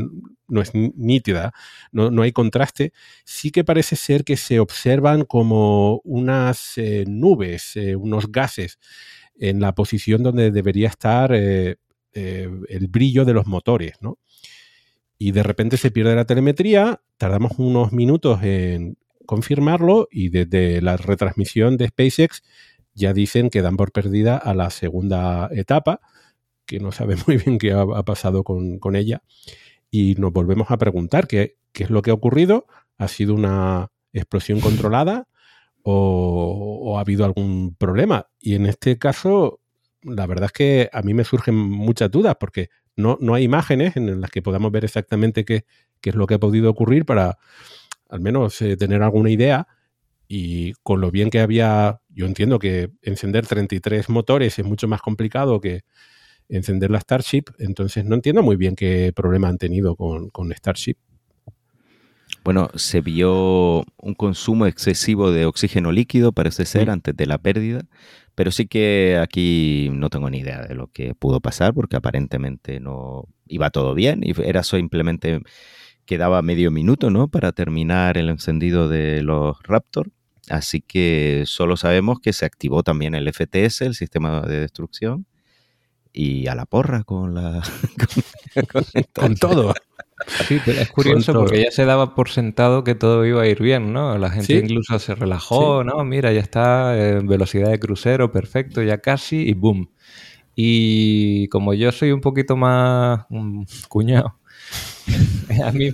no 0.49 0.61
es 0.61 0.73
nítida, 0.75 1.53
no, 1.93 2.11
no 2.11 2.23
hay 2.23 2.33
contraste, 2.33 2.93
sí 3.25 3.51
que 3.51 3.65
parece 3.65 3.97
ser 3.97 4.25
que 4.25 4.37
se 4.37 4.61
observan 4.61 5.25
como 5.25 6.01
unas 6.05 6.77
eh, 6.79 7.05
nubes, 7.07 7.77
unos 7.97 8.31
gases 8.31 8.79
en 9.37 9.61
la 9.61 9.75
posición 9.75 10.23
donde 10.23 10.51
debería 10.51 10.89
estar 10.89 11.33
el 11.33 11.79
brillo 12.89 13.25
de 13.25 13.33
los 13.33 13.47
motores, 13.47 13.95
¿no? 14.01 14.19
Y 15.19 15.33
de 15.33 15.43
repente 15.43 15.77
se 15.77 15.91
pierde 15.91 16.15
la 16.15 16.25
telemetría, 16.25 17.01
tardamos 17.17 17.53
unos 17.59 17.93
minutos 17.93 18.43
en 18.43 18.97
confirmarlo 19.27 20.09
y 20.11 20.29
desde 20.29 20.83
la 20.83 20.97
retransmisión 20.97 21.77
de 21.77 21.89
SpaceX 21.89 22.43
ya 22.95 23.13
dicen 23.13 23.51
que 23.51 23.63
dan 23.63 23.77
por 23.77 23.93
perdida 23.93 24.37
a 24.37 24.55
la 24.55 24.71
segunda 24.71 25.49
etapa, 25.53 26.01
que 26.67 26.81
no 26.81 26.93
sabe 26.93 27.17
muy 27.27 27.39
bien 27.39 27.59
qué 27.59 27.73
ha, 27.73 28.03
pasado 28.03 28.45
con, 28.45 28.79
con 28.79 28.97
ella. 28.97 29.23
Y 29.91 30.15
nos 30.17 30.33
volvemos 30.33 30.71
a 30.71 30.79
preguntar 30.79 31.27
qué, 31.27 31.57
qué 31.73 31.85
es 31.85 31.91
lo 31.91 32.03
que 32.03 32.11
ha 32.11 32.15
ocurrido. 32.15 32.67
¿Ha 32.99 33.09
sido 33.09 33.35
una 33.35 33.91
explosión 34.13 34.61
controlada 34.61 35.29
o 35.83 36.97
ha 36.97 37.01
habido 37.01 37.25
algún 37.25 37.75
problema? 37.77 38.29
Y 38.41 38.55
en 38.55 38.67
este 38.67 38.99
caso, 38.99 39.61
la 40.03 40.27
verdad 40.27 40.47
es 40.47 40.53
que 40.53 40.91
a 40.93 41.03
mí 41.03 41.15
me 41.15 41.25
surgen 41.25 41.57
muchas 41.57 42.11
dudas 42.11 42.37
porque 42.39 42.71
no, 42.97 43.19
no 43.21 43.35
hay 43.35 43.45
imágenes 43.45 43.97
en 43.97 44.21
las 44.21 44.31
que 44.31 44.43
podamos 44.43 44.71
ver 44.73 44.85
exactamente 44.85 45.45
qué, 45.45 45.65
qué 46.01 46.11
es 46.11 46.17
lo 46.17 46.27
que 46.27 46.35
ha 46.35 46.39
podido 46.39 46.71
ocurrir 46.71 47.05
para 47.05 47.39
al 48.09 48.21
menos 48.21 48.61
eh, 48.63 48.77
tener 48.77 49.03
alguna 49.03 49.31
idea. 49.31 49.67
Y 50.29 50.73
con 50.83 51.01
lo 51.01 51.11
bien 51.11 51.31
que 51.31 51.41
había, 51.41 52.01
yo 52.09 52.27
entiendo 52.27 52.59
que 52.59 52.91
encender 53.03 53.47
33 53.47 54.09
motores 54.09 54.59
es 54.59 54.65
mucho 54.65 54.89
más 54.89 55.03
complicado 55.03 55.61
que 55.61 55.83
encender 56.49 56.91
la 56.91 57.01
Starship, 57.01 57.45
entonces 57.59 58.05
no 58.05 58.15
entiendo 58.15 58.43
muy 58.43 58.57
bien 58.57 58.77
qué 58.77 59.13
problema 59.15 59.49
han 59.49 59.59
tenido 59.59 59.97
con, 59.97 60.31
con 60.31 60.53
Starship. 60.53 60.97
Bueno, 62.45 62.71
se 62.75 63.01
vio 63.01 63.85
un 63.97 64.15
consumo 64.15 64.67
excesivo 64.67 65.31
de 65.31 65.47
oxígeno 65.47 65.93
líquido, 65.93 66.33
parece 66.33 66.67
ser, 66.67 66.89
Mm. 66.89 66.91
antes 66.91 67.17
de 67.17 67.27
la 67.27 67.39
pérdida, 67.39 67.81
pero 68.35 68.51
sí 68.51 68.67
que 68.67 69.19
aquí 69.23 69.89
no 69.93 70.11
tengo 70.11 70.31
ni 70.31 70.39
idea 70.39 70.63
de 70.63 70.75
lo 70.75 70.89
que 70.89 71.15
pudo 71.15 71.41
pasar, 71.41 71.75
porque 71.75 71.97
aparentemente 71.97 72.81
no 72.81 73.29
iba 73.47 73.71
todo 73.71 73.95
bien 73.95 74.21
y 74.25 74.33
era 74.43 74.63
simplemente 74.63 75.41
quedaba 76.05 76.43
medio 76.43 76.71
minuto, 76.71 77.11
¿no? 77.11 77.29
Para 77.29 77.53
terminar 77.53 78.19
el 78.19 78.29
encendido 78.29 78.89
de 78.89 79.23
los 79.23 79.63
Raptor. 79.63 80.11
Así 80.51 80.83
que 80.83 81.45
solo 81.47 81.77
sabemos 81.77 82.21
que 82.21 82.33
se 82.33 82.45
activó 82.45 82.83
también 82.83 83.15
el 83.15 83.33
FTS, 83.33 83.83
el 83.83 83.95
sistema 83.95 84.43
de 84.43 84.61
destrucción, 84.61 85.27
y 86.13 86.47
a 86.49 86.55
la 86.55 86.67
porra 86.67 87.03
con 87.03 87.35
la... 87.35 87.63
con, 88.73 88.85
Con 89.15 89.35
todo. 89.37 89.75
Sí, 90.47 90.61
pero 90.65 90.81
es 90.81 90.91
curioso 90.93 91.33
porque 91.33 91.65
ya 91.65 91.71
se 91.71 91.85
daba 91.85 92.15
por 92.15 92.29
sentado 92.31 92.85
que 92.85 92.95
todo 92.95 93.25
iba 93.27 93.43
a 93.43 93.47
ir 93.49 93.61
bien, 93.61 93.93
¿no? 93.93 94.17
La 94.19 94.31
gente 94.31 94.47
Sí. 94.47 94.59
incluso 94.65 94.99
se 94.99 95.15
relajó, 95.15 95.83
¿no? 95.85 96.05
Mira, 96.05 96.33
ya 96.33 96.41
está 96.41 96.97
en 97.19 97.27
velocidad 97.27 97.71
de 97.71 97.79
crucero, 97.81 98.31
perfecto, 98.33 98.83
ya 98.83 98.99
casi, 98.99 99.49
y 99.49 99.55
boom. 99.55 99.91
Y 100.57 101.49
como 101.49 101.75
yo 101.75 101.91
soy 101.93 102.13
un 102.13 102.21
poquito 102.21 102.57
más 102.57 103.27
mm, 103.29 103.65
cuñado, 103.89 104.39
a 105.65 105.73
mí 105.73 105.91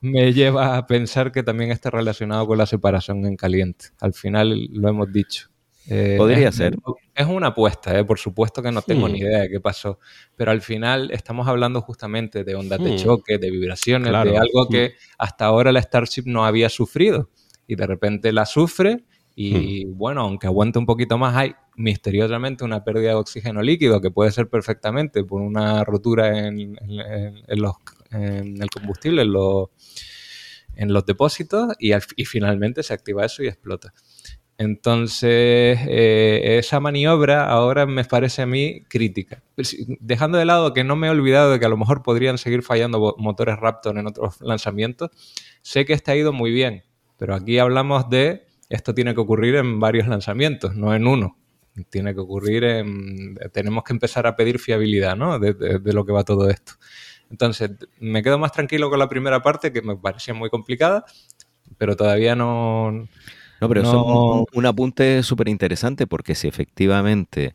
me 0.00 0.32
lleva 0.32 0.76
a 0.76 0.86
pensar 0.86 1.32
que 1.32 1.42
también 1.44 1.70
está 1.70 1.90
relacionado 1.90 2.46
con 2.46 2.58
la 2.58 2.66
separación 2.66 3.24
en 3.26 3.36
caliente. 3.36 3.86
Al 4.00 4.12
final 4.14 4.68
lo 4.72 4.88
hemos 4.88 5.12
dicho. 5.12 5.48
Eh, 5.88 6.14
Podría 6.16 6.48
es- 6.50 6.54
ser. 6.56 6.76
Es 7.14 7.26
una 7.26 7.48
apuesta, 7.48 7.98
¿eh? 7.98 8.04
por 8.04 8.18
supuesto 8.18 8.62
que 8.62 8.70
no 8.72 8.80
tengo 8.82 9.08
ni 9.08 9.18
idea 9.18 9.40
de 9.40 9.50
qué 9.50 9.60
pasó, 9.60 9.98
pero 10.36 10.50
al 10.50 10.62
final 10.62 11.10
estamos 11.10 11.46
hablando 11.48 11.80
justamente 11.82 12.44
de 12.44 12.54
ondas 12.54 12.82
de 12.82 12.96
choque, 12.96 13.36
de 13.38 13.50
vibraciones, 13.50 14.08
Claro. 14.08 14.30
de 14.30 14.38
algo 14.38 14.64
Hmm. 14.66 14.70
que 14.72 14.94
hasta 15.18 15.44
ahora 15.46 15.72
la 15.72 15.82
Starship 15.82 16.22
no 16.26 16.44
había 16.46 16.68
sufrido 16.68 17.30
y 17.66 17.74
de 17.74 17.86
repente 17.86 18.32
la 18.32 18.46
sufre 18.46 19.04
y 19.34 19.86
Hmm. 19.86 19.98
bueno, 19.98 20.20
aunque 20.22 20.46
aguante 20.46 20.78
un 20.78 20.86
poquito 20.86 21.18
más, 21.18 21.36
hay 21.36 21.54
misteriosamente 21.76 22.64
una 22.64 22.84
pérdida 22.84 23.08
de 23.10 23.14
oxígeno 23.16 23.60
líquido 23.62 24.00
que 24.00 24.10
puede 24.10 24.30
ser 24.30 24.48
perfectamente 24.48 25.24
por 25.24 25.40
una 25.42 25.84
rotura 25.84 26.38
en, 26.46 26.60
en- 26.60 27.00
en- 27.00 27.42
en 27.48 27.60
los, 27.62 27.74
en 28.10 28.62
el 28.62 28.70
combustible, 28.70 29.22
en 29.22 29.32
los, 29.32 29.68
en 30.76 30.92
los 30.92 31.04
depósitos 31.04 31.74
y, 31.78 31.92
al- 31.92 32.02
y 32.16 32.24
finalmente 32.24 32.82
se 32.82 32.94
activa 32.94 33.24
eso 33.26 33.42
y 33.42 33.48
explota. 33.48 33.92
Entonces, 34.62 35.78
eh, 35.88 36.58
esa 36.58 36.78
maniobra 36.78 37.48
ahora 37.48 37.84
me 37.84 38.04
parece 38.04 38.42
a 38.42 38.46
mí 38.46 38.82
crítica. 38.88 39.42
Dejando 39.98 40.38
de 40.38 40.44
lado 40.44 40.72
que 40.72 40.84
no 40.84 40.94
me 40.94 41.08
he 41.08 41.10
olvidado 41.10 41.50
de 41.50 41.58
que 41.58 41.66
a 41.66 41.68
lo 41.68 41.76
mejor 41.76 42.02
podrían 42.02 42.38
seguir 42.38 42.62
fallando 42.62 43.16
motores 43.18 43.58
Raptor 43.58 43.98
en 43.98 44.06
otros 44.06 44.40
lanzamientos, 44.40 45.10
sé 45.62 45.84
que 45.84 45.94
este 45.94 46.12
ha 46.12 46.16
ido 46.16 46.32
muy 46.32 46.52
bien, 46.52 46.84
pero 47.18 47.34
aquí 47.34 47.58
hablamos 47.58 48.08
de 48.08 48.46
esto 48.68 48.94
tiene 48.94 49.14
que 49.14 49.20
ocurrir 49.20 49.56
en 49.56 49.80
varios 49.80 50.06
lanzamientos, 50.06 50.76
no 50.76 50.94
en 50.94 51.06
uno. 51.08 51.36
Tiene 51.90 52.14
que 52.14 52.20
ocurrir 52.20 52.64
en... 52.64 53.34
Tenemos 53.52 53.82
que 53.82 53.94
empezar 53.94 54.26
a 54.26 54.36
pedir 54.36 54.58
fiabilidad, 54.58 55.16
¿no? 55.16 55.38
De 55.38 55.92
lo 55.92 56.06
que 56.06 56.12
va 56.12 56.22
todo 56.22 56.48
esto. 56.48 56.74
Entonces, 57.30 57.70
me 57.98 58.22
quedo 58.22 58.38
más 58.38 58.52
tranquilo 58.52 58.90
con 58.90 58.98
la 58.98 59.08
primera 59.08 59.42
parte, 59.42 59.72
que 59.72 59.82
me 59.82 59.96
parecía 59.96 60.34
muy 60.34 60.50
complicada, 60.50 61.04
pero 61.78 61.96
todavía 61.96 62.36
no... 62.36 63.08
No, 63.62 63.68
pero 63.68 63.82
eso 63.82 64.00
es 64.00 64.06
un, 64.06 64.46
un 64.52 64.66
apunte 64.66 65.22
súper 65.22 65.48
interesante 65.48 66.06
porque 66.06 66.34
si 66.34 66.48
efectivamente 66.48 67.54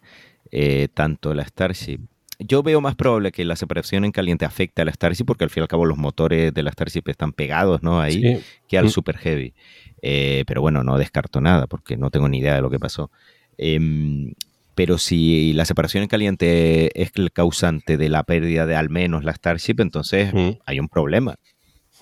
eh, 0.51 0.87
tanto 0.93 1.33
la 1.33 1.45
Starship 1.45 1.99
yo 2.39 2.61
veo 2.61 2.81
más 2.81 2.95
probable 2.95 3.31
que 3.31 3.45
la 3.45 3.55
separación 3.55 4.05
en 4.05 4.11
caliente 4.11 4.45
afecte 4.45 4.81
a 4.81 4.85
la 4.85 4.91
Starship 4.91 5.25
porque 5.25 5.43
al 5.43 5.49
fin 5.49 5.61
y 5.61 5.63
al 5.63 5.67
cabo 5.67 5.85
los 5.85 5.97
motores 5.97 6.53
de 6.53 6.63
la 6.63 6.71
Starship 6.71 7.03
están 7.07 7.33
pegados 7.33 7.81
¿no? 7.81 7.99
ahí 7.99 8.41
que 8.67 8.77
al 8.77 8.85
mm. 8.85 8.89
Super 8.89 9.17
Heavy. 9.17 9.53
Eh, 10.01 10.43
pero 10.45 10.61
bueno, 10.61 10.83
no 10.83 10.97
descarto 10.97 11.41
nada 11.41 11.65
porque 11.67 11.97
no 11.97 12.11
tengo 12.11 12.29
ni 12.29 12.39
idea 12.39 12.55
de 12.55 12.61
lo 12.61 12.69
que 12.69 12.79
pasó. 12.79 13.09
Em, 13.57 14.33
pero 14.75 14.99
si 14.99 15.53
la 15.53 15.65
separación 15.65 16.03
en 16.03 16.09
caliente 16.09 17.01
es 17.01 17.11
el 17.15 17.31
causante 17.31 17.97
de 17.97 18.09
la 18.09 18.23
pérdida 18.23 18.67
de 18.67 18.75
al 18.75 18.89
menos 18.91 19.23
la 19.23 19.33
Starship, 19.33 19.75
entonces 19.79 20.31
mm. 20.33 20.49
hay 20.65 20.79
un 20.79 20.89
problema. 20.89 21.37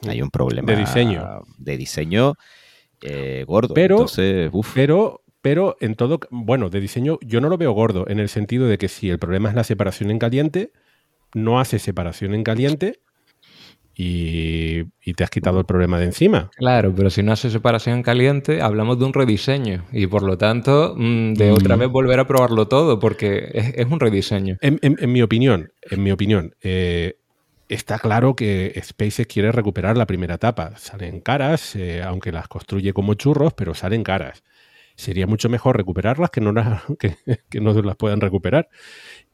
Mm. 0.01 0.09
Hay 0.09 0.21
un 0.21 0.29
problema 0.29 0.69
de 0.69 0.77
diseño. 0.77 1.43
De 1.57 1.77
diseño 1.77 2.33
eh, 3.01 3.43
gordo. 3.47 3.73
Pero, 3.73 4.05
pero 4.73 5.21
pero 5.45 5.77
en 5.79 5.93
todo, 5.93 6.19
bueno, 6.31 6.71
de 6.71 6.79
diseño 6.79 7.19
yo 7.21 7.39
no 7.39 7.49
lo 7.49 7.57
veo 7.59 7.71
gordo, 7.71 8.05
en 8.07 8.19
el 8.19 8.29
sentido 8.29 8.65
de 8.65 8.79
que 8.79 8.87
si 8.87 9.11
el 9.11 9.19
problema 9.19 9.47
es 9.47 9.53
la 9.53 9.63
separación 9.63 10.09
en 10.09 10.17
caliente, 10.17 10.71
no 11.35 11.59
hace 11.59 11.77
separación 11.77 12.33
en 12.33 12.43
caliente 12.43 12.99
y, 13.93 14.85
te 15.13 15.23
has 15.23 15.29
quitado 15.29 15.59
el 15.59 15.65
problema 15.65 15.99
de 15.99 16.05
encima. 16.05 16.49
Claro, 16.55 16.93
pero 16.95 17.11
si 17.11 17.21
no 17.21 17.31
hace 17.31 17.51
separación 17.51 17.97
en 17.97 18.01
caliente, 18.01 18.61
hablamos 18.61 18.97
de 18.97 19.05
un 19.05 19.13
rediseño 19.13 19.85
y 19.91 20.07
por 20.07 20.23
lo 20.23 20.37
tanto 20.37 20.95
mm, 20.97 21.33
de 21.33 21.51
otra 21.51 21.75
mm. 21.75 21.79
vez 21.79 21.89
volver 21.89 22.19
a 22.19 22.25
probarlo 22.25 22.67
todo 22.67 22.97
porque 22.97 23.51
es, 23.53 23.85
un 23.85 23.99
rediseño. 23.99 24.57
En, 24.61 24.79
mi 25.11 25.21
opinión, 25.21 25.71
en 25.83 26.01
mi 26.01 26.11
opinión, 26.11 26.55
eh, 26.63 27.17
está 27.69 27.99
claro 27.99 28.35
que 28.35 28.79
SpaceX 28.83 29.27
quiere 29.27 29.51
recuperar 29.51 29.97
la 29.97 30.05
primera 30.05 30.35
etapa. 30.35 30.75
Salen 30.77 31.21
caras, 31.21 31.75
eh, 31.75 32.03
aunque 32.03 32.31
las 32.31 32.47
construye 32.47 32.93
como 32.93 33.13
churros, 33.15 33.53
pero 33.53 33.73
salen 33.73 34.03
caras 34.03 34.43
sería 34.95 35.27
mucho 35.27 35.49
mejor 35.49 35.77
recuperarlas 35.77 36.29
que 36.29 36.41
no, 36.41 36.51
las, 36.51 36.83
que, 36.99 37.17
las 37.59 37.95
puedan 37.95 38.21
recuperar. 38.21 38.69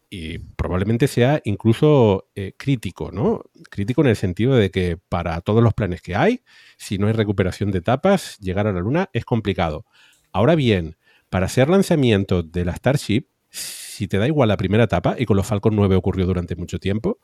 Y 0.09 0.39
probablemente 0.39 1.07
sea 1.07 1.39
incluso 1.45 2.29
eh, 2.35 2.53
crítico, 2.57 3.11
¿no? 3.13 3.43
Crítico 3.69 4.01
en 4.01 4.07
el 4.07 4.17
sentido 4.17 4.55
de 4.55 4.69
que 4.69 4.97
para 4.97 5.39
todos 5.39 5.63
los 5.63 5.73
planes 5.73 6.01
que 6.01 6.17
hay, 6.17 6.43
si 6.77 6.97
no 6.97 7.07
hay 7.07 7.13
recuperación 7.13 7.71
de 7.71 7.77
etapas, 7.77 8.37
llegar 8.39 8.67
a 8.67 8.73
la 8.73 8.81
Luna 8.81 9.09
es 9.13 9.23
complicado. 9.23 9.85
Ahora 10.33 10.55
bien, 10.55 10.97
para 11.29 11.45
hacer 11.45 11.69
lanzamiento 11.69 12.43
de 12.43 12.65
la 12.65 12.75
Starship, 12.75 13.27
si 13.49 14.09
te 14.09 14.17
da 14.17 14.27
igual 14.27 14.49
la 14.49 14.57
primera 14.57 14.83
etapa, 14.83 15.15
y 15.17 15.25
con 15.25 15.37
los 15.37 15.47
Falcon 15.47 15.77
9 15.77 15.95
ocurrió 15.95 16.25
durante 16.25 16.57
mucho 16.57 16.77
tiempo, 16.77 17.19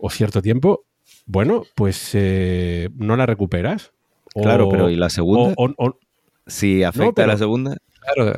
o 0.00 0.10
cierto 0.10 0.42
tiempo, 0.42 0.86
bueno, 1.26 1.64
pues 1.74 2.10
eh, 2.14 2.88
no 2.96 3.16
la 3.16 3.26
recuperas. 3.26 3.92
Claro, 4.34 4.68
pero 4.68 4.90
¿y 4.90 4.96
la 4.96 5.10
segunda? 5.10 5.54
Si 6.46 6.82
afecta 6.82 7.24
a 7.24 7.26
la 7.26 7.36
segunda. 7.36 7.76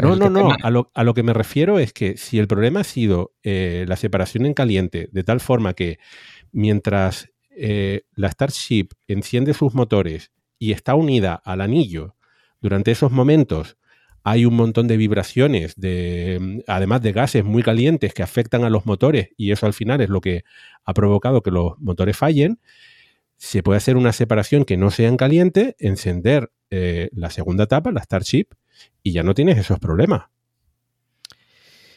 no, 0.01 0.17
no, 0.17 0.31
no. 0.31 0.53
A 0.63 0.71
lo, 0.71 0.91
a 0.95 1.05
lo, 1.05 1.15
que 1.15 1.23
me 1.23 1.33
refiero 1.33 1.79
es 1.79 1.93
que 1.93 2.17
si 2.17 2.39
el 2.39 2.49
problema 2.49 2.81
ha 2.81 2.85
sido 2.85 3.33
eh, 3.43 3.85
la 3.89 3.97
separación 3.97 4.47
en 4.47 4.55
caliente, 4.55 5.09
de 5.13 5.25
tal 5.25 5.41
forma 5.41 5.75
que 5.75 5.99
mientras 6.51 7.31
eh, 7.51 8.03
la 8.15 8.31
Starship 8.31 8.89
enciende 9.07 9.55
sus 9.55 9.75
motores 9.75 10.33
y 10.59 10.73
está 10.73 10.95
unida 10.95 11.35
al 11.35 11.61
anillo, 11.61 12.17
durante 12.61 12.91
esos 12.91 13.11
momentos 13.13 13.77
hay 14.25 14.45
un 14.45 14.55
montón 14.55 14.87
de 14.87 14.97
vibraciones, 14.97 15.75
de, 15.77 16.63
además 16.67 17.03
de 17.03 17.13
gases 17.13 17.45
muy 17.45 17.63
calientes 17.63 18.15
que 18.15 18.23
afectan 18.23 18.65
a 18.65 18.71
los 18.71 18.87
motores 18.87 19.31
y 19.37 19.51
eso 19.51 19.67
al 19.67 19.73
final 19.73 20.01
es 20.01 20.09
lo 20.09 20.21
que 20.21 20.45
ha 20.85 20.95
provocado 20.95 21.43
que 21.43 21.51
los 21.51 21.79
motores 21.79 22.17
fallen, 22.17 22.61
se 23.37 23.63
puede 23.63 23.79
hacer 23.79 23.97
una 23.97 24.13
separación 24.13 24.65
que 24.65 24.77
no 24.77 24.91
sea 24.93 25.09
en 25.09 25.17
caliente, 25.17 25.75
encender 25.81 26.53
eh, 26.71 27.09
la 27.13 27.31
segunda 27.31 27.65
etapa, 27.65 27.91
la 27.91 28.03
Starship, 28.03 28.47
y 29.03 29.13
ya 29.13 29.25
no 29.25 29.35
tienes 29.35 29.59
esos 29.59 29.81
problemas. 29.81 30.27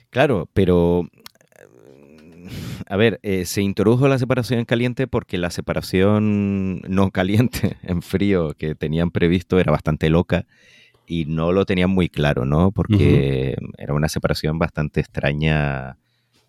Claro, 0.10 0.50
pero 0.54 1.08
eh, 1.60 2.50
a 2.88 2.96
ver, 2.96 3.20
eh, 3.22 3.46
se 3.46 3.62
introdujo 3.62 4.08
la 4.08 4.18
separación 4.18 4.60
en 4.60 4.66
caliente 4.66 5.06
porque 5.06 5.38
la 5.38 5.52
separación 5.52 6.82
no 6.88 7.12
caliente 7.12 7.78
en 7.84 8.02
frío 8.02 8.56
que 8.58 8.74
tenían 8.74 9.12
previsto 9.12 9.60
era 9.60 9.72
bastante 9.72 10.10
loca 10.10 10.48
y 11.08 11.26
no 11.26 11.52
lo 11.52 11.66
tenían 11.66 11.90
muy 11.90 12.10
claro, 12.10 12.46
¿no? 12.46 12.72
Porque 12.72 13.56
era 13.78 13.94
una 13.94 14.10
separación 14.10 14.60
bastante 14.60 15.00
extraña. 15.02 15.98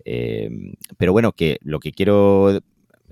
pero 0.05 1.13
bueno, 1.13 1.33
que 1.33 1.59
lo 1.63 1.81
que 1.81 1.93
quiero 1.93 2.61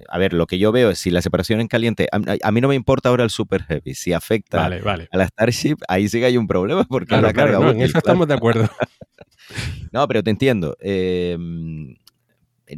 a 0.08 0.18
ver, 0.18 0.32
lo 0.32 0.46
que 0.46 0.58
yo 0.58 0.72
veo 0.72 0.90
es 0.90 0.98
si 0.98 1.10
la 1.10 1.22
separación 1.22 1.60
en 1.60 1.68
caliente, 1.68 2.08
a, 2.10 2.50
mí 2.50 2.60
no 2.60 2.68
me 2.68 2.74
importa 2.74 3.08
ahora 3.08 3.24
el 3.24 3.30
Super 3.30 3.62
Heavy, 3.62 3.94
si 3.94 4.12
afecta 4.12 4.66
a 4.66 5.16
la 5.16 5.26
Starship, 5.28 5.76
ahí 5.88 6.08
sí 6.08 6.18
que 6.18 6.26
hay 6.26 6.36
un 6.36 6.46
problema 6.46 6.84
porque 6.84 7.16
la 7.16 7.32
carga 7.32 7.60
no, 7.60 7.70
en 7.70 7.80
eso 7.80 7.98
estamos 7.98 8.26
de 8.26 8.34
acuerdo. 8.34 8.68
no, 9.92 10.06
pero 10.08 10.22
te 10.22 10.30
entiendo. 10.30 10.76
Em, 10.80 11.96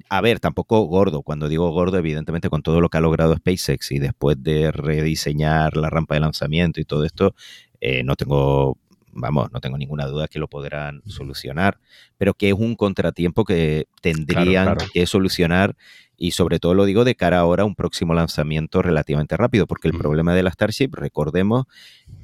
a 0.09 0.21
ver, 0.21 0.41
tampoco 0.41 0.83
gordo. 0.85 1.23
Cuando 1.23 1.49
digo 1.49 1.71
gordo, 1.71 1.99
evidentemente 1.99 2.51
con 2.51 2.63
todo 2.63 2.81
lo 2.81 2.89
que 2.89 2.99
ha 2.99 3.01
logrado 3.01 3.37
SpaceX 3.37 3.93
y 3.93 3.99
después 3.99 4.43
de 4.43 4.73
rediseñar 4.73 5.77
la 5.77 5.91
rampa 5.91 6.15
de 6.15 6.21
lanzamiento 6.21 6.81
y 6.81 6.85
todo 6.85 7.05
esto, 7.05 7.35
eh, 7.81 8.03
no 8.05 8.17
tengo 8.17 8.79
vamos, 9.17 9.51
no 9.53 9.61
tengo 9.61 9.79
ninguna 9.79 10.07
duda 10.07 10.29
que 10.29 10.39
lo 10.39 10.49
podrán 10.49 11.03
solucionar, 11.07 11.79
pero 12.19 12.35
que 12.35 12.49
es 12.49 12.55
un 12.55 12.77
contratiempo 12.77 13.45
que 13.45 13.87
tendrían 14.03 14.77
que 14.93 15.07
solucionar 15.07 15.75
y 16.19 16.31
sobre 16.31 16.59
todo 16.59 16.75
lo 16.75 16.85
digo 16.85 17.05
de 17.05 17.15
cara 17.15 17.39
ahora 17.39 17.63
a 17.63 17.67
un 17.67 17.75
próximo 17.75 18.15
lanzamiento 18.15 18.81
relativamente 18.81 19.37
rápido, 19.37 19.67
porque 19.67 19.89
el 19.89 19.99
problema 19.99 20.35
de 20.35 20.43
la 20.43 20.51
Starship, 20.51 20.91
recordemos, 20.93 21.67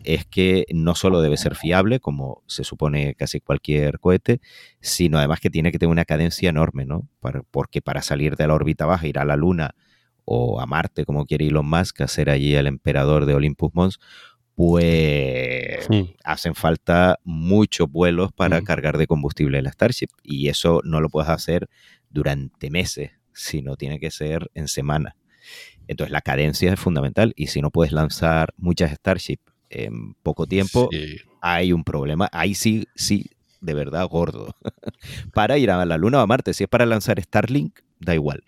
es 0.04 0.24
que 0.24 0.64
no 0.72 0.94
solo 0.94 1.20
debe 1.20 1.36
ser 1.36 1.56
fiable, 1.56 2.00
como 2.00 2.42
se 2.46 2.64
supone 2.64 3.14
casi 3.14 3.40
cualquier 3.40 3.98
cohete, 3.98 4.40
sino 4.80 5.18
además 5.18 5.40
que 5.40 5.50
tiene 5.50 5.72
que 5.72 5.78
tener 5.78 5.92
una 5.92 6.04
cadencia 6.04 6.48
enorme, 6.48 6.86
¿no? 6.86 7.06
porque 7.50 7.82
para 7.82 8.02
salir 8.02 8.36
de 8.36 8.46
la 8.46 8.54
órbita 8.54 8.86
baja, 8.86 9.06
ir 9.06 9.18
a 9.18 9.24
la 9.24 9.36
Luna 9.36 9.74
o 10.24 10.60
a 10.60 10.66
Marte, 10.66 11.04
como 11.04 11.26
quiere 11.26 11.48
Elon 11.48 11.68
Musk, 11.68 12.00
hacer 12.00 12.30
allí 12.30 12.54
el 12.54 12.66
emperador 12.66 13.26
de 13.26 13.34
Olympus 13.34 13.72
Mons, 13.74 13.98
pues 14.54 15.88
hacen 16.24 16.54
falta 16.54 17.18
muchos 17.24 17.90
vuelos 17.90 18.32
para 18.32 18.62
cargar 18.62 18.98
de 18.98 19.06
combustible 19.06 19.62
la 19.62 19.72
Starship. 19.72 20.08
Y 20.22 20.48
eso 20.48 20.80
no 20.84 21.00
lo 21.00 21.08
puedes 21.08 21.30
hacer 21.30 21.68
durante 22.10 22.70
meses 22.70 23.12
sino 23.32 23.76
tiene 23.76 23.98
que 23.98 24.10
ser 24.10 24.50
en 24.54 24.68
semana. 24.68 25.16
Entonces 25.88 26.12
la 26.12 26.20
cadencia 26.20 26.72
es 26.72 26.80
fundamental 26.80 27.32
y 27.36 27.48
si 27.48 27.60
no 27.60 27.70
puedes 27.70 27.92
lanzar 27.92 28.54
muchas 28.56 28.92
Starship 28.92 29.38
en 29.70 30.14
poco 30.22 30.46
tiempo, 30.46 30.90
hay 31.40 31.72
un 31.72 31.84
problema. 31.84 32.28
Ahí 32.32 32.54
sí, 32.54 32.86
sí, 32.94 33.30
de 33.60 33.74
verdad 33.74 34.06
gordo. 34.08 34.54
para 35.34 35.58
ir 35.58 35.70
a 35.70 35.84
la 35.84 35.96
Luna 35.96 36.18
o 36.18 36.20
a 36.20 36.26
Marte, 36.26 36.54
si 36.54 36.64
es 36.64 36.70
para 36.70 36.86
lanzar 36.86 37.20
Starlink, 37.20 37.80
da 37.98 38.14
igual. 38.14 38.44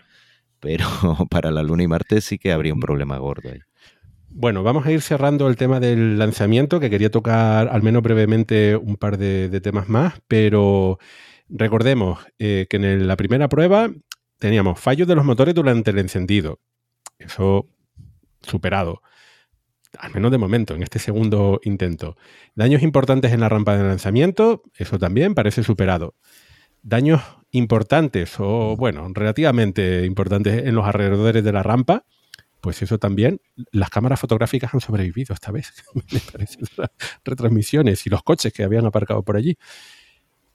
Pero 0.60 0.86
para 1.30 1.50
la 1.50 1.62
Luna 1.62 1.82
y 1.82 1.88
Marte 1.88 2.20
sí 2.20 2.38
que 2.38 2.52
habría 2.52 2.74
un 2.74 2.80
problema 2.80 3.18
gordo 3.18 3.50
ahí. 3.50 3.60
Bueno, 4.36 4.64
vamos 4.64 4.84
a 4.84 4.90
ir 4.90 5.00
cerrando 5.00 5.46
el 5.46 5.54
tema 5.54 5.78
del 5.78 6.18
lanzamiento, 6.18 6.80
que 6.80 6.90
quería 6.90 7.08
tocar 7.08 7.68
al 7.68 7.84
menos 7.84 8.02
brevemente 8.02 8.74
un 8.74 8.96
par 8.96 9.16
de, 9.16 9.60
temas 9.60 9.88
más, 9.88 10.14
pero 10.26 10.98
recordemos 11.48 12.18
eh, 12.40 12.66
que 12.68 12.78
en 12.78 13.06
la 13.06 13.16
primera 13.16 13.48
prueba 13.48 13.92
teníamos 14.40 14.80
fallos 14.80 15.06
de 15.06 15.14
los 15.14 15.24
motores 15.24 15.54
durante 15.54 15.92
el 15.92 16.00
encendido. 16.00 16.58
Eso 17.16 17.68
superado. 18.42 19.02
Al 19.98 20.12
menos 20.12 20.32
de 20.32 20.38
momento, 20.38 20.74
en 20.74 20.82
este 20.82 20.98
segundo 20.98 21.60
intento. 21.62 22.16
Daños 22.56 22.82
importantes 22.82 23.30
en 23.32 23.38
la 23.38 23.48
rampa 23.48 23.76
de 23.76 23.84
lanzamiento, 23.84 24.62
eso 24.76 24.98
también 24.98 25.36
parece 25.36 25.62
superado. 25.62 26.16
Daños 26.82 27.22
importantes 27.52 28.34
o, 28.40 28.74
bueno, 28.76 29.06
relativamente 29.14 30.04
importantes 30.04 30.66
en 30.66 30.74
los 30.74 30.84
alrededores 30.84 31.44
de 31.44 31.52
la 31.52 31.62
rampa, 31.62 32.04
pues 32.64 32.80
eso 32.80 32.98
también. 32.98 33.42
Las 33.72 33.90
cámaras 33.90 34.18
fotográficas 34.18 34.72
han 34.72 34.80
sobrevivido 34.80 35.34
esta 35.34 35.52
vez, 35.52 35.70
me 35.94 36.18
parece, 36.32 36.60
las 36.78 36.90
retransmisiones 37.22 38.06
y 38.06 38.10
los 38.10 38.22
coches 38.22 38.54
que 38.54 38.62
habían 38.62 38.86
aparcado 38.86 39.22
por 39.22 39.36
allí. 39.36 39.58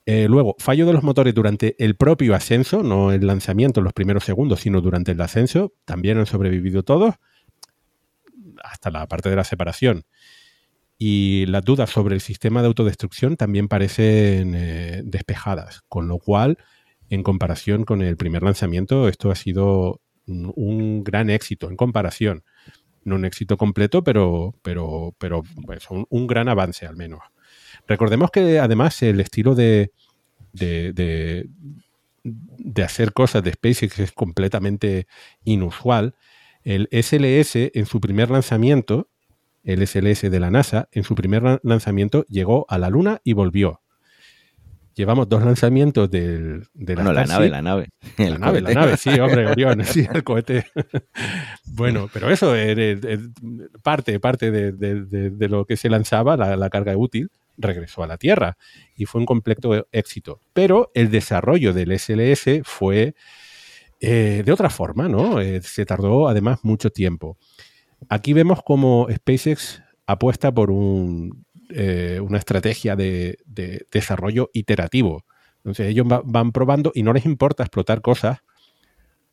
Eh, 0.08 0.28
luego, 0.28 0.56
fallo 0.58 0.88
de 0.88 0.94
los 0.94 1.04
motores 1.04 1.36
durante 1.36 1.76
el 1.78 1.96
propio 1.96 2.34
ascenso, 2.34 2.82
no 2.82 3.12
el 3.12 3.28
lanzamiento 3.28 3.80
en 3.80 3.84
los 3.84 3.94
primeros 3.94 4.24
segundos, 4.24 4.62
sino 4.62 4.82
durante 4.82 5.12
el 5.12 5.22
ascenso. 5.22 5.76
También 5.86 6.18
han 6.18 6.26
sobrevivido 6.26 6.82
todos, 6.82 7.14
hasta 8.64 8.90
la 8.90 9.08
parte 9.08 9.30
de 9.30 9.36
la 9.36 9.44
separación. 9.44 10.06
Y 10.98 11.46
las 11.46 11.64
dudas 11.64 11.92
sobre 11.92 12.16
el 12.16 12.22
sistema 12.22 12.62
de 12.62 12.70
autodestrucción 12.70 13.38
también 13.38 13.68
parecen 13.68 14.56
eh, 14.56 15.04
despejadas, 15.06 15.84
con 15.88 16.08
lo 16.08 16.18
cual, 16.18 16.58
en 17.12 17.22
comparación 17.22 17.84
con 17.84 18.02
el 18.02 18.18
primer 18.18 18.42
lanzamiento, 18.42 19.08
esto 19.08 19.30
ha 19.30 19.36
sido 19.36 20.02
un, 20.30 21.04
gran 21.04 21.30
éxito 21.30 21.70
en 21.70 21.76
comparación. 21.76 22.44
No 23.04 23.16
un 23.16 23.26
éxito 23.26 23.58
completo, 23.58 24.04
pero, 24.04 24.56
pero, 24.62 25.14
pero 25.20 25.44
un 26.10 26.28
gran 26.28 26.50
avance 26.50 26.86
al 26.86 26.96
menos. 26.96 27.22
Recordemos 27.88 28.30
que 28.32 28.60
además 28.60 29.02
el 29.02 29.20
estilo 29.20 29.56
de, 29.56 29.92
de, 30.54 31.50
hacer 32.84 33.14
cosas 33.14 33.44
de 33.44 33.54
SpaceX 33.54 34.00
es 34.00 34.12
completamente 34.12 35.08
inusual. 35.44 36.16
El 36.64 36.88
SLS 36.92 37.56
en 37.74 37.86
su 37.86 38.00
primer 38.00 38.30
lanzamiento 38.30 39.10
el 39.64 39.86
SLS 39.86 40.32
de 40.32 40.40
la 40.40 40.52
NASA, 40.52 40.90
en 40.92 41.04
su 41.04 41.16
primer 41.16 41.60
lanzamiento 41.64 42.26
llegó 42.28 42.66
a 42.70 42.78
la 42.78 42.90
Luna 42.90 43.22
y 43.24 43.34
volvió. 43.34 43.82
Llevamos 45.00 45.30
dos 45.30 45.46
lanzamientos 45.46 46.12
del, 46.12 46.68
de 46.74 46.94
la, 46.94 47.14
la 47.14 47.24
nave, 47.24 47.48
la 47.48 47.62
nave. 47.62 47.88
La 48.18 48.38
nave, 48.38 48.60
la 48.60 48.74
nave, 48.74 48.98
sí, 48.98 49.10
hombre, 49.12 49.48
Orión, 49.50 49.82
sí, 49.86 50.06
el 50.14 50.26
cohete. 50.26 50.66
bueno, 51.68 52.10
pero 52.12 52.30
eso 52.30 52.54
es, 52.54 53.00
parte, 53.82 54.20
parte 54.20 54.52
de, 54.52 55.48
lo 55.48 55.64
que 55.64 55.78
se 55.78 55.90
lanzaba, 55.90 56.36
la, 56.36 56.70
carga 56.70 56.98
útil, 56.98 57.30
regresó 57.58 58.04
a 58.04 58.08
la 58.08 58.18
Tierra 58.18 58.58
y 58.94 59.06
fue 59.06 59.22
un 59.22 59.26
completo 59.26 59.88
éxito. 59.94 60.42
Pero 60.52 60.92
el 60.94 61.10
desarrollo 61.10 61.72
del 61.72 61.98
SLS 61.98 62.64
fue 62.66 63.16
eh, 64.02 64.44
de 64.46 64.52
otra 64.52 64.70
forma, 64.70 65.08
¿no? 65.08 65.40
Eh, 65.40 65.62
se 65.62 65.86
tardó 65.86 66.28
además 66.28 66.60
mucho 66.64 66.90
tiempo. 66.90 67.38
Aquí 68.10 68.34
vemos 68.34 68.60
como 68.66 69.08
SpaceX 69.10 69.82
apuesta 70.06 70.54
por 70.54 70.72
un, 70.72 71.46
eh, 71.70 72.20
una 72.22 72.38
estrategia 72.38 72.96
de, 72.96 73.38
desarrollo 73.92 74.50
iterativo. 74.54 75.26
Entonces 75.58 75.88
ellos 75.88 76.08
van 76.08 76.52
probando 76.52 76.92
y 76.96 77.04
no 77.04 77.14
les 77.14 77.26
importa 77.26 77.64
explotar 77.64 78.02
cosas 78.02 78.40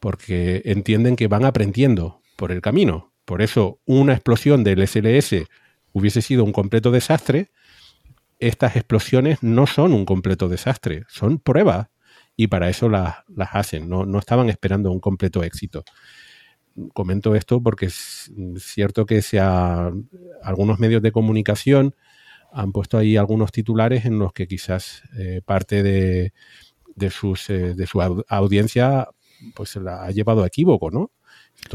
porque 0.01 0.63
entienden 0.67 1.17
que 1.17 1.29
van 1.29 1.45
aprendiendo 1.45 2.21
por 2.37 2.53
el 2.53 2.61
camino. 2.61 3.13
Por 3.25 3.43
eso 3.43 3.81
una 3.87 4.13
explosión 4.13 4.65
del 4.65 4.87
SLS 4.87 5.47
hubiese 5.93 6.21
sido 6.21 6.45
un 6.45 6.53
completo 6.53 6.91
desastre. 6.91 7.51
Estas 8.39 8.77
explosiones 8.77 9.43
no 9.43 9.67
son 9.67 9.93
un 9.93 10.05
completo 10.05 10.49
desastre, 10.49 11.05
son 11.09 11.39
pruebas 11.39 11.89
y 12.37 12.49
para 12.49 12.69
eso 12.69 12.91
las, 12.91 13.15
hacen, 13.39 13.89
no, 13.89 14.05
no 14.05 14.19
estaban 14.19 14.51
esperando 14.51 14.91
un 14.91 15.01
completo 15.01 15.43
éxito 15.43 15.85
comento 16.93 17.35
esto 17.35 17.63
porque 17.63 17.87
es 17.87 18.31
cierto 18.59 19.07
que 19.07 19.23
sea, 19.23 19.91
algunos 20.43 20.79
medios 20.79 21.03
de 21.03 21.13
comunicación 21.13 21.95
han 22.53 22.73
puesto 22.73 22.99
ahí 22.99 23.17
algunos 23.17 23.53
titulares 23.53 24.05
en 24.05 24.19
los 24.19 24.33
que 24.33 24.47
quizás 24.47 25.03
eh, 25.19 25.41
parte 25.45 25.83
de, 25.83 26.33
sus, 27.11 27.51
eh, 27.51 27.75
de 27.75 27.87
su 27.87 28.01
audiencia 28.29 29.09
pues 29.55 29.71
se 29.71 29.81
la 29.81 30.05
ha 30.05 30.11
llevado 30.11 30.43
a 30.43 30.47
equívoco, 30.47 30.91
¿no? 30.91 31.11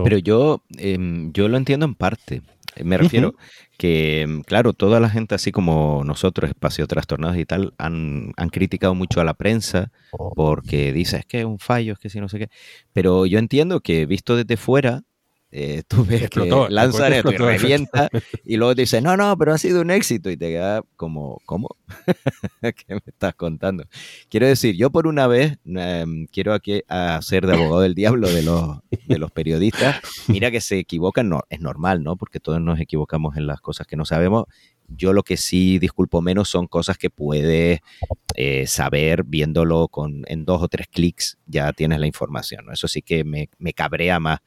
Pero 0.04 0.18
yo, 0.18 0.64
em, 0.78 1.32
yo 1.34 1.48
lo 1.48 1.58
entiendo 1.58 1.86
en 1.86 1.96
parte. 1.96 2.42
Me 2.82 2.98
refiero 2.98 3.36
que, 3.78 4.22
em, 4.22 4.44
claro, 4.44 4.74
toda 4.74 5.00
la 5.00 5.10
gente, 5.10 5.36
así 5.36 5.52
como 5.52 6.04
nosotros, 6.06 6.50
Espacio 6.50 6.88
Trastornados 6.88 7.38
y 7.38 7.46
tal, 7.46 7.74
han, 7.78 8.32
han, 8.38 8.50
criticado 8.50 8.96
mucho 8.96 9.20
a 9.20 9.26
la 9.26 9.34
prensa 9.34 9.92
porque 10.36 10.94
dice, 10.94 11.18
es 11.18 11.26
que 11.26 11.40
es 11.40 11.46
un 11.46 11.60
fallo, 11.60 11.94
es 11.94 12.00
que 12.00 12.10
si 12.10 12.22
no 12.22 12.30
sé 12.30 12.40
qué. 12.40 12.50
Pero 12.94 13.26
yo 13.26 13.40
entiendo 13.40 13.82
que 13.82 14.06
visto 14.06 14.36
desde 14.38 14.56
fuera, 14.56 15.04
eh, 15.52 15.84
tú 15.88 16.06
ves 16.06 16.30
que 16.30 16.50
lanza 16.70 17.10
esto 17.10 17.32
y 17.32 17.38
revienta 17.38 18.10
y 18.46 18.56
luego 18.56 18.76
te 18.76 18.84
dices, 18.84 19.04
no, 19.04 19.18
no, 19.18 19.38
pero 19.38 19.54
ha 19.54 19.58
sido 19.58 19.82
un 19.82 19.92
éxito 19.92 20.30
y 20.30 20.38
te 20.38 20.48
queda 20.48 20.82
como, 20.96 21.42
¿cómo? 21.46 21.76
¿Qué 22.62 22.96
me 22.96 23.02
estás 23.06 23.36
contando? 23.36 23.84
Quiero 24.30 24.48
decir, 24.48 24.76
yo 24.76 24.92
por 24.92 25.08
una 25.08 25.28
vez 25.28 25.58
em, 25.66 26.28
quiero 26.28 26.54
aquí 26.54 26.84
hacer 26.88 27.46
de 27.46 27.54
abogado 27.54 27.82
del 27.82 27.96
diablo 27.96 28.30
de 28.30 28.44
los, 28.44 28.80
de 29.08 29.18
los 29.18 29.32
periodistas. 29.32 29.98
Mira 30.28 30.52
que 30.52 30.62
se 30.62 30.80
equivocan, 30.80 31.28
no, 31.28 31.42
es 31.50 31.60
normal, 31.60 32.02
¿no? 32.04 32.16
Porque 32.16 32.40
todos 32.40 32.62
nos 32.62 32.80
equivocamos 32.80 33.36
en 33.36 33.48
las 33.48 33.60
cosas 33.60 33.88
que 33.88 33.98
no 33.98 34.06
sabemos 34.06 34.46
yo 34.96 35.14
lo 35.14 35.24
que 35.24 35.38
sí 35.38 35.80
disculpo 35.80 36.22
menos 36.22 36.50
son 36.50 36.68
cosas 36.68 36.98
que 36.98 37.10
puedes 37.10 37.80
eh, 38.36 38.68
saber 38.68 39.24
viéndolo 39.24 39.88
con, 39.88 40.24
en 40.28 40.46
dos 40.46 40.62
o 40.62 40.68
tres 40.68 40.88
clics, 40.88 41.38
ya 41.46 41.74
tienes 41.74 42.00
la 42.00 42.08
información. 42.08 42.66
Eso 42.72 42.88
sí 42.88 43.02
que 43.02 43.24
me, 43.24 43.50
cabrea 43.74 44.20
más. 44.20 44.40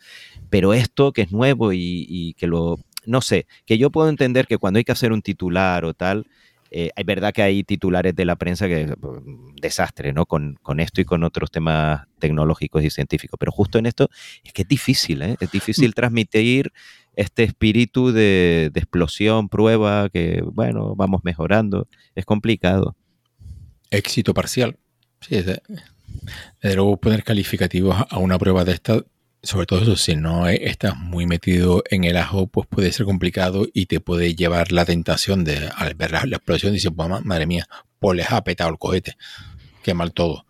Pero 0.51 0.75
esto 0.75 1.12
que 1.12 1.23
es 1.23 1.33
nuevo 1.33 1.73
y, 1.73 2.35
que 2.39 2.47
lo, 2.47 2.79
no 3.07 3.21
sé, 3.21 3.47
que 3.66 3.79
yo 3.79 3.91
puedo 3.91 4.09
entender 4.09 4.47
que 4.47 4.59
cuando 4.59 4.79
hay 4.79 4.85
que 4.85 4.93
hacer 4.93 5.12
un 5.12 5.23
titular 5.23 5.85
o 5.85 5.95
tal, 5.95 6.27
eh, 6.71 6.91
hay 6.97 7.05
verdad 7.05 7.33
que 7.33 7.43
hay 7.43 7.62
titulares 7.62 8.16
de 8.16 8.25
la 8.25 8.37
prensa 8.37 8.66
que 8.66 8.95
pues, 9.01 9.21
desastre, 9.61 10.12
¿no? 10.12 10.27
Con, 10.27 10.59
con, 10.61 10.81
esto 10.81 11.01
y 11.01 11.05
con 11.05 11.23
otros 11.23 11.51
temas 11.51 12.07
tecnológicos 12.19 12.83
y 12.83 12.91
científicos. 12.91 13.37
Pero 13.39 13.53
justo 13.53 13.79
en 13.79 13.87
esto 13.87 14.09
es 14.43 14.53
que 14.53 14.62
es 14.62 14.69
difícil, 14.69 15.23
¿eh? 15.23 15.37
Es 15.39 15.53
difícil 15.53 15.91
mm. 15.91 15.93
transmitir 15.93 16.73
este 17.16 17.45
espíritu 17.45 18.12
de, 18.12 18.70
explosión, 18.74 19.49
prueba, 19.49 20.09
que 20.09 20.43
bueno, 20.45 20.95
vamos 20.97 21.23
mejorando. 21.24 21.89
Es 22.15 22.24
complicado. 22.24 22.97
Éxito 23.91 24.35
parcial. 24.35 24.78
Sí, 25.20 25.43
de, 25.43 25.61
luego 26.62 26.97
poner 26.97 27.24
calificativos 27.24 27.97
a 28.09 28.19
una 28.19 28.39
prueba 28.39 28.65
de 28.65 28.73
esta, 28.73 29.03
sobre 29.43 29.66
todo 29.66 29.82
eso, 29.82 29.97
si 29.97 30.16
no 30.16 30.49
estás 30.49 30.97
muy 30.97 31.27
metido 31.27 31.82
en 31.91 32.05
el 32.05 32.16
ajo, 32.16 32.47
pues 32.47 32.66
puede 32.66 32.93
ser 32.93 33.07
complicado 33.07 33.66
y 33.73 33.86
te 33.86 34.01
puede 34.01 34.35
llevar 34.35 34.73
la 34.73 34.85
tentación 34.85 35.45
de, 35.45 35.70
al 35.77 35.95
ver 35.95 36.12
la, 36.12 36.36
explosión, 36.36 36.73
dices, 36.73 36.93
madre 36.95 37.47
mía, 37.47 37.66
pues 37.99 38.16
les 38.16 38.31
ha 38.31 38.43
petado 38.45 38.70
el 38.70 38.78
cohete, 38.78 39.16
qué 39.82 39.95
mal 39.95 40.12
todo. 40.12 40.47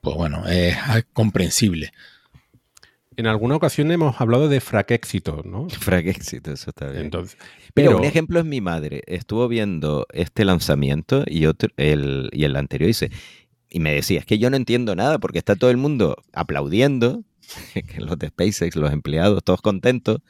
Pues 0.00 0.16
bueno, 0.16 0.46
es 0.46 0.76
comprensible 1.12 1.92
en 3.16 3.26
alguna 3.26 3.56
ocasión 3.56 3.90
hemos 3.90 4.20
hablado 4.20 4.48
de 4.48 4.60
fraquéxito, 4.60 5.42
¿no? 5.44 5.68
Fraquéxito, 5.70 6.52
eso 6.52 6.70
está 6.70 6.90
bien. 6.90 7.04
Entonces, 7.04 7.38
pero, 7.74 7.96
un 7.96 8.04
ejemplo 8.04 8.38
es 8.38 8.44
mi 8.44 8.60
madre. 8.60 9.02
Estuvo 9.06 9.48
viendo 9.48 10.06
este 10.12 10.44
lanzamiento 10.44 11.24
y, 11.26 11.46
otro, 11.46 11.70
el, 11.76 12.30
y 12.32 12.44
el 12.44 12.56
anterior 12.56 12.88
dice, 12.88 13.10
y 13.70 13.80
me 13.80 13.92
decía, 13.92 14.20
es 14.20 14.26
que 14.26 14.38
yo 14.38 14.50
no 14.50 14.56
entiendo 14.56 14.94
nada 14.94 15.18
porque 15.18 15.38
está 15.38 15.56
todo 15.56 15.70
el 15.70 15.76
mundo 15.76 16.16
aplaudiendo, 16.32 17.24
los 17.98 18.18
de 18.18 18.28
SpaceX, 18.28 18.76
los 18.76 18.92
empleados, 18.92 19.42
todos 19.42 19.62
contentos, 19.62 20.20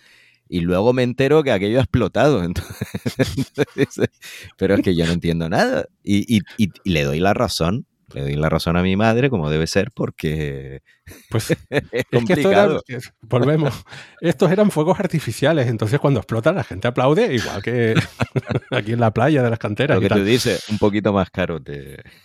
y 0.49 0.61
luego 0.61 0.93
me 0.93 1.03
entero 1.03 1.43
que 1.43 1.51
aquello 1.51 1.79
ha 1.79 1.83
explotado. 1.83 2.41
pero 4.57 4.75
es 4.77 4.83
que 4.83 4.95
yo 4.95 5.07
no 5.07 5.13
entiendo 5.13 5.49
nada. 5.49 5.87
y, 6.05 6.41
y 6.57 6.71
le 6.85 7.03
doy 7.03 7.19
la 7.19 7.35
razón 7.35 7.87
le 8.15 8.23
doy 8.23 8.35
la 8.35 8.49
razón 8.49 8.77
a 8.77 8.83
mi 8.83 8.97
madre, 8.97 9.31
como 9.31 9.51
debe 9.51 9.67
ser, 9.67 9.91
porque 9.91 10.83
pues 11.29 11.51
es 11.71 12.05
complicado. 12.13 12.83
Que 12.87 12.99
volvemos. 13.23 13.85
Estos 14.21 14.51
eran 14.51 14.71
fuegos 14.71 15.01
artificiales, 15.01 15.67
entonces 15.67 15.99
cuando 15.99 16.21
explota 16.21 16.53
la 16.53 16.65
gente 16.65 16.89
aplaude, 16.89 17.35
igual 17.35 17.63
que 17.63 17.95
aquí 18.71 18.93
en 18.93 19.01
la 19.01 19.13
playa 19.13 19.43
de 19.43 19.51
las 19.51 19.59
canteras. 19.59 19.97
Lo 19.97 20.01
que 20.01 20.15
te 20.15 20.25
dice, 20.25 20.59
un 20.71 20.79
poquito 20.79 21.13
más 21.13 21.31
caro. 21.31 21.61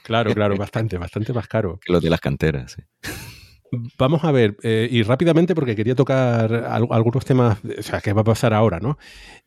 Claro, 0.03 0.33
claro, 0.35 0.55
bastante, 0.55 0.97
bastante 0.97 1.33
más 1.33 1.47
caro. 1.47 1.79
Que 1.83 1.91
los 1.91 2.01
de 2.01 2.09
las 2.09 2.21
canteras, 2.21 2.77
Vamos 3.97 4.25
a 4.25 4.33
ver, 4.33 4.57
eh, 4.63 4.89
y 4.91 5.01
rápidamente 5.01 5.55
porque 5.55 5.77
quería 5.77 5.95
tocar 5.95 6.53
algunos 6.53 7.23
temas, 7.23 7.57
o 7.63 7.81
sea, 7.81 8.01
¿qué 8.01 8.11
va 8.11 8.19
a 8.19 8.25
pasar 8.25 8.53
ahora, 8.53 8.81
no? 8.81 8.97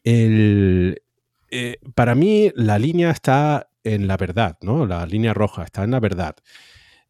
El, 0.02 1.02
eh, 1.50 1.76
para 1.94 2.14
mí 2.14 2.50
la 2.54 2.78
línea 2.78 3.10
está 3.10 3.68
en 3.84 4.08
la 4.08 4.16
verdad, 4.16 4.58
¿no? 4.62 4.86
La 4.86 5.06
línea 5.06 5.34
roja 5.34 5.64
está 5.64 5.84
en 5.84 5.92
la 5.92 6.00
verdad. 6.00 6.36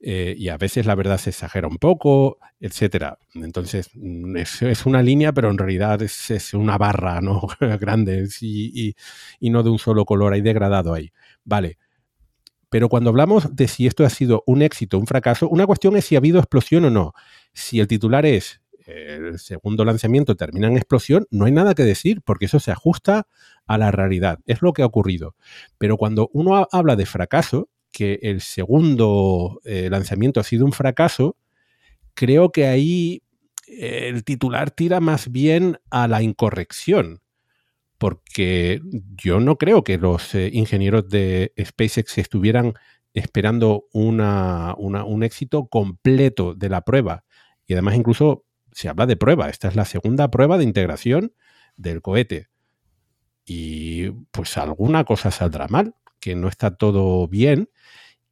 Eh, 0.07 0.35
y 0.37 0.51
a 0.51 0.59
veces 0.59 0.85
la 0.85 0.95
verdad 0.95 1.17
se 1.17 1.31
exagera 1.31 1.67
un 1.67 1.79
poco, 1.79 2.39
etcétera. 2.61 3.19
Entonces, 3.35 3.89
mm, 3.95 4.37
es, 4.37 4.85
una 4.85 5.03
línea, 5.03 5.33
pero 5.33 5.51
en 5.51 5.57
realidad 5.57 6.03
es, 6.03 6.53
una 6.53 6.77
barra 6.77 7.23
¿no? 7.23 7.47
grande 7.81 8.29
y, 8.43 8.95
no 9.41 9.63
de 9.63 9.71
un 9.71 9.79
solo 9.79 10.05
color, 10.05 10.35
hay 10.35 10.43
degradado 10.43 10.93
ahí. 10.93 11.11
Vale. 11.45 11.79
Pero 12.69 12.89
cuando 12.89 13.11
hablamos 13.11 13.55
de 13.57 13.69
si 13.69 13.87
esto 13.87 14.05
ha 14.05 14.11
sido 14.11 14.43
un 14.47 14.61
éxito 14.61 14.99
un 14.99 15.07
fracaso, 15.07 15.49
una 15.49 15.65
cuestión 15.67 15.97
es 15.97 16.05
si 16.05 16.17
ha 16.17 16.19
habido 16.19 16.39
explosión 16.39 16.85
o 16.85 16.91
no. 16.91 17.15
Si 17.55 17.81
el 17.81 17.87
titular 17.87 18.27
es 18.27 18.61
el 18.87 19.39
segundo 19.39 19.85
lanzamiento 19.85 20.37
termina 20.37 20.69
en 20.69 20.77
explosión, 20.77 21.27
no 21.31 21.47
hay 21.47 21.53
nada 21.53 21.75
que 21.75 21.85
decir, 21.85 22.23
porque 22.23 22.47
eso 22.47 22.61
se 22.61 22.71
ajusta 22.71 23.27
a 23.67 23.79
la 23.79 23.91
realidad. 23.91 24.41
Es 24.47 24.63
lo 24.63 24.73
que 24.73 24.83
ha 24.83 24.87
ocurrido. 24.87 25.37
Pero 25.79 25.97
cuando 25.97 26.29
uno 26.33 26.69
habla 26.71 26.97
de 26.97 27.07
fracaso, 27.07 27.69
que 27.95 28.19
el 28.23 28.41
segundo 28.41 29.61
eh, 29.65 29.89
lanzamiento 29.89 30.41
ha 30.41 30.45
sido 30.45 30.65
un 30.65 30.73
fracaso, 30.73 31.37
creo 32.15 32.51
que 32.51 32.67
ahí 32.67 33.23
eh, 33.69 34.09
el 34.09 34.25
titular 34.25 34.71
tira 34.71 35.01
más 35.01 35.31
bien 35.31 35.79
a 35.91 36.09
la 36.09 36.23
incorrección. 36.23 37.21
Porque 37.97 38.83
yo 39.17 39.41
no 39.41 39.57
creo 39.57 39.85
que 39.85 39.97
los 39.97 40.35
eh, 40.35 40.51
ingenieros 40.53 41.09
de 41.09 41.53
SpaceX 41.59 42.19
estuvieran 42.19 42.75
esperando 43.15 43.85
un 43.93 45.23
éxito 45.23 45.69
completo 45.69 46.55
de 46.55 46.69
la 46.69 46.81
prueba. 46.81 47.25
Y 47.67 47.75
además 47.75 47.95
incluso 47.95 48.44
se 48.75 48.89
habla 48.89 49.07
de 49.07 49.17
prueba. 49.17 49.49
Esta 49.49 49.69
es 49.69 49.77
la 49.77 49.85
segunda 49.85 50.31
prueba 50.31 50.59
de 50.59 50.65
integración 50.65 51.33
del 51.77 52.03
cohete. 52.03 52.49
Y 53.47 54.11
pues 54.33 54.57
alguna 54.57 55.05
cosa 55.05 55.31
saldrá 55.31 55.69
mal, 55.69 55.95
que 56.21 56.35
no 56.35 56.49
está 56.49 56.77
todo 56.77 57.29
bien. 57.29 57.71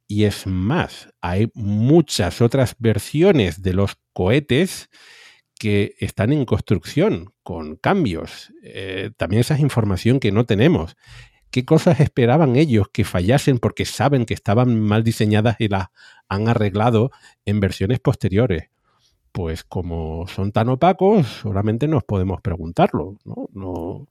Y 0.07 0.25
es 0.25 0.45
más, 0.45 1.09
hay 1.21 1.49
muchas 1.55 2.41
otras 2.41 2.75
versiones 2.77 3.61
de 3.61 3.73
los 3.73 3.97
cohetes 4.11 4.89
que 5.57 5.95
están 5.99 6.33
en 6.33 6.45
construcción 6.45 7.33
con 7.41 7.77
cambios. 7.77 8.51
Eh, 8.63 9.11
también 9.15 9.39
esa 9.39 9.53
es 9.55 9.61
información 9.61 10.19
que 10.19 10.31
no 10.31 10.45
tenemos. 10.45 10.97
¿Qué 11.51 11.63
cosas 11.63 11.99
esperaban 11.99 12.57
ellos 12.57 12.87
que 12.91 13.05
fallasen 13.05 13.59
porque 13.59 13.85
saben 13.85 14.25
que 14.25 14.33
estaban 14.33 14.79
mal 14.81 15.03
diseñadas 15.03 15.55
y 15.59 15.69
las 15.69 15.87
han 16.27 16.49
arreglado 16.49 17.11
en 17.45 17.59
versiones 17.59 17.99
posteriores? 17.99 18.72
Pues 19.33 19.63
como 19.63 20.25
son 20.27 20.53
tan 20.53 20.69
opacos, 20.69 21.27
solamente 21.27 21.87
nos 21.87 22.03
podemos 22.03 22.39
preguntarlo, 22.41 23.17
¿no? 23.25 24.07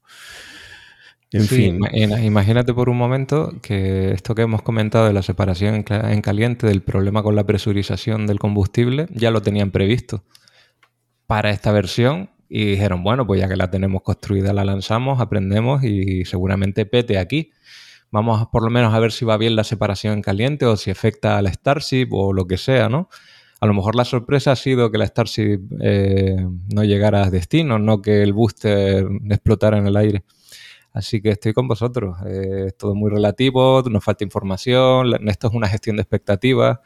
En 1.30 1.44
fin. 1.44 1.80
Imagínate 2.22 2.74
por 2.74 2.90
un 2.90 2.98
momento 2.98 3.52
que 3.62 4.10
esto 4.10 4.34
que 4.34 4.42
hemos 4.42 4.60
comentado 4.60 5.06
de 5.06 5.14
la 5.14 5.22
separación 5.22 5.84
en 5.88 6.20
caliente, 6.20 6.66
del 6.66 6.82
problema 6.82 7.22
con 7.22 7.36
la 7.36 7.44
presurización 7.44 8.26
del 8.26 8.38
combustible, 8.38 9.06
ya 9.10 9.30
lo 9.30 9.40
tenían 9.40 9.70
previsto 9.70 10.24
para 11.26 11.50
esta 11.50 11.72
versión 11.72 12.30
y 12.48 12.66
dijeron, 12.66 13.02
bueno, 13.02 13.26
pues 13.26 13.40
ya 13.40 13.48
que 13.48 13.56
la 13.56 13.70
tenemos 13.70 14.02
construida, 14.02 14.52
la 14.52 14.64
lanzamos, 14.64 15.20
aprendemos 15.20 15.84
y 15.84 16.26
seguramente 16.26 16.84
pete 16.84 17.16
aquí. 17.16 17.52
Vamos 18.10 18.48
por 18.52 18.62
lo 18.62 18.70
menos 18.70 18.92
a 18.92 18.98
ver 18.98 19.12
si 19.12 19.24
va 19.24 19.38
bien 19.38 19.56
la 19.56 19.64
separación 19.64 20.14
en 20.14 20.22
caliente 20.22 20.66
o 20.66 20.76
si 20.76 20.90
afecta 20.90 21.38
a 21.38 21.42
la 21.42 21.50
Starship 21.50 22.08
o 22.10 22.34
lo 22.34 22.46
que 22.46 22.58
sea, 22.58 22.90
¿no? 22.90 23.08
A 23.62 23.66
lo 23.66 23.74
mejor 23.74 23.94
la 23.94 24.04
sorpresa 24.04 24.50
ha 24.50 24.56
sido 24.56 24.90
que 24.90 24.98
la 24.98 25.06
Starship 25.06 25.60
eh, 25.80 26.34
no 26.74 26.82
llegara 26.82 27.22
a 27.22 27.30
destino, 27.30 27.78
no 27.78 28.02
que 28.02 28.20
el 28.20 28.32
booster 28.32 29.06
explotara 29.30 29.78
en 29.78 29.86
el 29.86 29.96
aire. 29.96 30.24
Así 30.92 31.22
que 31.22 31.28
estoy 31.28 31.52
con 31.52 31.68
vosotros. 31.68 32.16
Eh, 32.26 32.64
es 32.66 32.76
todo 32.76 32.96
muy 32.96 33.08
relativo, 33.08 33.80
nos 33.88 34.02
falta 34.02 34.24
información, 34.24 35.12
esto 35.28 35.46
es 35.46 35.54
una 35.54 35.68
gestión 35.68 35.94
de 35.94 36.02
expectativas. 36.02 36.80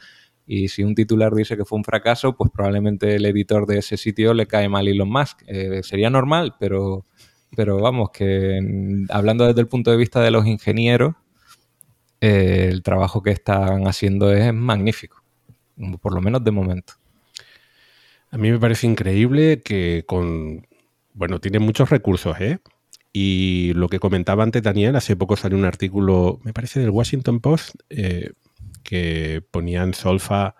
Y 0.47 0.69
si 0.69 0.85
un 0.85 0.95
titular 0.95 1.35
dice 1.35 1.57
que 1.57 1.65
fue 1.65 1.79
un 1.79 1.85
fracaso, 1.85 2.37
pues 2.37 2.51
probablemente 2.51 3.17
el 3.17 3.25
editor 3.25 3.65
de 3.65 3.79
ese 3.79 3.97
sitio 3.97 4.35
le 4.35 4.47
cae 4.47 4.69
mal 4.69 4.87
Elon 4.87 5.09
Musk. 5.09 5.45
Eh, 5.47 5.81
sería 5.83 6.11
normal, 6.11 6.57
pero, 6.61 7.07
pero 7.57 7.81
vamos, 7.81 8.11
que 8.11 8.61
hablando 9.09 9.47
desde 9.47 9.63
el 9.63 9.69
punto 9.69 9.91
de 9.91 9.97
vista 9.97 10.21
de 10.21 10.31
los 10.31 10.47
ingenieros, 10.47 11.15
el 12.21 12.83
trabajo 12.83 13.23
que 13.23 13.31
están 13.31 13.87
haciendo 13.87 14.31
es 14.31 14.53
magnífico, 14.53 15.23
por 16.01 16.15
lo 16.15 16.21
menos 16.21 16.43
de 16.45 16.51
momento. 16.51 16.95
A 18.31 18.39
mí 18.39 18.51
me 18.51 18.59
parece 18.59 18.87
increíble 18.87 19.63
que 19.63 20.05
con, 20.07 20.67
bueno, 21.15 21.41
tiene 21.41 21.59
muchos 21.59 21.91
recursos, 21.91 22.37
¿eh? 22.41 22.59
Y 23.13 23.73
lo 23.75 23.89
que 23.89 23.99
comentaba 23.99 24.43
antes 24.43 24.63
Daniel, 24.63 24.97
hace 24.97 25.17
poco 25.17 25.37
salió 25.37 25.57
un 25.57 25.65
artículo, 25.65 26.39
me 26.45 26.53
parece 26.53 26.81
del 26.81 26.91
Washington 26.91 27.41
Post, 27.41 27.77
eh, 27.89 28.33
que 28.83 29.43
ponía 29.51 29.83
en 29.83 29.95
solfa 29.95 30.55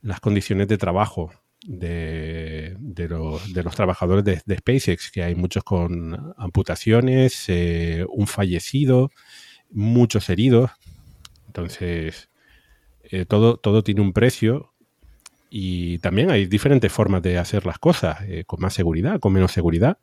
las 0.00 0.20
condiciones 0.20 0.68
de 0.68 0.78
trabajo 0.78 1.32
de, 1.66 2.76
los, 3.08 3.74
trabajadores 3.74 4.24
de, 4.24 4.56
SpaceX, 4.56 5.10
que 5.10 5.22
hay 5.22 5.34
muchos 5.34 5.64
con 5.64 6.34
amputaciones, 6.36 7.44
eh, 7.48 8.04
un 8.08 8.26
fallecido, 8.26 9.10
muchos 9.70 10.28
heridos. 10.28 10.70
Entonces, 11.46 12.30
eh, 13.12 13.24
todo, 13.26 13.56
todo 13.56 13.84
tiene 13.84 14.00
un 14.00 14.12
precio 14.12 14.72
y 15.50 15.98
también 15.98 16.30
hay 16.30 16.46
diferentes 16.46 16.90
formas 16.90 17.22
de 17.22 17.38
hacer 17.38 17.66
las 17.66 17.78
cosas, 17.78 18.18
con 18.46 18.60
más 18.60 18.74
seguridad, 18.74 19.20
con 19.20 19.32
menos 19.32 19.52
seguridad. 19.52 19.98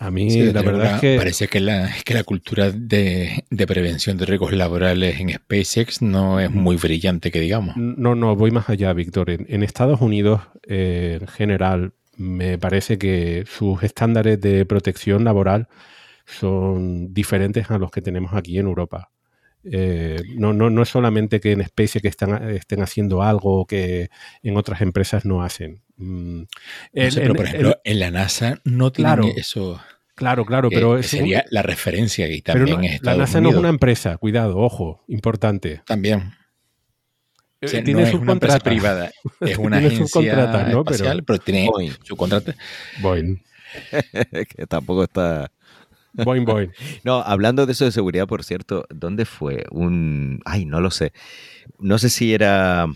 A 0.00 0.10
mí 0.10 0.30
la 0.50 0.62
verdad 0.62 0.94
es 0.94 1.00
que... 1.02 1.16
Parece 1.18 1.48
que 1.48 1.60
la, 1.60 1.90
que 2.06 2.14
la 2.14 2.24
cultura 2.24 2.70
de, 2.70 3.44
prevención 3.68 4.16
de 4.16 4.24
riesgos 4.24 4.54
laborales 4.54 5.20
en 5.20 5.30
SpaceX 5.30 6.00
no 6.00 6.40
es 6.40 6.50
muy 6.50 6.76
brillante, 6.76 7.30
que 7.30 7.38
digamos. 7.38 7.76
No, 7.76 8.14
no, 8.14 8.34
voy 8.34 8.50
más 8.50 8.70
allá, 8.70 8.94
Víctor. 8.94 9.28
En, 9.28 9.62
Estados 9.62 10.00
Unidos, 10.00 10.40
eh, 10.66 11.18
en 11.20 11.26
general, 11.28 11.92
me 12.16 12.56
parece 12.56 12.96
que 12.96 13.44
sus 13.46 13.82
estándares 13.82 14.40
de 14.40 14.64
protección 14.64 15.22
laboral 15.22 15.68
son 16.24 17.12
diferentes 17.12 17.70
a 17.70 17.76
los 17.76 17.90
que 17.90 18.00
tenemos 18.00 18.32
aquí 18.32 18.58
en 18.58 18.68
Europa. 18.68 19.10
Eh, 19.64 20.22
no, 20.36 20.52
no, 20.52 20.70
no 20.70 20.82
es 20.82 20.88
solamente 20.88 21.40
que 21.40 21.52
en 21.52 21.64
SpaceX 21.64 22.04
están, 22.04 22.50
estén 22.50 22.82
haciendo 22.82 23.22
algo 23.22 23.66
que 23.66 24.10
en 24.42 24.56
otras 24.56 24.80
empresas 24.80 25.24
no 25.24 25.42
hacen. 25.42 25.82
Mm, 25.96 26.42
pero 26.92 27.34
por 27.34 27.44
ejemplo, 27.46 27.80
en 27.84 28.00
la 28.00 28.10
NASA 28.10 28.60
no 28.64 28.90
tiene 28.90 29.34
eso. 29.36 29.80
Claro, 30.14 30.44
claro, 30.44 30.68
pero 30.70 31.02
sería 31.02 31.44
la 31.50 31.62
referencia 31.62 32.28
y 32.28 32.42
también 32.42 32.84
es 32.84 33.02
La 33.02 33.16
NASA 33.16 33.40
no 33.40 33.50
es 33.50 33.56
una 33.56 33.70
empresa, 33.70 34.16
cuidado, 34.18 34.58
ojo, 34.58 35.04
importante. 35.08 35.82
También. 35.86 36.34
Eh, 37.62 37.82
tiene 37.82 38.10
no 38.10 38.18
una 38.18 38.32
empresa 38.32 38.58
privada, 38.58 39.10
es 39.40 39.58
una 39.58 39.78
agencia 39.78 40.66
¿no? 40.68 40.80
espacial, 40.80 41.24
pero, 41.24 41.38
tiene 41.38 41.68
su 42.02 42.16
contrato. 42.16 42.52
Boeing. 43.00 43.42
que 44.56 44.66
tampoco 44.66 45.04
está... 45.04 45.50
Boing, 46.12 46.44
boing. 46.44 46.70
No, 47.04 47.20
hablando 47.20 47.66
de 47.66 47.72
eso 47.72 47.84
de 47.84 47.92
seguridad, 47.92 48.26
por 48.26 48.44
cierto, 48.44 48.86
¿dónde 48.90 49.24
fue? 49.24 49.64
Un... 49.70 50.40
Ay, 50.44 50.64
no 50.64 50.80
lo 50.80 50.90
sé. 50.90 51.12
No 51.78 51.98
sé 51.98 52.10
si 52.10 52.34
era... 52.34 52.86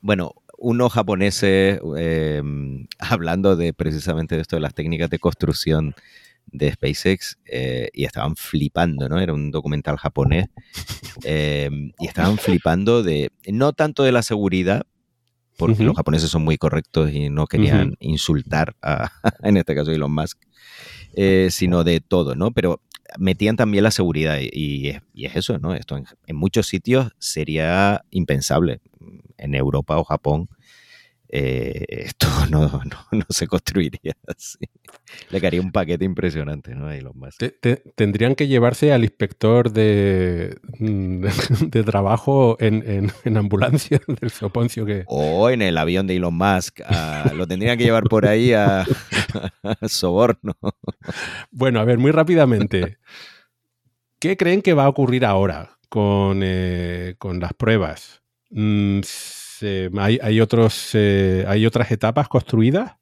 Bueno, 0.00 0.34
unos 0.60 0.92
japoneses 0.92 1.80
eh, 1.96 2.42
hablando 2.98 3.56
de 3.56 3.72
precisamente 3.72 4.36
de 4.36 4.42
esto 4.42 4.56
de 4.56 4.62
las 4.62 4.74
técnicas 4.74 5.10
de 5.10 5.18
construcción 5.18 5.94
de 6.52 6.72
SpaceX 6.72 7.38
eh, 7.46 7.90
y 7.92 8.04
estaban 8.04 8.36
flipando, 8.36 9.08
¿no? 9.08 9.20
Era 9.20 9.32
un 9.32 9.50
documental 9.50 9.96
japonés 9.96 10.48
eh, 11.24 11.70
y 11.98 12.06
estaban 12.06 12.38
flipando 12.38 13.02
de, 13.02 13.30
no 13.46 13.72
tanto 13.72 14.02
de 14.02 14.12
la 14.12 14.22
seguridad, 14.22 14.86
porque 15.60 15.84
los 15.84 15.96
japoneses 15.96 16.30
son 16.30 16.42
muy 16.42 16.56
correctos 16.56 17.12
y 17.12 17.28
no 17.28 17.46
querían 17.46 17.94
insultar 18.00 18.74
a, 18.82 19.10
en 19.42 19.56
este 19.56 19.74
caso, 19.74 19.92
Elon 19.92 20.12
Musk, 20.12 20.38
sino 21.50 21.84
de 21.84 22.00
todo, 22.00 22.34
¿no? 22.34 22.50
Pero 22.50 22.80
metían 23.18 23.56
también 23.56 23.84
la 23.84 23.90
seguridad 23.90 24.38
y, 24.40 24.88
es, 24.88 25.36
eso, 25.36 25.58
¿no? 25.58 25.74
Esto 25.74 25.96
en, 25.96 26.36
muchos 26.36 26.66
sitios 26.66 27.12
sería 27.18 28.04
impensable 28.10 28.80
en 29.38 29.54
Europa 29.54 29.98
o 29.98 30.04
Japón, 30.04 30.48
eh, 31.32 31.84
esto 31.88 32.26
no, 32.50 32.82
se 33.28 33.46
construiría 33.46 34.14
así. 34.26 34.58
Le 35.30 35.40
caería 35.40 35.60
un 35.60 35.70
paquete 35.70 36.04
impresionante, 36.04 36.74
¿no? 36.74 36.92
Los 36.92 37.14
más. 37.14 37.36
tendrían 37.94 38.34
que 38.34 38.48
llevarse 38.48 38.92
al 38.92 39.04
inspector 39.04 39.70
de, 39.72 40.58
mm, 40.78 41.24
de 41.70 41.84
trabajo 41.84 42.56
en, 42.58 43.12
ambulancia 43.36 44.00
del 44.20 44.30
Soponcio 44.30 44.84
que... 44.84 45.04
O 45.06 45.50
en 45.50 45.62
el 45.62 45.78
avión 45.78 46.06
de 46.06 46.16
Elon 46.16 46.34
Musk. 46.34 46.80
lo 47.34 47.46
tendrían 47.46 47.78
que 47.78 47.84
llevar 47.84 48.04
por 48.04 48.26
ahí 48.26 48.52
a, 48.52 48.84
soborno. 49.86 50.56
Bueno, 51.50 51.80
a 51.80 51.84
ver, 51.84 51.98
muy 51.98 52.10
rápidamente. 52.10 52.98
¿Qué 54.18 54.36
creen 54.36 54.62
que 54.62 54.74
va 54.74 54.84
a 54.84 54.88
ocurrir 54.88 55.24
ahora 55.24 55.78
con, 55.88 56.40
eh, 56.42 57.14
con 57.18 57.40
las 57.40 57.54
pruebas? 57.54 58.20
Mm, 58.50 59.00
hay, 59.98 60.40
otros, 60.40 60.90
eh, 60.94 61.44
hay 61.46 61.66
otras 61.66 61.90
etapas 61.90 62.28
construidas. 62.28 62.96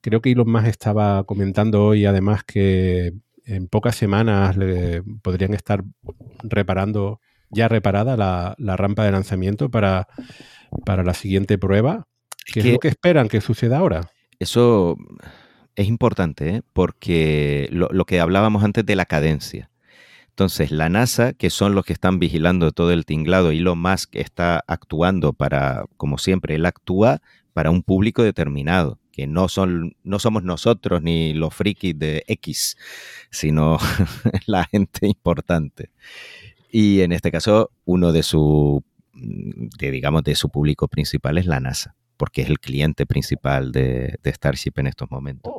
Creo 0.00 0.20
que 0.20 0.32
Elon 0.32 0.50
Musk 0.50 0.66
estaba 0.66 1.24
comentando 1.24 1.84
hoy 1.84 2.04
además 2.04 2.44
que 2.44 3.14
en 3.46 3.68
pocas 3.68 3.96
semanas 3.96 4.56
podrían 5.22 5.54
estar 5.54 5.84
reparando, 6.42 7.20
ya 7.50 7.68
reparada 7.68 8.16
la, 8.16 8.76
rampa 8.76 9.04
de 9.04 9.12
lanzamiento 9.12 9.70
para, 9.70 10.08
para 10.84 11.02
la 11.02 11.14
siguiente 11.14 11.58
prueba. 11.58 12.06
¿Qué 12.52 12.60
es, 12.60 12.66
lo 12.66 12.78
que 12.78 12.88
esperan 12.88 13.28
que 13.28 13.40
suceda 13.40 13.78
ahora? 13.78 14.10
Eso 14.38 14.96
es 15.76 15.88
importante, 15.88 16.48
¿eh? 16.48 16.62
porque 16.72 17.68
lo, 17.70 18.04
que 18.04 18.20
hablábamos 18.20 18.64
antes 18.64 18.84
de 18.86 18.96
la 18.96 19.06
cadencia. 19.06 19.70
Entonces, 20.34 20.72
la 20.72 20.88
NASA, 20.88 21.32
que 21.32 21.48
son 21.48 21.76
los 21.76 21.84
que 21.84 21.92
están 21.92 22.18
vigilando 22.18 22.72
todo 22.72 22.90
el 22.90 23.06
tinglado, 23.06 23.52
Elon 23.52 23.78
Musk 23.78 24.16
está 24.16 24.64
actuando 24.66 25.32
para, 25.32 25.84
como 25.96 26.18
siempre, 26.18 26.56
él 26.56 26.66
actúa 26.66 27.22
para 27.52 27.70
un 27.70 27.84
público 27.84 28.24
determinado, 28.24 28.98
que 29.12 29.28
no, 29.28 29.48
son, 29.48 29.94
no 30.02 30.18
somos 30.18 30.42
nosotros 30.42 31.02
ni 31.02 31.34
los 31.34 31.54
frikis 31.54 31.96
de 31.96 32.24
X, 32.26 32.76
sino 33.30 33.78
la 34.46 34.64
gente 34.64 35.06
importante. 35.06 35.90
Y 36.68 37.02
en 37.02 37.12
este 37.12 37.30
caso, 37.30 37.70
uno 37.84 38.10
de 38.10 38.24
su, 38.24 38.82
de, 39.12 39.90
digamos, 39.92 40.24
de 40.24 40.34
su 40.34 40.50
público 40.50 40.88
principal 40.88 41.38
es 41.38 41.46
la 41.46 41.60
NASA, 41.60 41.94
porque 42.16 42.42
es 42.42 42.48
el 42.48 42.58
cliente 42.58 43.06
principal 43.06 43.70
de, 43.70 44.18
de 44.20 44.32
Starship 44.32 44.72
en 44.78 44.88
estos 44.88 45.08
momentos. 45.12 45.54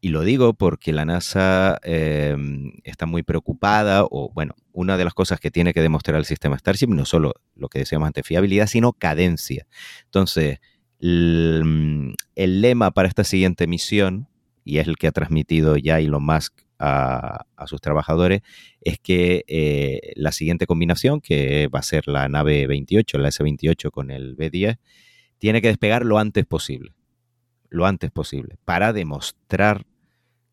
Y 0.00 0.10
lo 0.10 0.22
digo 0.22 0.54
porque 0.54 0.92
la 0.92 1.04
NASA 1.04 1.78
em, 1.82 2.72
está 2.84 3.06
muy 3.06 3.24
preocupada, 3.24 4.04
o 4.04 4.30
bueno, 4.32 4.54
una 4.72 4.96
de 4.96 5.04
las 5.04 5.14
cosas 5.14 5.40
que 5.40 5.50
tiene 5.50 5.74
que 5.74 5.80
demostrar 5.80 6.16
el 6.16 6.24
sistema 6.24 6.56
Starship, 6.56 6.88
no 6.88 7.04
solo 7.04 7.34
lo 7.56 7.68
que 7.68 7.80
decíamos 7.80 8.06
antes, 8.06 8.24
fiabilidad, 8.24 8.68
sino 8.68 8.92
cadencia. 8.92 9.66
Entonces, 10.04 10.60
el, 11.00 12.14
lema 12.36 12.92
para 12.92 13.08
esta 13.08 13.24
siguiente 13.24 13.66
misión, 13.66 14.28
y 14.64 14.78
es 14.78 14.86
el 14.86 14.96
que 14.96 15.08
ha 15.08 15.12
transmitido 15.12 15.76
ya 15.76 15.98
Elon 15.98 16.24
Musk 16.24 16.54
a, 16.78 17.46
sus 17.66 17.80
trabajadores, 17.80 18.42
es 18.80 19.00
que 19.00 19.44
eh, 19.48 20.12
la 20.14 20.30
siguiente 20.30 20.66
combinación, 20.66 21.20
que 21.20 21.68
va 21.74 21.80
a 21.80 21.82
ser 21.82 22.06
la 22.06 22.28
nave 22.28 22.68
28, 22.68 23.18
la 23.18 23.28
S-28 23.30 23.90
con 23.90 24.12
el 24.12 24.36
B-10, 24.36 24.78
tiene 25.38 25.60
que 25.60 25.68
despegar 25.68 26.04
lo 26.04 26.18
antes 26.18 26.46
posible 26.46 26.97
lo 27.70 27.86
antes 27.86 28.10
posible 28.10 28.56
para 28.64 28.92
demostrar 28.92 29.84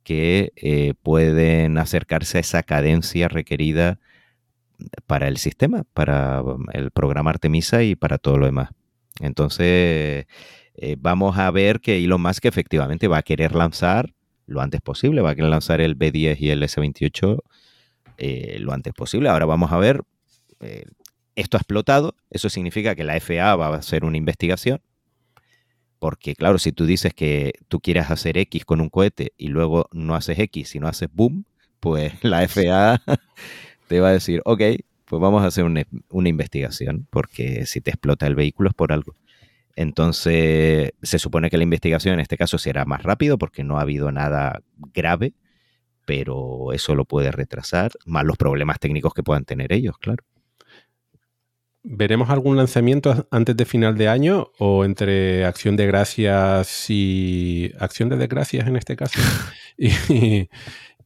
que 0.05 0.53
eh, 0.55 0.93
pueden 1.01 1.77
acercarse 1.79 2.37
a 2.37 2.41
esa 2.41 2.63
cadencia 2.63 3.27
requerida 3.27 3.99
para 5.07 5.27
el 5.27 5.37
sistema, 5.37 5.83
para 5.93 6.43
um, 6.43 6.65
el 6.73 6.91
programa 6.91 7.31
Artemisa 7.31 7.81
y 7.81 7.95
para 7.95 8.19
todo 8.19 8.37
lo 8.37 8.45
demás. 8.45 8.69
Entonces, 9.19 10.27
eh, 10.75 10.95
vamos 10.99 11.37
a 11.39 11.49
ver 11.49 11.79
que 11.79 11.97
Elon 11.97 12.21
Musk 12.21 12.45
efectivamente 12.45 13.07
va 13.07 13.17
a 13.17 13.23
querer 13.23 13.55
lanzar 13.55 14.13
lo 14.45 14.61
antes 14.61 14.79
posible, 14.81 15.21
va 15.21 15.31
a 15.31 15.35
querer 15.35 15.49
lanzar 15.49 15.81
el 15.81 15.97
B10 15.97 16.37
y 16.39 16.49
el 16.51 16.61
S28 16.61 17.39
eh, 18.17 18.57
lo 18.59 18.73
antes 18.73 18.93
posible. 18.93 19.29
Ahora 19.29 19.45
vamos 19.45 19.71
a 19.71 19.77
ver, 19.77 20.03
esto 21.35 21.57
ha 21.57 21.61
explotado, 21.61 22.15
eso 22.29 22.49
significa 22.49 22.93
que 22.93 23.03
la 23.03 23.19
FAA 23.19 23.55
va 23.55 23.67
a 23.67 23.77
hacer 23.77 24.05
una 24.05 24.17
investigación, 24.17 24.81
porque 25.99 26.35
claro, 26.35 26.59
si 26.59 26.71
tú 26.71 26.85
dices 26.85 27.13
que 27.13 27.53
tú 27.67 27.79
quieres 27.79 28.11
hacer 28.11 28.37
X 28.37 28.65
con 28.65 28.81
un 28.81 28.89
cohete 28.89 29.33
y 29.37 29.47
luego 29.47 29.87
no 29.91 30.15
haces 30.15 30.39
X, 30.39 30.69
sino 30.69 30.87
haces 30.87 31.09
boom, 31.11 31.45
pues 31.79 32.13
la 32.23 32.47
FAA 32.47 33.01
te 33.87 33.99
va 33.99 34.09
a 34.09 34.13
decir, 34.13 34.41
ok, 34.45 34.61
pues 35.05 35.21
vamos 35.21 35.43
a 35.43 35.47
hacer 35.47 35.63
una, 35.63 35.83
una 36.09 36.29
investigación, 36.29 37.07
porque 37.09 37.65
si 37.65 37.81
te 37.81 37.91
explota 37.91 38.27
el 38.27 38.35
vehículo 38.35 38.69
es 38.69 38.75
por 38.75 38.91
algo. 38.91 39.15
Entonces, 39.75 40.93
se 41.01 41.19
supone 41.19 41.49
que 41.49 41.57
la 41.57 41.63
investigación 41.63 42.13
en 42.15 42.21
este 42.21 42.37
caso 42.37 42.57
será 42.57 42.85
más 42.85 43.03
rápido 43.03 43.37
porque 43.37 43.63
no 43.63 43.77
ha 43.77 43.81
habido 43.81 44.11
nada 44.11 44.61
grave, 44.93 45.33
pero 46.05 46.71
eso 46.73 46.95
lo 46.95 47.05
puede 47.05 47.31
retrasar, 47.31 47.91
más 48.05 48.23
los 48.23 48.37
problemas 48.37 48.79
técnicos 48.79 49.13
que 49.13 49.23
puedan 49.23 49.45
tener 49.45 49.73
ellos, 49.73 49.97
claro. 49.97 50.23
¿Veremos 51.87 52.31
algún 52.31 52.57
lanzamiento 52.57 53.27
antes 53.29 53.55
de 53.55 53.63
final 53.65 53.95
de 53.95 54.07
año 54.07 54.47
o 54.57 54.85
entre 54.85 55.45
Acción 55.45 55.75
de 55.75 55.85
Gracias 55.85 56.89
y 56.89 57.71
Acción 57.79 58.09
de 58.09 58.17
Desgracias 58.17 58.67
en 58.67 58.75
este 58.75 58.95
caso? 58.95 59.19
y, 59.77 60.49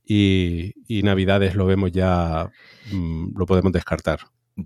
y, 0.05 0.73
y 0.87 1.03
Navidades 1.03 1.55
lo 1.55 1.65
vemos 1.65 1.91
ya, 1.91 2.49
mm, 2.93 3.37
lo 3.37 3.45
podemos 3.45 3.73
descartar. 3.73 4.19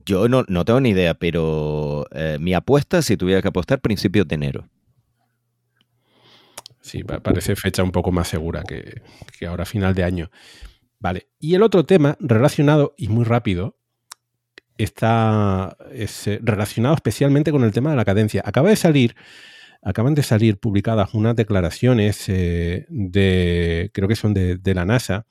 Yo 0.05 0.27
no, 0.27 0.45
no 0.47 0.65
tengo 0.65 0.81
ni 0.81 0.89
idea, 0.89 1.15
pero 1.15 2.05
eh, 2.11 2.37
mi 2.39 2.53
apuesta, 2.53 3.01
si 3.01 3.17
tuviera 3.17 3.41
que 3.41 3.47
apostar, 3.47 3.81
principios 3.81 4.27
de 4.27 4.35
enero. 4.35 4.69
Sí, 6.81 7.03
pa- 7.03 7.21
parece 7.21 7.55
fecha 7.55 7.81
un 7.81 7.91
poco 7.91 8.11
más 8.11 8.27
segura 8.27 8.61
que, 8.63 9.01
que 9.39 9.47
ahora 9.47 9.65
final 9.65 9.95
de 9.95 10.03
año. 10.03 10.29
Vale. 10.99 11.27
Y 11.39 11.55
el 11.55 11.63
otro 11.63 11.85
tema 11.85 12.17
relacionado 12.19 12.93
y 12.97 13.07
muy 13.07 13.23
rápido 13.25 13.77
está 14.77 15.77
es, 15.91 16.27
eh, 16.27 16.39
relacionado 16.41 16.95
especialmente 16.95 17.51
con 17.51 17.63
el 17.63 17.71
tema 17.71 17.91
de 17.91 17.95
la 17.95 18.05
cadencia. 18.05 18.41
Acaba 18.45 18.69
de 18.69 18.75
salir, 18.75 19.15
acaban 19.81 20.15
de 20.15 20.23
salir 20.23 20.57
publicadas 20.59 21.13
unas 21.13 21.35
declaraciones 21.35 22.27
eh, 22.27 22.85
de, 22.89 23.91
creo 23.93 24.07
que 24.07 24.15
son 24.15 24.33
de, 24.33 24.57
de 24.57 24.73
la 24.73 24.85
NASA, 24.85 25.25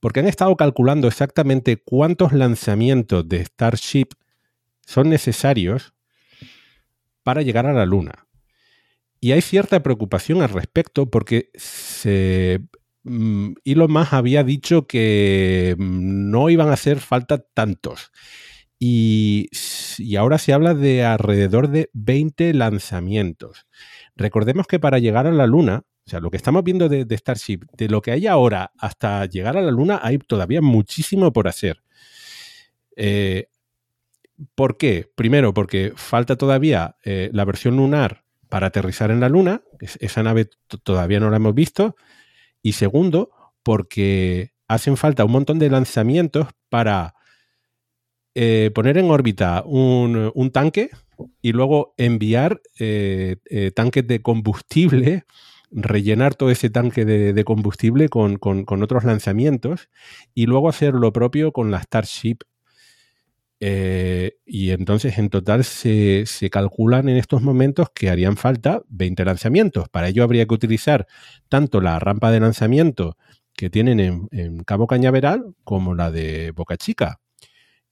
porque 0.00 0.20
han 0.20 0.26
estado 0.26 0.56
calculando 0.56 1.08
exactamente 1.08 1.76
cuántos 1.76 2.32
lanzamientos 2.32 3.28
de 3.28 3.44
Starship 3.44 4.08
son 4.84 5.08
necesarios 5.08 5.94
para 7.22 7.42
llegar 7.42 7.66
a 7.66 7.72
la 7.72 7.86
Luna. 7.86 8.26
Y 9.20 9.30
hay 9.30 9.40
cierta 9.40 9.80
preocupación 9.84 10.42
al 10.42 10.48
respecto 10.48 11.08
porque 11.08 11.50
se, 11.54 12.60
mm, 13.04 13.52
Elon 13.64 13.92
Musk 13.92 14.14
había 14.14 14.42
dicho 14.42 14.88
que 14.88 15.76
mm, 15.78 16.30
no 16.30 16.50
iban 16.50 16.68
a 16.68 16.72
hacer 16.72 16.98
falta 16.98 17.38
tantos. 17.38 18.10
Y, 18.84 19.48
ahora 20.18 20.38
se 20.38 20.52
habla 20.52 20.74
de 20.74 21.04
alrededor 21.04 21.68
de 21.68 21.88
20 21.92 22.52
lanzamientos. 22.52 23.68
Recordemos 24.16 24.66
que 24.66 24.80
para 24.80 24.98
llegar 24.98 25.28
a 25.28 25.30
la 25.30 25.46
Luna, 25.46 25.84
o 26.04 26.10
sea, 26.10 26.18
lo 26.18 26.32
que 26.32 26.36
estamos 26.36 26.64
viendo 26.64 26.88
de, 26.88 27.06
Starship, 27.16 27.60
de 27.74 27.86
lo 27.88 28.02
que 28.02 28.10
hay 28.10 28.26
ahora 28.26 28.72
hasta 28.76 29.24
llegar 29.26 29.56
a 29.56 29.62
la 29.62 29.70
Luna, 29.70 30.00
hay 30.02 30.18
todavía 30.18 30.60
muchísimo 30.60 31.32
por 31.32 31.46
hacer. 31.46 31.84
Eh, 32.96 33.46
¿Por 34.56 34.76
qué? 34.78 35.08
Primero, 35.14 35.54
porque 35.54 35.92
falta 35.94 36.34
todavía 36.34 36.96
eh, 37.04 37.30
la 37.32 37.44
versión 37.44 37.76
lunar 37.76 38.24
para 38.48 38.66
aterrizar 38.66 39.12
en 39.12 39.20
la 39.20 39.28
Luna. 39.28 39.62
Es- 39.78 39.96
Esa 40.00 40.24
nave 40.24 40.50
todavía 40.82 41.20
no 41.20 41.30
la 41.30 41.36
hemos 41.36 41.54
visto. 41.54 41.94
Y 42.62 42.72
segundo, 42.72 43.30
porque 43.62 44.54
hacen 44.66 44.96
falta 44.96 45.24
un 45.24 45.30
montón 45.30 45.60
de 45.60 45.70
lanzamientos 45.70 46.48
para 46.68 47.14
eh, 48.34 48.70
poner 48.74 48.96
en 48.96 49.10
órbita 49.10 49.62
un, 49.66 50.50
tanque 50.52 50.90
y 51.42 51.52
luego 51.52 51.94
enviar 51.98 52.62
eh, 52.78 53.36
eh, 53.50 53.70
tanques 53.72 54.06
de 54.06 54.22
combustible, 54.22 55.24
rellenar 55.70 56.34
todo 56.34 56.50
ese 56.50 56.70
tanque 56.70 57.04
de, 57.04 57.44
combustible 57.44 58.08
con, 58.08 58.38
otros 58.40 59.04
lanzamientos 59.04 59.90
y 60.34 60.46
luego 60.46 60.70
hacer 60.70 60.94
lo 60.94 61.12
propio 61.12 61.52
con 61.52 61.70
la 61.70 61.82
Starship. 61.82 62.38
Y 63.60 64.70
entonces 64.70 65.18
en 65.18 65.28
total 65.28 65.62
se, 65.64 66.24
calculan 66.50 67.08
en 67.08 67.16
estos 67.18 67.42
momentos 67.42 67.88
que 67.94 68.10
harían 68.10 68.36
falta 68.36 68.82
20 68.88 69.24
lanzamientos. 69.26 69.88
Para 69.90 70.08
ello 70.08 70.24
habría 70.24 70.46
que 70.46 70.54
utilizar 70.54 71.06
tanto 71.48 71.80
la 71.80 71.98
rampa 71.98 72.30
de 72.30 72.40
lanzamiento 72.40 73.16
que 73.54 73.70
tienen 73.70 74.00
en, 74.00 74.28
en 74.32 74.64
Cabo 74.64 74.86
Cañaveral 74.86 75.54
como 75.64 75.94
la 75.94 76.10
de 76.10 76.50
Boca 76.52 76.76
Chica 76.76 77.21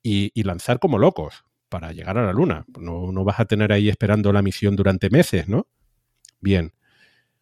y, 0.02 0.42
lanzar 0.42 0.78
como 0.78 0.98
locos 0.98 1.44
para 1.68 1.92
llegar 1.92 2.18
a 2.18 2.24
la 2.24 2.32
Luna. 2.32 2.64
No, 2.78 3.12
no 3.12 3.24
vas 3.24 3.40
a 3.40 3.44
tener 3.44 3.72
ahí 3.72 3.88
esperando 3.88 4.32
la 4.32 4.42
misión 4.42 4.76
durante 4.76 5.10
meses, 5.10 5.48
¿no? 5.48 5.66
Bien. 6.40 6.72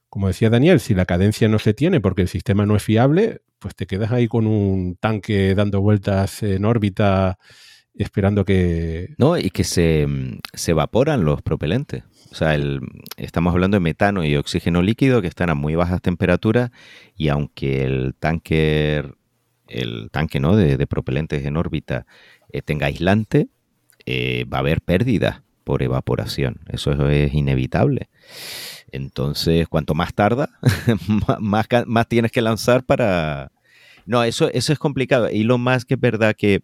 Como 0.09 0.29
decía 0.29 0.51
Daniel, 0.51 0.81
si 0.81 0.95
la 0.95 1.05
cadencia 1.05 1.49
no 1.49 1.59
se 1.59 1.75
tiene 1.75 2.01
porque 2.01 2.23
el 2.23 2.29
sistema 2.29 2.65
no 2.67 2.77
es 2.77 2.83
fiable, 2.83 3.43
pues 3.59 3.75
te 3.75 3.87
quedas 3.87 4.11
ahí 4.13 4.27
con 4.27 4.47
un 4.47 4.97
tanque 4.97 5.55
dando 5.55 5.81
vueltas 5.81 6.43
en 6.43 6.65
órbita 6.65 7.39
esperando 7.95 8.45
que... 8.45 9.15
No, 9.19 9.37
y 9.37 9.51
que 9.51 9.65
se, 9.65 10.07
mm, 10.07 10.39
se 10.55 10.71
evaporan 10.71 11.25
los 11.25 11.43
propelentes. 11.43 12.05
O 12.31 12.35
sea, 12.35 12.55
el- 12.55 12.81
estamos 13.17 13.53
hablando 13.53 13.77
de 13.77 13.81
metano 13.81 14.25
y 14.25 14.37
oxígeno 14.37 14.83
líquido 14.83 15.21
que 15.21 15.29
están 15.29 15.51
a 15.51 15.55
muy 15.55 15.75
bajas 15.75 16.01
temperaturas 16.01 16.71
y 17.17 17.29
aunque 17.29 17.85
el 17.85 18.15
tanque, 18.19 19.05
el 19.67 20.11
tanque 20.13 20.41
¿no? 20.41 20.57
de, 20.57 20.77
de 20.77 20.87
propelentes 20.87 21.45
en 21.45 21.57
órbita 21.57 22.07
eh, 22.51 22.63
tenga 22.63 22.87
aislante, 22.87 23.49
eh, 24.07 24.45
va 24.53 24.59
a 24.59 24.61
haber 24.61 24.81
pérdidas 24.81 25.43
por 25.65 25.83
evaporación. 25.83 26.61
Eso 26.73 27.09
es 27.09 27.35
inevitable. 27.35 28.09
Entonces, 28.91 29.69
cuanto 29.69 29.95
más 29.95 30.15
tarda, 30.15 30.49
más, 31.41 31.67
más 31.87 32.09
tienes 32.09 32.33
que 32.33 32.41
lanzar 32.41 32.85
para... 32.85 33.53
No, 34.07 34.25
eso, 34.25 34.51
eso 34.53 34.73
es 34.73 34.79
complicado. 34.79 35.31
Y 35.31 35.45
lo 35.45 35.59
más 35.59 35.85
que 35.85 35.95
es 35.95 36.01
verdad 36.01 36.35
que 36.35 36.63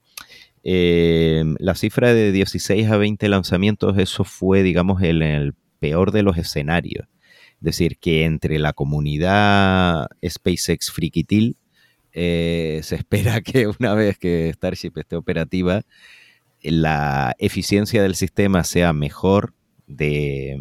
eh, 0.62 1.44
la 1.58 1.74
cifra 1.74 2.14
de 2.14 2.32
16 2.32 2.90
a 2.90 2.96
20 2.96 3.28
lanzamientos, 3.28 3.98
eso 3.98 4.24
fue, 4.24 4.62
digamos, 4.62 5.02
el, 5.02 5.20
el 5.20 5.54
peor 5.78 6.10
de 6.10 6.22
los 6.22 6.38
escenarios. 6.38 7.06
Es 7.58 7.60
decir, 7.60 7.98
que 7.98 8.24
entre 8.24 8.58
la 8.58 8.72
comunidad 8.72 10.08
SpaceX 10.26 10.90
friquitil, 10.90 11.58
eh, 12.14 12.80
se 12.82 12.94
espera 12.94 13.40
que 13.42 13.66
una 13.66 13.94
vez 13.94 14.18
que 14.18 14.50
Starship 14.54 14.92
esté 14.96 15.16
operativa, 15.16 15.82
la 16.62 17.34
eficiencia 17.38 18.02
del 18.02 18.14
sistema 18.14 18.64
sea 18.64 18.92
mejor 18.92 19.52
de, 19.86 20.56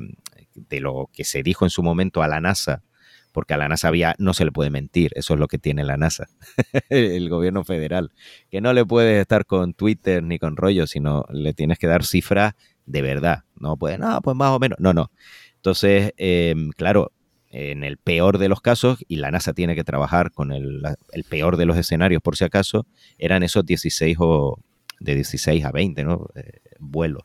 de 0.55 0.79
lo 0.79 1.09
que 1.13 1.23
se 1.23 1.43
dijo 1.43 1.65
en 1.65 1.69
su 1.69 1.83
momento 1.83 2.21
a 2.21 2.27
la 2.27 2.41
NASA, 2.41 2.83
porque 3.31 3.53
a 3.53 3.57
la 3.57 3.67
NASA 3.67 3.87
había, 3.87 4.15
no 4.17 4.33
se 4.33 4.45
le 4.45 4.51
puede 4.51 4.69
mentir, 4.69 5.11
eso 5.15 5.33
es 5.33 5.39
lo 5.39 5.47
que 5.47 5.57
tiene 5.57 5.83
la 5.83 5.95
NASA, 5.95 6.27
el 6.89 7.29
gobierno 7.29 7.63
federal, 7.63 8.11
que 8.49 8.59
no 8.59 8.73
le 8.73 8.85
puedes 8.85 9.21
estar 9.21 9.45
con 9.45 9.73
Twitter 9.73 10.23
ni 10.23 10.39
con 10.39 10.57
rollo, 10.57 10.87
sino 10.87 11.25
le 11.31 11.53
tienes 11.53 11.79
que 11.79 11.87
dar 11.87 12.03
cifras 12.03 12.53
de 12.85 13.01
verdad, 13.01 13.43
no 13.55 13.77
puede, 13.77 13.97
no, 13.97 14.21
pues 14.21 14.35
más 14.35 14.49
o 14.49 14.59
menos, 14.59 14.77
no, 14.79 14.93
no. 14.93 15.11
Entonces, 15.55 16.13
eh, 16.17 16.53
claro, 16.75 17.11
en 17.53 17.83
el 17.83 17.97
peor 17.97 18.39
de 18.39 18.49
los 18.49 18.61
casos, 18.61 19.05
y 19.07 19.17
la 19.17 19.29
NASA 19.29 19.53
tiene 19.53 19.75
que 19.75 19.83
trabajar 19.83 20.31
con 20.31 20.51
el, 20.51 20.81
peor 21.29 21.55
de 21.55 21.65
los 21.65 21.77
escenarios 21.77 22.19
por 22.19 22.35
si 22.35 22.43
acaso, 22.43 22.87
eran 23.19 23.43
esos 23.43 23.63
16 23.63 24.17
o 24.19 24.59
de 24.99 25.13
16 25.13 25.63
a 25.63 25.71
20, 25.71 26.03
¿no? 26.03 26.27
Eh, 26.33 26.61
vuelos. 26.79 27.23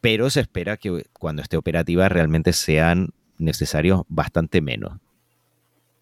Pero 0.00 0.30
se 0.30 0.40
espera 0.40 0.78
que 0.78 1.04
cuando 1.12 1.42
esté 1.42 1.58
operativa 1.58 2.08
realmente 2.08 2.54
sean 2.54 3.10
necesarios 3.36 4.02
bastante 4.08 4.62
menos. 4.62 4.98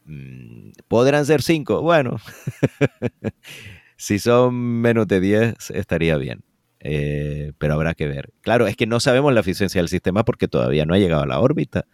Mm, 0.05 0.70
¿Podrán 0.86 1.27
ser 1.27 1.43
5? 1.43 1.82
Bueno, 1.82 2.19
si 3.97 4.20
son 4.20 4.55
menos 4.55 5.09
de 5.09 5.19
10 5.19 5.70
estaría 5.70 6.16
bien. 6.19 6.45
Eh, 6.78 7.53
pero 7.59 7.74
habrá 7.74 7.95
que 7.95 8.07
ver. 8.07 8.31
Claro, 8.43 8.69
es 8.69 8.77
que 8.77 8.86
no 8.86 9.01
sabemos 9.01 9.32
la 9.35 9.40
eficiencia 9.40 9.81
del 9.81 9.89
sistema 9.89 10.24
porque 10.24 10.47
todavía 10.47 10.86
no 10.86 10.95
ha 10.95 10.99
llegado 10.99 11.24
a 11.24 11.27
la 11.27 11.40
órbita. 11.40 11.86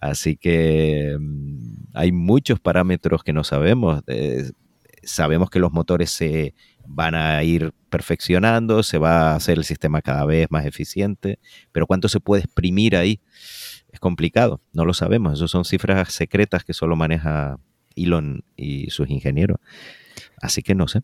Así 0.00 0.36
que 0.36 1.16
mm, 1.18 1.90
hay 1.94 2.12
muchos 2.12 2.60
parámetros 2.60 3.22
que 3.22 3.32
no 3.32 3.44
sabemos. 3.44 4.02
Eh, 4.06 4.50
sabemos 5.02 5.50
que 5.50 5.58
los 5.58 5.72
motores 5.72 6.10
se 6.10 6.54
van 6.86 7.14
a 7.14 7.42
ir 7.42 7.72
perfeccionando, 7.88 8.82
se 8.82 8.98
va 8.98 9.32
a 9.32 9.36
hacer 9.36 9.58
el 9.58 9.64
sistema 9.64 10.02
cada 10.02 10.24
vez 10.24 10.48
más 10.50 10.66
eficiente, 10.66 11.38
pero 11.72 11.86
cuánto 11.86 12.08
se 12.08 12.20
puede 12.20 12.42
exprimir 12.42 12.96
ahí 12.96 13.20
es 13.92 14.00
complicado, 14.00 14.60
no 14.72 14.84
lo 14.84 14.94
sabemos. 14.94 15.34
Esas 15.34 15.50
son 15.50 15.64
cifras 15.64 16.12
secretas 16.12 16.64
que 16.64 16.72
solo 16.72 16.96
maneja 16.96 17.58
Elon 17.96 18.44
y 18.56 18.90
sus 18.90 19.10
ingenieros. 19.10 19.58
Así 20.40 20.62
que 20.62 20.74
no 20.74 20.88
sé. 20.88 21.02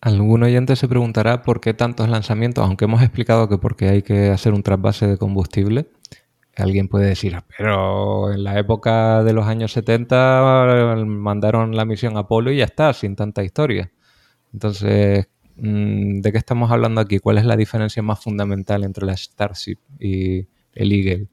Algún 0.00 0.42
oyente 0.42 0.74
se 0.74 0.88
preguntará 0.88 1.42
por 1.42 1.60
qué 1.60 1.74
tantos 1.74 2.08
lanzamientos, 2.08 2.64
aunque 2.64 2.86
hemos 2.86 3.02
explicado 3.02 3.48
que 3.48 3.58
porque 3.58 3.88
hay 3.88 4.02
que 4.02 4.30
hacer 4.30 4.52
un 4.52 4.62
trasvase 4.62 5.06
de 5.06 5.16
combustible. 5.16 5.86
Alguien 6.56 6.88
puede 6.88 7.06
decir, 7.06 7.38
pero 7.56 8.30
en 8.30 8.44
la 8.44 8.58
época 8.58 9.22
de 9.22 9.32
los 9.32 9.46
años 9.46 9.72
70 9.72 10.96
mandaron 11.06 11.74
la 11.74 11.86
misión 11.86 12.18
Apolo 12.18 12.52
y 12.52 12.58
ya 12.58 12.64
está, 12.64 12.92
sin 12.92 13.16
tanta 13.16 13.42
historia. 13.42 13.90
Entonces, 14.52 15.28
mm, 15.56 16.20
¿de 16.20 16.32
qué 16.32 16.38
estamos 16.38 16.70
hablando 16.70 17.00
aquí? 17.00 17.18
¿Cuál 17.20 17.38
es 17.38 17.46
la 17.46 17.56
diferencia 17.56 18.02
más 18.02 18.22
fundamental 18.22 18.84
entre 18.84 19.06
la 19.06 19.16
Starship 19.16 19.78
y 19.98 20.46
el 20.74 20.92
Eagle? 20.92 21.28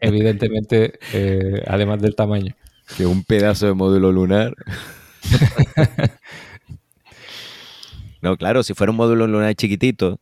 Evidentemente, 0.00 0.98
eh, 1.14 1.62
además 1.66 2.00
del 2.02 2.14
tamaño. 2.14 2.54
Que 2.96 3.06
un 3.06 3.24
pedazo 3.24 3.66
de 3.66 3.74
módulo 3.74 4.12
lunar. 4.12 4.54
no, 8.22 8.36
claro, 8.36 8.62
si 8.62 8.74
fuera 8.74 8.90
un 8.90 8.96
módulo 8.96 9.26
lunar 9.26 9.54
chiquitito, 9.54 10.20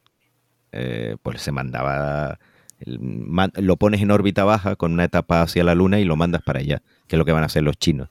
eh, 0.72 1.16
pues 1.22 1.42
se 1.42 1.52
mandaba 1.52 2.38
lo 2.86 3.76
pones 3.76 4.00
en 4.00 4.10
órbita 4.10 4.44
baja 4.44 4.76
con 4.76 4.92
una 4.92 5.04
etapa 5.04 5.42
hacia 5.42 5.64
la 5.64 5.74
Luna 5.74 6.00
y 6.00 6.04
lo 6.04 6.16
mandas 6.16 6.42
para 6.42 6.60
allá, 6.60 6.82
que 7.06 7.16
es 7.16 7.18
lo 7.18 7.24
que 7.24 7.32
van 7.32 7.42
a 7.42 7.46
hacer 7.46 7.62
los 7.62 7.76
chinos. 7.76 8.08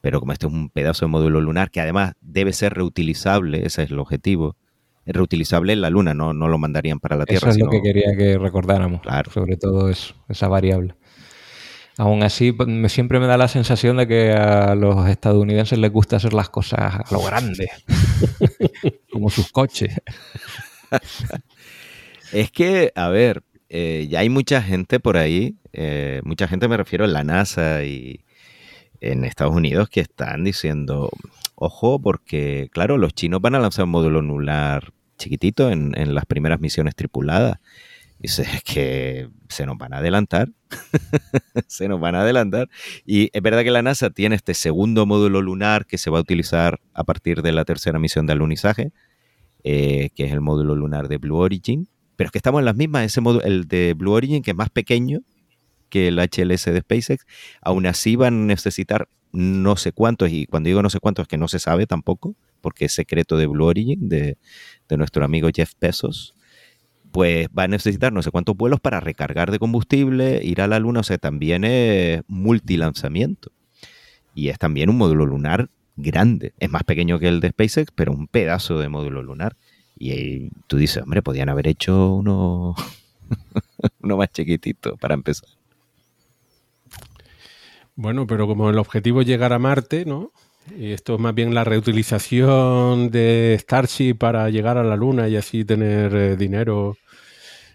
Pero 0.00 0.18
como 0.18 0.32
este 0.32 0.46
es 0.46 0.52
un 0.52 0.70
pedazo 0.70 1.04
de 1.04 1.10
módulo 1.10 1.40
lunar 1.40 1.70
que 1.70 1.80
además 1.80 2.14
debe 2.20 2.52
ser 2.52 2.74
reutilizable, 2.74 3.66
ese 3.66 3.84
es 3.84 3.90
el 3.90 3.98
objetivo, 3.98 4.56
es 5.04 5.14
reutilizable 5.14 5.72
en 5.72 5.80
la 5.80 5.90
Luna, 5.90 6.14
no, 6.14 6.32
no 6.32 6.48
lo 6.48 6.58
mandarían 6.58 7.00
para 7.00 7.16
la 7.16 7.26
Tierra. 7.26 7.50
Eso 7.50 7.58
es 7.58 7.64
lo 7.64 7.70
que 7.70 7.82
quería 7.82 8.16
que 8.16 8.38
recordáramos, 8.38 9.02
claro. 9.02 9.30
sobre 9.30 9.56
todo 9.56 9.90
eso, 9.90 10.14
esa 10.28 10.48
variable. 10.48 10.94
Aún 11.98 12.22
así, 12.22 12.52
pues, 12.52 12.90
siempre 12.90 13.20
me 13.20 13.26
da 13.26 13.36
la 13.36 13.48
sensación 13.48 13.98
de 13.98 14.08
que 14.08 14.32
a 14.32 14.74
los 14.74 15.06
estadounidenses 15.08 15.78
les 15.78 15.92
gusta 15.92 16.16
hacer 16.16 16.32
las 16.32 16.48
cosas 16.48 16.80
a 16.80 17.04
lo 17.10 17.22
grande, 17.22 17.70
como 19.12 19.28
sus 19.28 19.52
coches. 19.52 19.94
es 22.32 22.50
que, 22.50 22.92
a 22.94 23.08
ver, 23.08 23.42
eh, 23.68 24.06
ya 24.10 24.20
hay 24.20 24.28
mucha 24.28 24.62
gente 24.62 25.00
por 25.00 25.16
ahí, 25.16 25.56
eh, 25.72 26.20
mucha 26.24 26.48
gente 26.48 26.68
me 26.68 26.76
refiero 26.76 27.04
a 27.04 27.08
la 27.08 27.24
NASA 27.24 27.84
y 27.84 28.24
en 29.00 29.24
Estados 29.24 29.54
Unidos 29.54 29.88
que 29.88 30.00
están 30.00 30.44
diciendo, 30.44 31.10
ojo, 31.54 32.00
porque 32.00 32.68
claro, 32.72 32.98
los 32.98 33.14
chinos 33.14 33.40
van 33.40 33.54
a 33.54 33.60
lanzar 33.60 33.84
un 33.84 33.90
módulo 33.90 34.22
lunar 34.22 34.92
chiquitito 35.18 35.70
en, 35.70 35.92
las 36.14 36.26
primeras 36.26 36.60
misiones 36.60 36.94
tripuladas. 36.94 37.58
Y 38.20 38.26
es 38.26 38.62
que 38.62 39.28
se 39.48 39.66
nos 39.66 39.76
van 39.76 39.94
a 39.94 39.98
adelantar, 39.98 40.50
se 41.66 41.88
nos 41.88 41.98
van 41.98 42.14
a 42.14 42.20
adelantar. 42.20 42.68
Y 43.04 43.30
es 43.32 43.42
verdad 43.42 43.64
que 43.64 43.72
la 43.72 43.82
NASA 43.82 44.10
tiene 44.10 44.36
este 44.36 44.54
segundo 44.54 45.06
módulo 45.06 45.42
lunar 45.42 45.86
que 45.86 45.98
se 45.98 46.08
va 46.10 46.18
a 46.18 46.20
utilizar 46.20 46.80
a 46.94 47.02
partir 47.02 47.42
de 47.42 47.50
la 47.52 47.64
tercera 47.64 47.98
misión 47.98 48.26
de 48.26 48.34
alunizaje, 48.34 48.92
eh, 49.64 50.10
que 50.14 50.26
es 50.26 50.32
el 50.32 50.40
módulo 50.40 50.76
lunar 50.76 51.08
de 51.08 51.18
Blue 51.18 51.38
Origin. 51.38 51.88
Pero 52.22 52.28
es 52.28 52.32
que 52.34 52.38
estamos 52.38 52.60
en 52.60 52.66
las 52.66 52.76
mismas, 52.76 53.04
ese 53.04 53.20
modo, 53.20 53.42
el 53.42 53.66
de 53.66 53.94
Blue 53.94 54.12
Origin, 54.12 54.44
que 54.44 54.52
es 54.52 54.56
más 54.56 54.70
pequeño 54.70 55.22
que 55.88 56.06
el 56.06 56.20
HLS 56.20 56.66
de 56.66 56.78
SpaceX, 56.78 57.26
aún 57.60 57.84
así 57.84 58.14
van 58.14 58.44
a 58.44 58.46
necesitar 58.46 59.08
no 59.32 59.74
sé 59.74 59.90
cuántos, 59.90 60.30
y 60.30 60.46
cuando 60.46 60.68
digo 60.68 60.84
no 60.84 60.88
sé 60.88 61.00
cuántos 61.00 61.24
es 61.24 61.28
que 61.28 61.36
no 61.36 61.48
se 61.48 61.58
sabe 61.58 61.84
tampoco, 61.84 62.36
porque 62.60 62.84
es 62.84 62.92
secreto 62.92 63.36
de 63.36 63.48
Blue 63.48 63.64
Origin, 63.64 64.08
de, 64.08 64.36
nuestro 64.90 65.24
amigo 65.24 65.48
Jeff 65.52 65.72
Bezos, 65.80 66.36
pues 67.10 67.48
va 67.48 67.64
a 67.64 67.66
necesitar 67.68 68.12
no 68.12 68.22
sé 68.22 68.30
cuántos 68.30 68.56
vuelos 68.56 68.78
para 68.78 69.00
recargar 69.00 69.50
de 69.50 69.58
combustible, 69.58 70.40
ir 70.44 70.60
a 70.60 70.68
la 70.68 70.78
Luna, 70.78 71.00
o 71.00 71.02
sea, 71.02 71.18
también 71.18 71.64
es 71.64 72.22
multilanzamiento. 72.28 73.50
Y 74.32 74.50
es 74.50 74.60
también 74.60 74.90
un 74.90 74.96
módulo 74.96 75.26
lunar 75.26 75.70
grande. 75.96 76.54
Es 76.60 76.70
más 76.70 76.84
pequeño 76.84 77.18
que 77.18 77.26
el 77.26 77.40
de 77.40 77.48
SpaceX, 77.48 77.90
pero 77.92 78.12
un 78.12 78.28
pedazo 78.28 78.78
de 78.78 78.88
módulo 78.88 79.24
lunar. 79.24 79.56
Y 80.04 80.50
tú 80.66 80.78
dices, 80.78 81.00
hombre, 81.04 81.22
podían 81.22 81.48
haber 81.48 81.68
hecho 81.68 82.12
uno, 82.12 82.74
uno 84.02 84.16
más 84.16 84.32
chiquitito 84.32 84.96
para 84.96 85.14
empezar. 85.14 85.48
Bueno, 87.94 88.26
pero 88.26 88.48
como 88.48 88.68
el 88.68 88.78
objetivo 88.78 89.20
es 89.20 89.28
llegar 89.28 89.52
a 89.52 89.60
Marte, 89.60 90.04
¿no? 90.04 90.32
Y 90.76 90.90
esto 90.90 91.14
es 91.14 91.20
más 91.20 91.36
bien 91.36 91.54
la 91.54 91.62
reutilización 91.62 93.10
de 93.10 93.56
Starship 93.60 94.14
para 94.14 94.50
llegar 94.50 94.76
a 94.76 94.82
la 94.82 94.96
Luna 94.96 95.28
y 95.28 95.36
así 95.36 95.64
tener 95.64 96.12
eh, 96.16 96.36
dinero. 96.36 96.96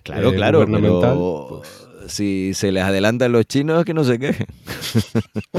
Claro, 0.03 0.31
eh, 0.31 0.35
claro, 0.35 0.65
pero 0.65 1.47
pues 1.61 1.87
si 2.11 2.53
se 2.53 2.73
les 2.73 2.83
adelantan 2.83 3.31
los 3.31 3.45
chinos, 3.45 3.85
que 3.85 3.93
no 3.93 4.03
se 4.03 4.19
quejen. 4.19 4.47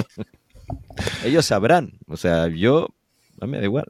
Ellos 1.24 1.46
sabrán. 1.46 1.92
O 2.08 2.18
sea, 2.18 2.48
yo, 2.48 2.88
a 3.40 3.46
mí 3.46 3.52
me 3.52 3.58
da 3.58 3.64
igual. 3.64 3.86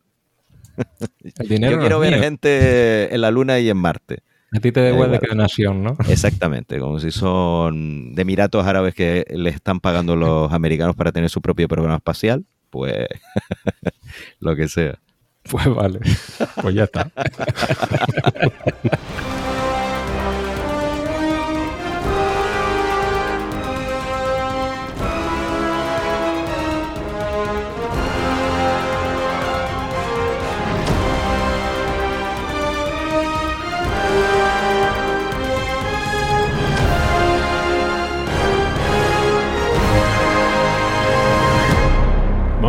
Yo 1.48 1.78
quiero 1.78 1.98
ver 1.98 2.20
gente 2.20 3.14
en 3.14 3.20
la 3.20 3.30
Luna 3.30 3.58
y 3.58 3.68
en 3.68 3.76
Marte. 3.76 4.22
A 4.50 4.60
ti 4.60 4.72
te 4.72 4.80
da 4.80 4.88
igual 4.88 5.12
de 5.12 5.18
qué 5.18 5.34
nación, 5.34 5.82
¿no? 5.82 5.98
Exactamente, 6.08 6.78
como 6.78 7.00
si 7.00 7.10
son 7.10 8.14
de 8.14 8.22
Emiratos 8.22 8.66
Árabes 8.66 8.94
que 8.94 9.26
le 9.28 9.50
están 9.50 9.80
pagando 9.80 10.16
los 10.16 10.52
americanos 10.52 10.96
para 10.96 11.12
tener 11.12 11.28
su 11.28 11.42
propio 11.42 11.68
programa 11.68 11.96
espacial, 11.96 12.46
pues 12.70 13.08
lo 14.40 14.56
que 14.56 14.68
sea. 14.68 14.98
Pues 15.50 15.66
vale, 15.66 16.00
pues 16.62 16.74
ya 16.74 16.84
está. 16.84 17.10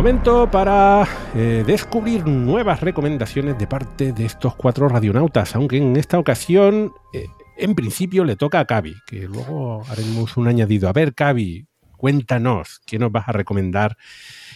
Momento 0.00 0.50
para 0.50 1.06
eh, 1.34 1.62
descubrir 1.66 2.26
nuevas 2.26 2.80
recomendaciones 2.80 3.58
de 3.58 3.66
parte 3.66 4.14
de 4.14 4.24
estos 4.24 4.54
cuatro 4.54 4.88
radionautas, 4.88 5.54
aunque 5.54 5.76
en 5.76 5.94
esta 5.94 6.18
ocasión, 6.18 6.94
eh, 7.12 7.26
en 7.58 7.74
principio, 7.74 8.24
le 8.24 8.34
toca 8.34 8.60
a 8.60 8.64
Cavi, 8.64 8.94
que 9.06 9.28
luego 9.28 9.84
haremos 9.90 10.38
un 10.38 10.48
añadido. 10.48 10.88
A 10.88 10.94
ver, 10.94 11.14
Cavi, 11.14 11.66
cuéntanos, 11.98 12.80
¿qué 12.86 12.98
nos 12.98 13.12
vas 13.12 13.28
a 13.28 13.32
recomendar 13.32 13.98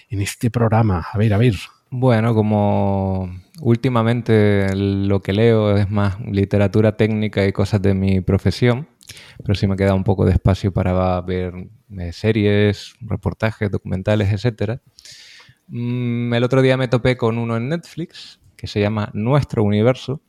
en 0.09 0.23
este 0.23 0.51
programa? 0.51 1.05
A 1.13 1.19
ver, 1.19 1.35
a 1.35 1.37
ver. 1.37 1.57
Bueno, 1.91 2.35
como 2.35 3.29
últimamente 3.61 4.75
lo 4.75 5.21
que 5.21 5.35
leo 5.35 5.77
es 5.77 5.91
más 5.91 6.19
literatura 6.21 6.97
técnica 6.97 7.47
y 7.47 7.53
cosas 7.53 7.83
de 7.83 7.93
mi 7.93 8.23
profesión, 8.23 8.89
pero 9.45 9.55
sí 9.55 9.67
me 9.67 9.77
queda 9.77 9.93
un 9.93 10.05
poco 10.05 10.25
de 10.25 10.33
espacio 10.33 10.73
para 10.73 11.21
ver 11.21 11.53
eh, 11.99 12.13
series, 12.15 12.95
reportajes, 13.03 13.71
documentales, 13.71 14.33
etcétera. 14.33 14.81
Mm, 15.69 16.35
el 16.35 16.45
otro 16.45 16.63
día 16.63 16.77
me 16.77 16.89
topé 16.89 17.17
con 17.17 17.39
uno 17.39 17.57
en 17.57 17.69
Netflix 17.69 18.41
que 18.57 18.67
se 18.67 18.81
llama 18.81 19.11
Nuestro 19.15 19.63
Universo. 19.63 20.21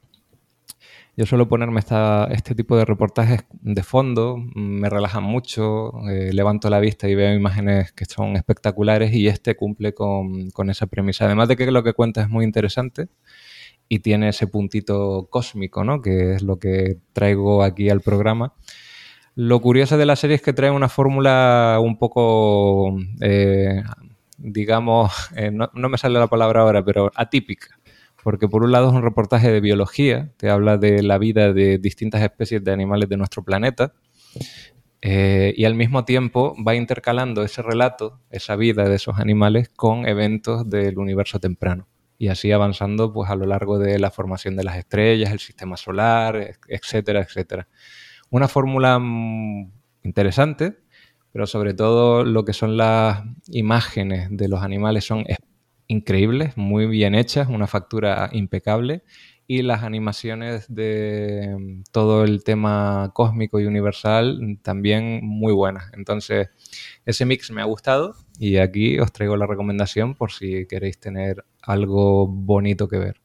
Yo 1.18 1.26
suelo 1.26 1.48
ponerme 1.48 1.80
este 1.80 2.56
tipo 2.56 2.76
de 2.76 2.84
reportajes 2.84 3.45
de 3.62 3.84
fondo, 3.84 4.38
mm, 4.38 4.60
me 4.82 4.90
relajan 4.90 5.24
mucho, 5.24 5.94
eh, 6.10 6.34
levanto 6.34 6.70
la 6.70 6.80
vista 6.80 7.07
y 7.07 7.16
veo 7.16 7.34
imágenes 7.34 7.94
que 7.94 8.06
son 8.06 8.36
espectaculares 8.36 9.14
y 9.14 9.28
este 9.28 9.56
cumple 9.56 9.94
con, 9.94 10.49
con, 10.52 10.70
esa 10.70 10.88
premisa. 10.88 11.26
Además 11.26 11.48
de 11.48 11.56
que 11.56 11.72
lo 11.72 11.84
que 11.84 11.94
cuenta 11.94 12.22
es 12.22 12.30
muy 12.30 12.44
interesante 12.44 13.07
y 13.88 13.99
tiene 13.99 14.30
ese 14.30 14.48
puntito 14.48 15.28
cósmico, 15.30 15.84
¿no? 15.84 16.02
que 16.02 16.36
es 16.36 16.41
lo 16.41 16.60
que 16.60 16.98
traigo 17.14 17.64
aquí 17.64 17.90
al 17.90 18.02
programa. 18.02 18.53
Lo 19.36 19.62
curioso 19.62 19.98
de 19.98 20.06
la 20.06 20.16
serie 20.16 20.38
es 20.38 20.41
que 20.41 20.53
trae 20.53 20.72
una 20.72 20.90
fórmula 20.90 21.80
un 21.82 21.98
poco 21.98 22.98
eh, 23.22 23.84
digamos, 24.46 25.12
eh, 25.36 25.52
no, 25.52 25.70
me 25.74 25.98
sale 25.98 26.20
la 26.20 26.28
palabra 26.28 26.62
ahora, 26.62 26.84
pero 26.84 27.12
atípica. 27.16 27.80
Porque 28.24 28.48
por 28.48 28.64
un 28.64 28.72
lado 28.72 28.90
es 28.90 28.94
un 28.94 29.04
reportaje 29.04 29.52
de 29.52 29.62
biología, 29.62 30.32
que 30.38 30.50
habla 30.50 30.78
de 30.78 31.04
la 31.04 31.20
vida 31.20 31.54
de 31.54 31.78
distintas 31.78 32.24
especies 32.24 32.64
de 32.64 32.72
animales 32.72 33.08
de 33.08 33.18
nuestro 33.18 33.44
planeta, 33.44 33.94
eh, 35.02 35.54
y 35.56 35.66
al 35.66 35.76
mismo 35.76 36.06
tiempo 36.06 36.56
va 36.68 36.74
intercalando 36.74 37.44
ese 37.44 37.62
relato, 37.62 38.20
esa 38.32 38.56
vida 38.56 38.90
de 38.90 38.96
esos 38.96 39.20
animales, 39.20 39.70
con 39.70 40.08
eventos 40.08 40.68
del 40.68 40.98
universo 40.98 41.40
temprano. 41.40 41.88
Y 42.18 42.30
así 42.30 42.52
avanzando 42.52 43.14
pues, 43.14 43.30
a 43.30 43.36
lo 43.36 43.46
largo 43.46 43.78
de 43.78 44.00
la 44.00 44.10
formación 44.10 44.56
de 44.56 44.64
las 44.64 44.78
estrellas, 44.78 45.32
el 45.32 45.40
sistema 45.40 45.78
solar, 45.78 46.58
etcétera, 46.68 47.22
etcétera. 47.22 47.68
Una 48.32 48.48
fórmula 48.48 48.98
mm, 48.98 49.72
interesante, 50.04 50.80
pero 51.36 51.48
sobre 51.48 51.74
todo 51.74 52.24
lo 52.24 52.45
que 52.45 52.53
son 52.53 52.78
las 52.78 53.22
imágenes 53.48 54.30
de 54.32 54.48
los 54.48 54.64
animales 54.64 55.03
son 55.03 55.26
increíbles, 55.86 56.56
muy 56.56 56.88
bien 56.88 57.14
hechas, 57.14 57.49
una 57.49 57.68
factura 57.68 58.30
impecable 58.32 59.03
y 59.45 59.62
las 59.62 59.84
animaciones 59.84 60.74
de 60.74 61.53
mm, 61.60 61.84
todo 61.91 62.24
el 62.24 62.45
tema 62.45 63.12
cósmico 63.14 63.60
y 63.60 63.66
universal 63.66 64.60
también 64.62 65.20
muy 65.26 65.52
buenas. 65.52 65.91
Entonces, 65.91 66.52
ese 67.06 67.26
mix 67.26 67.52
me 67.52 67.60
ha 67.60 67.66
gustado 67.66 68.16
y 68.40 68.56
aquí 68.56 68.98
os 68.99 69.12
traigo 69.12 69.36
la 69.36 69.45
recomendación 69.45 70.16
por 70.16 70.32
si 70.32 70.66
queréis 70.68 71.02
tener 71.02 71.44
algo 71.62 72.28
bonito 72.28 72.88
que 72.88 72.98
ver. 72.98 73.22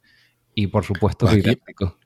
Y 0.53 0.67
por 0.67 0.85
supuesto, 0.85 1.27
pues 1.27 1.37
didáctico. 1.37 1.97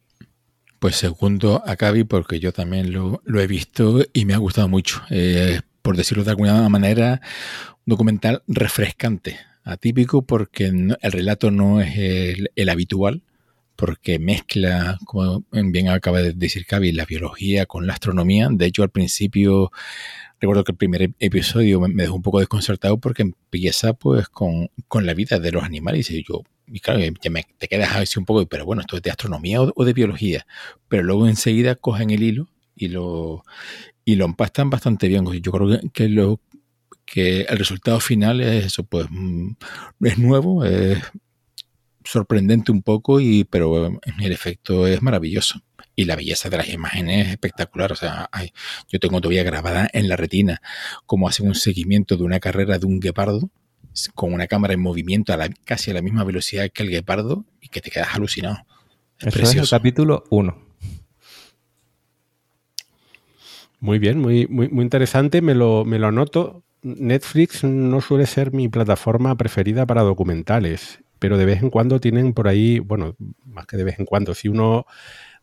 Pues 0.81 0.97
segundo 0.97 1.63
a 1.65 1.77
Cavi 1.77 2.05
porque 2.05 2.41
yo 2.41 2.53
también 2.53 2.93
lo, 2.93 3.23
he 3.41 3.47
visto 3.47 4.05
y 4.13 4.27
me 4.27 4.35
ha 4.35 4.37
gustado 4.37 4.69
mucho. 4.69 5.01
Eh, 5.09 5.61
por 5.85 5.99
decirlo 5.99 6.25
de 6.25 6.31
alguna 6.31 6.67
manera, 6.71 7.21
un 7.85 7.91
documental 7.91 8.43
refrescante. 8.49 9.39
Atípico 9.65 10.23
porque 10.23 10.65
el 10.65 11.13
relato 11.13 11.51
no 11.51 11.83
es 11.83 11.95
el, 12.57 12.69
habitual, 12.71 13.23
porque 13.77 14.19
mezcla, 14.19 14.99
como 15.05 15.45
bien 15.53 15.91
acaba 15.91 16.23
de 16.23 16.33
decir 16.33 16.65
Cavi, 16.65 16.93
la 16.93 17.05
biología 17.05 17.67
con 17.67 17.87
la 17.87 17.93
astronomía. 17.93 18.49
De 18.51 18.65
hecho, 18.65 18.83
al 18.83 18.89
principio, 18.89 19.73
recuerdo 20.41 20.65
que 20.65 20.73
el 20.73 20.79
primer 20.79 21.11
episodio 21.19 21.81
me, 21.81 22.03
dejó 22.03 22.15
un 22.15 22.23
poco 22.23 22.41
desconcertado 22.41 22.99
porque 22.99 23.21
empieza 23.21 23.93
pues 23.93 24.29
con, 24.29 24.71
la 24.91 25.13
vida 25.13 25.39
de 25.39 25.53
los 25.53 25.65
animales. 25.65 26.11
Y 26.11 26.25
yo, 26.27 26.45
y 26.67 26.81
claro, 26.81 27.01
ya 27.01 27.13
te 27.59 27.69
quedas 27.69 27.95
así 27.95 28.19
un 28.19 28.25
poco, 28.25 28.47
pero 28.47 28.65
bueno, 28.65 28.81
esto 28.81 28.97
es 28.97 29.03
de 29.03 29.11
astronomía 29.11 29.61
o, 29.61 29.85
de 29.85 29.93
biología. 29.93 30.47
Pero 30.89 31.03
luego 31.03 31.29
enseguida 31.29 31.75
cogen 31.75 32.11
el 32.11 32.23
hilo 32.23 32.49
y 32.75 32.89
lo, 32.89 33.45
y 34.05 34.17
lo 34.17 34.25
empastan 34.25 34.71
bastante 34.71 35.09
bien. 35.09 35.25
Yo 35.41 35.53
creo 35.53 35.81
que, 35.93 36.09
lo, 36.09 36.41
que 37.05 37.43
el 37.43 37.59
resultado 37.59 38.01
final 38.01 38.41
es 38.41 38.67
eso, 38.67 38.85
pues 38.85 39.07
mm, 39.11 39.53
es 40.03 40.19
nuevo, 40.19 40.65
es 40.65 41.03
sorprendente 42.05 42.71
un 42.71 42.83
poco, 42.83 43.21
y, 43.21 43.45
pero 43.45 43.87
el 43.87 44.33
efecto 44.33 44.87
es 44.87 45.01
maravilloso. 45.03 45.61
Y 45.97 46.07
la 46.07 46.17
belleza 46.17 46.51
de 46.51 46.57
las 46.57 46.69
imágenes 46.69 47.27
es 47.27 47.33
espectacular. 47.33 47.93
O 47.93 47.97
sea, 47.97 48.29
yo 48.89 48.99
tengo 48.99 49.21
todavía 49.21 49.45
grabada 49.45 49.89
en 49.93 50.09
la 50.09 50.17
retina 50.17 50.61
cómo 51.07 51.29
hace 51.29 51.43
un 51.43 51.55
seguimiento 51.55 52.17
de 52.17 52.25
una 52.25 52.41
carrera 52.41 52.79
de 52.79 52.87
un 52.87 52.99
guepardo 52.99 53.51
con 54.15 54.33
una 54.33 54.49
cámara 54.49 54.75
en 54.75 54.81
movimiento 54.81 55.33
a 55.33 55.37
la, 55.37 55.49
casi 55.49 55.93
a 55.93 55.95
la 55.95 56.03
misma 56.03 56.25
velocidad 56.25 56.69
que 56.73 56.83
el 56.83 56.91
guepardo 56.91 57.45
y 57.61 57.69
que 57.69 57.81
te 57.81 57.91
quedas 57.91 58.15
alucinado. 58.15 58.59
Es 59.19 59.33
precioso. 59.33 59.63
es 59.63 59.73
el 59.73 59.79
capítulo 59.79 60.25
1. 60.31 60.64
Muy 63.85 63.99
bien, 63.99 64.19
muy, 64.19 64.47
muy, 64.47 64.69
muy 64.71 64.83
interesante. 64.83 65.43
Me 65.43 65.55
lo, 65.55 65.85
me 65.85 65.99
lo 65.99 66.07
anoto. 66.07 66.65
Netflix 66.81 67.65
no 67.65 68.01
suele 68.01 68.25
ser 68.25 68.51
mi 68.51 68.71
plataforma 68.71 69.37
preferida 69.37 69.85
para 69.85 70.01
documentales, 70.01 71.05
pero 71.19 71.37
de 71.37 71.45
vez 71.45 71.63
en 71.63 71.69
cuando 71.69 72.01
tienen 72.01 72.33
por 72.33 72.49
ahí, 72.49 72.79
bueno, 72.79 73.15
más 73.45 73.67
que 73.67 73.77
de 73.77 73.85
vez 73.85 73.99
en 73.99 74.07
cuando, 74.07 74.33
si 74.35 74.49
uno 74.49 74.87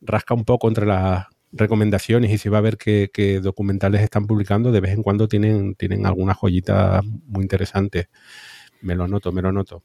rasca 0.01 0.33
un 0.33 0.43
poco 0.43 0.67
entre 0.67 0.87
las 0.87 1.27
recomendaciones 1.51 2.31
y 2.31 2.39
se 2.39 2.49
va 2.49 2.57
a 2.57 2.61
ver 2.61 2.77
qué, 2.77 3.39
documentales 3.43 4.01
están 4.01 4.25
publicando, 4.25 4.71
de 4.71 4.79
vez 4.81 4.93
en 4.93 5.03
cuando 5.03 5.27
tienen, 5.27 5.75
tienen 5.75 6.07
algunas 6.07 6.35
joyitas 6.37 7.05
muy 7.05 7.43
interesantes. 7.43 8.07
Me 8.81 8.95
lo 8.95 9.07
noto, 9.07 9.31
me 9.31 9.43
lo 9.43 9.51
noto. 9.51 9.83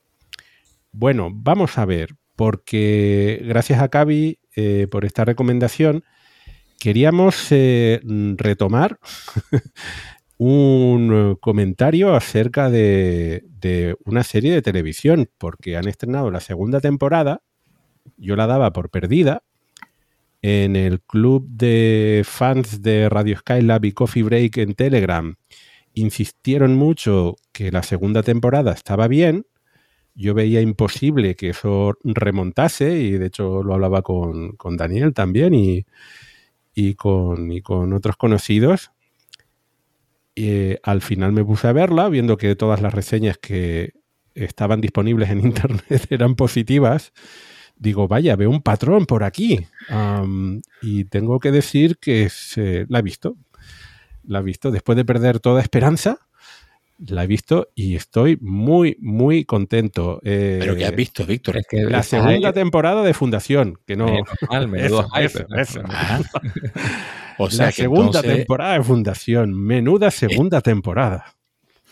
Bueno, 0.93 1.29
vamos 1.31 1.77
a 1.77 1.85
ver, 1.85 2.15
porque 2.37 3.43
gracias 3.45 3.83
a 3.83 3.91
Cavi 3.91 4.39
eh, 4.57 4.89
por 4.91 5.05
esta 5.05 5.27
recomendación, 5.27 6.05
queríamos 6.79 7.47
eh, 7.51 8.01
retomar 8.37 8.99
un 10.39 11.11
eh, 11.13 11.37
comentario 11.41 12.15
acerca 12.15 12.71
de, 12.71 13.45
una 14.05 14.23
serie 14.23 14.53
de 14.53 14.63
televisión, 14.63 15.29
porque 15.39 15.77
han 15.77 15.89
estrenado 15.89 16.31
la 16.31 16.41
segunda 16.41 16.81
temporada, 16.81 17.43
yo 18.17 18.37
la 18.37 18.47
daba 18.47 18.73
por 18.73 18.91
perdida, 18.91 19.43
en 20.43 20.77
el 20.77 21.01
club 21.01 21.49
de 21.49 22.23
fans 22.25 22.83
de 22.83 23.09
Radio 23.09 23.39
Skylab 23.39 23.85
y 23.85 23.93
Coffee 23.93 24.23
Break 24.23 24.59
en 24.59 24.75
Telegram, 24.75 25.35
insistieron 25.95 26.77
mucho 26.77 27.37
que 27.53 27.73
la 27.73 27.83
segunda 27.83 28.23
temporada 28.23 28.73
estaba 28.73 29.09
bien, 29.09 29.47
yo 30.15 30.35
veía 30.35 30.61
imposible 30.61 31.37
que 31.37 31.51
eso 31.51 31.95
remontase, 32.05 33.01
y 33.01 33.13
de 33.13 33.27
hecho 33.27 33.63
lo 33.63 33.75
hablaba 33.75 34.03
con, 34.03 34.57
Daniel 34.77 35.13
también 35.13 35.55
y, 35.55 35.85
y, 36.77 36.95
con, 36.95 37.51
y 37.51 37.63
con 37.63 37.93
otros 37.95 38.17
conocidos, 38.17 38.93
y 40.37 40.77
al 40.83 41.01
final 41.01 41.33
me 41.33 41.45
puse 41.45 41.67
a 41.67 41.73
verla, 41.73 42.11
viendo 42.11 42.37
que 42.37 42.55
todas 42.55 42.83
las 42.83 42.93
reseñas 42.93 43.39
que 43.39 43.95
estaban 44.35 44.83
disponibles 44.83 45.31
en 45.31 45.41
internet 45.45 46.07
eran 46.11 46.37
positivas. 46.37 47.13
Digo, 47.75 48.07
vaya, 48.07 48.37
veo 48.37 48.51
un 48.51 48.63
patrón 48.63 49.07
por 49.07 49.25
aquí. 49.25 49.67
y 50.83 51.05
tengo 51.07 51.41
que 51.41 51.51
decir 51.51 51.97
que 51.99 52.29
se, 52.29 52.87
la 52.89 53.01
he 53.01 53.03
visto. 53.03 53.37
La 54.25 54.41
he 54.41 54.43
visto 54.43 54.71
después 54.71 54.97
de 54.97 55.05
perder 55.05 55.41
toda 55.41 55.63
esperanza. 55.63 56.29
La 56.99 57.25
he 57.25 57.27
visto 57.27 57.69
y 57.75 57.95
estoy 57.95 58.39
muy, 58.41 58.97
muy 59.01 59.45
contento. 59.45 60.21
Pero 60.23 60.75
que 60.77 60.87
has 60.87 60.95
visto, 60.97 61.27
Víctor. 61.27 61.59
Es 61.59 61.67
que 61.69 61.85
la 61.85 62.03
segunda 62.03 62.53
temporada 62.53 63.03
de 63.03 63.13
Fundación, 63.13 63.79
que 63.87 63.97
no. 63.97 64.07
O 67.39 67.51
sea, 67.51 67.67
la 67.67 67.73
segunda 67.73 68.23
temporada 68.23 68.75
de 68.75 68.83
Fundación. 68.83 69.53
Menuda 69.53 70.11
segunda 70.11 70.63
temporada. 70.63 71.37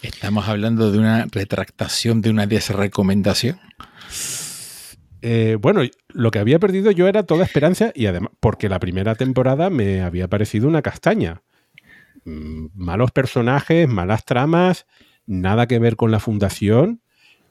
¿Estamos 0.02 0.48
hablando 0.48 0.90
de 0.93 0.98
una 0.98 1.26
retractación 1.31 2.20
de 2.20 2.31
una 2.31 2.47
desrecomendación? 2.47 3.59
Eh, 5.22 5.56
bueno, 5.59 5.81
lo 6.09 6.31
que 6.31 6.39
había 6.39 6.59
perdido 6.59 6.90
yo 6.90 7.09
era 7.09 7.22
toda 7.22 7.44
esperanza 7.44 7.93
y 7.94 8.05
además, 8.06 8.32
porque 8.40 8.68
la 8.68 8.78
primera 8.78 9.14
temporada 9.14 9.70
me 9.70 10.02
había 10.02 10.28
parecido 10.28 10.68
una 10.68 10.82
castaña. 10.82 11.40
Mm, 12.24 12.66
malos 12.74 13.10
personajes, 13.10 13.88
malas 13.88 14.24
tramas, 14.24 14.86
nada 15.26 15.66
que 15.66 15.78
ver 15.78 15.96
con 15.96 16.10
la 16.10 16.20
fundación, 16.20 17.01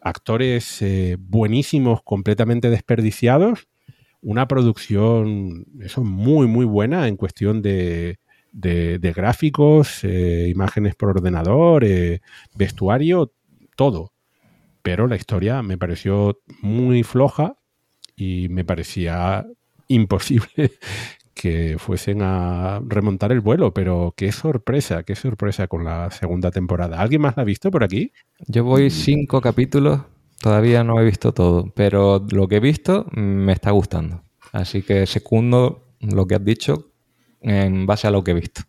actores 0.01 0.81
eh, 0.81 1.17
buenísimos, 1.19 2.01
completamente 2.03 2.69
desperdiciados 2.69 3.67
una 4.23 4.47
producción 4.47 5.65
eso, 5.81 6.03
muy, 6.03 6.47
muy 6.47 6.65
buena 6.65 7.07
en 7.07 7.17
cuestión 7.17 7.61
de, 7.61 8.19
de, 8.51 9.13
gráficos, 9.13 10.03
eh, 10.03 10.47
imágenes 10.49 10.95
por 10.95 11.09
ordenador, 11.09 11.83
eh, 11.83 12.21
vestuario, 12.55 13.33
todo. 13.75 14.13
Pero 14.81 15.07
la 15.07 15.17
historia 15.17 15.61
me 15.61 15.77
pareció 15.77 16.39
muy 16.61 17.03
floja 17.03 17.57
y 18.15 18.47
me 18.49 18.63
parecía 18.63 19.45
imposible 19.87 20.71
que 21.33 21.77
fuesen 21.79 22.21
a 22.21 22.81
remontar 22.85 23.31
el 23.31 23.41
vuelo, 23.41 23.73
pero 23.73 24.13
qué 24.15 24.31
sorpresa, 24.31 25.03
qué 25.03 25.15
sorpresa 25.15 25.67
con 25.67 25.83
la 25.83 26.11
segunda 26.11 26.51
temporada. 26.51 26.99
¿Alguien 26.99 27.21
más 27.21 27.35
la 27.37 27.43
ha 27.43 27.45
visto 27.45 27.71
por 27.71 27.83
aquí? 27.83 28.11
Yo 28.47 28.63
voy 28.63 28.89
cinco 28.89 29.41
capítulos 29.41 30.01
Todavía 30.43 30.83
no 30.83 30.99
he 30.99 31.05
visto 31.05 31.33
todo, 31.33 31.71
pero 31.73 32.27
lo 32.29 32.49
que 32.49 32.57
he 32.57 32.59
visto 32.59 33.07
me 33.13 33.53
está 33.53 33.71
gustando. 33.71 34.23
Así 34.51 34.81
que 34.81 35.05
secundo 35.05 35.95
lo 36.01 36.27
que 36.27 36.35
has 36.35 36.43
dicho 36.43 36.91
en 37.39 37.85
base 37.85 38.07
a 38.07 38.11
lo 38.11 38.25
que 38.25 38.31
he 38.31 38.33
visto. 38.33 38.63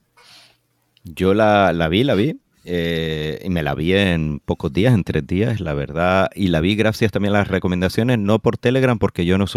Yo 1.03 1.35
la, 1.35 1.73
vi, 1.91 2.05
la 2.05 2.15
vi. 2.15 2.41
Eh, 2.65 3.41
y 3.45 3.51
me 3.51 3.65
la 3.65 3.74
vi 3.74 3.93
en 3.93 4.39
pocos 4.39 4.73
días, 4.73 4.95
en 4.95 5.03
tres 5.03 5.27
días, 5.27 5.61
la 5.61 5.74
verdad. 5.74 6.31
Y 6.36 6.47
la 6.47 6.61
vi 6.61 6.77
gracias 6.77 7.11
también 7.11 7.35
a 7.35 7.39
las 7.39 7.49
recomendaciones, 7.49 8.20
no 8.20 8.39
por 8.39 8.57
Telegram, 8.57 8.97
porque 8.97 9.27
yo 9.27 9.36
no 9.36 9.49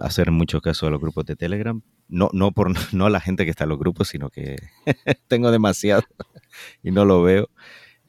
hacer 0.00 0.30
mucho 0.30 0.60
caso 0.60 0.86
a 0.86 0.90
los 0.90 1.00
grupos 1.00 1.24
de 1.26 1.36
Telegram. 1.36 1.82
No, 2.08 2.30
no 2.32 2.52
por 2.52 2.72
no 2.94 3.08
la 3.08 3.20
gente 3.20 3.44
que 3.44 3.50
está 3.50 3.64
en 3.64 3.70
los 3.70 3.78
grupos, 3.78 4.08
sino 4.08 4.30
que 4.30 4.56
tengo 5.28 5.50
demasiado 5.50 6.02
y 6.82 6.90
no 6.90 7.04
lo 7.04 7.22
veo. 7.22 7.48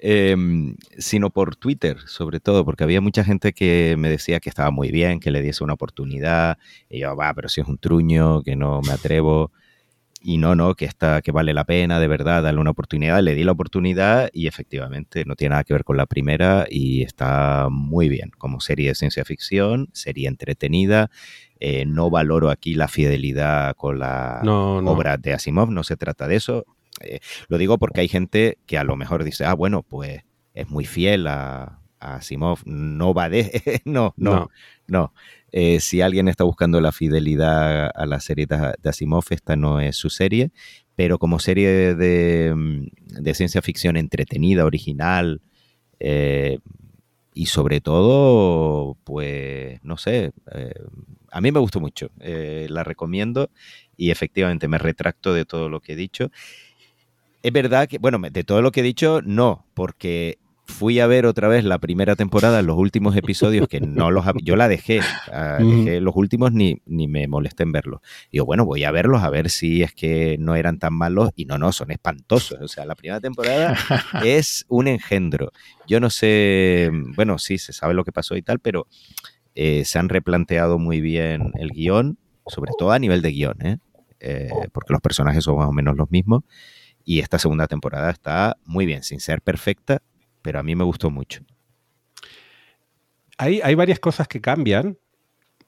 Em, 0.05 0.75
sino 0.97 1.29
por 1.29 1.55
Twitter, 1.55 1.97
sobre 2.07 2.41
todo, 2.41 2.65
porque 2.65 2.83
había 2.83 2.99
mucha 2.99 3.23
gente 3.23 3.53
que 3.53 3.95
me 3.97 4.09
decía 4.09 4.41
que 4.41 4.49
estaba 4.49 4.69
muy 4.69 4.91
bien, 4.91 5.21
que 5.21 5.31
le 5.31 5.41
diese 5.41 5.63
una 5.63 5.75
oportunidad, 5.75 6.57
y 6.89 6.99
yo, 6.99 7.15
va, 7.15 7.33
pero 7.33 7.47
si 7.47 7.61
es 7.61 7.67
un 7.67 7.77
truño, 7.77 8.43
que 8.43 8.57
no 8.57 8.81
me 8.81 8.91
atrevo, 8.91 9.53
y 10.23 10.37
no, 10.37 10.55
no, 10.55 10.73
que, 10.75 10.85
está, 10.85 11.21
que 11.21 11.33
vale 11.33 11.53
la 11.53 11.65
pena, 11.65 11.99
de 11.99 12.07
verdad, 12.07 12.43
darle 12.43 12.61
una 12.61 12.71
oportunidad. 12.71 13.21
Le 13.21 13.35
di 13.35 13.43
la 13.43 13.51
oportunidad 13.51 14.29
y 14.31 14.47
efectivamente 14.47 15.25
no 15.25 15.35
tiene 15.35 15.51
nada 15.51 15.65
que 15.65 15.73
ver 15.73 15.83
con 15.83 15.97
la 15.97 16.05
primera 16.05 16.65
y 16.69 17.03
está 17.03 17.67
muy 17.69 18.07
bien 18.07 18.31
como 18.37 18.61
serie 18.61 18.87
de 18.87 18.95
ciencia 18.95 19.25
ficción, 19.25 19.89
serie 19.91 20.29
entretenida. 20.29 21.11
Eh, 21.59 21.85
no 21.85 22.09
valoro 22.09 22.49
aquí 22.49 22.73
la 22.73 22.87
fidelidad 22.87 23.75
con 23.75 23.99
la 23.99 24.41
obra 24.43 25.17
de 25.17 25.33
Asimov, 25.33 25.69
no 25.71 25.83
se 25.83 25.97
trata 25.97 26.27
de 26.27 26.37
eso. 26.37 26.65
Eh, 27.01 27.19
lo 27.49 27.57
digo 27.57 27.77
porque 27.77 27.99
hay 27.99 28.07
gente 28.07 28.59
que 28.65 28.77
a 28.77 28.85
lo 28.85 28.95
mejor 28.95 29.25
dice, 29.25 29.43
ah, 29.43 29.53
bueno, 29.53 29.83
pues 29.83 30.21
es 30.53 30.69
muy 30.69 30.85
fiel 30.85 31.27
a, 31.27 31.81
a 31.99 32.21
Simov, 32.21 32.59
no 32.65 33.13
va 33.13 33.27
de... 33.27 33.81
no, 33.85 34.13
no, 34.15 34.49
no. 34.87 35.13
Eh, 35.55 35.79
si 35.79 36.01
alguien 36.01 36.27
está 36.27 36.43
buscando 36.43 36.81
la 36.81 36.91
fidelidad 36.91 37.91
a 37.93 38.05
la 38.07 38.19
serie 38.19 38.47
de, 38.47 38.89
Asimov, 38.89 39.25
esta 39.29 39.55
no 39.55 39.79
es 39.79 39.95
su 39.95 40.09
serie, 40.09 40.51
pero 40.95 41.19
como 41.19 41.37
serie 41.37 41.93
de, 41.93 42.53
mm, 42.55 43.33
ciencia 43.35 43.61
ficción 43.61 43.95
entretenida, 43.95 44.65
original, 44.65 45.41
eh, 45.99 46.57
y 47.35 47.45
sobre 47.45 47.81
todo, 47.81 48.97
pues, 49.03 49.79
no 49.83 49.97
sé, 49.97 50.31
a 51.31 51.41
mí 51.41 51.51
me 51.51 51.59
gustó 51.59 51.79
mucho, 51.79 52.09
la 52.19 52.83
recomiendo 52.83 53.49
y 53.97 54.11
efectivamente 54.11 54.67
me 54.67 54.77
retracto 54.77 55.33
de 55.33 55.45
todo 55.45 55.69
lo 55.69 55.81
que 55.81 55.93
he 55.93 55.95
dicho. 55.95 56.31
Es 57.41 57.51
verdad 57.51 57.87
que, 57.87 57.97
bueno, 57.97 58.19
de 58.19 58.43
todo 58.43 58.61
lo 58.61 58.71
que 58.71 58.81
he 58.81 58.83
dicho, 58.83 59.21
no, 59.23 59.65
porque 59.73 60.37
fui 60.65 60.99
a 60.99 61.07
ver 61.07 61.25
otra 61.25 61.47
vez 61.47 61.63
la 61.63 61.77
primera 61.77 62.15
temporada, 62.15 62.61
los 62.61 62.77
últimos 62.77 63.15
episodios 63.15 63.67
que 63.67 63.81
no 63.81 64.11
los 64.11 64.25
yo 64.43 64.55
la 64.55 64.67
dejé, 64.67 65.01
ah, 65.31 65.57
dejé 65.59 65.99
los 65.99 66.15
últimos 66.15 66.53
ni, 66.53 66.81
ni 66.85 67.07
me 67.07 67.27
molesté 67.27 67.63
en 67.63 67.71
verlos. 67.71 68.01
Y 68.29 68.33
digo, 68.33 68.45
bueno, 68.45 68.65
voy 68.65 68.83
a 68.83 68.91
verlos 68.91 69.23
a 69.23 69.29
ver 69.29 69.49
si 69.49 69.83
es 69.83 69.93
que 69.93 70.37
no 70.39 70.55
eran 70.55 70.79
tan 70.79 70.93
malos 70.93 71.31
y 71.35 71.45
no, 71.45 71.57
no, 71.57 71.71
son 71.71 71.91
espantosos. 71.91 72.59
O 72.61 72.67
sea, 72.67 72.85
la 72.85 72.95
primera 72.95 73.19
temporada 73.19 73.77
es 74.23 74.65
un 74.69 74.87
engendro. 74.87 75.51
Yo 75.87 75.99
no 75.99 76.09
sé, 76.09 76.89
bueno, 77.15 77.37
sí, 77.39 77.57
se 77.57 77.73
sabe 77.73 77.93
lo 77.93 78.05
que 78.05 78.11
pasó 78.11 78.35
y 78.35 78.41
tal, 78.41 78.59
pero 78.59 78.87
eh, 79.55 79.83
se 79.85 79.99
han 79.99 80.09
replanteado 80.09 80.79
muy 80.79 81.01
bien 81.01 81.51
el 81.55 81.71
guion, 81.71 82.17
sobre 82.47 82.71
todo 82.77 82.91
a 82.91 82.99
nivel 82.99 83.21
de 83.21 83.31
guion, 83.31 83.65
¿eh? 83.65 83.77
Eh, 84.19 84.49
porque 84.71 84.93
los 84.93 85.01
personajes 85.01 85.43
son 85.43 85.57
más 85.57 85.67
o 85.67 85.73
menos 85.73 85.97
los 85.97 86.09
mismos. 86.09 86.43
Y 87.03 87.19
esta 87.19 87.37
segunda 87.37 87.67
temporada 87.67 88.09
está 88.09 88.55
muy 88.63 88.85
bien, 88.85 89.03
sin 89.03 89.19
ser 89.19 89.41
perfecta, 89.41 90.01
pero 90.43 90.59
a 90.59 90.63
mí 90.63 90.75
me 90.75 90.83
gustó 90.83 91.09
mucho. 91.09 91.41
Hay, 93.39 93.61
hay 93.63 93.73
varias 93.73 93.99
cosas 93.99 94.27
que 94.27 94.41
cambian. 94.41 94.99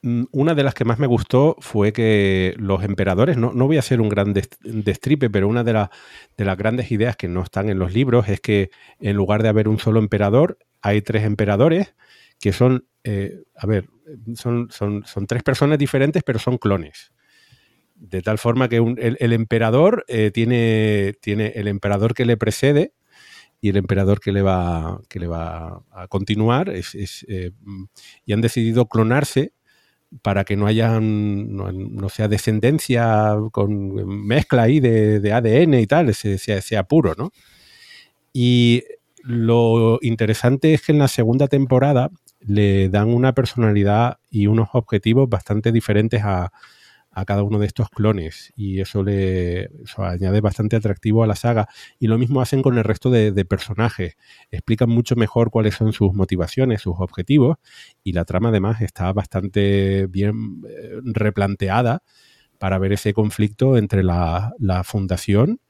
Mm, 0.02 0.24
una 0.30 0.54
de 0.54 0.62
las 0.62 0.74
que 0.74 0.84
más 0.84 1.00
me 1.00 1.08
gustó 1.08 1.56
fue 1.58 1.92
que 1.92 2.54
los 2.58 2.84
emperadores, 2.84 3.36
no, 3.36 3.52
no 3.52 3.66
voy 3.66 3.76
a 3.76 3.80
hacer 3.80 4.00
un 4.00 4.08
gran 4.08 4.32
destripe, 4.32 5.30
pero 5.30 5.48
una 5.48 5.64
de, 5.64 5.88
de 6.36 6.44
las 6.44 6.56
grandes 6.56 6.92
ideas 6.92 7.16
que 7.16 7.26
no 7.26 7.42
están 7.42 7.68
en 7.68 7.80
los 7.80 7.92
libros 7.92 8.28
es 8.28 8.40
que 8.40 8.70
en 9.00 9.16
lugar 9.16 9.42
de 9.42 9.48
haber 9.48 9.66
un 9.66 9.80
solo 9.80 9.98
emperador, 9.98 10.58
hay 10.80 11.02
tres 11.02 11.24
emperadores 11.24 11.94
que 12.38 12.52
son, 12.52 12.86
eh, 13.02 13.42
a 13.56 13.66
ver, 13.66 13.88
son, 14.34 14.68
son, 14.70 15.04
son, 15.04 15.26
tres 15.26 15.42
personas 15.42 15.78
diferentes, 15.78 16.22
pero 16.22 16.38
son 16.38 16.58
clones. 16.58 17.12
De 17.94 18.20
tal 18.20 18.38
forma 18.38 18.68
que 18.68 18.76
el, 18.76 19.32
emperador 19.32 20.04
eh, 20.06 20.30
tiene, 20.30 21.14
tiene 21.20 21.52
el 21.56 21.66
emperador 21.66 22.14
que 22.14 22.26
le 22.26 22.36
precede, 22.36 22.92
y 23.60 23.70
el 23.70 23.76
emperador 23.76 24.20
que 24.20 24.32
le 24.32 24.42
va, 24.42 25.00
que 25.08 25.18
le 25.18 25.26
va 25.26 25.82
a 25.90 26.08
continuar 26.08 26.68
es, 26.70 26.94
eh, 27.28 27.52
y 28.24 28.32
han 28.32 28.40
decidido 28.40 28.86
clonarse 28.86 29.52
para 30.22 30.44
que 30.44 30.56
no 30.56 30.66
haya 30.66 31.00
no, 31.00 32.08
sea 32.08 32.28
descendencia 32.28 33.36
con 33.52 33.94
mezcla 34.26 34.62
ahí 34.62 34.80
de, 34.80 35.32
ADN 35.32 35.74
y 35.74 35.86
tal, 35.86 36.14
sea, 36.14 36.60
sea, 36.62 36.84
puro, 36.84 37.14
¿no? 37.16 37.32
Y 38.32 38.84
lo 39.22 39.98
interesante 40.02 40.74
es 40.74 40.82
que 40.82 40.92
en 40.92 40.98
la 40.98 41.08
segunda 41.08 41.48
temporada 41.48 42.10
le 42.40 42.88
dan 42.88 43.08
una 43.08 43.32
personalidad 43.32 44.18
y 44.30 44.46
unos 44.46 44.68
objetivos 44.72 45.28
bastante 45.28 45.72
diferentes 45.72 46.22
a, 46.22 46.52
a 47.16 47.24
cada 47.24 47.42
uno 47.42 47.58
de 47.58 47.66
estos 47.66 47.88
clones 47.88 48.52
y 48.56 48.80
eso 48.80 49.02
le 49.02 49.70
añade 49.96 50.42
bastante 50.42 50.76
atractivo 50.76 51.24
a 51.24 51.26
la 51.26 51.34
saga. 51.34 51.66
Y 51.98 52.08
lo 52.08 52.18
mismo 52.18 52.42
hacen 52.42 52.60
con 52.60 52.76
el 52.76 52.84
resto 52.84 53.08
de, 53.10 53.32
personajes. 53.46 54.18
Explican 54.50 54.90
mucho 54.90 55.16
mejor 55.16 55.50
cuáles 55.50 55.76
son 55.76 55.94
sus 55.94 56.12
motivaciones 56.12 56.82
sus 56.82 56.96
objetivos 56.98 57.56
y 58.04 58.12
la 58.12 58.26
trama 58.26 58.50
además 58.50 58.82
está 58.82 59.10
bastante 59.14 60.06
bien 60.08 60.62
eh, 60.68 61.00
replanteada 61.04 62.02
para 62.58 62.78
ver 62.78 62.92
ese 62.92 63.14
conflicto 63.14 63.78
entre 63.78 64.02
la, 64.02 64.52
fundación 64.84 65.60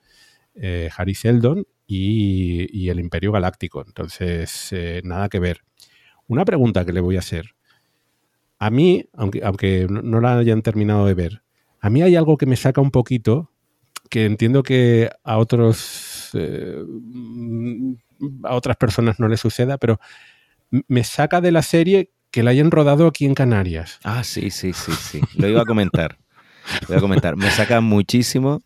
eh, 0.57 0.91
Harry 0.97 1.15
Seldon 1.15 1.65
y, 1.87 2.89
el 2.89 2.99
Imperio 2.99 3.31
Galáctico. 3.31 3.85
Entonces 3.87 4.73
eh, 4.73 5.01
nada 5.05 5.29
que 5.29 5.39
ver. 5.39 5.61
Una 6.27 6.45
pregunta 6.45 6.85
que 6.85 6.93
le 6.93 7.01
voy 7.01 7.15
a 7.15 7.21
hacer 7.21 7.56
a 8.59 8.71
mí, 8.71 9.07
aunque, 9.13 9.43
aunque 9.45 9.87
no 9.89 10.21
la 10.21 10.39
hayan 10.39 10.63
terminado 10.63 11.07
de 11.07 11.15
ver, 11.15 11.43
a 11.81 11.91
mí 11.91 12.03
hay 12.03 12.17
algo 12.17 12.37
que 12.37 12.47
me 12.47 12.57
saca 12.57 12.81
un 12.81 12.91
poquito, 12.91 13.51
que 14.09 14.25
entiendo 14.25 14.63
que 14.63 15.11
a 15.25 15.39
otros 15.39 16.31
eh, 16.35 16.83
a 18.45 18.55
otras 18.55 18.77
personas 18.77 19.21
no 19.21 19.29
les 19.29 19.41
suceda, 19.41 19.79
pero 19.79 20.01
me 20.89 21.05
saca 21.05 21.41
de 21.41 21.53
la 21.53 21.63
serie 21.63 22.13
que 22.31 22.43
la 22.43 22.51
hayan 22.51 22.71
rodado 22.71 23.07
aquí 23.07 23.25
en 23.25 23.35
Canarias. 23.35 23.99
Ah, 24.05 24.25
sí, 24.25 24.51
sí, 24.51 24.73
sí, 24.73 24.93
sí. 24.93 25.21
Lo 25.37 25.49
iba 25.49 25.63
a 25.63 25.65
comentar. 25.65 26.19
Lo 26.83 26.89
iba 26.89 26.99
a 26.99 27.01
comentar. 27.01 27.37
Me 27.37 27.51
saca 27.51 27.81
muchísimo. 27.81 28.63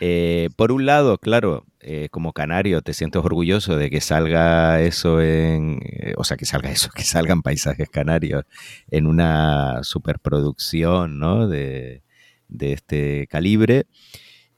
Eh, 0.00 0.48
por 0.56 0.72
un 0.72 0.86
lado, 0.86 1.18
claro, 1.18 1.66
eh, 1.80 2.08
como 2.10 2.32
canario 2.32 2.82
te 2.82 2.94
sientes 2.94 3.22
orgulloso 3.24 3.76
de 3.76 3.90
que 3.90 4.00
salga 4.00 4.80
eso 4.82 5.20
en, 5.20 5.80
eh, 5.82 6.12
o 6.16 6.24
sea, 6.24 6.36
que 6.36 6.44
salga 6.46 6.70
eso, 6.70 6.90
que 6.94 7.02
salgan 7.02 7.42
paisajes 7.42 7.88
canarios 7.88 8.44
en 8.90 9.06
una 9.06 9.82
superproducción, 9.82 11.18
¿no? 11.18 11.48
De, 11.48 12.02
de 12.48 12.72
este 12.72 13.26
calibre. 13.28 13.86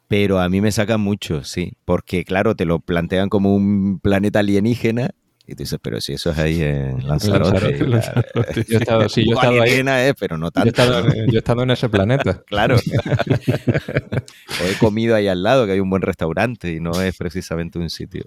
Pero 0.08 0.40
a 0.40 0.48
mí 0.50 0.60
me 0.60 0.72
saca 0.72 0.98
mucho, 0.98 1.42
sí, 1.42 1.72
porque 1.86 2.24
claro, 2.24 2.54
te 2.54 2.66
lo 2.66 2.80
plantean 2.80 3.30
como 3.30 3.54
un 3.54 3.98
planeta 3.98 4.40
alienígena 4.40 5.14
y 5.46 5.54
tú 5.54 5.64
dices, 5.64 5.78
pero 5.82 6.00
si 6.00 6.12
eso 6.12 6.30
es 6.30 6.38
ahí 6.38 6.62
en 6.62 7.06
Lanzarote. 7.06 7.78
Yo 8.68 8.78
he 8.78 8.80
estado, 8.80 9.08
sí, 9.08 9.24
yo 9.24 9.32
he 9.32 9.34
estado 9.34 9.62
ahí. 9.62 9.72
Es, 10.08 10.14
pero 10.18 10.38
no 10.38 10.50
tanto. 10.50 10.70
Yo 10.70 11.34
he 11.34 11.38
estado, 11.38 11.62
en 11.62 11.70
ese 11.70 11.88
planeta. 11.88 12.42
claro. 12.46 12.76
o 12.76 14.64
he 14.64 14.78
comido 14.78 15.16
ahí 15.16 15.26
al 15.28 15.42
lado, 15.42 15.66
que 15.66 15.72
hay 15.72 15.80
un 15.80 15.90
buen 15.90 16.02
restaurante 16.02 16.72
y 16.72 16.80
no 16.80 17.00
es 17.00 17.16
precisamente 17.16 17.78
un 17.78 17.90
sitio. 17.90 18.24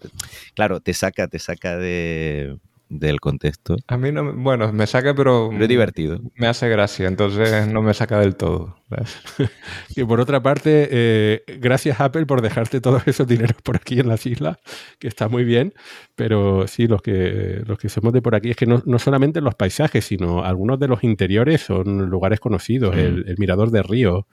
Claro, 0.55 0.81
te 0.81 0.93
saca, 0.93 1.27
te 1.27 1.39
saca 1.39 1.77
de, 1.77 2.57
del 2.89 3.19
contexto. 3.19 3.77
A 3.87 3.97
mí 3.97 4.11
no, 4.11 4.33
bueno, 4.33 4.71
me 4.71 4.85
saca, 4.87 5.15
pero... 5.15 5.49
Pero 5.49 5.63
es 5.63 5.69
divertido. 5.69 6.19
Me 6.35 6.47
hace 6.47 6.69
gracia, 6.69 7.07
entonces 7.07 7.67
no 7.67 7.81
me 7.81 7.93
saca 7.93 8.19
del 8.19 8.35
todo. 8.35 8.77
y 9.95 10.03
por 10.03 10.19
otra 10.19 10.41
parte, 10.41 10.87
eh, 10.91 11.43
gracias 11.59 11.99
Apple 11.99 12.25
por 12.25 12.41
dejarte 12.41 12.81
todos 12.81 13.07
esos 13.07 13.27
dineros 13.27 13.59
por 13.63 13.75
aquí 13.75 13.99
en 13.99 14.07
las 14.07 14.25
islas, 14.25 14.57
que 14.99 15.07
está 15.07 15.27
muy 15.27 15.43
bien, 15.43 15.73
pero 16.15 16.67
sí, 16.67 16.87
los 16.87 17.01
que, 17.01 17.63
los 17.65 17.79
que 17.79 17.89
somos 17.89 18.13
de 18.13 18.21
por 18.21 18.35
aquí 18.35 18.51
es 18.51 18.55
que 18.55 18.67
no, 18.67 18.81
solamente 18.99 19.41
los 19.41 19.55
paisajes, 19.55 20.05
sino 20.05 20.43
algunos 20.43 20.79
de 20.79 20.87
los 20.87 21.03
interiores 21.03 21.61
son 21.61 22.09
lugares 22.09 22.39
conocidos, 22.39 22.95
el, 22.95 23.35
Mirador 23.37 23.71
de 23.71 23.83
Río, 23.83 24.27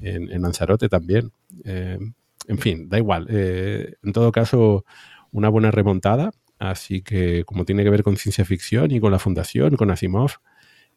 en, 0.00 0.30
en 0.32 0.42
Lanzarote 0.42 0.88
también. 0.88 1.30
Eh, 1.64 1.98
en 2.46 2.58
fin, 2.58 2.88
da 2.88 2.98
igual. 2.98 3.26
Eh, 3.30 3.94
en 4.02 4.12
todo 4.12 4.32
caso, 4.32 4.84
una 5.30 5.48
buena 5.48 5.70
remontada 5.70 6.30
Así 6.64 7.02
que 7.02 7.44
como 7.44 7.64
tiene 7.64 7.84
que 7.84 7.90
ver 7.90 8.02
con 8.02 8.16
ciencia 8.16 8.44
ficción 8.44 8.90
y 8.90 9.00
con 9.00 9.12
la 9.12 9.18
fundación, 9.18 9.76
con 9.76 9.90
Asimov, 9.90 10.32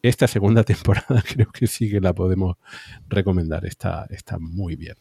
esta 0.02 0.28
segunda 0.28 0.64
temporada 0.64 1.24
creo 1.34 1.52
que 1.52 1.68
sí 1.68 1.90
que 1.90 2.00
la 2.00 2.14
podemos 2.14 2.58
recomendar. 3.08 3.66
Está, 3.66 4.08
está 4.10 4.38
muy 4.40 4.76
bien. 4.76 4.96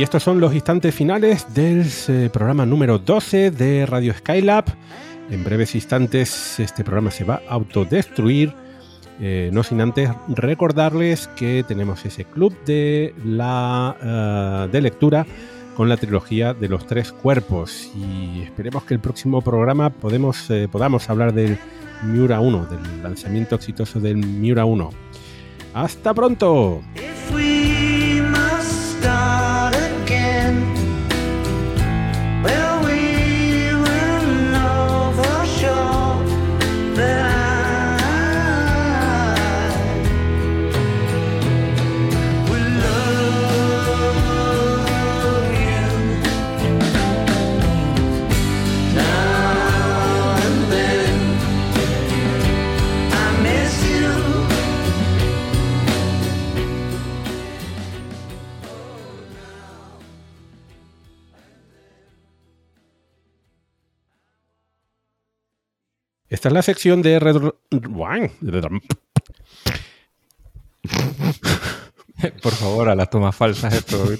Y 0.00 0.02
estos 0.02 0.22
son 0.22 0.40
los 0.40 0.54
instantes 0.54 0.94
finales 0.94 1.52
del 1.52 1.84
eh, 2.08 2.30
programa 2.32 2.64
número 2.64 2.98
12 2.98 3.50
de 3.50 3.84
Radio 3.84 4.14
Skylab. 4.14 4.64
En 5.30 5.44
breves 5.44 5.74
instantes 5.74 6.58
este 6.58 6.84
programa 6.84 7.10
se 7.10 7.24
va 7.24 7.42
a 7.46 7.52
autodestruir. 7.52 8.54
Eh, 9.20 9.50
no 9.52 9.62
sin 9.62 9.82
antes 9.82 10.08
recordarles 10.26 11.28
que 11.36 11.66
tenemos 11.68 12.02
ese 12.06 12.24
club 12.24 12.56
de, 12.64 13.14
la, 13.26 13.94
eh, 14.02 14.72
de 14.72 14.80
lectura 14.80 15.26
con 15.76 15.90
la 15.90 15.98
trilogía 15.98 16.54
de 16.54 16.70
los 16.70 16.86
tres 16.86 17.12
cuerpos. 17.12 17.90
Y 17.94 18.40
esperemos 18.40 18.84
que 18.84 18.94
el 18.94 19.00
próximo 19.00 19.42
programa 19.42 19.90
podamos 19.90 21.10
hablar 21.10 21.34
del 21.34 21.58
Miura 22.04 22.40
1, 22.40 22.66
del 22.70 23.02
lanzamiento 23.02 23.54
exitoso 23.54 24.00
del 24.00 24.16
Miura 24.16 24.64
1. 24.64 24.90
¡Hasta 25.74 26.14
pronto! 26.14 26.80
Esta 66.30 66.48
es 66.48 66.54
la 66.54 66.62
sección 66.62 67.02
de 67.02 67.18
Red... 67.18 67.36
Por 72.42 72.52
favor, 72.52 72.88
a 72.88 72.94
las 72.94 73.10
tomas 73.10 73.34
falsas 73.34 73.74
esto. 73.74 74.02